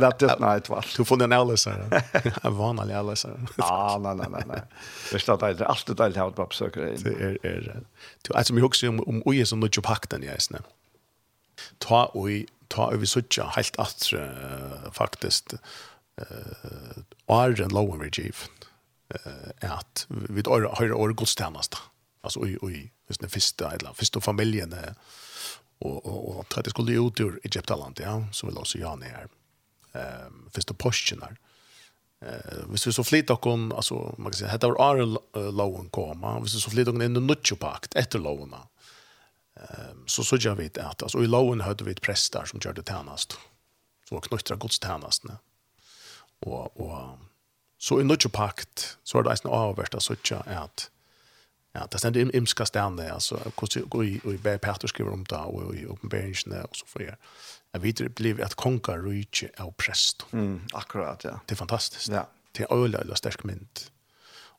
Lett 0.02 0.24
ut, 0.24 0.34
nei, 0.42 0.54
tvall. 0.66 0.90
Du 0.96 1.02
funnet 1.08 1.30
en 1.30 1.36
avløsere. 1.38 2.02
En 2.46 2.56
vanlig 2.58 2.96
avløsere. 2.98 3.38
Nei, 3.58 4.12
nei, 4.20 4.28
nei, 4.36 4.44
nei. 4.52 4.62
Det 5.10 5.20
er 5.22 5.42
deilig. 5.46 5.66
Alt 5.72 5.92
er 5.94 6.00
deilig 6.02 6.24
å 6.24 6.30
bare 6.36 6.52
besøke 6.52 6.84
deg. 6.84 7.04
Det 7.06 7.14
er 7.30 7.38
er. 7.48 7.70
Du, 8.22 8.32
jeg 8.34 8.48
som 8.48 8.58
jeg 8.58 8.66
husker 8.66 8.92
om 8.92 9.00
om 9.06 9.22
ui 9.28 9.38
som 9.48 9.62
nødvendig 9.62 9.84
pakten, 9.86 10.26
jeg 10.26 10.44
snem. 10.44 10.66
Ta 11.82 12.06
ui, 12.18 12.42
ta 12.72 12.90
ui 12.92 13.06
suttja, 13.08 13.48
helt 13.56 13.78
atre, 13.82 14.26
faktisk, 14.96 15.56
åren 17.32 17.72
loven 17.74 18.02
vi 18.04 18.10
givet 18.12 18.61
eh, 19.12 19.70
at 19.70 20.06
vi 20.08 20.42
har 20.46 20.94
året 20.94 21.16
godstjeneste. 21.16 21.80
Altså, 22.22 22.40
oi, 22.40 22.56
oi, 22.62 22.90
hvis 23.06 23.18
den 23.18 23.30
første, 23.30 23.66
eller 23.78 23.94
første 23.98 24.20
familien, 24.20 24.74
og, 25.82 26.06
og, 26.06 26.18
og 26.36 26.44
til 26.50 26.60
at 26.60 26.70
skulle 26.70 27.00
ut 27.00 27.20
ur 27.20 27.38
Egyptaland, 27.44 28.00
ja, 28.00 28.20
så 28.32 28.46
vil 28.46 28.58
også 28.58 28.78
Jan 28.78 29.02
her, 29.02 29.26
Um, 29.92 30.46
første 30.52 30.72
posten 30.74 31.20
her. 31.20 31.34
Eh, 32.24 32.60
hvis 32.72 32.86
vi 32.86 32.92
så 32.96 33.02
flyt 33.04 33.28
dere, 33.28 33.56
altså, 33.76 33.98
man 34.16 34.32
kan 34.32 34.38
si, 34.38 34.46
hette 34.48 34.70
var 34.70 34.80
året 34.80 35.18
loven 35.52 35.90
koma, 35.92 36.38
hvis 36.40 36.54
vi 36.56 36.62
så 36.62 36.72
flyt 36.72 36.88
dere 36.88 37.08
inn 37.08 37.18
i 37.18 37.22
Nutsjopakt 37.24 37.96
etter 38.00 38.22
lovene, 38.22 38.62
um, 39.58 40.06
så 40.08 40.24
så 40.24 40.38
gjør 40.40 40.56
vi 40.62 40.70
det 40.70 40.84
at, 40.86 41.04
altså, 41.04 41.20
i 41.20 41.28
loven 41.28 41.60
hadde 41.66 41.84
vi 41.84 41.92
et 41.92 42.00
prester 42.00 42.48
som 42.48 42.62
gjør 42.62 42.78
det 42.78 42.86
tjenest, 42.88 43.36
som 44.08 44.16
var 44.16 44.24
knyttet 44.30 44.62
godstjenestene, 44.64 45.36
og, 46.46 46.80
og 46.80 47.18
Så 47.82 47.98
i 47.98 48.04
nødvendig 48.06 48.30
pakt, 48.32 48.98
så 49.04 49.18
er 49.18 49.26
det 49.26 49.32
eisen 49.32 49.50
avhverst 49.50 49.96
av 49.98 50.04
suttja 50.04 50.42
at 50.46 50.88
Ja, 51.72 51.86
det 51.88 52.02
stendt 52.02 52.18
im 52.20 52.30
imska 52.36 52.66
stande, 52.68 53.06
altså, 53.08 53.38
og 53.56 54.04
i, 54.04 54.20
og 54.24 54.34
i 54.34 54.36
Berg 54.36 54.60
Petter 54.60 54.88
skriver 54.88 55.12
om 55.12 55.24
det, 55.24 55.38
og 55.38 55.76
i 55.76 55.86
oppenberingsene, 55.88 56.60
og 56.68 56.76
så 56.76 56.84
fyrir. 56.86 57.14
Jeg 57.72 57.82
vet 57.82 58.02
det 58.02 58.14
blir 58.14 58.42
at 58.44 58.58
konga 58.60 58.98
rujtje 59.00 59.48
av 59.56 59.72
prest. 59.80 60.26
Mm, 60.36 60.66
akkurat, 60.76 61.24
ja. 61.24 61.38
Det 61.48 61.56
er 61.56 61.60
fantastisk. 61.62 62.10
Ja. 62.12 62.26
Det 62.52 62.66
er 62.66 62.74
øyla, 62.76 63.00
eller 63.00 63.16
sterk 63.16 63.46
mynd. 63.48 63.86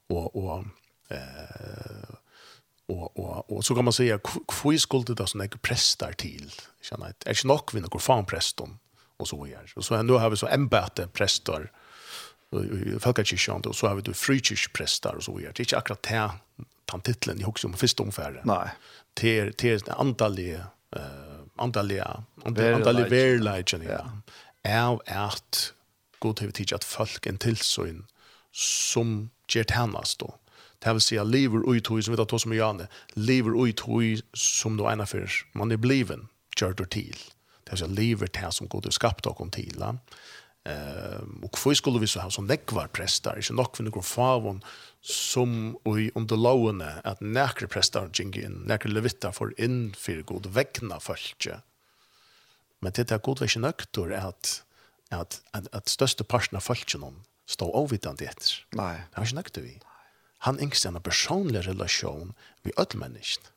Og, 0.09 0.35
og, 0.35 0.65
eh, 1.13 2.15
og, 2.89 3.19
og, 3.19 3.51
og 3.51 3.63
så 3.63 3.75
kan 3.75 3.85
man 3.85 3.93
säga, 3.93 4.17
hvor 4.17 4.77
skulle 4.77 5.05
det 5.05 5.17
da 5.17 5.29
sånne 5.29 5.47
prester 5.61 6.17
til? 6.17 6.49
Kjenner, 6.81 7.13
er 7.25 7.37
ikke 7.37 7.47
nok 7.47 7.73
vi 7.73 7.85
noen 7.85 8.01
fan 8.01 8.25
preston, 8.25 8.79
og 9.19 9.29
så 9.29 9.37
gjør. 9.37 9.77
Og 9.77 9.85
så 9.85 10.01
nå 10.01 10.17
har 10.17 10.33
vi 10.33 10.41
så 10.41 10.49
embete 10.49 11.07
prestar, 11.13 11.69
folkakirkjan 12.99 13.65
og 13.65 13.75
så 13.75 13.87
har 13.87 13.95
vi 13.95 14.01
då 14.01 14.13
frikyrkprästar 14.13 15.15
och 15.15 15.23
så 15.23 15.37
videre. 15.37 15.51
Det 15.51 15.59
er 15.59 15.65
ikke 15.65 15.77
akkurat 15.77 16.03
det 16.03 16.31
den 16.91 17.01
titlen 17.01 17.41
i 17.41 17.45
också 17.45 17.67
om 17.67 17.73
første 17.73 17.79
första 17.79 18.03
ungefär. 18.03 18.41
Nej. 18.45 18.69
Till 19.13 19.81
antallige, 19.87 20.65
uh, 20.95 21.01
antallige, 21.55 22.03
antaliga 22.45 22.75
antallige 22.75 23.09
verligen 23.09 23.81
ja. 23.81 24.11
Är 24.63 24.99
at 25.05 25.73
god 26.19 26.35
til 26.35 26.47
vi 26.47 26.51
tidsi 26.51 26.75
at 26.75 26.83
folk 26.83 27.27
en 27.27 27.37
tilsyn 27.37 28.05
som 28.51 29.29
gjør 29.47 29.63
tennast 29.63 30.19
då. 30.19 30.33
Det 30.83 30.93
vil 30.93 31.01
si 31.01 31.17
at 31.17 31.27
lever 31.27 31.63
ui 31.67 31.81
hur 31.89 32.01
som 32.01 32.11
vi 32.11 32.17
tar 32.17 32.35
att 32.35 32.41
som 32.41 32.53
jag 32.53 32.87
lever 33.13 33.51
ui 33.55 33.73
hur 33.85 34.21
som 34.33 34.77
du 34.77 34.83
ena 34.83 35.05
för 35.05 35.29
man 35.53 35.71
er 35.71 35.77
bliven 35.77 36.29
gjør 36.59 36.73
kört 36.73 36.91
til. 36.91 37.17
Det 37.65 37.71
vil 37.71 37.77
si 37.77 37.83
at 37.83 37.91
lever 37.91 38.27
det 38.27 38.53
som 38.53 38.67
god 38.67 38.85
har 38.85 38.91
skapat 38.91 39.27
okkom 39.27 39.51
til. 39.51 39.75
Ja. 39.79 39.93
Ehm 40.65 41.43
och 41.43 41.57
för 41.57 41.73
skulle 41.73 41.99
vi 41.99 42.07
så 42.07 42.19
ha 42.19 42.31
som 42.31 42.47
nekvar 42.47 42.87
prestar, 42.87 43.37
inte 43.37 43.53
nok 43.53 43.77
för 43.77 43.83
några 43.83 44.01
favon 44.01 44.63
som 45.01 45.77
i 45.99 46.11
under 46.15 46.35
låne 46.35 47.01
att 47.03 47.21
näkre 47.21 47.67
prestar 47.67 48.09
ginge 48.13 48.41
in, 48.41 48.51
näkre 48.51 48.89
levita 48.91 49.31
för 49.31 49.61
in 49.61 49.93
för 49.93 50.21
god 50.21 50.45
väckna 50.45 50.99
folke. 50.99 51.59
Men 52.79 52.91
det 52.95 53.11
är 53.11 53.17
god 53.17 53.39
väsen 53.39 53.63
öktor 53.63 54.13
att 54.13 54.63
att 55.09 55.41
att, 55.51 55.75
att 55.75 55.87
största 55.87 56.23
parten 56.23 56.55
av 56.55 56.61
folken 56.61 57.01
hon 57.01 57.23
står 57.45 57.75
ovitande 57.75 58.25
efter. 58.25 58.65
Nej. 58.69 59.01
Det 59.11 59.21
har 59.21 59.37
inte 59.37 59.61
vi. 59.61 59.79
Han 60.37 60.59
ängst 60.59 60.85
en 60.85 61.01
personlig 61.01 61.67
relation 61.67 62.33
vid 62.61 62.73
ödmänniskan 62.79 63.52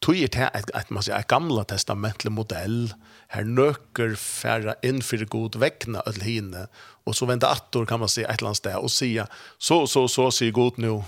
tog 0.00 0.16
er 0.16 0.30
det 0.32 0.48
et, 0.56 0.70
et, 0.76 0.90
man 0.92 1.04
sier, 1.04 1.18
et 1.18 1.28
gamla 1.28 1.64
testamentlig 1.68 2.32
modell, 2.32 2.92
her 3.34 3.46
nøker 3.46 4.16
færre 4.18 4.76
inn 4.86 5.02
for 5.04 5.22
god 5.32 5.58
vekkene 5.60 6.02
ødel 6.08 6.24
hine, 6.26 6.66
og 7.04 7.16
så 7.16 7.28
venter 7.28 7.52
attor, 7.52 7.86
kan 7.88 8.00
man 8.02 8.10
si, 8.10 8.24
et 8.24 8.38
eller 8.38 8.52
annet 8.52 8.62
sted, 8.62 8.76
og 8.80 8.92
sier, 8.92 9.28
så, 9.58 9.82
så, 9.90 10.06
så, 10.10 10.30
sier 10.34 10.56
god 10.56 10.80
nå, 10.80 10.98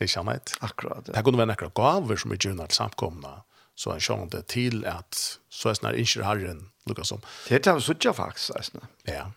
det 0.00 0.10
kjenner 0.12 0.38
jeg. 0.38 0.58
Akkurat, 0.64 1.08
ja. 1.08 1.16
Det 1.16 1.24
kunne 1.24 1.40
være 1.40 1.56
akkurat 1.56 1.76
gaver 1.80 2.20
som 2.20 2.34
er 2.34 2.40
gjerne 2.40 2.68
til 2.68 2.80
samkomne, 2.82 3.34
så 3.78 3.94
han 3.94 4.04
kjenner 4.04 4.32
det 4.36 4.46
til 4.52 4.82
at, 4.88 5.20
så 5.48 5.72
er 5.72 5.80
sånn 5.80 5.92
her 5.94 6.26
herren, 6.28 6.64
lukket 6.88 7.08
som. 7.08 7.24
Det 7.48 7.60
er 7.60 7.64
det 7.64 7.78
vi 7.80 7.86
sier 7.88 8.16
faktisk, 8.16 8.76
det 8.76 9.14
Ja. 9.16 9.30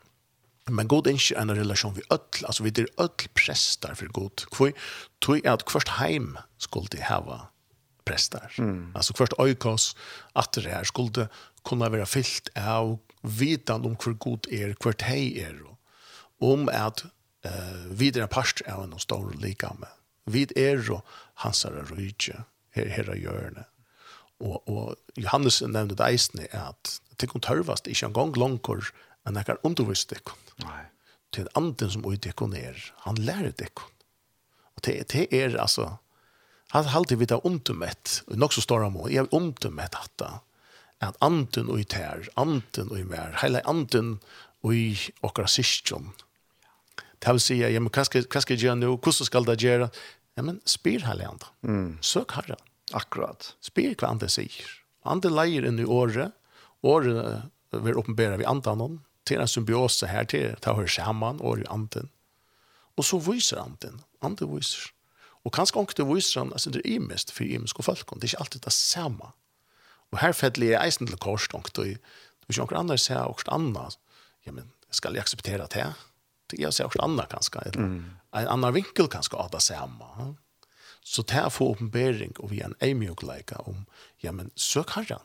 Men 0.71 0.87
god 0.87 1.09
ikke 1.11 1.35
en 1.35 1.51
relasjon 1.51 1.95
vi 1.95 2.05
ødel, 2.07 2.45
altså 2.47 2.63
vi 2.63 2.71
er 2.71 2.87
ødel 2.95 3.31
prester 3.35 3.95
for 3.99 4.11
god. 4.15 4.45
Hvor, 4.55 4.71
tog 5.19 5.41
er 5.43 5.57
at 5.57 5.65
hvert 5.67 5.97
heim 5.99 6.37
skulle 6.55 6.87
de 6.91 7.03
hava 7.03 7.41
prestar. 8.05 8.55
Mm. 8.57 8.91
Alltså 8.95 9.13
först 9.13 9.33
oikos 9.37 9.95
att 10.33 10.51
det 10.51 10.69
här 10.69 10.83
skulle 10.83 11.27
kunna 11.63 11.89
vara 11.89 12.05
fyllt 12.05 12.49
av 12.55 12.99
vitan 13.21 13.85
om 13.85 13.97
hur 14.05 14.13
god 14.13 14.47
er, 14.51 14.75
hur 14.83 14.95
hej 14.99 15.37
er. 15.37 15.59
Om 16.39 16.69
att 16.69 17.05
eh, 17.45 17.51
vidare 17.87 18.27
parst 18.27 18.61
av 18.61 18.83
en 18.83 18.99
stor 18.99 19.33
likame. 19.39 19.87
Vid 20.25 20.57
er 20.57 20.91
och 20.91 21.05
hans 21.33 21.65
är 21.65 21.95
rydde, 21.95 22.43
her, 22.71 22.87
herra 22.87 23.15
hjörne. 23.15 23.63
Och, 24.39 24.69
och 24.69 24.95
Johannes 25.15 25.61
nämnde 25.61 25.95
det 25.95 26.03
eisne 26.03 26.47
att 26.51 27.01
det 27.17 27.27
kan 27.27 27.41
törvast 27.41 27.87
inte 27.87 28.05
en 28.05 28.13
gång 28.13 28.33
långkor 28.33 28.93
enn 29.25 29.37
ekkar 29.39 29.59
undervist 29.63 30.11
ikkon. 30.11 30.39
Nei. 30.63 30.83
Til 31.33 31.47
anden 31.57 31.91
som 31.91 32.03
ut 32.05 32.25
ikkon 32.27 32.55
er, 32.57 32.79
han 33.05 33.15
lærer 33.15 33.53
ikkon. 33.55 33.91
Och 34.75 34.81
det, 34.83 35.07
det 35.13 35.33
är 35.33 35.55
alltså 35.55 35.97
Han 36.73 36.89
halte 36.89 37.17
vi 37.19 37.27
det 37.29 37.37
ontumett, 37.45 38.23
og 38.27 38.39
nok 38.41 38.55
så 38.55 38.63
står 38.65 38.87
han 38.87 38.95
må, 38.95 39.07
jeg 39.13 39.29
ontumett 39.35 39.93
hatta, 39.97 40.39
at 41.03 41.17
anten 41.21 41.69
og 41.69 41.81
i 41.81 41.85
tær, 41.85 42.25
anten 42.39 42.89
og 42.89 42.97
i 42.97 43.05
mer, 43.07 43.35
hele 43.43 43.61
anten 43.69 44.15
og 44.63 44.73
i 44.73 44.87
okra 45.25 45.45
syskjon. 45.51 46.13
Det 47.23 47.31
vil 47.35 47.43
si, 47.43 47.59
ja, 47.61 47.69
men 47.79 47.91
hva 47.93 48.03
skal, 48.07 48.25
hva 48.27 48.41
skal 48.43 48.57
jeg 48.57 48.65
gjøre 48.65 48.79
nå, 48.81 48.93
hvordan 48.97 49.29
skal 49.29 49.45
det 49.47 49.59
gjøre? 49.61 49.89
Ja, 50.35 50.45
men 50.47 50.57
spyr 50.67 51.05
hele 51.05 51.27
andre. 51.29 51.51
Mm. 51.61 51.91
Søk 52.03 52.33
herre. 52.39 52.57
Akkurat. 52.97 53.53
Spyr 53.63 53.93
hva 53.93 54.09
andre 54.11 54.29
sier. 54.31 54.73
Andre 55.07 55.31
leier 55.31 55.67
inn 55.67 55.79
i 55.79 55.87
året, 55.87 56.33
året 56.83 57.45
vil 57.73 57.99
åpenbære 57.99 58.41
vi 58.41 58.49
antanon, 58.49 58.99
til 59.27 59.39
en 59.39 59.47
symbiose 59.47 60.09
her 60.11 60.27
til, 60.27 60.57
å 60.67 60.75
høre 60.81 60.91
sammen, 60.91 61.39
året 61.39 61.67
i 61.67 61.71
anten. 61.71 62.09
Og 62.99 63.07
så 63.07 63.19
viser 63.23 63.61
anten, 63.61 64.01
anten 64.25 64.51
viser. 64.51 64.91
Og 65.43 65.51
kanskje 65.51 65.81
ikke 65.81 65.97
det 65.99 66.07
viser 66.07 66.41
han, 66.41 66.53
altså 66.55 66.71
det 66.71 66.81
er 66.83 66.95
imest 66.95 67.31
for 67.35 67.43
imeske 67.43 67.83
folk, 67.83 68.05
det 68.15 68.23
er 68.23 68.31
ikke 68.31 68.43
alltid 68.45 68.61
det 68.63 68.73
samme. 68.73 69.33
Og 70.13 70.19
her 70.21 70.31
fedelig 70.37 70.71
er 70.71 70.83
eisen 70.85 71.09
til 71.09 71.17
kors, 71.17 71.47
og 71.53 71.67
du 71.75 71.81
er 71.81 71.97
ikke 72.49 72.61
noen 72.61 72.79
andre 72.85 72.97
sier 73.01 73.25
også 73.27 73.51
annet, 73.51 73.97
ja, 74.45 74.53
men 74.55 74.71
skal 74.93 75.15
jeg 75.15 75.25
akseptere 75.25 75.67
det? 75.73 75.89
Det 76.51 76.59
er 76.61 76.71
sier 76.71 76.87
også 76.87 77.01
annet 77.03 77.31
kanskje, 77.31 77.65
eller 77.65 77.87
mm. 77.89 77.99
en 78.39 78.49
annen 78.55 78.75
vinkel 78.75 79.09
kanskje 79.11 79.39
av 79.41 79.51
det 79.51 79.63
samme. 79.65 80.33
Så 81.03 81.25
det 81.27 81.39
er 81.41 81.49
for 81.51 81.73
åpenbering, 81.73 82.37
og 82.39 82.51
vi 82.53 82.61
er 82.61 82.69
en 82.69 82.79
eimjukleika 82.83 83.59
om, 83.67 83.83
ja, 84.23 84.31
men 84.31 84.51
søk 84.55 84.95
herren, 84.95 85.23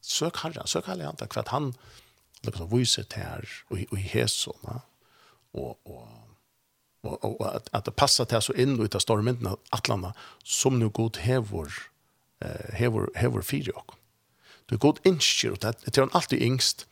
søk 0.00 0.40
herren, 0.44 0.66
søk 0.66 0.86
herren, 0.88 1.20
for 1.20 1.52
han, 1.52 1.74
det 2.40 2.54
er 2.54 2.62
sånn, 2.62 2.72
viser 2.72 3.04
til 3.10 3.26
her, 3.26 3.56
og 3.68 3.98
i 3.98 4.04
hesona, 4.14 4.80
og, 5.52 5.76
og 5.84 6.29
og, 7.02 7.24
og 7.24 7.54
at, 7.54 7.70
at 7.72 7.86
det 7.86 7.94
passer 7.96 8.24
til 8.24 8.42
så 8.42 8.52
in 8.52 8.76
i 8.80 8.88
det 8.88 9.00
stormen 9.02 9.46
av 9.46 9.58
atlanda, 9.72 10.12
som 10.44 10.78
nu 10.78 10.88
god 10.88 11.16
hevor 11.24 11.72
eh 12.40 12.74
hevor 12.74 13.10
hevor 13.16 13.42
fyra 13.42 13.72
och 13.74 13.94
det 14.68 14.74
er 14.74 14.78
god 14.78 14.98
inskir 15.04 15.50
og 15.50 15.60
det 15.60 15.98
är 15.98 16.16
alltid 16.16 16.42
yngst 16.42 16.86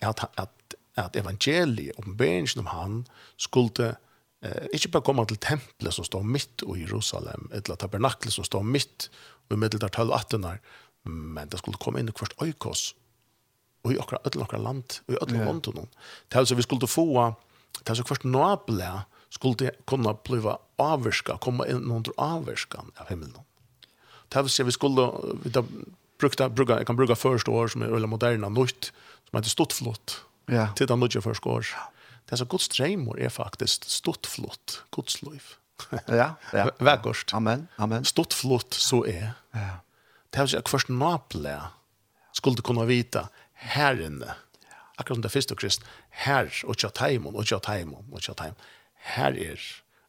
att 0.00 0.38
att 0.38 0.74
att 0.96 1.16
evangeliet 1.16 1.98
om 1.98 2.16
bänken 2.16 2.60
om 2.60 2.66
han 2.66 3.06
skulle 3.36 3.96
eh 4.42 4.66
ikke 4.72 4.88
bare 4.88 5.02
komma 5.02 5.24
til 5.24 5.36
templet 5.36 5.94
som 5.94 6.04
står 6.04 6.22
mitt 6.22 6.62
i 6.62 6.80
Jerusalem 6.80 7.50
eller 7.52 7.76
tabernaklet 7.76 8.32
som 8.32 8.44
står 8.44 8.62
mitt 8.62 9.10
i 9.50 9.54
medeltal 9.54 9.90
12 9.90 10.58
men 11.04 11.48
det 11.48 11.58
skulle 11.58 11.78
komme 11.78 12.00
inn 12.00 12.08
i 12.08 12.12
hvert 12.12 12.34
oikos 12.42 12.94
og 13.84 13.92
i 13.92 13.98
okra 13.98 14.18
ödla 14.24 14.42
okra 14.42 14.58
land 14.58 14.84
och 15.08 15.14
i 15.14 15.16
ödla 15.22 15.38
yeah. 15.38 15.86
Det 16.28 16.38
er 16.38 16.44
så 16.44 16.54
vi 16.54 16.62
skulle 16.62 16.86
få 16.86 17.34
det 17.86 17.96
så 17.96 18.02
hvert 18.02 18.24
nabla 18.24 19.04
skulle 19.30 19.70
kunna 19.86 20.16
bli 20.24 20.52
avverska, 20.76 21.38
komma 21.38 21.66
in 21.66 21.90
under 21.90 22.12
avverskan 22.16 22.90
av 22.96 23.08
himmelen. 23.08 23.40
Det 24.28 24.42
vill 24.42 24.50
säga 24.50 24.66
vi 24.66 24.72
skulle 24.72 25.12
vi 25.42 25.50
da, 25.50 25.64
brukta, 26.18 26.48
bruka, 26.48 26.72
jag 26.72 26.86
kan 26.86 26.96
bruka 26.96 27.16
första 27.16 27.50
år 27.50 27.68
som 27.68 27.82
är 27.82 27.86
öliga 27.86 28.06
moderna 28.06 28.48
nytt, 28.48 28.92
som 29.30 29.36
heter 29.36 29.50
stortflott. 29.50 30.24
Ja. 30.46 30.68
Titta 30.76 30.96
nytt 30.96 31.22
första 31.22 31.48
år. 31.48 31.66
Det 32.24 32.32
är 32.34 32.36
så 32.36 32.44
Guds 32.44 32.68
drömmor 32.68 33.20
är 33.20 33.28
faktiskt 33.28 33.90
stortflott, 33.90 34.82
Guds 34.90 35.22
liv. 35.22 35.42
ja, 36.06 36.34
ja. 36.52 36.70
Vägost. 36.78 37.34
Amen, 37.34 37.68
amen. 37.76 38.04
Stortflott 38.04 38.74
så 38.74 39.06
är. 39.06 39.32
Ja. 39.50 39.68
Det 40.30 40.40
vill 40.40 40.48
säga 40.48 40.62
först 40.66 40.88
naple 40.88 41.60
skulle 42.32 42.56
kunna 42.56 42.84
vita 42.84 43.28
herren. 43.52 44.24
Akkurat 44.96 45.16
som 45.16 45.22
det 45.22 45.28
första 45.28 45.54
krist, 45.54 45.82
här 46.10 46.52
och 46.66 46.78
tjatajmon 46.78 47.34
och 47.34 47.46
tjatajmon 47.46 48.12
och 48.12 48.22
tjatajmon 48.22 48.56
her 49.00 49.32
er. 49.32 49.60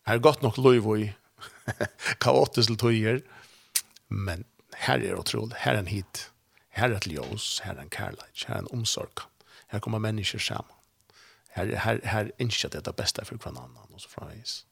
Her 0.07 0.17
er 0.17 0.19
godt 0.19 0.41
nok 0.41 0.57
lov 0.57 0.97
i 0.97 1.11
kaotisk 2.23 2.79
tøyer, 2.79 3.21
men 4.09 4.45
her 4.75 4.99
er 4.99 5.19
utrolig, 5.19 5.55
her 5.59 5.77
er 5.77 5.79
en 5.79 5.87
hit, 5.87 6.31
her 6.69 6.89
er 6.89 6.97
et 6.97 7.07
ljøs, 7.07 7.61
her 7.63 7.75
er 7.75 7.85
en 7.85 7.93
kærleik, 7.93 8.45
her 8.47 8.55
er 8.55 8.65
en 8.65 8.71
omsorg. 8.73 9.27
Her 9.71 9.79
kommer 9.79 9.99
mennesker 9.99 10.39
sammen. 10.39 10.75
Her, 11.55 11.65
her, 11.65 11.99
her 12.07 12.29
ønsker 12.39 12.69
det 12.69 12.85
det 12.85 12.95
beste 12.95 13.25
for 13.25 13.35
hver 13.35 13.55
annen, 13.55 13.93
og 13.93 14.01
så 14.01 14.09
fra 14.11 14.27
veis. 14.27 14.65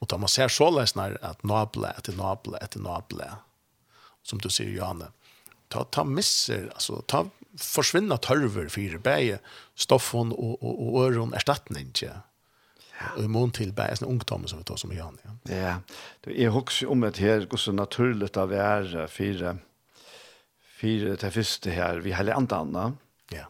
Og 0.00 0.10
da 0.10 0.18
man 0.20 0.28
ser 0.28 0.52
så 0.52 0.68
løsner 0.72 1.16
at 1.24 1.44
nabla 1.44 1.94
etter 1.96 2.16
nabla 2.16 2.60
etter 2.64 2.82
nabla, 2.84 3.38
som 4.26 4.40
du 4.40 4.48
sier, 4.52 4.72
Johanne, 4.74 5.10
ta, 5.72 5.84
ta 5.92 6.04
misser, 6.04 6.68
altså, 6.74 7.00
ta 7.08 7.24
forsvinna 7.60 8.18
tørver 8.20 8.68
for 8.72 8.98
bæge, 9.04 9.38
stoffen 9.76 10.32
og, 10.36 10.56
og, 10.60 10.80
og 10.88 10.98
øren 11.06 11.36
erstatning, 11.36 11.92
ikke? 11.94 12.12
Ja 12.12 12.22
Og 12.96 13.24
i 13.24 13.30
mån 13.30 13.52
til 13.56 13.72
bare 13.76 13.96
sånne 13.98 14.14
ungdommer 14.14 14.50
som 14.50 14.60
vi 14.60 14.66
tar 14.68 14.80
som 14.80 14.92
gjør 14.94 15.16
Ja, 15.24 15.56
Ja, 15.56 15.74
det 16.24 16.36
er 16.42 16.54
også 16.54 16.88
om 16.90 17.04
et 17.04 17.18
her, 17.20 17.46
hvor 17.46 17.60
så 17.60 17.72
naturlig 17.72 18.32
det 18.32 18.58
er 18.58 19.06
fire, 19.06 19.56
fire 20.78 21.16
til 21.16 21.30
første 21.30 21.70
her, 21.70 22.00
vi 22.00 22.12
heller 22.16 22.36
andre 22.36 22.56
andre. 22.56 22.92
Ja. 23.32 23.44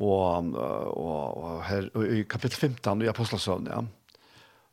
Og, 0.00 0.54
og, 0.54 1.38
og, 1.38 1.64
her, 1.64 1.90
og 1.94 2.06
i 2.06 2.22
kapittel 2.22 2.70
15 2.70 3.02
i 3.02 3.08
Apostelsøvn, 3.08 3.70
ja. 3.70 3.82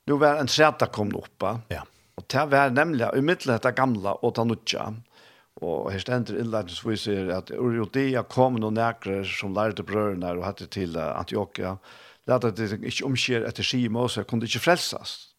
Nå 0.06 0.18
var 0.22 0.38
en 0.38 0.48
træta 0.48 0.86
kom 0.86 1.14
opp, 1.18 1.44
ja. 1.70 1.82
Og 2.16 2.24
det 2.32 2.46
var 2.52 2.70
nemlig 2.72 3.10
i 3.18 3.22
middelen 3.22 3.60
av 3.60 3.74
gamla 3.76 4.16
og 4.24 4.36
ta 4.36 4.46
nødja. 4.46 4.94
Og 5.66 5.92
her 5.92 6.00
stender 6.00 6.38
innledningsvis 6.40 7.08
at 7.32 7.52
Uriodea 7.52 8.24
kom 8.24 8.56
noen 8.60 8.78
nækere 8.78 9.26
som 9.28 9.54
lærte 9.56 9.84
brødene 9.84 10.32
og 10.36 10.46
hette 10.46 10.68
til 10.72 10.98
Antioquia. 10.98 11.76
Ja 11.76 12.05
lät 12.26 12.44
att 12.44 12.56
det 12.56 12.72
inte 12.72 13.04
omskär 13.04 13.42
efter 13.42 13.64
skima 13.64 14.00
och 14.02 14.12
så 14.12 14.24
kunde 14.24 14.46
inte 14.46 14.60
frälsas. 14.60 15.36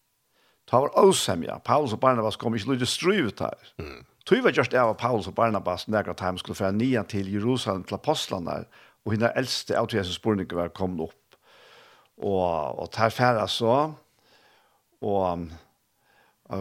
Ta 0.65 0.81
var 0.81 1.05
osämja. 1.05 1.59
Paulus 1.59 1.93
och 1.93 1.99
Barnabas 1.99 2.37
kom 2.37 2.55
inte 2.55 2.71
lite 2.71 2.87
struvet 2.87 3.41
här. 3.41 3.55
Mm. 3.79 4.05
Tog 4.25 4.43
var 4.43 4.51
just 4.51 4.75
av 4.75 4.95
Paulus 4.95 5.27
och 5.27 5.35
Barnabas 5.35 5.87
nægra 5.87 6.15
timmar 6.15 6.37
skulle 6.37 6.55
föra 6.55 6.71
nia 6.71 7.05
till 7.05 7.33
Jerusalem 7.33 7.85
till 7.85 7.95
apostlarna 7.95 8.65
och 9.05 9.13
hinna 9.13 9.29
äldste 9.31 9.81
av 9.81 9.95
Jesus 9.95 10.23
borning 10.23 10.49
var 10.53 10.69
kom 10.69 11.01
upp. 11.01 11.27
Och 12.17 12.79
och 12.79 12.91
tar 12.91 13.11
färra 13.11 13.49
så 13.49 13.95
och 15.01 15.39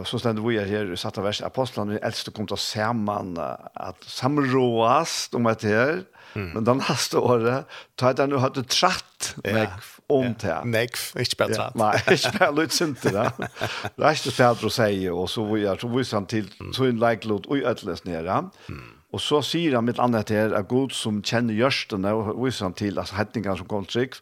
så 0.04 0.18
ständer 0.18 0.42
vi 0.42 0.58
här 0.58 0.92
i 0.92 0.96
satta 0.96 1.22
vers 1.22 1.42
apostlarna 1.42 1.98
äldste 1.98 2.30
kom 2.30 2.46
til 2.46 2.56
samman 2.56 3.38
att 3.74 4.04
samråast 4.04 5.34
om 5.34 5.46
att 5.46 5.60
det 5.60 5.68
här 5.68 6.02
Mm. 6.36 6.48
Men 6.54 6.66
den 6.68 6.80
neste 6.84 7.20
året, 7.20 7.76
da 7.96 8.10
hadde 8.10 8.26
jeg 8.26 8.32
nå 8.32 8.40
hatt 8.42 8.58
tratt 8.68 9.30
meg 9.40 9.72
om 10.12 10.34
til. 10.38 10.52
Ja. 10.52 10.82
Ikke 10.84 11.38
bare 11.40 11.56
tratt. 11.56 11.78
Nei, 11.80 11.94
ikke 12.12 12.32
bare 12.36 12.52
litt 12.60 12.76
sinte 12.76 13.12
da. 13.14 13.30
Det 13.96 14.04
er 14.04 14.18
ikke 14.18 14.34
spedre 14.34 14.68
å 14.68 14.74
si, 14.74 14.90
og 15.12 15.30
så 15.32 15.46
viser 15.48 16.20
han 16.20 16.28
til, 16.30 16.50
så 16.76 16.90
en 16.90 17.00
leiklod, 17.02 17.48
og 17.48 17.64
ødeles 17.72 18.04
nere. 18.06 18.42
Mm. 18.68 18.84
Og 19.16 19.22
så 19.22 19.40
sier 19.46 19.78
han 19.78 19.86
mitt 19.88 20.00
annet 20.02 20.30
her, 20.34 20.52
at 20.58 20.68
Gud 20.68 20.94
som 20.96 21.22
kjenner 21.24 21.56
gjørstene, 21.56 22.12
og 22.12 22.44
viser 22.44 22.68
han 22.68 22.76
til, 22.76 23.00
altså 23.00 23.16
hettingene 23.16 23.56
som 23.60 23.70
kom 23.70 23.88
trygg, 23.88 24.18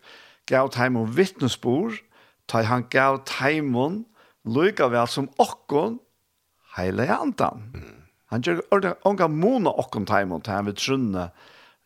gav 0.50 0.70
teimon 0.74 1.10
vittnesbord, 1.16 1.98
ta 2.50 2.62
han 2.68 2.86
gav 2.92 3.22
teimon, 3.28 4.04
lykka 4.44 4.90
vel 4.92 5.08
som 5.10 5.30
okkon, 5.40 5.98
heile 6.76 7.08
andan. 7.10 7.68
Mm. 7.72 8.00
Han 8.34 8.44
gjør 8.44 8.62
ånga 9.06 9.28
mona 9.30 9.72
okkon 9.82 10.06
teimon, 10.08 10.42
til 10.44 10.56
han 10.56 10.68
vil 10.68 10.78
trunne, 10.78 11.28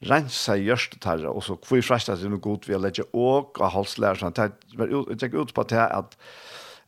rensa 0.07 0.55
i 0.57 0.69
gjørstetarra, 0.69 1.33
og 1.33 1.43
så 1.43 1.57
hvor 1.59 1.83
frasta 1.83 2.15
det 2.17 2.31
noe 2.31 2.43
god 2.43 2.69
vi 2.69 2.77
har 2.77 3.01
åk 3.13 3.59
og 3.59 3.65
av 3.67 3.89
sånn, 3.91 4.37
det 4.37 5.19
gikk 5.19 5.35
ut 5.35 5.55
på 5.55 5.67
det 5.73 5.89
at 5.89 6.15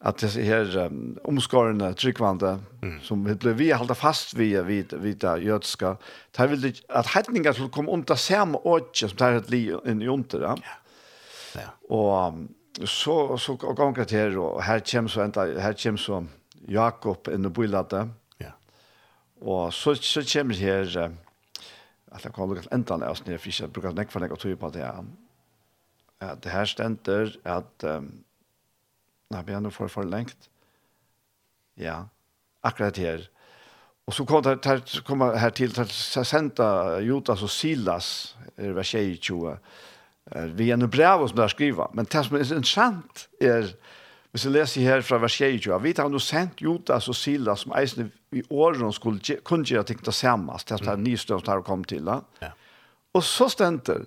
at 0.01 0.17
det 0.23 0.45
her 0.47 0.71
um, 0.87 1.19
omskårende 1.29 1.91
tryggvande 2.01 2.55
mm. 2.81 3.01
som 3.05 3.21
vi 3.27 3.35
ble 3.37 3.53
vi 3.59 3.69
halda 3.69 3.93
fast 3.95 4.33
vi 4.39 4.55
vid 4.65 4.95
vid 4.97 5.25
jødska 5.45 5.97
det 6.39 6.47
vil 6.51 6.71
at 6.89 7.11
hedningar 7.13 7.53
skulle 7.53 7.75
komme 7.75 7.93
under 7.93 8.17
samme 8.17 8.59
åkje 8.65 9.11
som 9.11 9.19
der 9.21 9.43
et 9.43 9.51
li 9.53 9.67
inn 9.85 10.01
i 10.01 10.09
under 10.09 10.47
ja. 10.47 10.55
ja. 11.61 11.69
og 11.93 12.89
så 12.89 13.37
så 13.37 13.59
ganger 13.61 14.09
til 14.09 14.39
og 14.41 14.63
her 14.65 14.81
kjem 14.81 15.09
så 15.09 15.27
enda 15.27 15.45
her 15.61 15.77
kjem 15.77 16.01
så 16.01 16.25
Jakob 16.69 17.29
inn 17.29 17.45
i 17.45 17.51
bylade, 17.53 18.07
ja. 18.41 18.53
og 19.41 19.73
så 19.73 19.95
så 19.95 20.23
kjem 20.25 20.51
her 20.57 21.13
att 22.11 22.25
jag 22.25 22.35
kommer 22.35 22.57
att 22.57 22.73
ändra 22.73 22.97
när 22.97 23.33
jag 23.33 23.41
fiskar 23.41 23.67
brukar 23.67 23.93
näck 23.93 24.13
för 24.13 24.21
näck 24.21 24.31
och 24.31 24.59
på 24.61 24.71
det 24.71 24.83
är 26.19 26.37
det 26.43 26.49
här 26.49 26.65
ständer 26.65 27.39
att 27.43 27.85
um, 27.85 28.25
när 29.29 29.43
vi 29.43 29.53
ändå 29.53 29.71
får 29.71 29.89
förlängt 29.89 30.51
ja 31.75 32.09
akkurat 32.61 32.97
här 32.97 33.31
och 34.05 34.15
så 34.15 34.27
kommer 34.27 34.57
det 34.63 35.05
kommer 35.05 35.35
här 35.35 35.51
till 35.51 35.81
att 35.81 35.91
sända 36.27 37.01
Jotas 37.01 37.43
och 37.43 37.51
Silas 37.51 38.37
är 38.57 38.71
vers 38.71 38.95
22. 39.21 39.57
vi 40.35 40.71
är 40.71 40.77
nu 40.77 40.87
brev 40.87 41.27
som 41.27 41.37
där 41.37 41.49
skriva 41.49 41.91
men 41.93 42.05
det 42.05 42.25
som 42.25 42.37
är 42.37 42.53
intressant 42.53 43.29
är 43.41 43.77
Hvis 44.31 44.45
jeg 44.45 44.53
leser 44.53 44.81
her 44.81 45.01
fra 45.01 45.19
vers 45.19 45.33
22, 45.33 45.79
vi 45.83 45.93
tar 45.93 46.09
nu 46.09 46.19
sendt 46.23 46.63
Jotas 46.63 47.09
og 47.09 47.17
Silas 47.19 47.65
som 47.65 47.73
eisende 47.75 48.11
i 48.33 48.43
åren 48.51 48.93
skulle 48.93 49.37
kunne 49.45 49.65
gjøre 49.65 49.85
ting 49.85 49.99
til 49.99 50.05
tillsammans. 50.05 50.65
Det 50.65 50.87
är 50.87 50.97
nystövst 50.97 51.47
här 51.47 51.59
och 51.59 51.65
kom 51.65 51.85
till. 51.85 52.07
Ja. 52.07 52.51
Og 53.15 53.25
så 53.25 53.49
ständer 53.49 54.05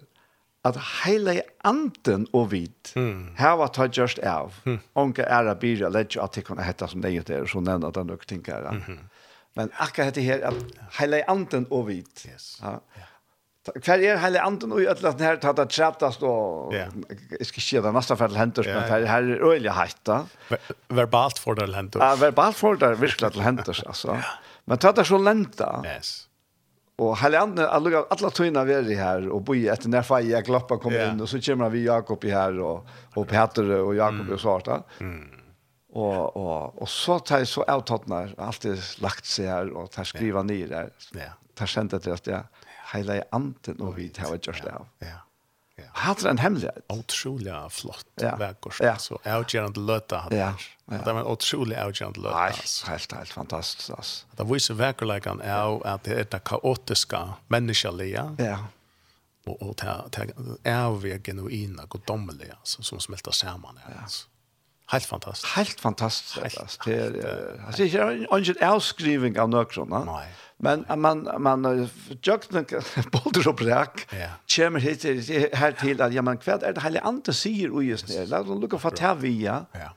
at 0.64 0.78
hela 1.06 1.42
anden 1.64 2.28
og 2.34 2.52
vid 2.52 2.94
mm. 2.96 3.36
här 3.36 3.56
var 3.58 3.72
det 3.76 3.98
just 3.98 4.20
av. 4.20 4.54
Mm. 4.66 4.80
Onka 4.94 5.26
är 5.26 5.44
det 5.44 5.56
bira 5.56 5.90
lätt 5.90 6.18
att 6.18 6.32
det 6.34 6.42
kunne 6.42 6.64
heta 6.64 6.88
som 6.88 7.02
det 7.02 7.30
er, 7.30 7.46
så 7.46 7.60
nämnde 7.60 7.92
det 7.92 8.04
nok 8.04 8.26
ting 8.26 8.44
tänker. 8.44 8.70
Mm. 8.70 9.00
Men 9.56 9.70
akkurat 9.78 10.06
heter 10.06 10.22
her, 10.22 10.42
at 10.42 10.54
hela 11.00 11.24
anden 11.28 11.68
og 11.70 11.88
vid. 11.88 12.26
Yes. 12.26 12.60
Ja. 12.62 12.80
ja. 12.96 13.02
Hver 13.64 14.02
er 14.04 14.18
heile 14.20 14.42
anden 14.44 14.74
og 14.76 14.82
i 14.84 14.88
ødelen 14.92 15.22
her, 15.24 15.38
tatt 15.40 15.56
det 15.56 15.70
trettast 15.72 16.24
og, 16.28 16.74
jeg 16.76 17.48
skal 17.48 17.62
ikke 17.64 17.84
det 17.86 17.94
nesten 17.96 18.20
for 18.20 18.34
det 18.34 18.40
henter, 18.42 18.68
men 18.68 18.90
her, 18.90 19.06
her 19.08 19.30
er 19.38 19.46
øyelig 19.54 19.72
heit 19.78 20.02
da. 20.04 20.18
Verbalt 20.92 21.40
for 21.40 21.56
det 21.56 21.70
henter. 21.72 22.04
Ja, 22.04 22.18
verbalt 22.20 22.60
for 22.60 22.76
det 22.76 22.98
virkelig 23.00 23.32
til 23.32 23.46
henter, 23.46 23.80
altså. 23.94 24.18
Men 24.68 24.82
tatt 24.84 25.00
det 25.00 25.08
så 25.08 25.20
lenta. 25.20 25.70
Yes. 25.88 26.12
Og 27.02 27.16
heile 27.24 27.40
anden, 27.40 27.64
alle, 27.64 28.04
alle 28.14 28.32
tøyna 28.36 28.66
vi 28.68 28.76
er 28.76 28.90
i 28.92 28.98
her, 29.00 29.30
og 29.34 29.46
boi 29.48 29.64
etter 29.72 29.90
når 29.90 30.04
fei 30.06 30.26
jeg 30.28 30.46
glappa 30.46 30.78
kom 30.82 30.94
yeah. 30.94 31.14
inn, 31.14 31.24
og 31.24 31.32
så 31.32 31.40
kommer 31.42 31.72
vi 31.74 31.86
Jakob 31.88 32.28
i 32.28 32.34
her, 32.36 32.60
og, 32.62 32.92
og 33.16 33.30
Peter 33.32 33.72
og 33.80 33.96
Jakob 33.98 34.28
mm. 34.28 34.34
og 34.36 34.44
Svarta. 34.44 34.82
Og, 35.94 36.20
og, 36.38 36.82
og 36.82 36.90
så 36.90 37.18
tar 37.26 37.46
jeg 37.46 37.50
så 37.50 37.64
avtattene, 37.70 38.26
alltid 38.42 39.00
lagt 39.06 39.30
seg 39.30 39.50
her, 39.50 39.72
og 39.72 39.90
tar 39.94 40.10
skriva 40.10 40.44
yeah. 40.44 40.52
nyr 40.52 40.76
her. 40.82 40.94
Ja. 41.18 41.32
Tar 41.58 41.70
sendt 41.70 41.96
til 42.02 42.14
at 42.14 42.30
jeg, 42.30 42.44
heilige 42.94 43.28
anten 43.36 43.82
og 43.82 43.96
vi 43.98 44.10
tar 44.14 44.36
gjort 44.38 44.64
det 44.64 44.74
av. 44.74 44.90
Ja. 45.04 45.20
Ja. 45.76 45.88
Hatt 45.94 46.22
en 46.24 46.38
hemmelighet. 46.38 46.84
Otrolig 46.94 47.54
flott 47.74 48.22
ja. 48.22 48.36
verkors. 48.38 48.78
Ja. 48.84 48.94
Så 49.02 49.18
avgjørende 49.26 49.82
løte 49.82 50.20
hadde 50.22 50.38
ja. 50.38 50.52
ja. 50.86 51.00
Det 51.00 51.08
var 51.08 51.24
en 51.24 51.30
otrolig 51.32 51.78
avgjørende 51.82 52.22
løte. 52.22 52.36
Nei, 52.38 52.92
helt, 52.92 53.16
helt 53.18 53.34
fantastisk. 53.34 53.90
Altså. 53.98 54.28
Det 54.38 54.46
viser 54.52 54.78
verkorleggen 54.78 55.42
er 55.42 55.80
at 55.90 56.06
det 56.06 56.20
er 56.20 56.30
det 56.36 56.44
kaotiske 56.46 57.24
menneskelige. 57.54 58.28
Ja. 58.38 58.60
Og, 59.50 59.58
og 59.58 59.74
det 59.82 60.30
er 60.70 61.00
vi 61.02 61.18
genuina, 61.26 61.88
goddommelige, 61.90 62.56
som 62.64 63.02
smelter 63.02 63.34
sammen. 63.34 63.82
Ja. 63.88 64.04
Altså. 64.06 64.30
Helt 64.88 65.06
fantastiskt. 65.06 65.56
Helt 65.56 65.80
fantastisk. 65.80 66.86
Helt, 66.86 67.22
det 67.22 67.28
är 67.28 67.66
alltså 67.68 68.52
inte 68.52 68.60
en 68.60 68.70
avskrivning 68.70 69.40
av 69.40 69.50
något 69.50 70.06
Nej. 70.06 70.28
Men 70.58 70.86
man 70.96 71.30
man 71.40 71.90
jökten 72.22 72.66
bolder 73.12 73.48
upp 73.48 73.62
räck. 73.62 74.08
Chemer 74.48 74.80
hit 74.80 75.04
her 75.54 75.72
til 75.72 76.02
at 76.02 76.14
ja 76.14 76.22
man 76.22 76.38
kvärt 76.38 76.64
er 76.64 76.72
det 76.72 76.84
hela 76.84 77.00
andra 77.00 77.34
sier 77.34 77.74
och 77.74 77.84
just 77.84 78.08
det. 78.08 78.26
Låt 78.30 78.48
oss 78.48 78.62
lucka 78.62 78.78
för 78.78 78.90
Tavia. 78.90 79.66
Ja. 79.74 79.90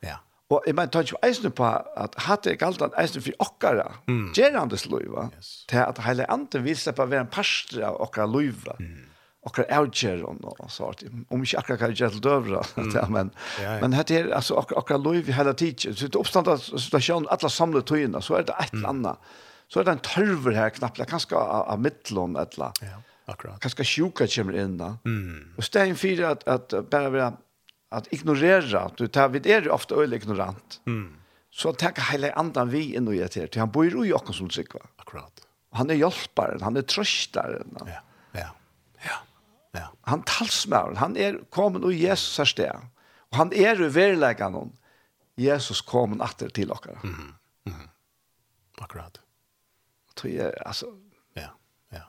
Ja. 0.00 0.16
Och 0.48 0.62
jag 0.66 0.74
menar 0.74 0.88
touch 0.88 1.14
eisen 1.22 1.52
på 1.52 1.64
at 1.96 2.14
hade 2.14 2.50
jag 2.50 2.62
allt 2.62 2.82
att 2.82 2.98
eisen 2.98 3.22
för 3.22 3.34
ockara. 3.38 3.92
Gerandes 4.34 4.86
luva. 4.86 5.30
Det 5.68 5.86
att 5.86 5.98
hela 5.98 6.24
andra 6.24 6.58
vill 6.58 6.76
släppa 6.76 7.06
vara 7.06 7.20
en 7.20 7.26
pastor 7.26 7.82
av 7.82 8.00
ockara 8.00 8.26
luva. 8.26 8.76
Mm 8.78 9.13
akkurat 9.44 9.72
avgjøren 9.76 10.42
og 10.48 10.60
sånt. 10.72 11.04
Om 11.32 11.44
ikke 11.44 11.60
akkurat 11.60 11.80
kan 11.82 11.94
gjøre 11.94 12.16
til 12.16 12.24
døvra, 12.24 12.62
men, 13.14 13.32
ja, 13.60 13.64
ja. 13.64 13.78
men 13.82 13.96
dette 13.96 14.18
er 14.18 14.30
altså, 14.36 14.58
akkurat, 14.60 14.82
akkurat 14.82 15.04
lov 15.04 15.30
i 15.30 15.36
hele 15.36 15.54
tiden. 15.60 15.96
Så 15.96 16.08
det 16.08 16.20
oppstand 16.20 16.50
av 16.52 16.62
situasjonen, 16.64 17.28
alle 17.32 17.50
samlet 17.52 17.88
tøyene, 17.90 18.22
så 18.24 18.38
er 18.40 18.46
det 18.48 18.56
et 18.62 18.76
eller 18.76 18.92
annet. 18.92 19.34
Så 19.72 19.80
er 19.80 19.88
det 19.88 19.96
en 19.96 20.04
tørver 20.06 20.56
her 20.56 20.72
knappt, 20.76 21.02
kanskje 21.10 21.40
av, 21.40 21.66
av 21.74 21.82
midtlån 21.84 22.38
et 22.40 22.56
eller 22.56 22.70
annet. 22.70 22.86
Ja, 22.88 23.00
akkurat. 23.34 23.60
Kanskje 23.64 23.88
sjuka 23.88 24.28
kommer 24.36 24.60
inn 24.64 24.78
da. 24.80 24.94
Mm. 25.08 25.58
Og 25.58 25.68
stedet 25.68 25.98
for 26.00 26.24
at, 26.30 26.46
at 26.56 26.78
bare 26.92 27.12
være, 27.12 27.32
at 27.94 28.08
ignorera, 28.16 28.86
du 28.96 29.06
tar, 29.12 29.30
vi 29.34 29.44
er 29.44 29.68
jo 29.68 29.74
ofte 29.76 29.98
øyelig 29.98 30.22
ignorant, 30.22 30.80
mm. 30.88 31.06
så 31.52 31.74
tar 31.78 32.00
hele 32.10 32.32
andan 32.40 32.72
vi 32.72 32.88
inn 32.96 33.10
og 33.10 33.18
gjør 33.18 33.36
til, 33.36 33.60
han 33.60 33.72
bor 33.74 33.86
jo 33.86 34.06
i 34.06 34.14
oss 34.16 34.32
som 34.36 34.50
sikva. 34.52 34.82
Akkurat. 35.04 35.44
Han 35.74 35.90
er 35.90 35.98
hjelparen, 35.98 36.62
han 36.62 36.78
er 36.78 36.86
trøstaren. 36.86 37.76
Ja 37.90 38.00
han 40.06 40.22
talsmæren, 40.28 40.96
han 40.96 41.16
er 41.16 41.38
kommet 41.50 41.84
og 41.84 41.94
Jesus 41.96 42.38
er 42.38 42.48
sted. 42.48 42.88
Og 43.30 43.36
han 43.40 43.52
er 43.56 43.78
jo 43.80 43.88
verleggende 43.92 44.58
om 44.66 44.72
Jesus 45.40 45.80
kommet 45.80 46.22
atter 46.22 46.48
til 46.48 46.68
dere. 46.68 46.98
Mm 47.02 47.14
-hmm. 47.14 47.32
Mm 47.64 47.72
-hmm. 47.72 47.88
Akkurat. 48.78 49.20
Tror 50.16 50.30
jeg, 50.30 50.52
altså... 50.66 50.86
Ja, 51.36 51.48
ja. 51.92 52.02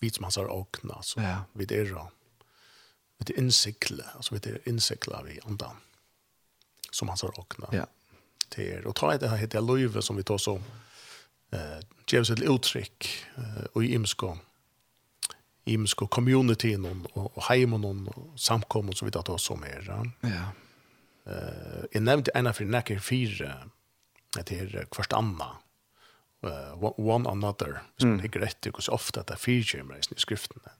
Vi 0.00 0.10
som 0.10 0.24
hans 0.24 0.34
har 0.34 0.52
åkne, 0.52 0.96
altså. 0.96 1.20
Ja. 1.20 1.38
Vi 1.54 1.64
er 1.64 1.94
da. 1.94 2.06
Vi 3.18 3.34
er 3.34 3.38
innsikle, 3.38 4.04
altså 4.14 4.34
vi 4.34 4.50
er 4.50 4.58
innsikle 4.66 5.24
vi 5.24 5.38
andan. 5.46 5.76
Som 6.92 7.08
hans 7.08 7.20
har 7.20 7.38
åkne. 7.38 7.66
Ja. 7.72 7.84
Det 8.56 8.74
er, 8.74 8.86
og 8.86 8.96
ta 8.96 9.06
et 9.06 9.20
det 9.20 9.30
her 9.30 9.36
heter 9.36 9.60
løyve 9.60 10.02
som 10.02 10.16
vi 10.16 10.22
tar 10.22 10.36
så, 10.36 10.60
eh, 11.52 11.80
gjør 12.06 12.20
oss 12.20 12.30
et 12.30 12.48
uttrykk 12.48 13.26
eh, 13.38 13.66
og 13.74 13.84
i 13.84 13.94
imskånd 13.94 14.40
imsko 15.66 16.06
community 16.06 16.74
communityn 16.74 17.06
og, 17.14 17.30
og 17.36 17.42
heimen 17.48 17.84
og 17.84 18.38
samkommen 18.38 18.94
og 18.94 18.98
så 18.98 19.08
videre 19.08 19.34
oss 19.34 19.48
som 19.50 19.64
er. 19.66 19.86
Ja. 20.22 20.48
Uh, 21.26 21.84
jeg 21.92 22.04
nevnte 22.06 22.34
en 22.38 22.46
av 22.46 22.60
nekker 22.60 23.02
fire 23.02 23.52
etter 24.38 24.86
hvert 24.94 25.16
Anna. 25.16 25.56
Uh, 26.46 26.76
one 26.78 27.26
another. 27.28 27.80
Hvis 27.96 28.06
man 28.06 28.20
tenker 28.22 28.44
rett 28.44 28.68
så 28.78 28.94
ofta 28.94 29.20
ofte 29.22 29.24
det 29.26 29.34
er 29.34 29.42
fire 29.42 29.82
i 29.82 30.20
skriftene. 30.20 30.76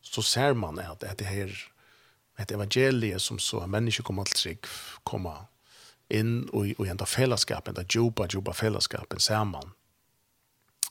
Så 0.00 0.22
ser 0.22 0.54
man 0.54 0.78
at 0.78 1.02
det 1.18 1.26
her 1.26 1.52
et 2.38 2.52
evangelie 2.52 3.18
som 3.18 3.38
så 3.38 3.66
mennesker 3.66 4.04
kommer 4.04 4.24
til 4.24 4.36
trygg, 4.36 4.66
kommer 5.04 5.46
inn 6.12 6.44
og, 6.52 6.74
og 6.78 6.86
enda 6.86 7.06
fellesskapen, 7.08 7.72
enda 7.72 7.84
djupa, 7.88 8.28
djupa 8.30 8.52
fellesskapen 8.54 9.20
sammen. 9.20 9.72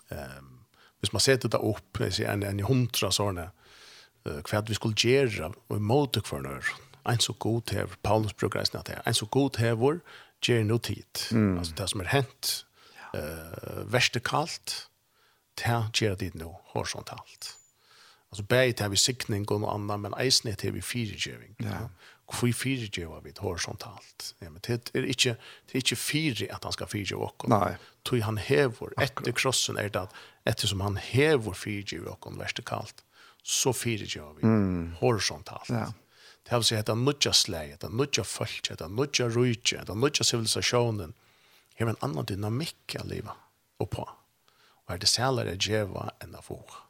Um, 0.09 0.54
hvis 0.99 1.13
man 1.13 1.23
setter 1.23 1.51
det 1.51 1.61
opp, 1.61 1.99
jeg 1.99 2.17
sier, 2.19 2.31
en, 2.31 2.43
en 2.43 2.63
hundra 2.65 3.11
sånne, 3.13 3.49
uh, 4.27 4.39
hva 4.49 4.63
vi 4.67 4.77
skulle 4.77 4.97
gjøre, 4.97 5.51
og 5.69 5.81
måte 5.81 6.23
for 6.25 6.43
når, 6.45 6.71
en 7.05 7.21
så 7.21 7.35
god 7.37 7.73
hever, 7.75 7.97
Paulus 8.03 8.33
bruker 8.33 8.61
eisen 8.61 8.79
at 8.79 8.89
det, 8.89 9.01
en 9.05 9.17
så 9.17 9.27
god 9.29 9.59
hever, 9.61 10.01
gjør 10.45 10.65
noe 10.65 10.81
tid. 10.83 11.27
Mm. 11.31 11.57
Altså 11.59 11.75
det 11.77 11.89
som 11.91 12.01
er 12.01 12.11
hent, 12.13 12.55
uh, 13.13 13.85
verste 13.91 14.21
kalt, 14.23 14.87
det 15.61 15.77
gjør 15.95 16.17
det 16.19 16.33
nå, 16.35 16.49
horisontalt. 16.73 17.53
Altså 18.31 18.43
bare 18.43 18.73
til 18.75 18.91
vi 18.91 18.99
sikning 18.99 19.45
og 19.51 19.61
noe 19.63 19.75
annet, 19.77 20.01
men 20.03 20.17
eisen 20.19 20.51
til 20.59 20.73
vi 20.75 20.81
firegjøring. 20.83 21.55
Ja. 21.63 21.85
ja 21.85 22.11
hvor 22.25 22.51
fire 22.57 22.87
gjør 22.89 23.21
vi 23.23 23.33
horisontalt. 23.37 24.31
Ja, 24.41 24.49
men 24.49 24.61
det 24.65 24.91
er 24.93 25.05
ikke, 25.05 25.35
det 25.67 25.77
er 25.77 25.83
ikke 25.83 25.99
fire 25.99 26.47
at 26.55 26.63
han 26.65 26.73
skal 26.73 26.89
fire 26.89 27.05
gjør 27.11 27.27
oss. 27.27 27.49
Nei. 27.51 27.75
Tog 28.05 28.23
han 28.25 28.39
hever, 28.41 28.95
etter 29.01 29.35
krossen 29.37 29.77
er 29.77 29.91
det 29.93 30.07
at 30.07 30.15
ettersom 30.49 30.81
han 30.81 30.97
hever 30.97 31.53
fire 31.57 31.85
gjør 31.85 32.15
oss 32.15 32.39
vertikalt, 32.39 33.03
så 33.45 33.73
fire 33.77 34.09
gjør 34.09 34.33
vi 34.39 34.49
mm. 34.49 34.97
horisontalt. 35.03 35.69
Ja. 35.69 35.91
Det 36.45 36.53
vil 36.53 36.67
si 36.67 36.77
at 36.77 36.85
det 36.89 36.93
er 36.93 37.01
nødja 37.01 37.33
slag, 37.33 37.77
det 37.81 37.87
er 37.87 37.93
nødja 37.93 38.23
folk, 38.25 38.69
det 38.69 38.81
er 38.81 38.93
nødja 38.93 39.29
rujtje, 39.33 39.81
det 39.81 39.93
er 39.93 40.01
nødja 40.01 40.25
sivilisasjonen. 40.25 41.13
Det 41.75 41.83
er 41.83 41.91
en 41.91 42.03
annen 42.05 42.27
dynamikk 42.29 42.97
av 42.99 43.09
livet 43.09 43.81
og 43.81 43.89
på. 43.93 44.05
Og 44.85 44.93
er 44.93 45.01
det 45.01 45.09
særlig 45.09 45.47
det 45.49 45.57
enn 46.21 46.35
det 46.37 46.43
får 46.45 46.84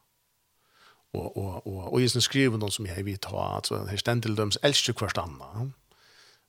och 1.16 1.38
og 1.38 1.68
og 1.68 1.94
og 1.94 2.02
just 2.02 2.16
nu 2.16 2.22
skriver 2.22 2.58
noen 2.58 2.72
som 2.72 2.86
jag 2.86 3.04
vill 3.04 3.18
ta 3.18 3.56
alltså 3.56 3.86
här 3.86 3.98
ständel 3.98 4.36
döms 4.36 4.58
äldste 4.64 4.94
kvarstanna. 4.94 5.72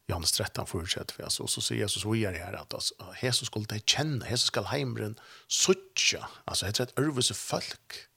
Johannes 0.09 0.33
13 0.33 0.67
fortsetter 0.67 1.15
vi 1.19 1.25
altså 1.25 1.43
och 1.43 1.51
så 1.51 1.61
sier 1.61 1.81
Jesus 1.81 2.07
vi 2.07 2.25
er 2.25 2.33
her 2.33 2.57
at 2.61 2.75
altså 2.75 2.95
Jesus 3.23 3.47
skulle 3.47 3.67
det 3.67 3.87
kjenne 3.87 4.31
Jesus 4.31 4.47
skal 4.47 4.65
heimren 4.65 5.19
sucha 5.49 6.27
altså 6.47 6.67
det 6.67 6.81
är 6.81 6.83
ett 6.83 6.99
örvelse 6.99 7.35
folk. 7.35 8.09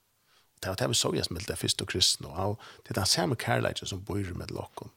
Det 0.62 0.68
er 0.70 0.74
det 0.74 0.88
vi 0.88 0.94
så 0.94 1.14
jeg 1.14 1.24
med 1.30 1.40
det 1.48 1.58
första 1.58 1.84
kristne 1.84 2.28
og 2.28 2.58
det 2.82 2.90
er 2.90 3.00
den 3.00 3.06
samme 3.06 3.36
kärlek 3.36 3.86
som 3.86 4.04
bor 4.04 4.34
med 4.34 4.50
lokken 4.50 4.90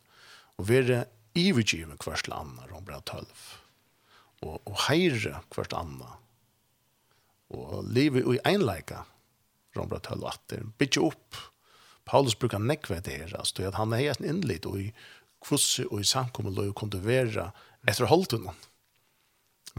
og 0.57 0.69
vi 0.69 0.77
er 0.77 1.05
ivergiven 1.35 1.97
kvart 1.97 2.27
landa 2.27 2.61
Rombra 2.71 3.01
12. 3.05 3.25
og, 4.41 4.61
og 4.67 4.77
heire 4.87 5.41
kvart 5.49 5.73
anna. 5.73 6.17
og 7.49 7.83
livet 7.83 8.35
i 8.35 8.39
enleika 8.45 9.03
Rombra 9.77 9.99
12 10.03 10.29
atter, 10.29 10.63
bytje 10.79 11.01
opp. 11.03 11.39
Paulus 12.05 12.35
brukar 12.35 12.59
nekve 12.59 12.99
det 13.03 13.15
her, 13.21 13.35
altså, 13.39 13.63
at 13.67 13.77
han 13.79 13.93
er 13.95 14.03
helt 14.03 14.25
innlitt, 14.27 14.67
og 14.67 14.79
i 14.81 14.89
kvosse 15.43 15.85
og 15.89 16.03
i 16.03 16.07
samkommet 16.07 16.55
løy 16.55 16.71
kunne 16.75 17.01
være 17.03 17.49
etter 17.87 18.09
holdtunnen. 18.11 18.55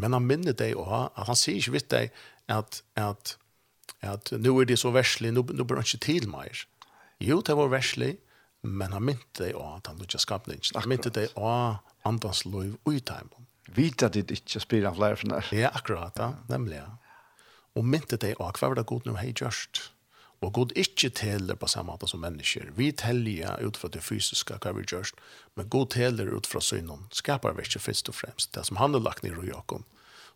Men 0.00 0.16
han 0.16 0.26
minner 0.26 0.56
deg 0.56 0.74
også, 0.80 1.04
at 1.14 1.30
han 1.30 1.38
sier 1.38 1.60
ikke 1.60 1.76
vidt 1.76 1.90
deg 1.92 2.20
at, 2.50 2.80
at, 2.98 3.36
at 4.02 4.32
nå 4.40 4.56
er 4.60 4.68
det 4.68 4.80
så 4.80 4.90
verslig, 4.94 5.30
nå, 5.32 5.44
nå 5.54 5.66
bør 5.68 5.82
han 5.82 5.88
ikke 5.88 6.06
til 6.08 6.28
mer. 6.32 6.64
Jo, 7.22 7.38
det 7.46 7.56
var 7.56 7.70
verslig, 7.72 8.16
men 8.64 8.96
han 8.96 9.04
minner 9.04 9.38
deg 9.38 9.54
også 9.54 9.78
at 9.78 9.92
han 9.92 10.04
ikke 10.04 10.22
skapte 10.24 10.56
ikke. 10.56 10.74
Han 10.80 10.90
minner 10.90 11.14
deg 11.14 11.30
også 11.36 11.94
andans 12.08 12.44
løy 12.48 12.74
ut 12.88 13.14
av 13.14 13.40
Vita 13.74 14.10
dit 14.12 14.28
ikke 14.28 14.60
spyrir 14.60 14.90
han 14.90 14.96
flere 14.98 15.16
fra 15.16 15.38
Ja, 15.56 15.70
akkurat, 15.72 16.18
ja. 16.20 16.34
nemlig, 16.50 16.76
ja 16.82 16.90
og 17.74 17.86
mynte 17.86 18.18
deg 18.20 18.38
av 18.38 18.54
hva 18.54 18.70
var 18.70 18.78
det 18.78 18.86
god 18.90 19.08
nå 19.08 19.16
hei 19.18 19.32
gjørst. 19.32 19.90
Og 20.44 20.52
god 20.52 20.74
ikke 20.76 21.08
teller 21.16 21.56
på 21.56 21.68
samme 21.70 21.94
måte 21.94 22.08
som 22.10 22.20
mennesker. 22.20 22.72
Vi 22.76 22.90
teller 22.92 23.62
ut 23.64 23.78
fra 23.80 23.88
det 23.88 24.02
fysiske 24.04 24.58
hva 24.60 24.74
vi 24.76 24.84
gjørst, 24.84 25.20
men 25.56 25.70
god 25.72 25.92
teller 25.94 26.30
ut 26.34 26.46
fra 26.46 26.60
synen, 26.60 27.06
Skapar 27.12 27.56
vi 27.56 27.64
ikke 27.64 27.80
først 27.80 28.10
og 28.12 28.18
fremst. 28.18 28.52
Det 28.52 28.66
som 28.68 28.76
han 28.76 28.92
har 28.92 29.04
lagt 29.04 29.24
ned 29.24 29.38
i 29.42 29.50
Jakob. 29.50 29.84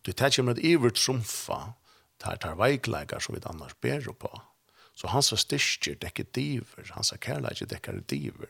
Du 0.03 0.13
tar 0.13 0.33
ikke 0.33 0.47
med 0.47 0.59
et 0.59 0.65
ivert 0.65 0.97
trumfa, 0.97 1.75
tar 2.19 2.39
tar 2.41 2.57
veikleikar 2.57 3.21
som 3.21 3.35
vi 3.35 3.43
annars 3.45 3.77
ber 3.83 4.01
på. 4.13 4.31
Så 4.95 5.11
hans 5.13 5.31
styrker 5.31 5.99
dekker 6.01 6.27
diver, 6.35 6.91
hans 6.95 7.13
kærleikar 7.21 7.69
dekker 7.71 8.01
diver. 8.09 8.49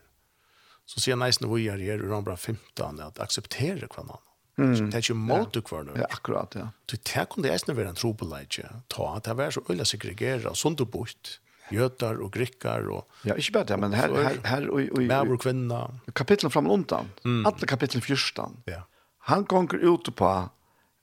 Så 0.87 1.01
sier 1.01 1.19
han 1.19 1.27
eisen 1.27 1.51
vi 1.51 1.67
er 1.69 1.83
i 1.83 1.91
Rambra 2.01 2.37
15 2.37 3.03
at 3.05 3.21
akseptere 3.21 3.89
hverandre. 3.89 4.28
Mm. 4.59 4.75
Det 4.91 4.99
er 4.99 5.05
ikke 5.05 5.15
måte 5.15 5.63
hver 5.63 5.93
Ja, 5.95 6.09
akkurat, 6.11 6.57
ja. 6.59 6.69
Så 6.91 6.99
det 6.99 7.27
kunne 7.31 7.53
eisne 7.53 7.77
være 7.79 7.95
en 7.95 7.99
trobeleidje. 7.99 8.69
Ta, 8.91 9.11
det 9.25 9.37
var 9.39 9.55
så 9.55 9.63
øyla 9.71 9.87
segregera, 9.87 10.55
sunt 10.55 10.83
og 10.83 10.91
bort. 10.91 11.39
Jøtar 11.71 12.19
og 12.25 12.33
grikkar 12.33 12.87
og... 12.91 13.07
Ja, 13.29 13.37
ikke 13.37 13.59
bare 13.59 13.69
det, 13.71 13.79
men 13.79 13.93
her... 13.93 14.09
her, 14.09 14.39
her 14.45 14.69
og, 14.73 14.87
og, 14.97 15.03
og, 15.05 15.33
og 15.35 15.41
kvinna. 15.43 15.81
Kapitlen 16.17 16.51
fram 16.51 16.67
og 16.67 16.79
undan. 16.81 17.11
Mm. 17.25 17.43
Alle 17.47 17.69
kapitlen 17.69 18.03
fyrstan. 18.03 18.57
Ja. 18.67 18.87
Han 19.29 19.45
gonger 19.45 19.85
ut 19.85 20.09
på 20.17 20.31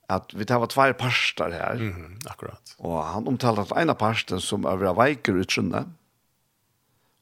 at 0.10 0.34
vi 0.38 0.45
tar 0.45 0.65
tvær 0.69 0.94
parster 0.98 1.53
her. 1.53 1.80
Mm 1.82 2.18
akkurat. 2.30 2.76
Og 2.80 2.99
han 3.06 3.27
omtaler 3.27 3.65
at 3.65 3.73
ena 3.77 3.94
parsten 3.94 4.41
som 4.41 4.65
er 4.65 4.82
veiker 4.98 5.38
utsynne. 5.41 5.86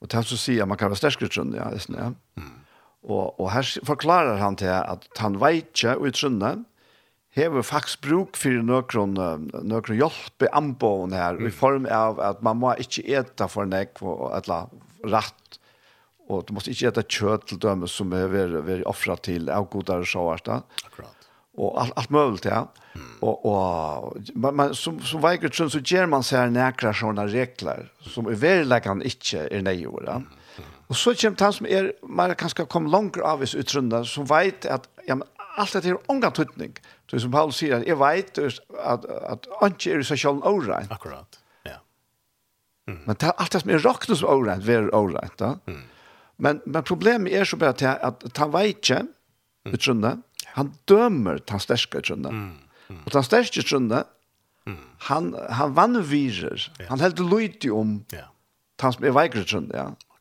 Og 0.02 0.10
til 0.10 0.20
er 0.20 0.28
så 0.28 0.38
sier 0.40 0.68
man 0.68 0.80
kan 0.80 0.92
være 0.92 1.00
sterk 1.00 1.24
utsynne, 1.28 1.58
ja, 1.60 1.70
nesten, 1.72 1.96
ja. 2.00 2.12
Mm. 2.40 2.63
Og, 3.04 3.40
og 3.40 3.50
her 3.52 3.68
forklarer 3.84 4.40
han 4.40 4.56
til 4.60 4.72
at 4.72 5.10
han 5.20 5.40
veitje 5.42 5.98
og 5.98 6.08
i 6.08 6.14
trunne 6.16 6.54
hever 7.34 7.66
faktisk 7.66 8.04
bruk 8.06 8.38
for 8.38 8.62
nøkron, 8.64 9.16
nøkron 9.66 9.98
hjelp 9.98 10.46
i 10.46 10.52
anboen 10.54 11.16
her, 11.18 11.40
mm. 11.40 11.50
i 11.50 11.54
form 11.54 11.88
av 11.90 12.22
at 12.22 12.44
man 12.46 12.62
må 12.62 12.76
ikke 12.82 13.06
ete 13.18 13.48
for 13.50 13.70
nek 13.70 13.98
og 14.06 14.28
etla 14.38 14.64
ratt, 15.10 15.58
og 16.30 16.46
du 16.48 16.54
måste 16.56 16.72
ikke 16.72 16.92
ete 16.92 17.04
kjøtt 17.10 17.50
til 17.50 17.60
døme 17.66 17.90
som 17.90 18.14
er 18.16 18.30
vært 18.32 18.86
offret 18.90 19.26
til 19.26 19.50
av 19.52 19.68
godare 19.74 20.06
sjåvart. 20.08 20.48
Akkurat. 20.86 21.28
Og 21.60 21.76
alt, 21.78 21.94
alt 22.00 22.14
mulig, 22.14 22.46
ja. 22.48 22.64
Mm. 22.94 23.10
Og, 23.26 23.44
og 23.50 24.32
man, 24.38 24.56
man, 24.58 24.78
som, 24.78 25.02
som 25.06 25.22
veikert 25.22 25.58
trunn, 25.58 25.74
så 25.74 25.82
gjør 25.82 26.08
man 26.14 26.26
seg 26.26 26.54
nekra 26.54 26.94
sånne 26.98 27.28
regler, 27.34 27.90
som 28.06 28.30
i 28.30 28.38
verleggen 28.38 29.04
ikke 29.10 29.50
er 29.50 29.66
nøyere. 29.66 30.22
Mm 30.22 30.40
Og 30.92 30.98
så 31.00 31.14
kommer 31.18 31.46
han 31.46 31.54
som 31.56 31.68
er, 31.70 31.92
man 32.04 32.34
kan 32.36 32.52
skal 32.52 32.68
komme 32.70 32.92
langt 32.92 33.18
av 33.18 33.40
hvis 33.42 33.56
utrunda, 33.56 34.04
som 34.08 34.28
vet 34.30 34.68
at 34.70 34.90
ja, 35.08 35.16
men, 35.16 35.28
alt 35.58 35.74
dette 35.76 35.94
er 35.94 36.12
unga 36.12 36.32
tøtning. 36.34 36.76
Så 37.10 37.22
som 37.22 37.34
Paulus 37.34 37.60
sier, 37.62 37.84
jeg 37.86 37.98
vet 38.00 38.40
at, 38.42 39.06
at 39.06 39.48
ikke 39.68 39.98
er 39.98 40.06
seg 40.08 40.22
selv 40.24 40.46
årein. 40.50 40.90
Akkurat, 40.94 41.40
ja. 41.68 41.78
Mm. 42.90 43.02
Men 43.06 43.20
det, 43.22 43.34
alt 43.38 43.54
det 43.54 43.62
som 43.64 43.74
er 43.74 43.84
råknet 43.86 44.20
som 44.20 44.32
årein, 44.34 44.64
er 44.66 44.90
årein, 44.96 45.36
da. 45.40 45.56
Mm. 45.70 45.84
Men, 46.44 46.62
men 46.66 46.84
problemet 46.84 47.34
er 47.34 47.46
så 47.46 47.60
bare 47.62 47.78
til 47.78 47.92
at 47.94 48.26
han 48.42 48.54
vet 48.56 48.82
ikke 48.82 49.04
utrunda, 49.70 50.18
han 50.58 50.74
dømer 50.90 51.40
den 51.50 51.62
sterske 51.62 52.02
utrunda. 52.02 52.34
Mm. 52.34 52.58
Mm. 52.90 53.04
Og 53.06 53.14
den 53.14 53.26
sterske 53.26 53.62
utrunda, 53.64 54.04
mm. 54.66 54.80
han, 55.10 55.34
han 55.50 55.76
vannvirer, 55.78 56.66
ja. 56.80 56.90
han 56.90 57.04
heldur 57.04 57.30
lydig 57.30 57.72
om 57.74 58.00
ja. 58.14 58.26
han 58.82 58.98
som 58.98 59.06
er 59.06 59.16
veikere 59.16 59.46
utrunda, 59.46 59.86
ja. 59.86 60.13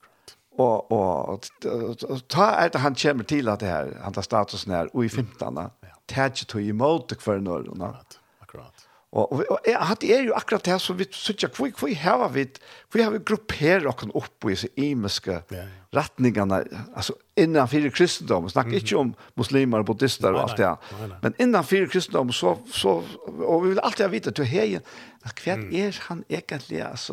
Og, 0.60 0.92
og 0.92 2.24
ta 2.28 2.50
etter 2.60 2.82
han 2.82 2.96
kommer 2.98 3.24
til 3.24 3.48
at 3.48 3.62
det 3.62 3.68
her, 3.72 3.92
han 4.04 4.12
tar 4.12 4.26
statusen 4.26 4.74
her, 4.74 4.90
og 4.92 5.04
i 5.04 5.08
15. 5.08 5.60
Ja. 5.62 5.94
Tætje 6.08 6.46
tog 6.46 6.62
imot 6.62 7.08
det 7.10 7.22
hver 7.24 7.40
når. 7.40 7.70
Akkurat, 7.72 8.18
akkurat. 8.42 8.88
Og, 9.12 9.32
og, 9.32 9.44
og 9.50 9.66
at 9.92 10.00
det 10.00 10.08
er 10.16 10.22
jo 10.24 10.32
akkurat 10.32 10.64
det 10.64 10.78
som 10.80 10.96
vi 10.96 11.04
sykja, 11.12 11.50
hvor, 11.52 11.68
hvor 11.76 11.90
har 12.00 12.22
vi, 12.32 12.46
hvor 12.88 13.02
har 13.02 13.10
vi 13.12 13.18
grupperer 13.28 13.84
oss 13.90 14.06
opp 14.08 14.46
i 14.46 14.54
disse 14.54 14.70
imiske 14.80 15.34
ja, 15.34 15.56
ja. 15.58 15.64
retningene, 15.92 16.62
altså 16.96 17.18
innanfor 17.36 17.90
kristendom, 17.92 18.48
snakk 18.48 18.66
mm 18.66 18.72
-hmm. 18.72 18.76
ikke 18.76 18.96
om 18.96 19.14
muslimer 19.36 19.78
og 19.78 19.86
buddhister 19.86 20.32
og 20.32 20.42
alt 20.42 20.56
det, 20.56 20.66
nei, 20.66 21.08
nei. 21.08 21.18
men 21.22 21.34
innanfor 21.38 21.86
kristendom, 21.92 22.32
så, 22.32 22.56
så, 22.72 23.02
og 23.44 23.64
vi 23.64 23.68
vil 23.68 23.80
alltid 23.82 24.04
ha 24.04 24.10
vite 24.10 24.30
til 24.30 24.44
heien, 24.44 24.80
hva 25.22 25.52
er 25.72 26.00
han 26.08 26.24
egentlig, 26.30 26.80
altså? 26.80 27.12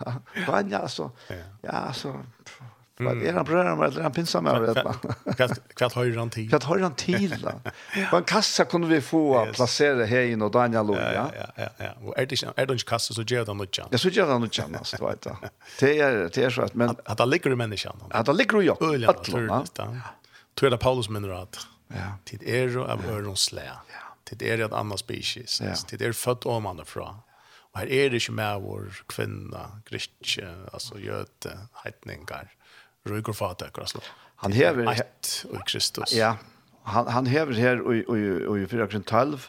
Vanja, 0.46 0.78
altså, 0.78 1.08
ja, 1.64 1.86
altså, 1.86 2.14
Mm. 3.00 3.26
Är 3.26 3.32
han 3.32 3.44
bröder 3.44 3.84
eller 3.84 4.02
han 4.02 4.12
pinsar 4.12 4.40
med 4.40 4.60
vet 4.60 4.84
man. 4.84 4.94
Kvart 5.74 5.92
har 5.92 6.16
han 6.16 6.30
tid. 6.30 6.50
Kvart 6.50 6.62
har 6.62 6.78
han 6.78 6.94
tid. 6.94 7.46
På 8.10 8.16
en 8.16 8.24
kassa 8.24 8.64
kunde 8.64 8.88
vi 8.88 9.00
få 9.00 9.46
yes. 9.46 9.56
placera 9.56 10.04
här 10.04 10.20
inne 10.20 10.44
och 10.44 10.50
Daniel 10.50 10.86
Lund, 10.86 11.00
ja. 11.00 11.30
Ja, 11.38 11.52
ja, 11.56 11.68
ja. 11.76 11.90
Och 12.02 12.18
är 12.18 12.26
det 12.26 12.42
är 12.56 12.66
det 12.66 12.72
inte 12.72 12.84
kassa 12.84 13.14
så 13.14 13.22
ger 13.22 13.46
han 13.46 13.56
något 13.56 13.76
chans. 13.76 13.88
Ja, 13.90 13.98
så 13.98 14.08
ger 14.08 14.26
han 14.26 14.40
något 14.40 14.54
chans, 14.54 14.94
du 14.98 15.06
vet. 15.06 15.26
Det 15.80 15.98
är 16.00 16.30
det 16.34 16.38
är 16.38 16.50
så 16.50 16.62
att 16.62 16.74
men 16.74 16.96
att 17.04 17.18
det 17.18 17.26
ligger 17.26 17.50
i 17.50 17.56
människan. 17.56 17.96
Att 18.10 18.26
det 18.26 18.32
ligger 18.32 18.60
ju. 18.60 18.70
Att 18.70 19.24
tror 20.54 20.70
det 20.70 20.78
Paulus 20.78 21.08
menar 21.08 21.28
att 21.28 21.58
ja, 21.88 22.18
tid 22.24 22.42
är 22.42 22.76
av 22.76 23.00
öronslä. 23.10 23.62
Ja. 23.66 24.16
Tid 24.24 24.42
är 24.42 24.64
ett 24.64 24.72
annat 24.72 24.98
species. 24.98 25.62
Tid 25.86 26.02
är 26.02 26.12
fött 26.12 26.46
om 26.46 26.66
andra 26.66 26.84
från. 26.84 27.14
Och 27.72 27.78
här 27.78 27.86
är 27.86 28.10
det 28.10 28.28
ju 28.28 28.32
med 28.32 28.60
vår 28.60 29.02
kvinna, 29.06 29.80
grist, 29.90 30.12
alltså 30.72 30.98
göte, 30.98 31.58
heitningar. 31.72 32.52
Røyger 33.08 33.32
fader, 33.32 33.70
kanskje. 33.74 34.02
Han 34.44 34.52
hever... 34.52 34.90
ett 34.92 35.46
og 35.50 35.62
Kristus. 35.68 36.12
Ja, 36.16 36.34
han, 36.88 37.08
han 37.08 37.26
hever 37.26 37.56
her 37.56 37.80
i 37.92 38.66
4.12, 38.68 39.48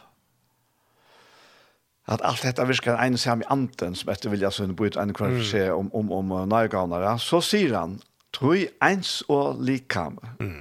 at 2.12 2.22
allt 2.26 2.42
detta 2.42 2.64
virkar 2.66 2.98
en 2.98 3.18
sam 3.18 3.44
i 3.44 3.48
anten 3.52 3.94
som 3.94 4.10
etter 4.12 4.32
vilja 4.32 4.50
sunn 4.50 4.74
bo 4.76 4.88
ut 4.88 4.98
en 4.98 5.14
kvar 5.14 5.36
se 5.46 5.68
om, 5.70 5.90
om, 5.94 6.10
om 6.12 6.32
nøygavnare, 6.50 7.14
så 7.22 7.40
sier 7.44 7.76
han, 7.78 8.00
tui 8.34 8.66
eins 8.82 9.20
og 9.30 9.60
likam 9.62 10.18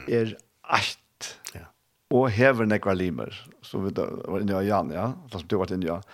er 0.07 0.35
acht 0.61 1.31
ja. 1.55 1.65
og 2.13 2.29
hever 2.35 2.69
nekvar 2.69 2.99
limer, 2.99 3.33
som 3.65 3.87
vi 3.87 3.95
da 3.95 4.05
var 4.27 4.43
inne 4.43 4.61
i 4.61 4.69
Jan, 4.69 4.93
ja, 4.93 5.13
som 5.31 5.47
du 5.47 5.57
var 5.57 5.73
inne 5.73 5.87
i 5.87 5.91
Jan, 5.91 6.05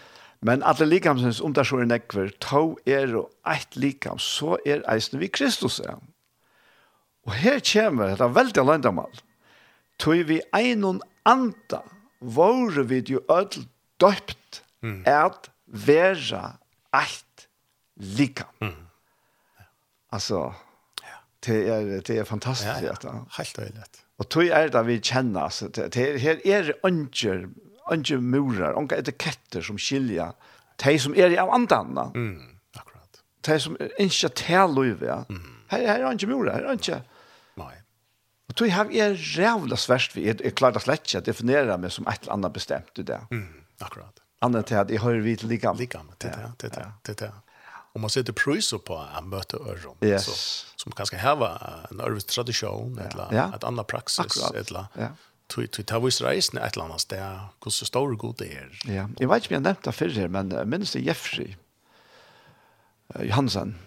Men 0.41 0.61
alle 0.63 0.85
likamsens, 0.85 1.41
om 1.41 1.53
det 1.53 1.65
så 1.65 1.79
er 1.81 1.87
nekver, 1.89 2.29
to 2.39 2.77
er 2.85 3.15
og 3.17 3.31
eit 3.49 3.73
likam, 3.75 4.19
så 4.21 4.59
er 4.65 4.83
eisen 4.91 5.19
vi 5.19 5.31
Kristus, 5.33 5.79
ja. 5.83 5.95
Og 7.27 7.35
her 7.35 7.59
kommer 7.59 8.13
dette 8.13 8.27
veldig 8.31 8.63
landamal. 8.63 9.21
Tøy 9.99 10.23
vi 10.29 10.39
einon 10.55 11.01
anda, 11.27 11.81
våre 12.21 12.85
vi 12.87 13.01
jo 13.09 13.21
ødel 13.27 13.67
døpt 14.01 14.61
mm. 14.85 15.01
at 15.09 15.49
vera 15.67 16.57
eit 16.95 17.47
lika. 17.97 18.47
Mm. 18.61 18.87
Altså, 20.15 20.53
ja. 21.03 21.19
det 21.45 21.57
er, 21.67 21.89
det 22.07 22.19
er 22.21 22.23
fantastisk. 22.29 22.83
Ja, 22.85 22.95
ja. 23.03 23.15
Helt 23.37 23.59
øyelig. 23.59 23.89
Og 24.17 24.29
tog 24.29 24.47
er 24.47 24.71
det 24.73 24.85
vi 24.87 24.99
kjenner, 25.01 25.41
altså, 25.49 25.67
det, 25.67 25.91
det, 25.93 26.21
her 26.21 26.39
er 26.45 26.71
det 26.71 26.77
ønsker, 26.85 27.49
ønsker 27.91 28.21
murer, 28.23 28.77
ønsker 28.79 29.03
etiketter 29.03 29.61
som 29.61 29.77
skiljer 29.77 30.31
de 30.77 30.95
som 31.01 31.13
er 31.17 31.33
i 31.33 31.37
av 31.41 31.51
andene. 31.53 32.07
Mm, 32.13 32.57
akkurat. 32.77 33.21
De 33.45 33.59
som 33.59 33.77
er 33.81 33.93
ikke 34.01 34.29
til 34.37 34.73
løyve. 34.77 35.05
Ja. 35.05 35.21
Mm. 35.29 35.53
Her, 35.71 35.85
her 35.89 35.99
er 35.99 36.09
ønsker 36.11 36.31
murer, 36.31 36.53
her 36.53 36.65
er 36.65 36.77
ønsker 36.77 37.05
tog 38.57 38.71
har 38.73 38.91
jeg 38.93 39.17
rævla 39.37 39.77
svært 39.79 40.15
vi 40.15 40.27
jeg 40.27 40.55
klarer 40.57 40.83
slett 40.83 41.05
ikke 41.05 41.21
å 41.21 41.25
definere 41.27 41.77
meg 41.81 41.93
som 41.93 42.07
et 42.09 42.23
eller 42.23 42.37
annet 42.37 42.55
bestemt 42.55 43.01
i 43.01 43.05
det. 43.07 43.19
Mm, 43.33 43.63
akkurat. 43.85 44.23
Annet 44.45 44.69
til 44.69 44.79
at 44.81 44.91
jeg 44.93 45.01
hører 45.01 45.23
vidt 45.25 45.43
like 45.43 45.65
ligam. 45.65 45.77
Ligam, 45.77 46.09
det 46.21 46.31
er 46.31 46.41
det, 46.41 46.49
det 46.61 46.71
er 46.71 46.89
det, 47.05 47.15
det 47.17 47.29
er 47.29 47.37
Og 47.95 48.03
man 48.03 48.13
setter 48.13 48.35
prøys 48.37 48.69
på 48.85 48.97
å 48.97 49.21
møte 49.25 49.57
øren, 49.57 49.97
yes. 50.05 50.27
så, 50.27 50.35
som 50.83 50.93
kanskje 50.93 51.17
heva 51.21 51.55
en 51.89 52.03
øres 52.05 52.27
tradisjon, 52.29 52.99
eller 53.01 53.33
ja. 53.33 53.47
et 53.55 53.65
annet 53.65 53.89
praksis, 53.89 54.25
akkurat. 54.27 54.59
eller 54.61 55.01
ja. 55.01 55.15
Tui 55.47 55.63
tui 55.71 55.85
tau 55.87 56.03
is 56.09 56.19
reisne 56.19 56.59
et 56.59 56.75
eller 56.75 56.89
annet 56.89 57.01
sted, 57.05 57.69
så 57.71 57.87
stor 57.87 58.13
god 58.19 58.35
det 58.41 58.49
er. 58.51 58.73
Ja, 58.85 59.05
jeg 59.17 59.29
vet 59.31 59.45
ikke 59.45 59.53
om 59.53 59.57
jeg 59.57 59.65
nevnte 59.69 59.87
det 59.87 59.95
før 59.95 60.13
her, 60.17 60.27
men 60.33 60.51
minnes 60.67 60.91
det 60.91 61.05
Jeffrey 61.05 61.55
uh, 63.15 63.23
Johansen, 63.23 63.77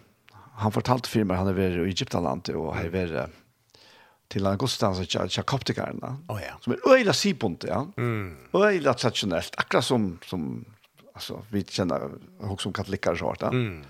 han 0.60 0.72
fortalte 0.72 1.12
for 1.12 1.28
meg, 1.28 1.38
han 1.38 1.52
er 1.52 1.58
ved 1.58 1.76
i 1.78 1.92
Egyptaland, 1.92 2.48
og 2.56 2.72
har 2.78 2.88
vært 2.92 3.36
till 4.30 4.46
Augustan 4.46 4.94
så 4.94 5.04
jag 5.08 5.28
jag 5.36 5.46
kopte. 5.46 5.72
Oh 6.28 6.40
ja. 6.42 6.54
Som 6.60 6.72
er 6.72 6.78
øyla 6.86 7.12
sipunt, 7.12 7.64
ja. 7.64 7.86
Mm. 7.96 8.36
Øyla 8.54 8.94
traditionellt, 8.94 9.54
akkurat 9.56 9.84
som 9.84 10.18
som 10.26 10.64
alltså 11.14 11.42
vi 11.50 11.64
känner 11.64 12.10
också 12.38 12.62
som 12.62 12.72
katolikker 12.72 13.14
så 13.14 13.24
vart. 13.24 13.42
Mm. 13.42 13.84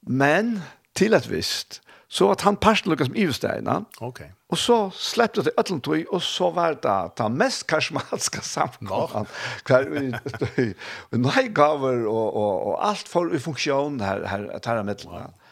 Men 0.00 0.60
till 0.92 1.14
ett 1.14 1.26
visst 1.26 1.80
så 2.08 2.30
att 2.30 2.40
han 2.40 2.56
pastor 2.56 2.90
lukket 2.90 3.06
som 3.06 3.16
Ivsteina. 3.16 3.84
Okej. 3.98 4.32
Og 4.48 4.52
Och 4.52 4.58
så 4.58 4.90
släppte 4.90 5.42
det 5.42 5.50
öllum 5.56 5.80
tog 5.80 6.06
och 6.08 6.22
så 6.22 6.50
var 6.50 6.74
det 6.74 7.10
ta 7.16 7.28
mest 7.28 7.66
karismatiska 7.66 8.40
samkomman. 8.54 9.26
Kvar 9.62 9.82
och 11.10 11.18
nej 11.18 11.48
gaver 11.48 12.06
och 12.06 12.36
och 12.36 12.66
och 12.66 12.86
allt 12.86 13.08
för 13.08 13.34
i 13.34 13.38
funktion 13.38 14.00
här 14.00 14.24
här 14.24 14.60
här 14.66 14.82
med. 14.82 15.04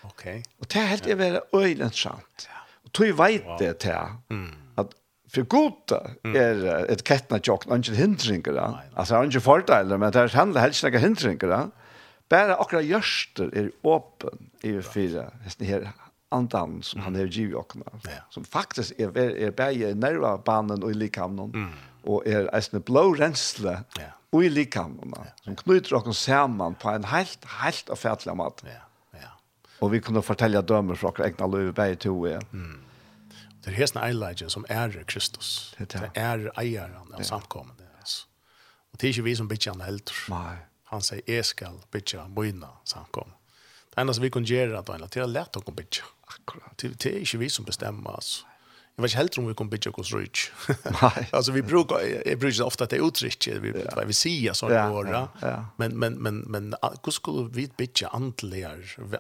Okej. 0.03 0.45
Och 0.59 0.67
det 0.69 0.79
är 0.79 0.87
helt 0.87 1.07
är 1.07 1.15
väl 1.15 1.41
öjligt 1.53 1.95
sant. 1.95 2.49
Ja 2.49 2.62
tog 2.93 3.19
veit 3.19 3.45
det 3.59 3.77
til 3.79 3.91
at 4.77 4.95
för 5.33 5.43
gott 5.43 5.93
är 6.25 6.91
ett 6.91 7.09
kettna 7.09 7.39
jock 7.43 7.67
ingen 7.67 7.95
hindringar 7.95 8.53
då. 8.53 8.79
Alltså 8.95 9.25
ingen 9.25 9.41
fördelar 9.41 9.99
men 9.99 10.13
det 10.13 10.33
handlar 10.33 10.61
helst 10.61 10.85
inga 10.85 10.99
hindringar 10.99 11.49
då. 11.49 11.71
Bara 12.29 12.57
akkurat 12.57 12.85
görster 12.85 13.51
är 13.55 13.71
öppen 13.85 14.51
i 14.61 14.83
fyra. 14.83 15.31
Det 15.59 15.65
här 15.65 15.91
andan 16.29 16.83
som 16.83 17.01
han 17.01 17.15
har 17.15 17.23
givit 17.23 17.57
och 17.57 17.73
som 18.31 18.45
faktiskt 18.45 18.93
är 19.01 19.19
är 19.19 19.51
bäge 19.51 19.95
nerva 19.95 20.39
banden 20.39 20.83
och 20.83 20.91
i 20.91 20.95
likamnon 20.95 21.73
och 22.03 22.27
är 22.27 22.75
en 22.75 22.81
blå 22.81 23.15
rensle 23.15 23.81
och 24.31 24.45
i 24.45 24.49
likamnon 24.49 25.15
som 25.45 25.57
knyter 25.57 25.95
och 25.95 26.17
samman 26.17 26.75
på 26.75 26.89
en 26.89 27.05
helt 27.05 27.45
helt 27.45 27.91
affärslig 27.91 28.37
mat. 28.37 28.65
Ja. 28.65 28.92
Och 29.83 29.95
vi 29.95 30.01
kunde 30.01 30.23
fortälja 30.23 30.63
dömer 30.63 30.95
från 30.95 31.13
våra 31.17 31.27
egna 31.27 31.47
liv 31.47 31.73
bägge 31.75 31.97
to. 31.97 32.29
Ja. 32.29 32.41
Mm. 32.53 32.81
Det 33.65 33.71
er 33.71 33.75
hesten 33.75 34.03
Eilagen 34.03 34.51
som 34.51 34.67
er 34.69 35.05
Kristus. 35.07 35.75
Det 35.79 35.95
er, 35.95 36.01
det 36.01 36.21
är 36.21 36.51
ägaren 36.57 37.15
av 37.15 37.23
samkommende. 37.23 37.87
Altså. 37.99 38.27
Og 38.93 39.01
det 39.01 39.07
er 39.07 39.09
ikke 39.09 39.23
vi 39.23 39.35
som 39.35 39.49
bytter 39.49 39.71
han 39.71 39.81
helt. 39.81 40.13
Nej. 40.29 40.57
Han 40.93 41.03
sier, 41.03 41.23
jeg 41.27 41.45
skal 41.45 41.81
bytte 41.91 42.23
mine 42.29 42.69
samkommende. 42.85 43.39
Det 43.91 44.01
eneste 44.01 44.23
vi 44.23 44.31
kan 44.31 44.45
gjøre 44.45 44.71
er 44.71 44.79
at 44.79 44.91
att 44.91 45.13
det 45.13 45.21
är 45.21 45.27
lätt 45.27 45.57
att 45.57 45.77
bytte. 45.77 46.03
Akkurat. 46.27 46.79
Det 46.79 47.03
det 47.03 47.13
er 47.13 47.19
ikke 47.19 47.39
vi 47.39 47.49
som 47.49 47.65
bestämmer. 47.65 48.11
Alltså. 48.11 48.47
Jag 49.03 49.09
vet 49.09 49.15
helt 49.15 49.39
om 49.39 49.47
vi 49.47 49.55
kommer 49.55 49.71
bygga 49.71 49.91
hos 49.91 50.15
Rich. 50.15 50.51
Nej. 51.03 51.29
alltså 51.33 51.53
vi 51.53 51.63
brukar 51.63 52.01
jag 52.27 52.39
brukar 52.39 52.65
ofta 52.65 52.85
att 52.85 52.91
det 52.91 52.97
är 52.97 53.09
uttryck 53.09 53.49
vi 53.49 53.85
vad 53.97 54.07
vi 54.07 54.13
säger 54.13 54.53
så 54.53 54.69
det 54.69 54.89
våra. 54.89 55.29
Men 55.77 55.99
men 55.99 56.15
men 56.15 56.39
men 56.39 56.75
hur 57.05 57.13
skulle 57.13 57.49
vi 57.53 57.71
bygga 57.77 58.09
andliga 58.09 58.71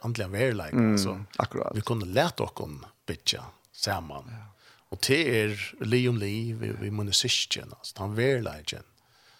andliga 0.02 0.28
verkligen 0.28 0.92
alltså. 0.92 1.24
Akkurat. 1.36 1.72
Vi 1.76 1.80
kunde 1.80 2.06
lära 2.06 2.44
oss 2.44 2.50
om 2.54 2.86
bygga 3.06 3.44
samman. 3.72 4.24
Ja. 4.28 4.54
Och 4.88 4.98
det 5.06 5.42
är 5.42 5.74
Leon 5.80 6.18
Lee 6.18 6.54
vi 6.54 6.68
vi 6.68 6.90
måste 6.90 6.90
monisisten 6.90 7.72
alltså 7.78 7.98
han 7.98 8.14
verkligen. 8.14 8.84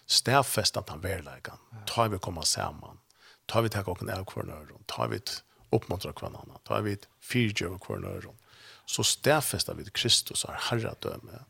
Stäffest 0.05 0.77
att 0.77 0.89
han 0.89 1.01
verkligen. 1.01 1.59
Tar 1.85 2.09
vi 2.09 2.19
komma 2.19 2.41
samman. 2.41 2.97
Tar 3.45 3.61
vi 3.61 3.69
ta 3.69 3.81
och 3.81 4.01
en 4.03 4.09
av 4.09 4.25
kvarnör. 4.25 4.67
Tar 4.85 5.07
vi 5.07 5.19
uppmuntra 5.69 6.13
kvarnarna. 6.13 6.53
Tar 6.63 6.81
vi 6.81 6.97
fyrtjö 7.21 7.77
kvarnör 7.81 8.25
så 8.85 9.03
stedfester 9.07 9.77
vi 9.77 9.87
Kristus 9.93 10.45
har 10.47 10.59
herredømme, 10.69 11.43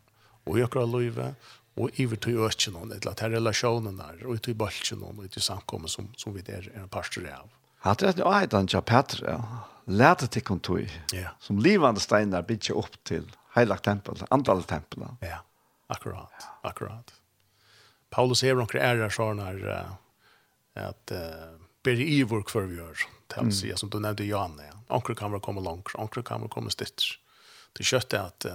og 0.46 0.60
i 0.60 0.64
akkurat 0.66 0.90
løyve, 0.90 1.34
og 1.80 2.00
i 2.00 2.06
vi 2.06 2.18
tog 2.22 2.46
økken 2.48 2.76
noen, 2.76 2.94
eller 2.94 3.16
til 3.18 3.34
relasjonen 3.34 3.98
der, 3.98 4.26
og 4.30 4.42
til 4.46 4.58
bølgen 4.58 5.02
noen, 5.02 5.24
og 5.24 5.32
til 5.34 5.46
samkommet 5.46 5.94
som, 5.94 6.10
som 6.20 6.36
vi 6.36 6.46
der 6.46 6.68
er 6.70 6.84
en 6.84 6.92
pastor 6.92 7.26
av. 7.32 7.50
Han 7.84 7.98
tror 8.00 8.14
at 8.14 8.20
det 8.20 8.28
er 8.28 8.52
den 8.52 8.70
ja. 9.28 9.40
Læte 9.86 10.28
til 10.32 10.44
kontor, 10.48 10.86
ja. 11.12 11.34
som 11.44 11.58
livande 11.60 12.00
steiner 12.00 12.42
bygger 12.42 12.78
opp 12.80 12.94
til 13.04 13.26
heilag 13.58 13.82
tempel, 13.84 14.22
andal 14.32 14.64
tempel. 14.64 15.04
Ja, 15.20 15.42
akkurat, 15.92 16.32
ja. 16.40 16.54
akkurat. 16.70 17.12
Paulus 18.10 18.44
er 18.44 18.56
noen 18.56 18.80
ærer 18.80 19.12
sånn 19.12 19.42
her, 19.44 19.98
at 20.80 21.12
uh, 21.12 21.58
ber 21.84 22.00
i 22.00 22.22
vår 22.24 22.46
kvar 22.48 22.70
vi 22.70 22.80
gjør, 22.80 23.04
til 23.34 23.50
å 23.50 23.52
si, 23.52 23.74
som 23.76 23.92
du 23.92 24.00
nevnte 24.00 24.24
Jan, 24.24 24.56
ja. 24.62 24.78
Anker 24.94 25.18
kan 25.18 25.34
være 25.34 25.44
komme 25.44 25.64
langt, 25.66 25.92
anker 26.00 26.24
kan 26.24 26.46
være 26.46 26.54
komme 26.54 26.72
stitter 26.72 27.18
det 27.74 27.84
kött 27.84 28.14
är 28.14 28.20
att 28.20 28.46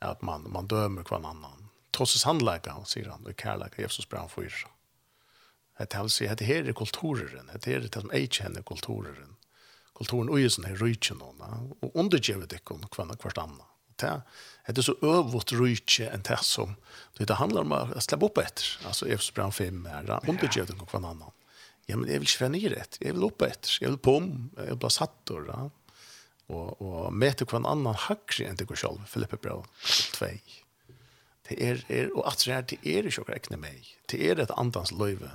att 0.00 0.22
man 0.22 0.52
man 0.52 0.66
dömer 0.66 1.02
kvar 1.02 1.18
annan. 1.18 1.68
Trots 1.90 2.14
och 2.14 2.88
säger 2.88 3.08
han 3.08 3.26
och 3.26 3.40
kärleka 3.40 3.82
Jesus 3.82 4.08
brann 4.08 4.28
för. 4.28 4.52
Det 5.78 5.94
här 5.94 6.08
säger 6.08 6.36
det 6.36 6.44
här 6.44 6.68
är 6.68 6.72
kulturen, 6.72 7.50
det 7.52 7.66
är 7.66 7.80
det 7.80 8.00
som 8.00 8.10
är 8.10 8.26
känner 8.26 8.62
kulturen. 8.62 9.36
Kulturen 9.94 10.28
och 10.28 10.40
ju 10.40 10.50
sån 10.50 10.64
här 10.64 10.76
rychen 10.76 11.22
och 11.80 11.90
undergivet 11.94 12.50
det 12.50 12.58
kon 12.58 12.88
kvar 12.88 13.16
kvar 13.16 13.32
annan. 13.36 13.66
Det 13.96 14.22
det 14.66 14.78
är 14.78 14.82
så 14.82 14.96
övåt 15.02 15.52
rycke 15.52 16.08
en 16.08 16.22
det 16.22 16.38
som 16.42 16.76
det 17.18 17.34
handlar 17.34 17.60
om 17.60 17.72
att 17.72 18.02
släppa 18.02 18.26
upp 18.26 18.38
ett 18.38 18.62
Alltså 18.84 19.08
Jesus 19.08 19.34
brann 19.34 19.52
fem 19.52 19.86
är 19.86 20.02
det 20.02 20.76
kon 20.76 20.86
kvar 20.86 21.00
annan. 21.00 21.30
Ja, 21.86 21.96
men 21.96 22.12
jag 22.12 22.18
vill 22.18 22.28
kvar 22.28 22.48
ner 22.48 22.84
Jeg 23.00 23.14
vil 23.14 23.14
vill 23.14 23.24
upp 23.24 23.42
Jeg 23.80 23.90
vil 23.90 23.98
på 23.98 24.12
pom, 24.12 24.50
Jeg 24.56 24.66
vil 24.66 24.76
bara 24.76 24.90
satt 24.90 25.14
då 25.24 25.70
og, 26.50 26.82
og 26.82 27.14
møter 27.14 27.46
hver 27.48 27.62
annan 27.62 27.98
høyre 28.06 28.48
enn 28.48 28.58
dere 28.58 28.78
selv, 28.78 29.04
Filippe 29.10 29.38
Brøl, 29.40 29.64
2. 30.18 30.32
Det 31.50 31.56
er, 31.66 31.80
er, 31.88 32.10
og 32.14 32.26
at 32.30 32.42
det 32.44 32.54
er, 32.54 32.66
det 32.70 32.78
er 32.86 33.08
ikke 33.08 33.24
å 33.24 33.32
ekne 33.34 33.58
meg. 33.58 33.88
Det 34.10 34.20
er 34.22 34.38
et 34.38 34.52
andans 34.58 34.92
løyve 34.94 35.32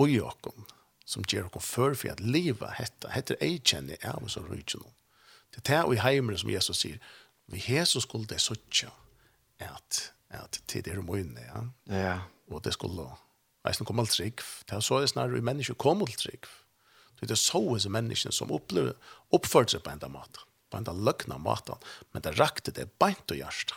og 0.00 0.08
jokken 0.08 0.68
som 1.04 1.26
gjør 1.26 1.50
dere 1.50 1.64
før 1.64 1.96
for 1.98 2.12
at 2.12 2.22
livet 2.22 2.78
hetta. 2.78 3.10
heter 3.12 3.36
jeg 3.40 3.60
kjenner 3.64 3.98
jeg 3.98 4.12
av 4.14 4.28
så 4.30 4.44
rydde 4.46 4.80
noen. 4.80 4.96
Det 5.50 5.64
er 5.66 5.82
det 5.82 5.96
i 5.96 6.02
heimene 6.04 6.38
som 6.38 6.52
Jesus 6.52 6.84
sier, 6.84 7.00
vi 7.50 7.62
Jesus 7.66 8.06
skulle 8.06 8.30
det 8.30 8.38
suttje 8.40 8.88
at, 9.60 10.12
at 10.30 10.60
tid 10.70 10.88
er 10.88 11.00
om 11.02 11.10
ja. 11.10 11.64
Ja. 11.90 12.18
Og 12.48 12.62
det 12.64 12.72
skulle, 12.72 13.08
jeg 13.64 13.74
snakker 13.74 13.94
om 13.94 14.00
alt 14.00 14.10
trygg, 14.14 14.40
det 14.68 14.76
er 14.76 14.80
så 14.80 15.06
snarere 15.06 15.34
vi 15.34 15.40
mennesker 15.40 15.74
kom 15.74 16.02
alt 16.02 16.18
trygg, 16.18 16.46
Det 17.20 17.30
er 17.30 17.40
så 17.40 17.78
som 17.78 17.92
menneskene 17.92 18.32
som 18.32 18.52
upplever 18.54 18.96
oppførte 19.36 19.76
seg 19.76 19.84
på 19.84 19.92
enda 19.92 20.08
mat, 20.08 20.40
på 20.70 20.80
enda 20.80 20.92
lökna 20.92 21.38
mat, 21.38 21.70
men 22.12 22.24
det 22.24 22.32
rakte 22.38 22.72
det 22.72 22.88
beint 22.98 23.30
och 23.30 23.36
hjärsta. 23.36 23.74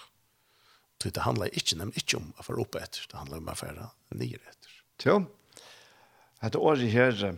Så 1.04 1.10
det 1.10 1.22
handlar 1.22 1.54
inte 1.54 1.76
nämligen 1.76 2.00
inte 2.00 2.18
om 2.18 2.34
att 2.38 2.46
få 2.46 2.54
opp 2.54 2.76
etter, 2.76 3.08
det 3.12 3.18
handlar 3.18 3.38
om 3.38 3.48
att 3.48 3.60
få 3.60 3.68
nye 4.10 4.36
etter. 4.36 4.72
Jo, 5.04 5.26
att 6.40 6.56
året 6.56 6.92
här 6.92 7.38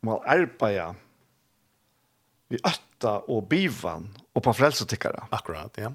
må 0.00 0.22
arbetar 0.22 0.94
vi 2.48 2.58
ötta 2.64 3.18
och 3.18 3.46
bivan 3.46 4.18
och 4.32 4.42
på 4.42 4.54
frälsotickare. 4.54 5.22
Akkurat, 5.30 5.74
ja. 5.76 5.92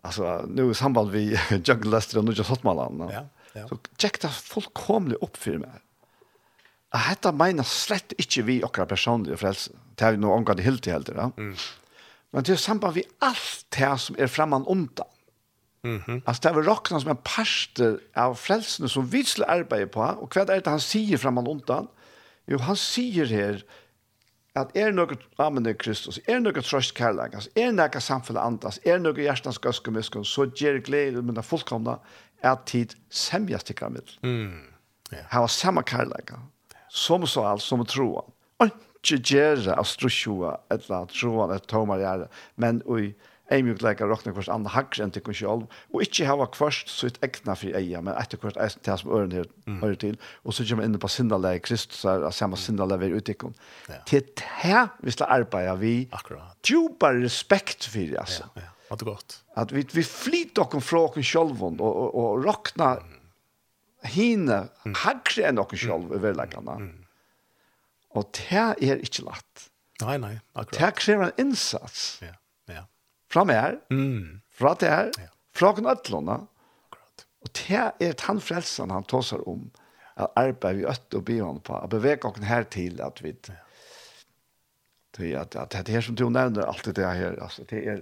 Alltså, 0.00 0.44
nu 0.48 0.70
i 0.70 0.74
samband 0.74 1.10
vi 1.10 1.38
Jugglester 1.64 2.18
och 2.18 2.24
Nudja 2.24 2.44
Sottmalan. 2.44 3.08
Ja, 3.12 3.26
ja. 3.52 3.68
Så 3.68 3.78
tjekk 3.96 4.20
det 4.20 4.28
fullkomlig 4.28 5.16
upp 5.20 5.36
för 5.36 5.58
mig 5.58 5.70
Jeg 6.94 7.04
hette 7.04 7.32
mener 7.36 7.66
slett 7.68 8.14
ikke 8.16 8.46
vi 8.48 8.62
okra 8.64 8.86
personlige 8.88 9.36
frelse. 9.36 9.74
Det 9.98 10.06
er 10.06 10.16
jo 10.16 10.22
noe 10.22 10.38
omgående 10.38 10.64
helt 10.64 10.82
til 10.84 10.94
helt, 10.96 11.10
ja. 11.12 11.28
Mm. 11.36 11.54
Men 12.32 12.44
det 12.44 12.54
er 12.54 12.60
samband 12.60 12.96
vi 12.96 13.04
alt 13.24 13.66
det 13.76 13.92
som 14.00 14.16
er 14.18 14.26
fremman 14.26 14.64
ondan. 14.66 15.06
Mm 15.84 15.98
-hmm. 15.98 16.20
Altså 16.26 16.40
det 16.42 16.50
er 16.50 16.54
vel 16.54 16.68
råkna 16.68 17.00
som 17.00 17.10
en 17.10 17.24
parster 17.24 17.98
av 18.14 18.34
frelsene 18.34 18.88
som 18.88 19.12
vi 19.12 19.22
skal 19.24 19.44
arbeide 19.48 19.86
på, 19.86 20.02
og 20.02 20.28
hva 20.28 20.40
er 20.40 20.60
det 20.60 20.66
han 20.66 20.80
sier 20.80 21.18
fremman 21.18 21.46
ondan? 21.46 21.88
Jo, 22.48 22.58
han 22.58 22.76
sier 22.76 23.26
her 23.26 23.62
at 24.56 24.70
er 24.74 24.90
noe 24.90 25.16
amen 25.38 25.66
i 25.66 25.72
Kristus, 25.72 26.20
er 26.28 26.40
noe 26.40 26.52
trøst 26.52 26.94
kærlighet, 26.94 27.34
altså, 27.34 27.50
er 27.56 27.72
noe 27.72 28.00
samfunnet 28.00 28.42
andas, 28.42 28.80
er 28.84 28.98
noe 28.98 29.14
hjertens 29.14 29.58
gøske 29.58 29.90
miskunn, 29.90 30.24
så 30.24 30.46
gjør 30.46 30.80
glede 30.80 31.22
med 31.22 31.34
det 31.34 31.44
fullkomne 31.44 31.98
at 32.42 32.58
tid 32.66 32.94
semjas 33.10 33.64
til 33.64 33.76
kramil. 33.76 34.18
Mm. 34.22 34.60
Yeah. 35.12 35.24
Han 35.28 35.40
var 35.40 35.46
samme 35.46 35.82
kærlighet 35.82 36.32
som 36.90 37.26
så 37.26 37.44
alt 37.44 37.62
som 37.62 37.84
troan. 37.86 38.30
Och 38.58 38.66
inte 38.66 39.34
gärna 39.34 39.74
av 39.74 39.84
strusjua 39.84 40.60
eller 40.70 41.06
troan 41.06 41.50
ett 41.54 41.66
tomar 41.66 42.00
gjøre, 42.02 42.28
men 42.56 42.82
ui, 42.86 43.14
ei 43.48 43.62
mjuk 43.64 43.80
leika 43.82 44.06
rokna 44.06 44.34
kvart 44.34 44.50
andre 44.52 44.72
hakkar 44.74 45.06
enn 45.06 45.12
tikkun 45.14 45.36
sjálv, 45.36 45.66
og 45.94 46.04
ikkje 46.04 46.26
hava 46.28 46.48
kvart 46.52 46.90
sitt 46.92 47.16
egna 47.24 47.54
fri 47.56 47.72
eia, 47.76 48.02
men 48.04 48.16
etter 48.20 48.40
kvart 48.40 48.58
eisen 48.60 48.82
til 48.84 48.98
som 49.00 49.12
øren 49.14 49.36
her 49.38 49.48
høyre 49.80 50.00
til, 50.02 50.18
og 50.44 50.56
så 50.56 50.66
kommer 50.68 50.88
inne 50.88 51.00
på 51.00 51.10
sinnalei 51.12 51.56
Kristus 51.64 52.04
er 52.08 52.26
av 52.28 52.34
samme 52.36 52.58
sinnalei 52.60 53.00
vi 53.04 53.12
uttikkun. 53.16 53.56
Til 54.08 54.26
det 54.26 54.82
vi 55.04 55.14
skal 55.14 55.32
arbeida 55.38 55.76
vi 55.80 55.94
Akkurat. 56.12 56.56
djupar 56.66 57.16
respekt 57.22 57.88
fyrir, 57.88 58.18
altså. 58.20 58.50
Ja, 58.56 58.66
ja. 58.68 58.74
At 59.60 59.72
vi, 59.74 59.82
vi 59.92 60.00
flyt 60.00 60.56
okkur 60.58 60.80
fra 60.80 61.00
okkur 61.10 61.24
sjálvun 61.24 61.76
og, 61.76 61.92
og, 61.92 62.14
og 62.16 62.44
rokna 62.46 62.94
mm 62.96 63.17
hina 64.06 64.60
hakre 65.02 65.48
enn 65.48 65.60
okkur 65.62 65.80
sjálv 65.80 66.14
i 66.14 66.20
verleggene. 66.22 66.76
Og 68.16 68.28
det 68.36 68.66
er 68.86 69.02
ikke 69.02 69.26
lagt. 69.26 69.68
Nei, 70.02 70.16
nei, 70.22 70.36
akkurat. 70.54 70.78
Det 70.78 70.90
krever 71.00 71.24
en 71.26 71.40
innsats. 71.42 72.02
Ja, 72.22 72.36
ja. 72.70 72.84
Fra 73.32 73.42
mer, 73.48 73.80
mm. 73.90 74.38
fra 74.54 74.74
det 74.78 74.92
her, 74.92 75.10
fra 75.56 75.72
knøtlene. 75.76 76.38
Akkurat. 76.86 77.26
Og 77.42 77.52
det 77.58 77.82
er 78.06 78.18
den 78.22 78.42
frelsen 78.42 78.94
han 78.94 79.08
tåser 79.10 79.42
om, 79.50 79.66
at 80.18 80.38
arbeid 80.38 80.80
vi 80.80 80.86
øtt 80.90 81.18
og 81.18 81.24
bivån 81.26 81.60
på, 81.66 81.74
at 81.78 81.90
bevega 81.90 82.30
okkur 82.30 82.46
her 82.46 82.68
til 82.70 83.02
at 83.02 83.22
vi, 83.22 83.34
ja. 83.34 83.58
at, 85.42 85.56
at, 85.56 85.74
at 85.74 85.86
det 85.86 85.98
er 85.98 86.06
som 86.06 86.18
du 86.18 86.28
nevner, 86.30 86.66
alt 86.66 86.86
det 86.86 87.04
her, 87.04 87.34
altså, 87.42 87.66
det 87.70 87.82
er, 87.90 88.00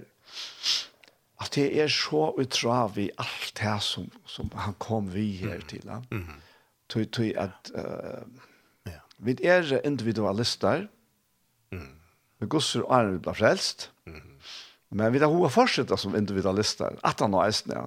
at 1.39 1.53
det 1.55 1.67
er 1.81 1.87
så 1.91 2.31
utra 2.39 2.87
vi 2.95 3.09
alt 3.17 3.51
det 3.59 3.77
som, 3.85 4.09
som 4.25 4.49
han 4.55 4.73
kom 4.81 5.13
vi 5.13 5.31
her 5.41 5.61
til. 5.69 5.83
Ja. 5.85 6.01
Mm 6.11 6.23
-hmm. 6.23 6.41
Tøy, 6.89 7.05
tøy 7.05 7.33
at 7.35 7.71
uh, 7.75 8.23
ja. 8.85 8.99
vi 9.17 9.37
er 9.43 9.85
individualister, 9.85 10.87
mm. 11.71 11.99
vi 12.39 12.47
gusser 12.47 12.81
og 12.81 12.99
er 12.99 13.17
blir 13.19 13.33
frelst, 13.33 13.91
mm. 14.05 14.21
men 14.89 15.13
vi 15.13 15.19
er 15.19 15.27
hova 15.27 15.47
fortsatt 15.47 15.99
som 15.99 16.15
individualister, 16.15 16.95
at 17.03 17.19
han 17.19 17.33
er 17.33 17.45
eisen, 17.45 17.71
ja. 17.71 17.85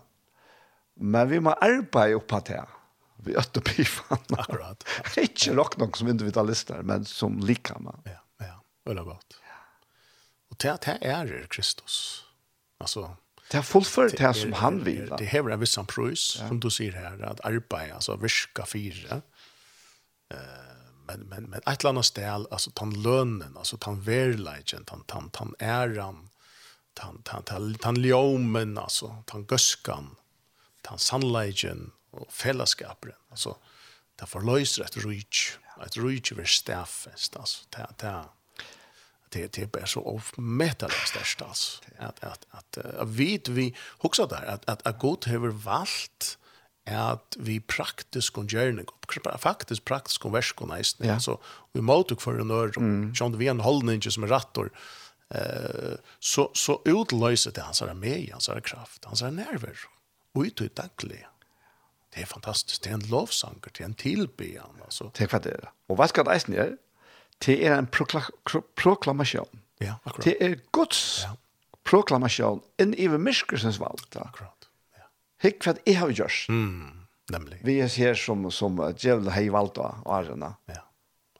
Men 0.97 1.31
vi 1.31 1.39
må 1.39 1.51
arbeide 1.51 2.15
oppa 2.15 2.41
til 2.41 2.61
vi 3.25 3.37
øtter 3.37 3.61
bifan. 3.65 4.23
Akkurat. 4.39 4.85
Ikke 5.21 5.55
nok 5.55 5.77
nok 5.81 5.97
som 5.97 6.09
individualister, 6.09 6.83
men 6.87 7.05
som 7.05 7.39
likhammer. 7.45 8.01
Ja, 8.07 8.21
ja, 8.41 8.57
veldig 8.89 9.05
godt. 9.05 9.37
Ja. 9.45 9.59
Og 10.51 10.59
til 10.59 10.69
at 10.69 10.89
er 11.01 11.47
Kristus. 11.53 12.27
Altså, 12.81 13.11
Det 13.51 13.59
er 13.59 13.67
fullført 13.67 14.15
det 14.19 14.31
som 14.39 14.53
han 14.61 14.85
vil. 14.87 15.11
Det 15.19 15.27
hever 15.33 15.55
en 15.55 15.61
viss 15.63 15.79
prøys, 15.91 16.27
som 16.39 16.61
du 16.63 16.69
sier 16.71 16.95
her, 16.95 17.19
at 17.27 17.43
arbeid, 17.47 17.91
altså 17.97 18.15
virka 18.21 18.67
fire. 18.69 19.23
Men, 20.31 21.25
men, 21.27 21.49
men 21.51 21.59
et 21.67 21.81
eller 21.81 21.91
annet 21.91 22.07
sted, 22.07 22.47
altså 22.55 22.71
tan 22.79 22.93
lønnen, 23.03 23.57
altså 23.59 23.81
tan 23.83 23.99
verleidjen, 24.07 24.87
tan, 24.87 25.03
tan, 25.11 25.31
tan 25.35 25.57
æran, 25.59 26.29
tan, 26.95 27.19
tan, 27.27 27.43
tan, 27.49 27.75
tan 27.83 27.99
ljomen, 27.99 28.77
altså 28.79 29.11
tan 29.27 29.43
gøskan, 29.51 30.13
tan 30.87 31.03
sannleidjen 31.03 31.89
og 32.15 32.31
fellesskaperen. 32.31 33.19
Altså, 33.35 33.57
det 34.21 34.29
forløser 34.31 34.87
et 34.87 35.01
rujt, 35.03 35.59
et 35.83 35.99
rujt 35.99 36.31
vil 36.37 36.47
stafest, 36.47 37.35
altså, 37.41 37.67
det 37.75 38.07
er 38.15 38.31
det 39.33 39.53
det 39.53 39.77
är 39.77 39.87
så 39.87 40.01
of 40.01 40.33
metal 40.37 40.91
störst 40.91 41.43
alltså 41.43 41.83
att 41.99 42.25
att 42.25 42.47
att 42.51 42.79
vet 43.07 43.49
vi 43.49 43.75
huxar 43.99 44.27
där 44.27 44.45
att 44.47 44.69
att 44.69 44.87
att 44.87 44.99
gott 44.99 45.27
över 45.27 45.49
valt 45.49 46.39
att 46.87 47.37
vi 47.39 47.61
praktiskt 47.61 48.31
kon 48.31 48.49
journey 48.49 48.85
faktiskt 49.39 49.85
praktiskt 49.85 50.19
kon 50.19 50.33
väsk 50.33 50.57
kon 50.57 50.69
nästan 50.69 51.07
ja. 51.07 51.15
alltså 51.15 51.39
vi 51.73 51.81
mottog 51.81 52.23
för 52.23 52.41
en 52.41 52.51
år 52.51 52.73
som 53.15 53.39
vi 53.39 53.49
en 53.49 53.61
hållning 53.61 54.03
som 54.03 54.27
rattor 54.27 54.71
eh 55.35 55.95
så 56.19 56.51
så 56.55 56.83
utlöser 56.85 57.53
det 57.53 57.61
hans 57.61 57.83
armé 57.83 58.31
hans 58.33 58.51
kraft 58.65 59.05
hans 59.05 59.23
nerver 59.23 59.77
och 60.35 60.43
ut 60.43 60.61
ut 60.61 60.77
dagligen 60.77 61.31
Det 62.15 62.23
är 62.23 62.27
fantastiskt. 62.27 62.83
Det 62.83 62.91
är 62.91 62.95
en 62.95 63.09
lovsång 63.09 63.61
det 63.73 63.81
är 63.81 63.85
en 63.85 63.95
tillbyan. 63.95 64.81
Alltså. 64.85 65.11
Det 65.15 65.33
är 65.33 65.41
det. 65.41 65.69
Och 65.87 65.97
vad 65.97 66.09
ska 66.09 66.25
det 66.25 66.31
eisen 66.31 66.55
göra? 66.55 66.77
det 67.47 67.57
er 67.65 67.77
en 67.79 67.89
prokla 67.89 68.23
proklamasjon. 68.79 69.61
Ja, 69.81 69.97
akkurat. 70.05 70.25
Det 70.27 70.37
er 70.45 70.57
Guds 70.77 71.03
ja. 71.25 71.33
proklamasjon 71.89 72.61
inn 72.83 72.93
i 73.01 73.09
myskelsens 73.09 73.81
valg. 73.81 74.03
Akkurat. 74.21 74.69
Ja. 74.97 75.07
Hikk 75.47 75.65
hva 75.65 75.75
jeg 75.87 76.01
har 76.03 76.13
gjort. 76.13 76.43
Mm, 76.53 77.07
nemlig. 77.33 77.63
Vi 77.65 77.79
er 77.81 77.89
her 77.95 78.19
som, 78.19 78.45
som 78.53 78.77
djevel 78.93 79.33
har 79.33 79.49
valgt 79.57 79.81
av 79.81 80.03
årene. 80.05 80.53
Ja, 80.69 80.83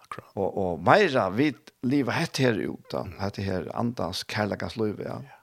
akkurat. 0.01 0.33
Og, 0.37 0.49
og 0.49 0.87
meira 0.89 1.29
vi 1.35 1.51
lever 1.85 2.17
hett 2.17 2.41
her 2.41 2.57
ut, 2.57 2.97
mm. 2.97 3.19
hett 3.21 3.43
her 3.45 3.69
andans 3.77 4.25
kærlekas 4.25 4.79
liv, 4.81 5.05
ja. 5.05 5.21
ja. 5.21 5.39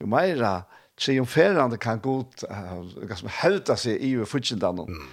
Jo 0.00 0.08
meira 0.08 0.62
triumferande 1.00 1.76
kan 1.80 2.00
godt 2.04 2.44
uh, 2.48 2.84
hevda 3.40 3.76
seg 3.80 4.00
i 4.04 4.14
fortjendan. 4.28 4.84
Mm 4.88 5.08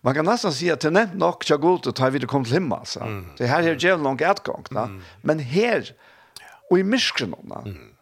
man 0.00 0.14
kan 0.14 0.24
nästan 0.24 0.52
säga 0.52 0.72
att 0.72 0.80
det 0.80 0.90
nämnt 0.90 1.14
nog 1.14 1.44
så 1.44 1.56
gott 1.56 1.86
att 1.86 1.96
ta 1.96 2.10
vi 2.10 2.20
kom 2.20 2.44
till 2.44 2.52
himmel. 2.52 2.78
så. 2.84 3.00
Mm. 3.00 3.26
Det 3.36 3.46
här 3.46 3.62
är 3.62 3.78
ju 3.78 3.96
långt 3.96 4.22
utgång. 4.22 4.64
Mm. 4.70 5.02
Men 5.22 5.38
här 5.38 5.92
och 6.70 6.78
i 6.78 6.82
miskren. 6.82 7.34
Mm. 7.64 7.94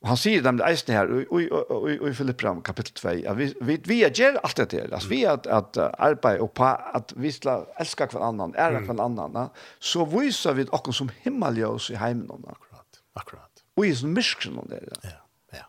Och 0.00 0.08
han 0.08 0.16
säger 0.16 0.42
dem 0.42 0.60
eisen 0.60 0.96
här 0.96 1.06
och 1.10 1.40
och, 1.52 2.00
och, 2.02 2.08
i 2.10 2.14
Filipperam 2.14 2.60
kapitel 2.60 2.92
2 2.92 3.30
att 3.30 3.36
vi 3.36 3.54
vi 3.60 3.80
vi 3.84 4.06
gör 4.14 4.40
allt 4.42 4.56
det 4.56 4.72
här. 4.72 4.94
Alltså 4.94 5.08
vi 5.08 5.24
är 5.24 5.30
att 5.30 5.46
att 5.46 5.76
arbeta 5.76 6.42
och 6.42 6.54
på 6.54 6.64
att 6.64 7.12
vi 7.16 7.32
ska 7.32 7.66
älska 7.76 8.06
kvar 8.06 8.20
annan, 8.20 8.54
ära 8.54 8.82
kvar 8.82 9.00
annan. 9.04 9.48
Så 9.78 10.04
visar 10.04 10.54
vi 10.54 10.66
också 10.70 10.92
som 10.92 11.10
himmelljus 11.20 11.90
i 11.90 11.94
hemmen 11.94 12.44
akkurat. 12.48 12.86
Akkurat. 13.12 13.50
Och 13.76 13.86
i 13.86 14.06
miskren 14.06 14.60
där. 14.68 14.88
Ja. 15.02 15.08
Ja. 15.52 15.64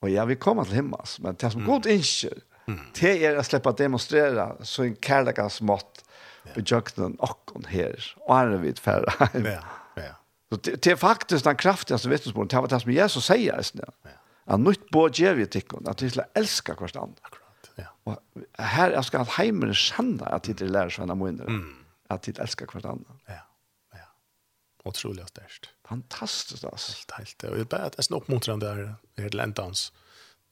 Och 0.00 0.10
ja 0.10 0.24
vi 0.24 0.36
kommer 0.36 0.64
till 0.64 0.74
himmels 0.74 1.20
men 1.20 1.34
det 1.34 1.50
som 1.50 1.64
god 1.64 1.86
inser. 1.86 2.32
Mm 2.32 2.53
Mm. 2.66 2.80
Det 2.96 3.12
er 3.28 3.38
å 3.38 3.44
slippe 3.44 3.72
å 3.72 3.76
demonstrere 3.76 4.48
så 4.64 4.86
en 4.86 4.96
kærlighet 5.04 5.60
mått 5.68 6.02
i 6.54 6.60
jøkkenen 6.60 7.16
og 7.24 7.68
her, 7.72 7.96
og 8.26 8.34
er 8.36 8.58
vidt 8.62 8.82
færre. 8.82 9.12
Ja, 9.34 9.60
ja. 10.00 10.12
Så 10.52 10.58
det, 10.66 10.74
det 10.84 10.92
er 10.92 11.00
faktisk 11.00 11.46
den 11.46 11.56
kraftigste 11.60 12.10
vittnesmålen, 12.12 12.50
det 12.52 12.60
var 12.64 12.72
det 12.72 12.82
som 12.84 12.92
Jesus 12.92 13.28
sier, 13.30 13.64
ja. 13.80 14.18
at 14.46 14.60
nytt 14.60 14.84
på 14.92 15.06
gjør 15.08 15.38
vi 15.40 15.48
tikkene, 15.56 15.90
at 15.90 16.04
vi 16.04 16.12
skal 16.12 16.28
elske 16.38 16.76
hvert. 16.78 17.00
Akkurat, 17.00 17.70
ja. 17.80 17.88
Og 18.08 18.44
her 18.60 18.94
jeg 18.94 19.08
skal 19.08 19.32
heimen 19.38 19.72
kjenne 19.76 20.28
at 20.36 20.48
de 20.48 20.68
lærer 20.68 20.92
seg 20.92 21.06
henne 21.06 21.18
mindre, 21.20 21.48
mm. 21.48 21.72
at 22.14 22.28
de 22.28 22.36
elsker 22.44 22.70
hvert. 22.70 22.90
Ja, 23.30 23.40
ja. 23.96 24.08
Otrolig 24.84 25.24
størst. 25.32 25.72
Fantastisk, 25.88 26.68
altså. 26.68 26.98
Helt, 27.00 27.16
helt. 27.18 27.48
Og 27.50 27.62
jeg 27.62 27.70
bare, 27.72 27.90
jeg 27.96 28.08
snakker 28.10 28.36
mot 28.36 28.50
den 28.52 28.62
der, 28.62 28.84
helt 29.20 29.36
lentans. 29.40 29.88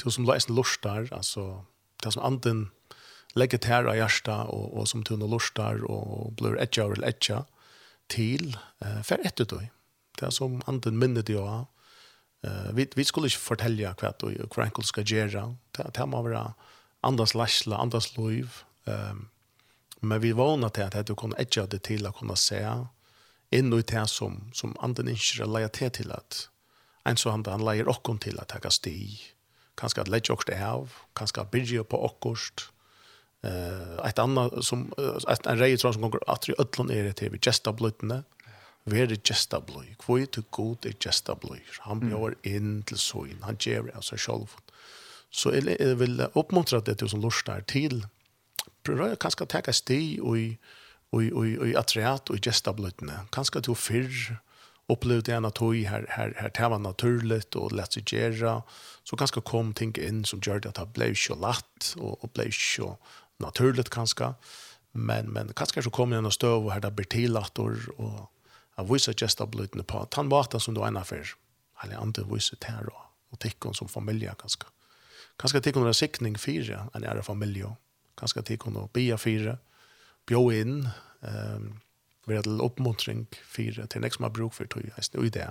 Du 0.00 0.08
som 0.10 0.24
leser 0.26 0.56
lort 0.56 0.80
der, 0.82 1.06
altså, 1.12 1.62
det 2.02 2.12
som 2.12 2.22
anden 2.22 2.70
lägger 3.34 3.58
tärra 3.58 3.96
hjärsta 3.96 4.44
och, 4.44 4.78
och 4.78 4.88
som 4.88 5.04
tunna 5.04 5.26
lustar 5.26 5.84
och 5.84 6.32
blir 6.32 6.58
etja 6.58 6.84
eller 6.84 7.08
etja 7.08 7.44
till 8.06 8.56
eh, 8.80 9.02
för 9.02 9.26
ett 9.26 9.40
ut 9.40 9.52
det 10.20 10.30
som 10.30 10.62
anden 10.66 10.98
minnet 10.98 11.28
jag 11.28 11.48
av 11.48 11.66
Eh, 12.42 12.72
vi, 12.72 12.88
vi 12.94 13.04
skulle 13.04 13.30
ikke 13.30 13.42
fortelle 13.42 13.90
hva 14.00 14.10
du 14.18 14.26
og 14.32 14.54
hva 14.54 14.66
enkelt 14.66 14.88
skal 14.88 15.06
gjøre. 15.06 15.44
Det, 15.76 15.86
det 15.94 16.06
må 16.10 16.22
være 16.26 16.52
andres 17.06 17.36
lærsla, 17.38 17.78
andres 17.78 18.12
liv. 18.16 18.62
Um, 18.86 19.28
men 20.02 20.22
vi 20.22 20.32
vana 20.34 20.68
til 20.74 20.90
at 20.90 21.06
du 21.06 21.14
kunne 21.14 21.38
etja 21.38 21.68
det 21.70 21.84
til 21.86 22.06
å 22.08 22.14
kunne 22.16 22.34
se 22.36 22.58
inn 23.54 23.70
i 23.70 23.82
det 23.86 24.06
som, 24.10 24.40
som 24.54 24.74
anden 24.82 25.12
ikke 25.12 25.46
leier 25.46 25.70
til 25.70 25.92
til 25.94 26.10
at 26.10 26.48
en 27.06 27.18
så 27.18 27.30
han, 27.30 27.44
han 27.46 27.62
leier 27.62 27.90
åkken 27.90 28.18
til 28.22 28.40
at 28.42 28.50
jeg 28.54 28.62
kan 28.62 28.74
stige 28.74 29.31
kanskje 29.80 30.04
at 30.04 30.10
lette 30.12 30.32
oss 30.32 30.48
av, 30.52 30.92
kanskje 31.16 31.42
at 31.42 31.50
bygge 31.50 31.84
på 31.84 32.00
okkost. 32.08 32.68
Uh, 33.42 33.98
et 34.06 34.18
annet 34.22 34.54
som, 34.62 34.84
uh, 34.98 35.16
et, 35.28 35.46
en 35.50 35.58
rei 35.58 35.74
som 35.80 35.98
kommer 35.98 36.22
at 36.30 36.46
i 36.46 36.54
ødlån 36.54 36.92
er 36.94 37.08
det 37.08 37.16
til 37.18 37.32
vi 37.32 37.40
gesta 37.42 37.72
bløytene. 37.74 38.22
Vi 38.84 39.00
er 39.00 39.08
det 39.10 39.22
gesta 39.26 39.58
bløy. 39.62 39.94
Hvor 40.04 40.18
er 40.18 40.28
det 40.30 40.44
god 40.50 40.86
er 40.86 40.94
gesta 41.02 41.34
bløy? 41.38 41.60
Han 41.86 42.02
bjør 42.02 42.36
inn 42.46 42.82
til 42.86 42.98
søyn, 42.98 43.42
Han 43.42 43.58
gjør 43.58 43.88
det 43.88 43.96
av 43.98 44.06
seg 44.06 44.18
selv. 44.18 44.54
Så 45.30 45.50
jeg, 45.54 45.76
jeg 45.80 45.98
vil 45.98 46.22
oppmuntre 46.34 46.82
det 46.84 46.98
til 46.98 47.10
som 47.10 47.22
lurer 47.22 47.62
til. 47.66 48.04
Prøv 48.82 49.16
kanskje 49.16 49.46
å 49.46 49.50
ta 49.50 49.62
sti 49.72 50.18
og 50.20 50.38
i, 50.38 50.48
og 51.12 51.22
i, 51.22 51.30
og 51.32 51.46
i, 51.46 51.58
og 51.58 51.78
atreat 51.78 52.30
og 52.30 52.36
i 52.36 52.42
gesta 52.42 52.74
bløytene. 52.74 53.24
Kanskje 53.34 53.62
til 53.62 53.74
å 53.74 53.78
fyrre 53.78 54.40
upplevde 54.92 55.32
jag 55.32 55.46
att 55.46 55.54
tog 55.54 55.76
här 55.76 56.06
här 56.08 56.34
här 56.36 56.50
det 56.54 56.68
var 56.68 56.78
naturligt 56.78 57.54
och 57.54 57.72
lätt 57.72 57.96
att 57.96 58.12
göra. 58.12 58.62
Så 59.04 59.16
ganska 59.16 59.40
kom 59.40 59.74
ting 59.74 59.94
in 59.98 60.24
som 60.24 60.40
gjorde 60.42 60.68
att 60.68 60.74
det 60.74 60.86
blev 60.86 61.14
så 61.14 61.34
lätt 61.34 61.94
och 61.96 62.24
och 62.24 62.30
blev 62.34 62.50
så 62.50 62.98
naturligt 63.38 63.88
ganska. 63.88 64.34
men 64.92 65.26
men 65.26 65.52
ganska 65.56 65.82
så 65.82 65.90
kom 65.90 66.12
jag 66.12 66.22
någon 66.22 66.32
stöv 66.32 66.64
och 66.66 66.72
hade 66.72 66.90
bertilator 66.90 67.90
och 67.96 68.32
jag 68.76 68.92
visste 68.92 69.14
just 69.16 69.40
att 69.40 69.48
blöta 69.48 69.82
på 69.82 70.08
han 70.12 70.28
var 70.28 70.58
som 70.58 70.74
du 70.74 70.84
en 70.84 70.96
affär. 70.96 71.28
Eller 71.84 71.96
andra 71.96 72.22
visste 72.22 72.56
det 72.60 72.66
här 72.66 72.88
och 73.30 73.38
tyckon 73.38 73.74
som 73.74 73.88
familj 73.88 74.30
ganska 74.38 74.66
kanske 75.36 75.60
tyckon 75.60 75.86
en 75.86 75.94
siktning 75.94 76.38
fyra 76.38 76.88
en 76.94 77.04
ära 77.04 77.22
familj. 77.22 77.64
Kanske 78.16 78.42
tyckon 78.42 78.76
och 78.76 78.90
bia 78.92 79.18
fyra. 79.18 79.58
Bjå 80.26 80.52
in 80.52 80.88
ehm 81.22 81.56
um, 81.56 81.80
være 82.26 82.46
til 82.46 82.62
oppmuntring 82.62 83.26
for 83.42 83.86
til 83.86 84.02
nek 84.02 84.14
som 84.14 84.26
har 84.26 84.34
bruk 84.34 84.54
for 84.54 84.70
tog 84.70 84.86
eisne 84.96 85.20
og 85.20 85.28
i 85.28 85.34
det. 85.34 85.48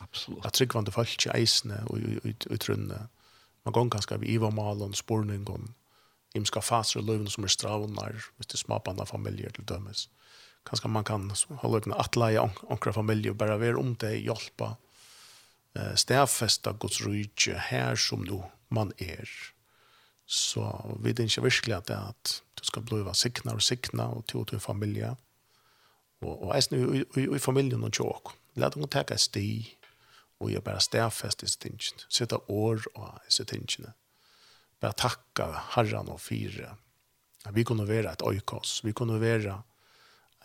Absolutt. 0.00 0.46
At 0.46 0.56
tryggvande 0.56 0.92
folk 0.92 1.26
i 1.26 1.32
eisne 1.34 1.82
og 1.88 2.00
i 2.00 2.60
trunne. 2.60 3.06
Man 3.64 3.76
gong 3.76 3.90
ganske 3.92 4.18
vi 4.20 4.34
iva 4.34 4.50
malen, 4.50 4.96
spurning 4.96 5.48
og 5.52 5.68
imska 6.36 6.62
faser 6.64 7.00
og 7.00 7.08
løyven 7.08 7.28
som 7.28 7.44
er 7.44 7.52
stravnar, 7.52 8.16
hvis 8.36 8.48
det 8.48 8.56
er 8.56 8.64
smapande 8.64 9.06
familier 9.06 9.52
til 9.54 9.66
dømes. 9.68 10.08
Kanskje 10.68 10.90
man 10.92 11.04
kan 11.04 11.30
holde 11.62 11.80
ut 11.80 11.88
en 11.88 11.96
atleie 11.96 12.40
onkra 12.68 12.92
familie 12.92 13.32
og 13.32 13.38
bare 13.40 13.60
være 13.60 13.80
om 13.80 13.94
det, 14.00 14.20
hjelpa, 14.20 14.74
uh, 15.78 15.94
stedfesta 15.96 16.72
Guds 16.72 17.00
rydje 17.06 17.56
her 17.70 17.96
som 17.96 18.26
du 18.28 18.42
man 18.68 18.92
er. 18.98 19.28
Så 20.26 20.62
vi 21.00 21.10
er 21.10 21.24
ikke 21.24 21.48
virkelig 21.48 21.76
at 21.76 21.88
det 21.88 21.96
er 21.96 22.12
at 22.12 22.36
du 22.60 22.64
skal 22.64 22.84
bli 22.86 23.02
sikna 23.14 23.56
og 23.56 23.62
sikna 23.62 24.12
og 24.14 24.26
til 24.28 24.44
og 24.44 24.48
til 24.52 24.60
familie. 24.60 25.10
Mm 25.10 25.29
Og, 26.20 26.34
og 26.34 26.56
eisen 26.56 26.76
i, 26.76 27.04
i, 27.20 27.26
i 27.36 27.40
familien 27.40 27.84
og 27.84 27.94
tjåk. 27.96 28.34
Læt 28.60 28.76
henne 28.76 28.90
teka 28.90 29.16
et 29.16 29.24
sti, 29.24 29.48
og 30.40 30.52
jeg 30.52 30.64
bare 30.64 30.82
stedfest 30.84 31.44
i 31.44 31.48
stingene. 31.48 32.06
Sitte 32.08 32.40
år 32.50 32.84
og 32.94 33.20
i 33.28 33.32
stingene. 33.32 33.94
Bare 34.80 34.96
takka 34.96 35.50
herran 35.74 36.08
og 36.12 36.20
fire. 36.20 36.74
Vi 37.52 37.64
kunne 37.64 37.88
være 37.88 38.12
et 38.12 38.24
øykos. 38.26 38.80
Vi 38.84 38.92
kunne 38.92 39.20
være 39.20 39.60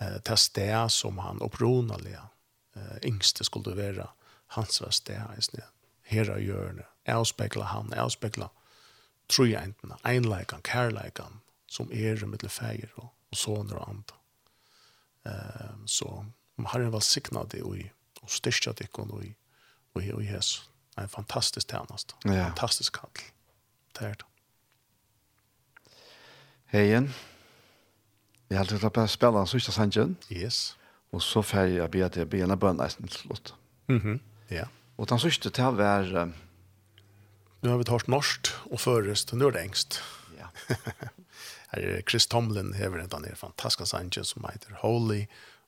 eh, 0.01 0.19
til 0.23 0.37
sted 0.37 0.89
som 0.89 1.17
han 1.23 1.41
oppronelig 1.43 2.15
eh, 2.15 2.97
yngste 3.07 3.43
skulle 3.43 3.75
være 3.77 4.07
hans 4.55 4.81
var 4.81 4.91
sted 4.91 5.21
eisen 5.35 5.59
i 5.59 5.65
her 6.11 6.29
av 6.29 6.41
hjørnet. 6.41 6.85
Jeg 7.05 7.17
avspekler 7.21 7.71
han, 7.71 7.89
jeg 7.93 8.03
avspekler 8.03 8.51
trojentene, 9.29 9.97
einleikan, 10.05 10.61
kærleikan, 10.65 11.41
som 11.67 11.89
er 11.91 12.21
med 12.29 12.43
til 12.43 12.53
feir 12.53 12.91
og, 12.95 13.09
og 13.31 13.39
såner 13.39 13.79
og 13.81 13.89
andre. 13.89 14.19
Ehm 15.25 15.87
så 15.87 16.25
Herren 16.67 16.91
var 16.91 16.99
signad 16.99 17.49
det 17.49 17.61
och 17.61 17.75
och 18.21 18.31
styrka 18.31 18.73
det 18.73 18.87
kon 18.87 19.11
och 19.11 19.23
och 19.93 20.15
och 20.15 20.23
hes. 20.23 20.61
En 20.95 21.09
fantastisk 21.09 21.71
tjänst. 21.71 22.15
Ja. 22.23 22.45
Fantastisk 22.45 22.95
kall. 22.95 23.09
Det 23.99 24.05
är 24.05 24.09
det. 24.09 24.25
Hejen. 26.65 27.13
Vi 28.47 28.55
har 28.55 28.61
alltid 28.61 28.93
på 28.93 29.07
spela 29.07 29.45
sista 29.45 29.71
sangen. 29.71 30.15
Yes. 30.29 30.77
Och 31.09 31.23
så 31.23 31.43
får 31.43 31.59
jag 31.59 31.91
be 31.91 32.05
att 32.05 32.15
jag 32.15 32.27
be 32.27 32.39
en 32.39 32.59
bön 32.59 32.77
nästan 32.77 33.07
till 33.07 33.17
slut. 33.17 33.53
Mhm. 33.87 34.19
Ja. 34.47 34.67
Och 34.95 35.07
den 35.07 35.19
sista 35.19 35.49
till 35.49 35.63
var 35.63 36.31
Nu 37.61 37.69
har 37.69 37.77
vi 37.77 37.83
tagit 37.83 38.07
norskt 38.07 38.53
och 38.71 38.81
förrest, 38.81 39.33
nu 39.33 39.45
är 39.45 39.51
det 39.51 39.61
engst. 39.61 40.01
Ja. 40.39 40.75
Her 41.75 41.97
er 41.97 42.01
Chris 42.07 42.27
Tomlin 42.27 42.73
hever 42.73 43.03
en 43.03 43.11
den 43.11 43.35
fantastiske 43.35 43.85
sangen 43.85 44.23
som 44.23 44.45
heter 44.47 44.75
Holy 44.79 45.25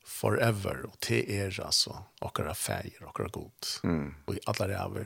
Forever, 0.08 0.86
og 0.88 0.96
det 1.04 1.26
er 1.28 1.50
altså 1.64 1.98
okkara 2.24 2.54
feir, 2.56 2.96
okkara 3.04 3.28
god. 3.28 3.80
Mm. 3.84 4.14
Og 4.26 4.34
i 4.34 4.40
alle 4.46 4.72
ræver 4.72 5.04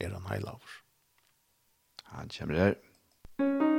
er 0.00 0.14
han 0.14 0.26
heilaver. 0.30 0.80
Han 2.14 2.30
kommer 2.38 2.54
her. 2.54 2.74
Musikk 3.38 3.73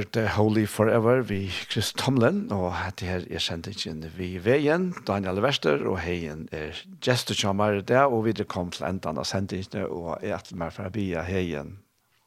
hørt 0.00 0.16
Holy 0.36 0.66
Forever 0.66 1.20
vi 1.20 1.50
Chris 1.70 1.92
Tomlin, 1.92 2.46
og 2.52 2.72
dette 2.86 3.04
her 3.04 3.24
er 3.28 3.42
sendingen 3.42 4.06
vi 4.16 4.38
veien, 4.40 4.94
Daniel 5.06 5.40
Wester, 5.44 5.82
og 5.88 5.98
heien 6.00 6.46
er 6.52 6.78
gestorkjammer 7.04 7.82
der, 7.84 8.08
og 8.08 8.24
vi 8.24 8.32
kom 8.44 8.70
til 8.72 8.86
enden 8.88 9.18
av 9.20 9.28
sendingen, 9.28 9.84
og 9.90 10.22
jeg 10.22 10.32
er 10.32 10.46
til 10.46 10.60
meg 10.60 10.72
for 10.72 10.88
å 10.88 10.94
bia 10.94 11.24
heien. 11.26 11.76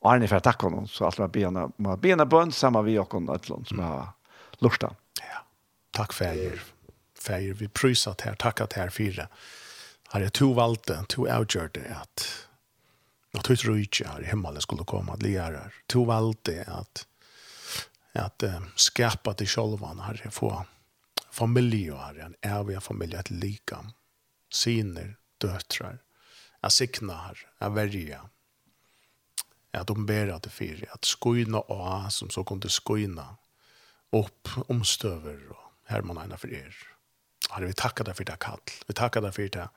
Arne 0.05 0.29
for 0.29 0.37
å 0.37 0.45
takke 0.45 0.69
henne, 0.69 0.85
så 0.91 1.07
alt 1.07 1.21
var 1.21 1.33
bia 1.33 1.49
med 1.49 2.03
bia 2.03 2.25
bønn, 2.25 2.53
sammen 2.53 2.85
vi 2.85 2.99
og 3.01 3.13
henne, 3.15 3.39
som 3.41 3.81
har 3.81 4.13
lurt 4.61 4.85
Ja, 5.23 5.41
takk 5.97 6.13
for 6.13 6.29
jeg 6.29 6.61
feir 7.17 7.57
vi 7.57 7.67
prysat 7.67 8.21
her, 8.27 8.35
takkat 8.35 8.77
her 8.77 8.93
fyra. 8.93 9.29
Har 10.13 10.21
jeg 10.21 10.33
to 10.37 10.53
valgte, 10.53 10.99
to 11.09 11.25
avgjørte 11.25 11.87
at 11.89 12.27
at 13.33 13.47
hur 13.49 13.55
rujtje 13.65 14.05
her 14.05 14.21
i 14.21 14.29
himmelen 14.29 14.61
skulle 14.61 14.85
komme 14.85 15.13
at 15.13 15.23
lära. 15.23 15.71
Två 15.87 16.05
valde 16.05 16.63
att 16.67 17.07
att 18.13 18.43
uh, 18.43 18.61
skapa 18.75 19.33
till 19.33 19.47
självan 19.47 19.99
här 19.99 20.27
få 20.31 20.65
familie 21.31 21.91
och 21.91 21.99
här 21.99 22.15
en 22.15 22.35
evig 22.41 22.83
familie, 22.83 23.19
et 23.19 23.29
lika 23.29 23.85
siner, 24.53 25.17
döttrar 25.37 25.99
att 26.59 26.73
sikna 26.73 27.13
här 27.13 27.37
jeg 27.59 27.71
verja, 27.71 28.29
at 29.73 29.87
de 29.87 30.05
ber 30.05 30.27
att 30.27 30.43
det 30.43 30.49
fyra 30.49 30.87
att 30.91 31.05
skojna 31.05 32.09
som 32.09 32.29
så 32.29 32.43
kunde 32.43 32.69
skojna 32.69 33.37
upp 34.11 34.49
omstöver 34.67 35.49
och 35.49 35.73
hermanarna 35.85 36.37
för 36.37 36.53
er. 36.53 36.75
Herre, 37.49 37.65
vi 37.65 37.73
tackar 37.73 38.05
deg 38.05 38.15
for 38.15 38.23
det 38.23 38.37
kall. 38.39 38.61
Vi 38.87 38.93
tackar 38.93 39.21
deg 39.21 39.33
for 39.33 39.49
det 39.49 39.69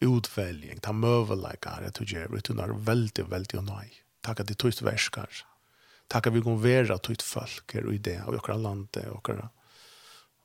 utväljning, 0.00 0.80
ta 0.80 0.92
mövelaikar, 0.92 1.82
jeg 1.82 1.94
tror 1.94 2.12
jeg, 2.12 2.32
vi 2.32 2.40
tunnar 2.40 2.68
väldigt, 2.68 3.28
väldigt 3.30 3.58
og 3.58 3.64
nøy, 3.68 3.90
Tackar 4.24 4.44
deg 4.44 4.56
tog 4.58 4.82
verskar. 4.82 5.28
Takk 6.12 6.30
vi 6.34 6.42
går 6.44 6.58
vera 6.62 6.98
til 7.02 7.20
folk 7.24 7.74
er 7.74 7.86
i 7.90 7.98
det, 7.98 8.20
og 8.26 8.36
i 8.36 8.40
okra 8.40 8.56
lande, 8.60 9.06
og 9.10 9.20
okra, 9.22 9.48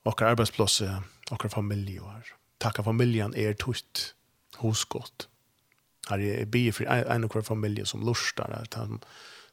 okra 0.10 0.32
arbeidsplasse, 0.34 0.88
okra 1.32 1.52
familjer. 1.54 2.32
Takk 2.60 2.82
at 2.82 2.88
familjen 2.88 3.36
er 3.38 3.58
tutt 3.60 4.14
hos 4.64 4.86
godt. 4.90 5.28
Her 6.10 6.24
er 6.24 6.48
bi 6.50 6.70
for 6.74 6.90
en 6.90 7.28
og 7.28 7.36
hver 7.36 7.46
familie 7.46 7.86
som 7.86 8.04
lustar, 8.06 8.50
at 8.56 8.80
han 8.80 9.02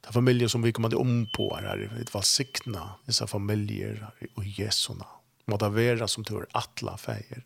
ta 0.06 0.22
er 0.22 0.48
som 0.48 0.62
vi 0.62 0.72
kommer 0.72 0.88
til 0.90 1.02
om 1.02 1.26
på 1.34 1.50
her, 1.56 1.76
det 1.76 1.90
er 1.90 2.12
valsikna, 2.14 2.96
disse 3.06 3.26
familier 3.26 4.12
og 4.36 4.44
jesuna. 4.46 5.06
Må 5.46 5.58
det 5.58 5.74
være 5.74 6.08
som 6.08 6.24
tur 6.24 6.46
atla 6.54 6.96
feir, 6.96 7.42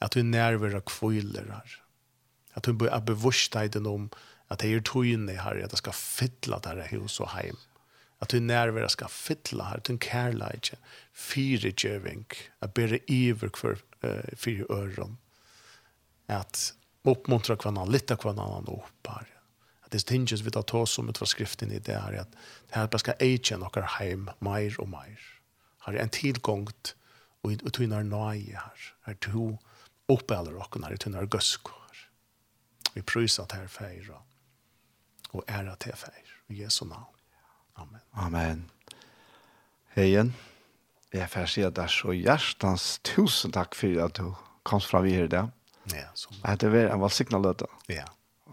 at 0.00 0.16
vi 0.16 0.22
nærvera 0.22 0.80
kviler 0.80 1.48
her, 1.52 1.76
at 2.54 2.66
vi 2.66 2.88
er 2.88 3.68
den 3.68 3.86
om 3.86 4.10
at 4.50 4.60
det 4.60 4.72
er 4.74 4.80
tøyne 4.80 5.32
her, 5.32 5.64
at 5.64 5.70
det 5.70 5.78
skal 5.78 5.92
fylla 5.92 6.58
det 6.58 6.88
her 6.90 7.00
hos 7.00 7.20
og 7.20 7.30
heim 7.36 7.56
at 8.22 8.30
du 8.30 8.38
nærvera 8.38 8.88
skal 8.92 9.10
fytla 9.10 9.64
her, 9.72 9.82
du 9.82 9.96
kærleidje, 9.98 10.78
fire 11.12 11.72
djøving, 11.74 12.26
at 12.62 12.74
bere 12.74 13.00
iver 13.10 13.50
for 13.58 13.80
uh, 14.06 14.38
fire 14.38 14.66
øren, 14.70 15.18
at 16.28 16.72
oppmuntra 17.04 17.56
kvannan, 17.58 17.90
lytta 17.90 18.16
kvannan 18.16 18.68
opp 18.70 19.10
her. 19.10 19.26
At 19.82 19.92
det 19.92 20.04
stinges 20.04 20.44
vi 20.46 20.54
tar 20.54 20.62
ta 20.62 20.84
om 20.86 21.08
ut 21.10 21.20
skriften 21.28 21.72
i 21.72 21.80
det 21.82 21.98
her, 21.98 22.20
at 22.22 22.30
det 22.68 22.76
her 22.78 22.86
bare 22.86 23.02
skal 23.02 23.18
eikje 23.20 23.58
nokkar 23.58 23.88
heim, 23.98 24.28
meir 24.40 24.76
og 24.78 24.88
meir. 24.88 25.20
har 25.82 25.98
en 25.98 26.08
tilgångt, 26.14 26.94
og 27.42 27.52
i 27.52 27.56
tunnar 27.74 28.04
nøye 28.06 28.54
her, 28.54 28.82
her 29.06 29.14
to 29.18 29.58
oppeller 30.08 30.54
okken 30.62 30.84
her, 30.84 30.94
i 30.94 30.96
tunnar 30.96 31.26
gøsko 31.26 31.72
her. 31.74 32.04
Vi 32.94 33.02
til 33.02 33.58
her 33.58 33.66
feira, 33.66 34.22
og 35.32 35.44
æra 35.48 35.74
til 35.74 35.96
feir, 35.96 36.30
i 36.48 36.62
Jesu 36.62 36.84
navn. 36.84 37.11
Amen. 37.76 38.00
Amen. 38.12 38.64
Heien, 39.96 40.32
jeg 41.12 41.28
får 41.28 41.50
si 41.52 41.64
at 41.66 41.76
det 41.76 41.84
er 41.84 41.92
så 41.92 42.14
hjertens 42.16 42.86
tusen 43.04 43.52
takk 43.52 43.76
for 43.76 44.00
at 44.04 44.16
du 44.16 44.32
kom 44.68 44.80
fra 44.80 45.02
vi 45.04 45.12
her 45.16 45.28
i 45.28 45.32
dag. 45.32 45.52
Ja, 45.92 46.08
som 46.14 46.36
det. 46.38 46.58
Det 46.62 46.72
var 46.72 46.92
en 46.94 47.02
valgsignal 47.02 47.42
løte. 47.44 47.68
Ja. 47.92 48.06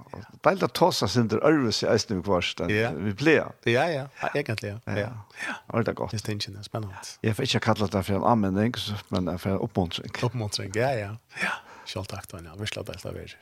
Det 0.09 0.49
er 0.49 0.55
litt 0.57 0.73
ta 0.73 0.87
seg 0.95 1.11
sin 1.13 1.27
der 1.29 1.41
øvelse 1.45 1.85
i 1.85 1.89
eisen 1.91 2.17
vi 2.17 2.23
kvarst. 2.25 2.63
Vi 2.65 3.13
ble. 3.19 3.35
Ja, 3.69 3.85
ja, 3.91 4.05
egentlig, 4.31 4.71
ja. 4.71 4.79
Ja, 4.87 5.11
ja. 5.45 5.57
Det 5.69 5.91
er 5.91 5.97
godt. 5.99 6.15
Det 6.15 6.23
er 6.23 6.37
ikke 6.39 6.63
spennende. 6.65 7.03
Jeg 7.23 7.37
får 7.37 7.47
ikke 7.49 7.61
kalle 7.67 7.89
det 7.93 8.03
for 8.07 8.17
en 8.17 8.25
anmenning, 8.31 8.73
men 9.13 9.31
for 9.37 9.53
en 9.53 9.61
oppmuntring. 9.67 10.15
Oppmuntring, 10.25 10.73
ja, 10.75 10.89
ja. 10.97 11.11
Ja. 11.43 11.53
Selv 11.85 12.09
takk, 12.09 12.27
Daniel. 12.31 12.57
Vi 12.59 12.69
slår 12.71 12.87
delt 12.89 13.05
av 13.05 13.17
er. 13.17 13.35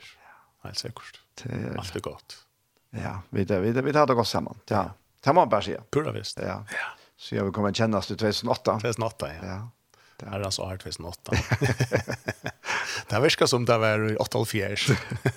Helt 0.66 0.80
sikkert. 0.80 1.20
Alt 1.48 1.96
er 1.96 2.04
godt. 2.04 2.38
Ja, 2.96 3.18
vi, 3.30 3.44
vi, 3.44 3.72
vi, 3.72 3.80
vi 3.88 3.92
tar 3.92 4.08
det 4.08 4.16
godt 4.18 4.28
sammen. 4.28 4.60
Ja. 4.68 4.88
ja. 4.88 5.07
Det 5.28 5.34
må 5.34 5.42
man 5.42 5.48
bare 5.48 5.62
si. 5.62 5.74
Pura 5.92 6.12
visst. 6.12 6.38
Ja. 6.40 6.64
ja. 6.72 6.86
Så 7.16 7.34
jag 7.34 7.44
vill 7.44 7.52
komma 7.52 7.72
kjennes 7.72 8.06
til 8.08 8.16
2008. 8.16 8.78
2008, 8.80 9.28
ja. 9.28 9.48
ja. 9.48 9.56
Det 10.16 10.26
är 10.26 10.40
alltså 10.40 10.62
har 10.64 10.76
2008. 10.76 11.32
det 13.08 13.20
virker 13.20 13.46
som 13.46 13.64
det 13.64 13.78
var 13.78 14.10
i 14.10 14.16
8. 14.16 14.38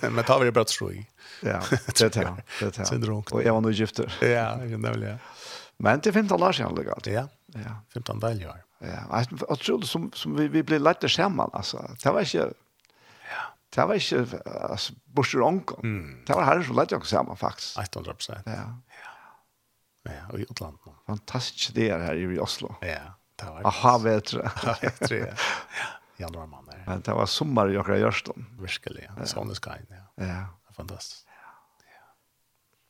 Men 0.10 0.24
tar 0.24 0.38
vi 0.38 0.44
det 0.44 0.52
bare 0.52 0.64
tro 0.64 0.92
i. 0.92 1.06
Ja, 1.40 1.60
det 1.98 2.10
tar 2.10 2.24
det. 2.24 2.42
Det 2.60 2.78
är 2.78 2.98
det. 2.98 3.34
Och 3.34 3.42
jag 3.42 3.54
var 3.54 3.60
nog 3.60 3.72
gifter. 3.72 4.16
Ja, 4.20 4.56
det 4.56 4.90
vill 4.90 5.02
ja. 5.02 5.18
Men 5.76 6.00
det 6.00 6.12
15 6.12 6.42
år 6.42 6.52
siden, 6.52 6.74
det 6.74 7.10
Ja, 7.12 7.28
ja. 7.46 7.82
15 7.92 8.18
dagar 8.20 8.48
år. 8.48 8.62
Ja, 8.78 9.24
jeg 9.48 9.58
tror 9.58 9.82
som, 9.82 10.12
som 10.12 10.36
vi, 10.36 10.48
vi 10.48 10.62
blev 10.62 10.80
lätt 10.80 11.10
samman. 11.10 11.50
Alltså. 11.52 11.96
Det 12.02 12.10
var 12.10 12.20
inte... 12.20 12.38
Ja. 12.38 13.42
Det 13.74 13.84
var 13.84 13.94
inte 13.94 14.42
alltså, 14.70 14.92
borser 15.04 15.40
omkom. 15.40 15.80
Mm. 15.82 16.24
Det 16.26 16.32
var 16.32 16.44
här 16.44 16.62
som 16.62 16.76
lätt 16.76 16.90
jag 16.90 17.06
samman 17.06 17.36
faktiskt. 17.36 17.78
100 17.78 18.14
prosent. 18.14 18.42
Ja. 18.46 18.78
Ja, 20.08 20.22
og 20.32 20.40
i 20.42 20.46
utlandet. 20.50 20.94
Fantastisk 21.06 21.74
det 21.76 21.90
er 21.94 22.02
her 22.02 22.18
i 22.18 22.38
Oslo. 22.42 22.74
Ja, 22.82 23.12
det 23.38 23.50
var... 23.50 23.66
Aha, 23.70 23.96
vet 24.02 24.32
du. 24.32 24.40
ja, 24.66 24.74
jeg 24.82 24.94
tror 24.98 25.18
jeg. 25.20 25.36
ja. 25.80 25.90
Januar 26.22 26.46
mann 26.46 26.66
der. 26.66 26.82
Men 26.86 27.00
det 27.06 27.14
var 27.14 27.26
sommer 27.30 27.70
i 27.70 27.78
akkurat 27.80 28.02
Gjørsten. 28.02 28.48
Virkelig, 28.60 29.06
ja. 29.08 29.28
Sånn 29.30 29.50
er 29.52 29.78
inn, 29.78 29.94
ja. 29.96 30.04
Ja. 30.26 30.40
Fantastisk. 30.76 31.24
Ja. 31.86 32.04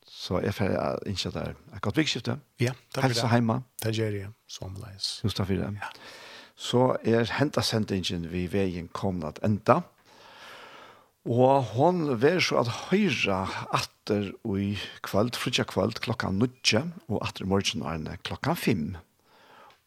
Så 0.09 0.41
jeg 0.45 0.55
får 0.57 0.75
innkjøtt 1.09 1.39
der. 1.39 1.55
Godt 1.85 2.01
vikskifte. 2.01 2.39
Ja, 2.63 2.75
takk 2.93 3.07
for 3.07 3.15
det. 3.15 3.17
Helse 3.17 3.33
hjemme. 3.33 3.59
Det 3.85 3.95
gjør 3.97 4.19
jeg, 4.19 4.35
som 4.51 4.77
leis. 4.81 5.15
Just 5.25 5.41
takk 5.41 5.51
for 5.51 5.63
det. 5.63 5.73
Ja. 5.81 5.91
Så 6.63 6.83
er 7.09 7.31
hentasendingen 7.39 8.29
vi 8.31 8.47
veien 8.53 8.89
kommet 8.95 9.41
enda. 9.47 9.81
Og 11.23 11.69
hon 11.77 12.17
vær 12.19 12.41
så 12.43 12.59
at 12.65 12.71
høyra 12.89 13.45
atter 13.71 14.33
i 14.59 14.73
kvöld, 15.07 15.37
frutja 15.39 15.63
kvöld, 15.63 16.01
klokka 16.03 16.33
nudje, 16.35 16.83
og 17.07 17.23
atter 17.23 17.45
i 17.45 17.49
morgen 17.49 17.85
er 17.87 18.19
klokka 18.27 18.57
fem. 18.59 18.97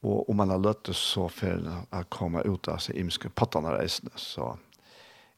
Og 0.05 0.29
om 0.29 0.37
man 0.39 0.53
har 0.53 0.61
løtt 0.63 0.93
så 0.95 1.27
fer 1.27 1.59
jeg 1.65 2.07
komme 2.13 2.45
ut 2.47 2.69
av 2.71 2.79
seg 2.79 2.95
imske 3.01 3.33
pottene 3.35 3.73
reisende, 3.75 4.15
så 4.15 4.53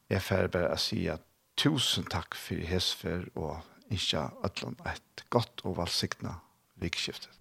jeg 0.08 0.22
fer 0.22 0.46
bare 0.52 0.70
å 0.76 0.78
si 0.78 1.08
at 1.10 1.24
tusen 1.58 2.06
takk 2.06 2.38
for 2.38 2.62
hesfer, 2.62 3.26
og 3.34 3.58
ikke 3.90 4.28
ødland 4.46 4.78
et 4.86 5.26
godt 5.34 5.64
og 5.64 5.80
valgsikna 5.80 6.38
vikskiftet. 6.78 7.34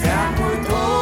Takk 0.00 0.40
for 0.40 0.93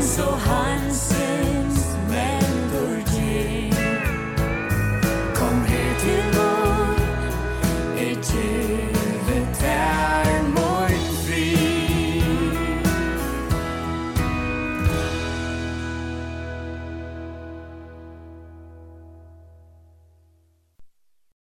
so 0.00 0.30
handsome 0.30 1.27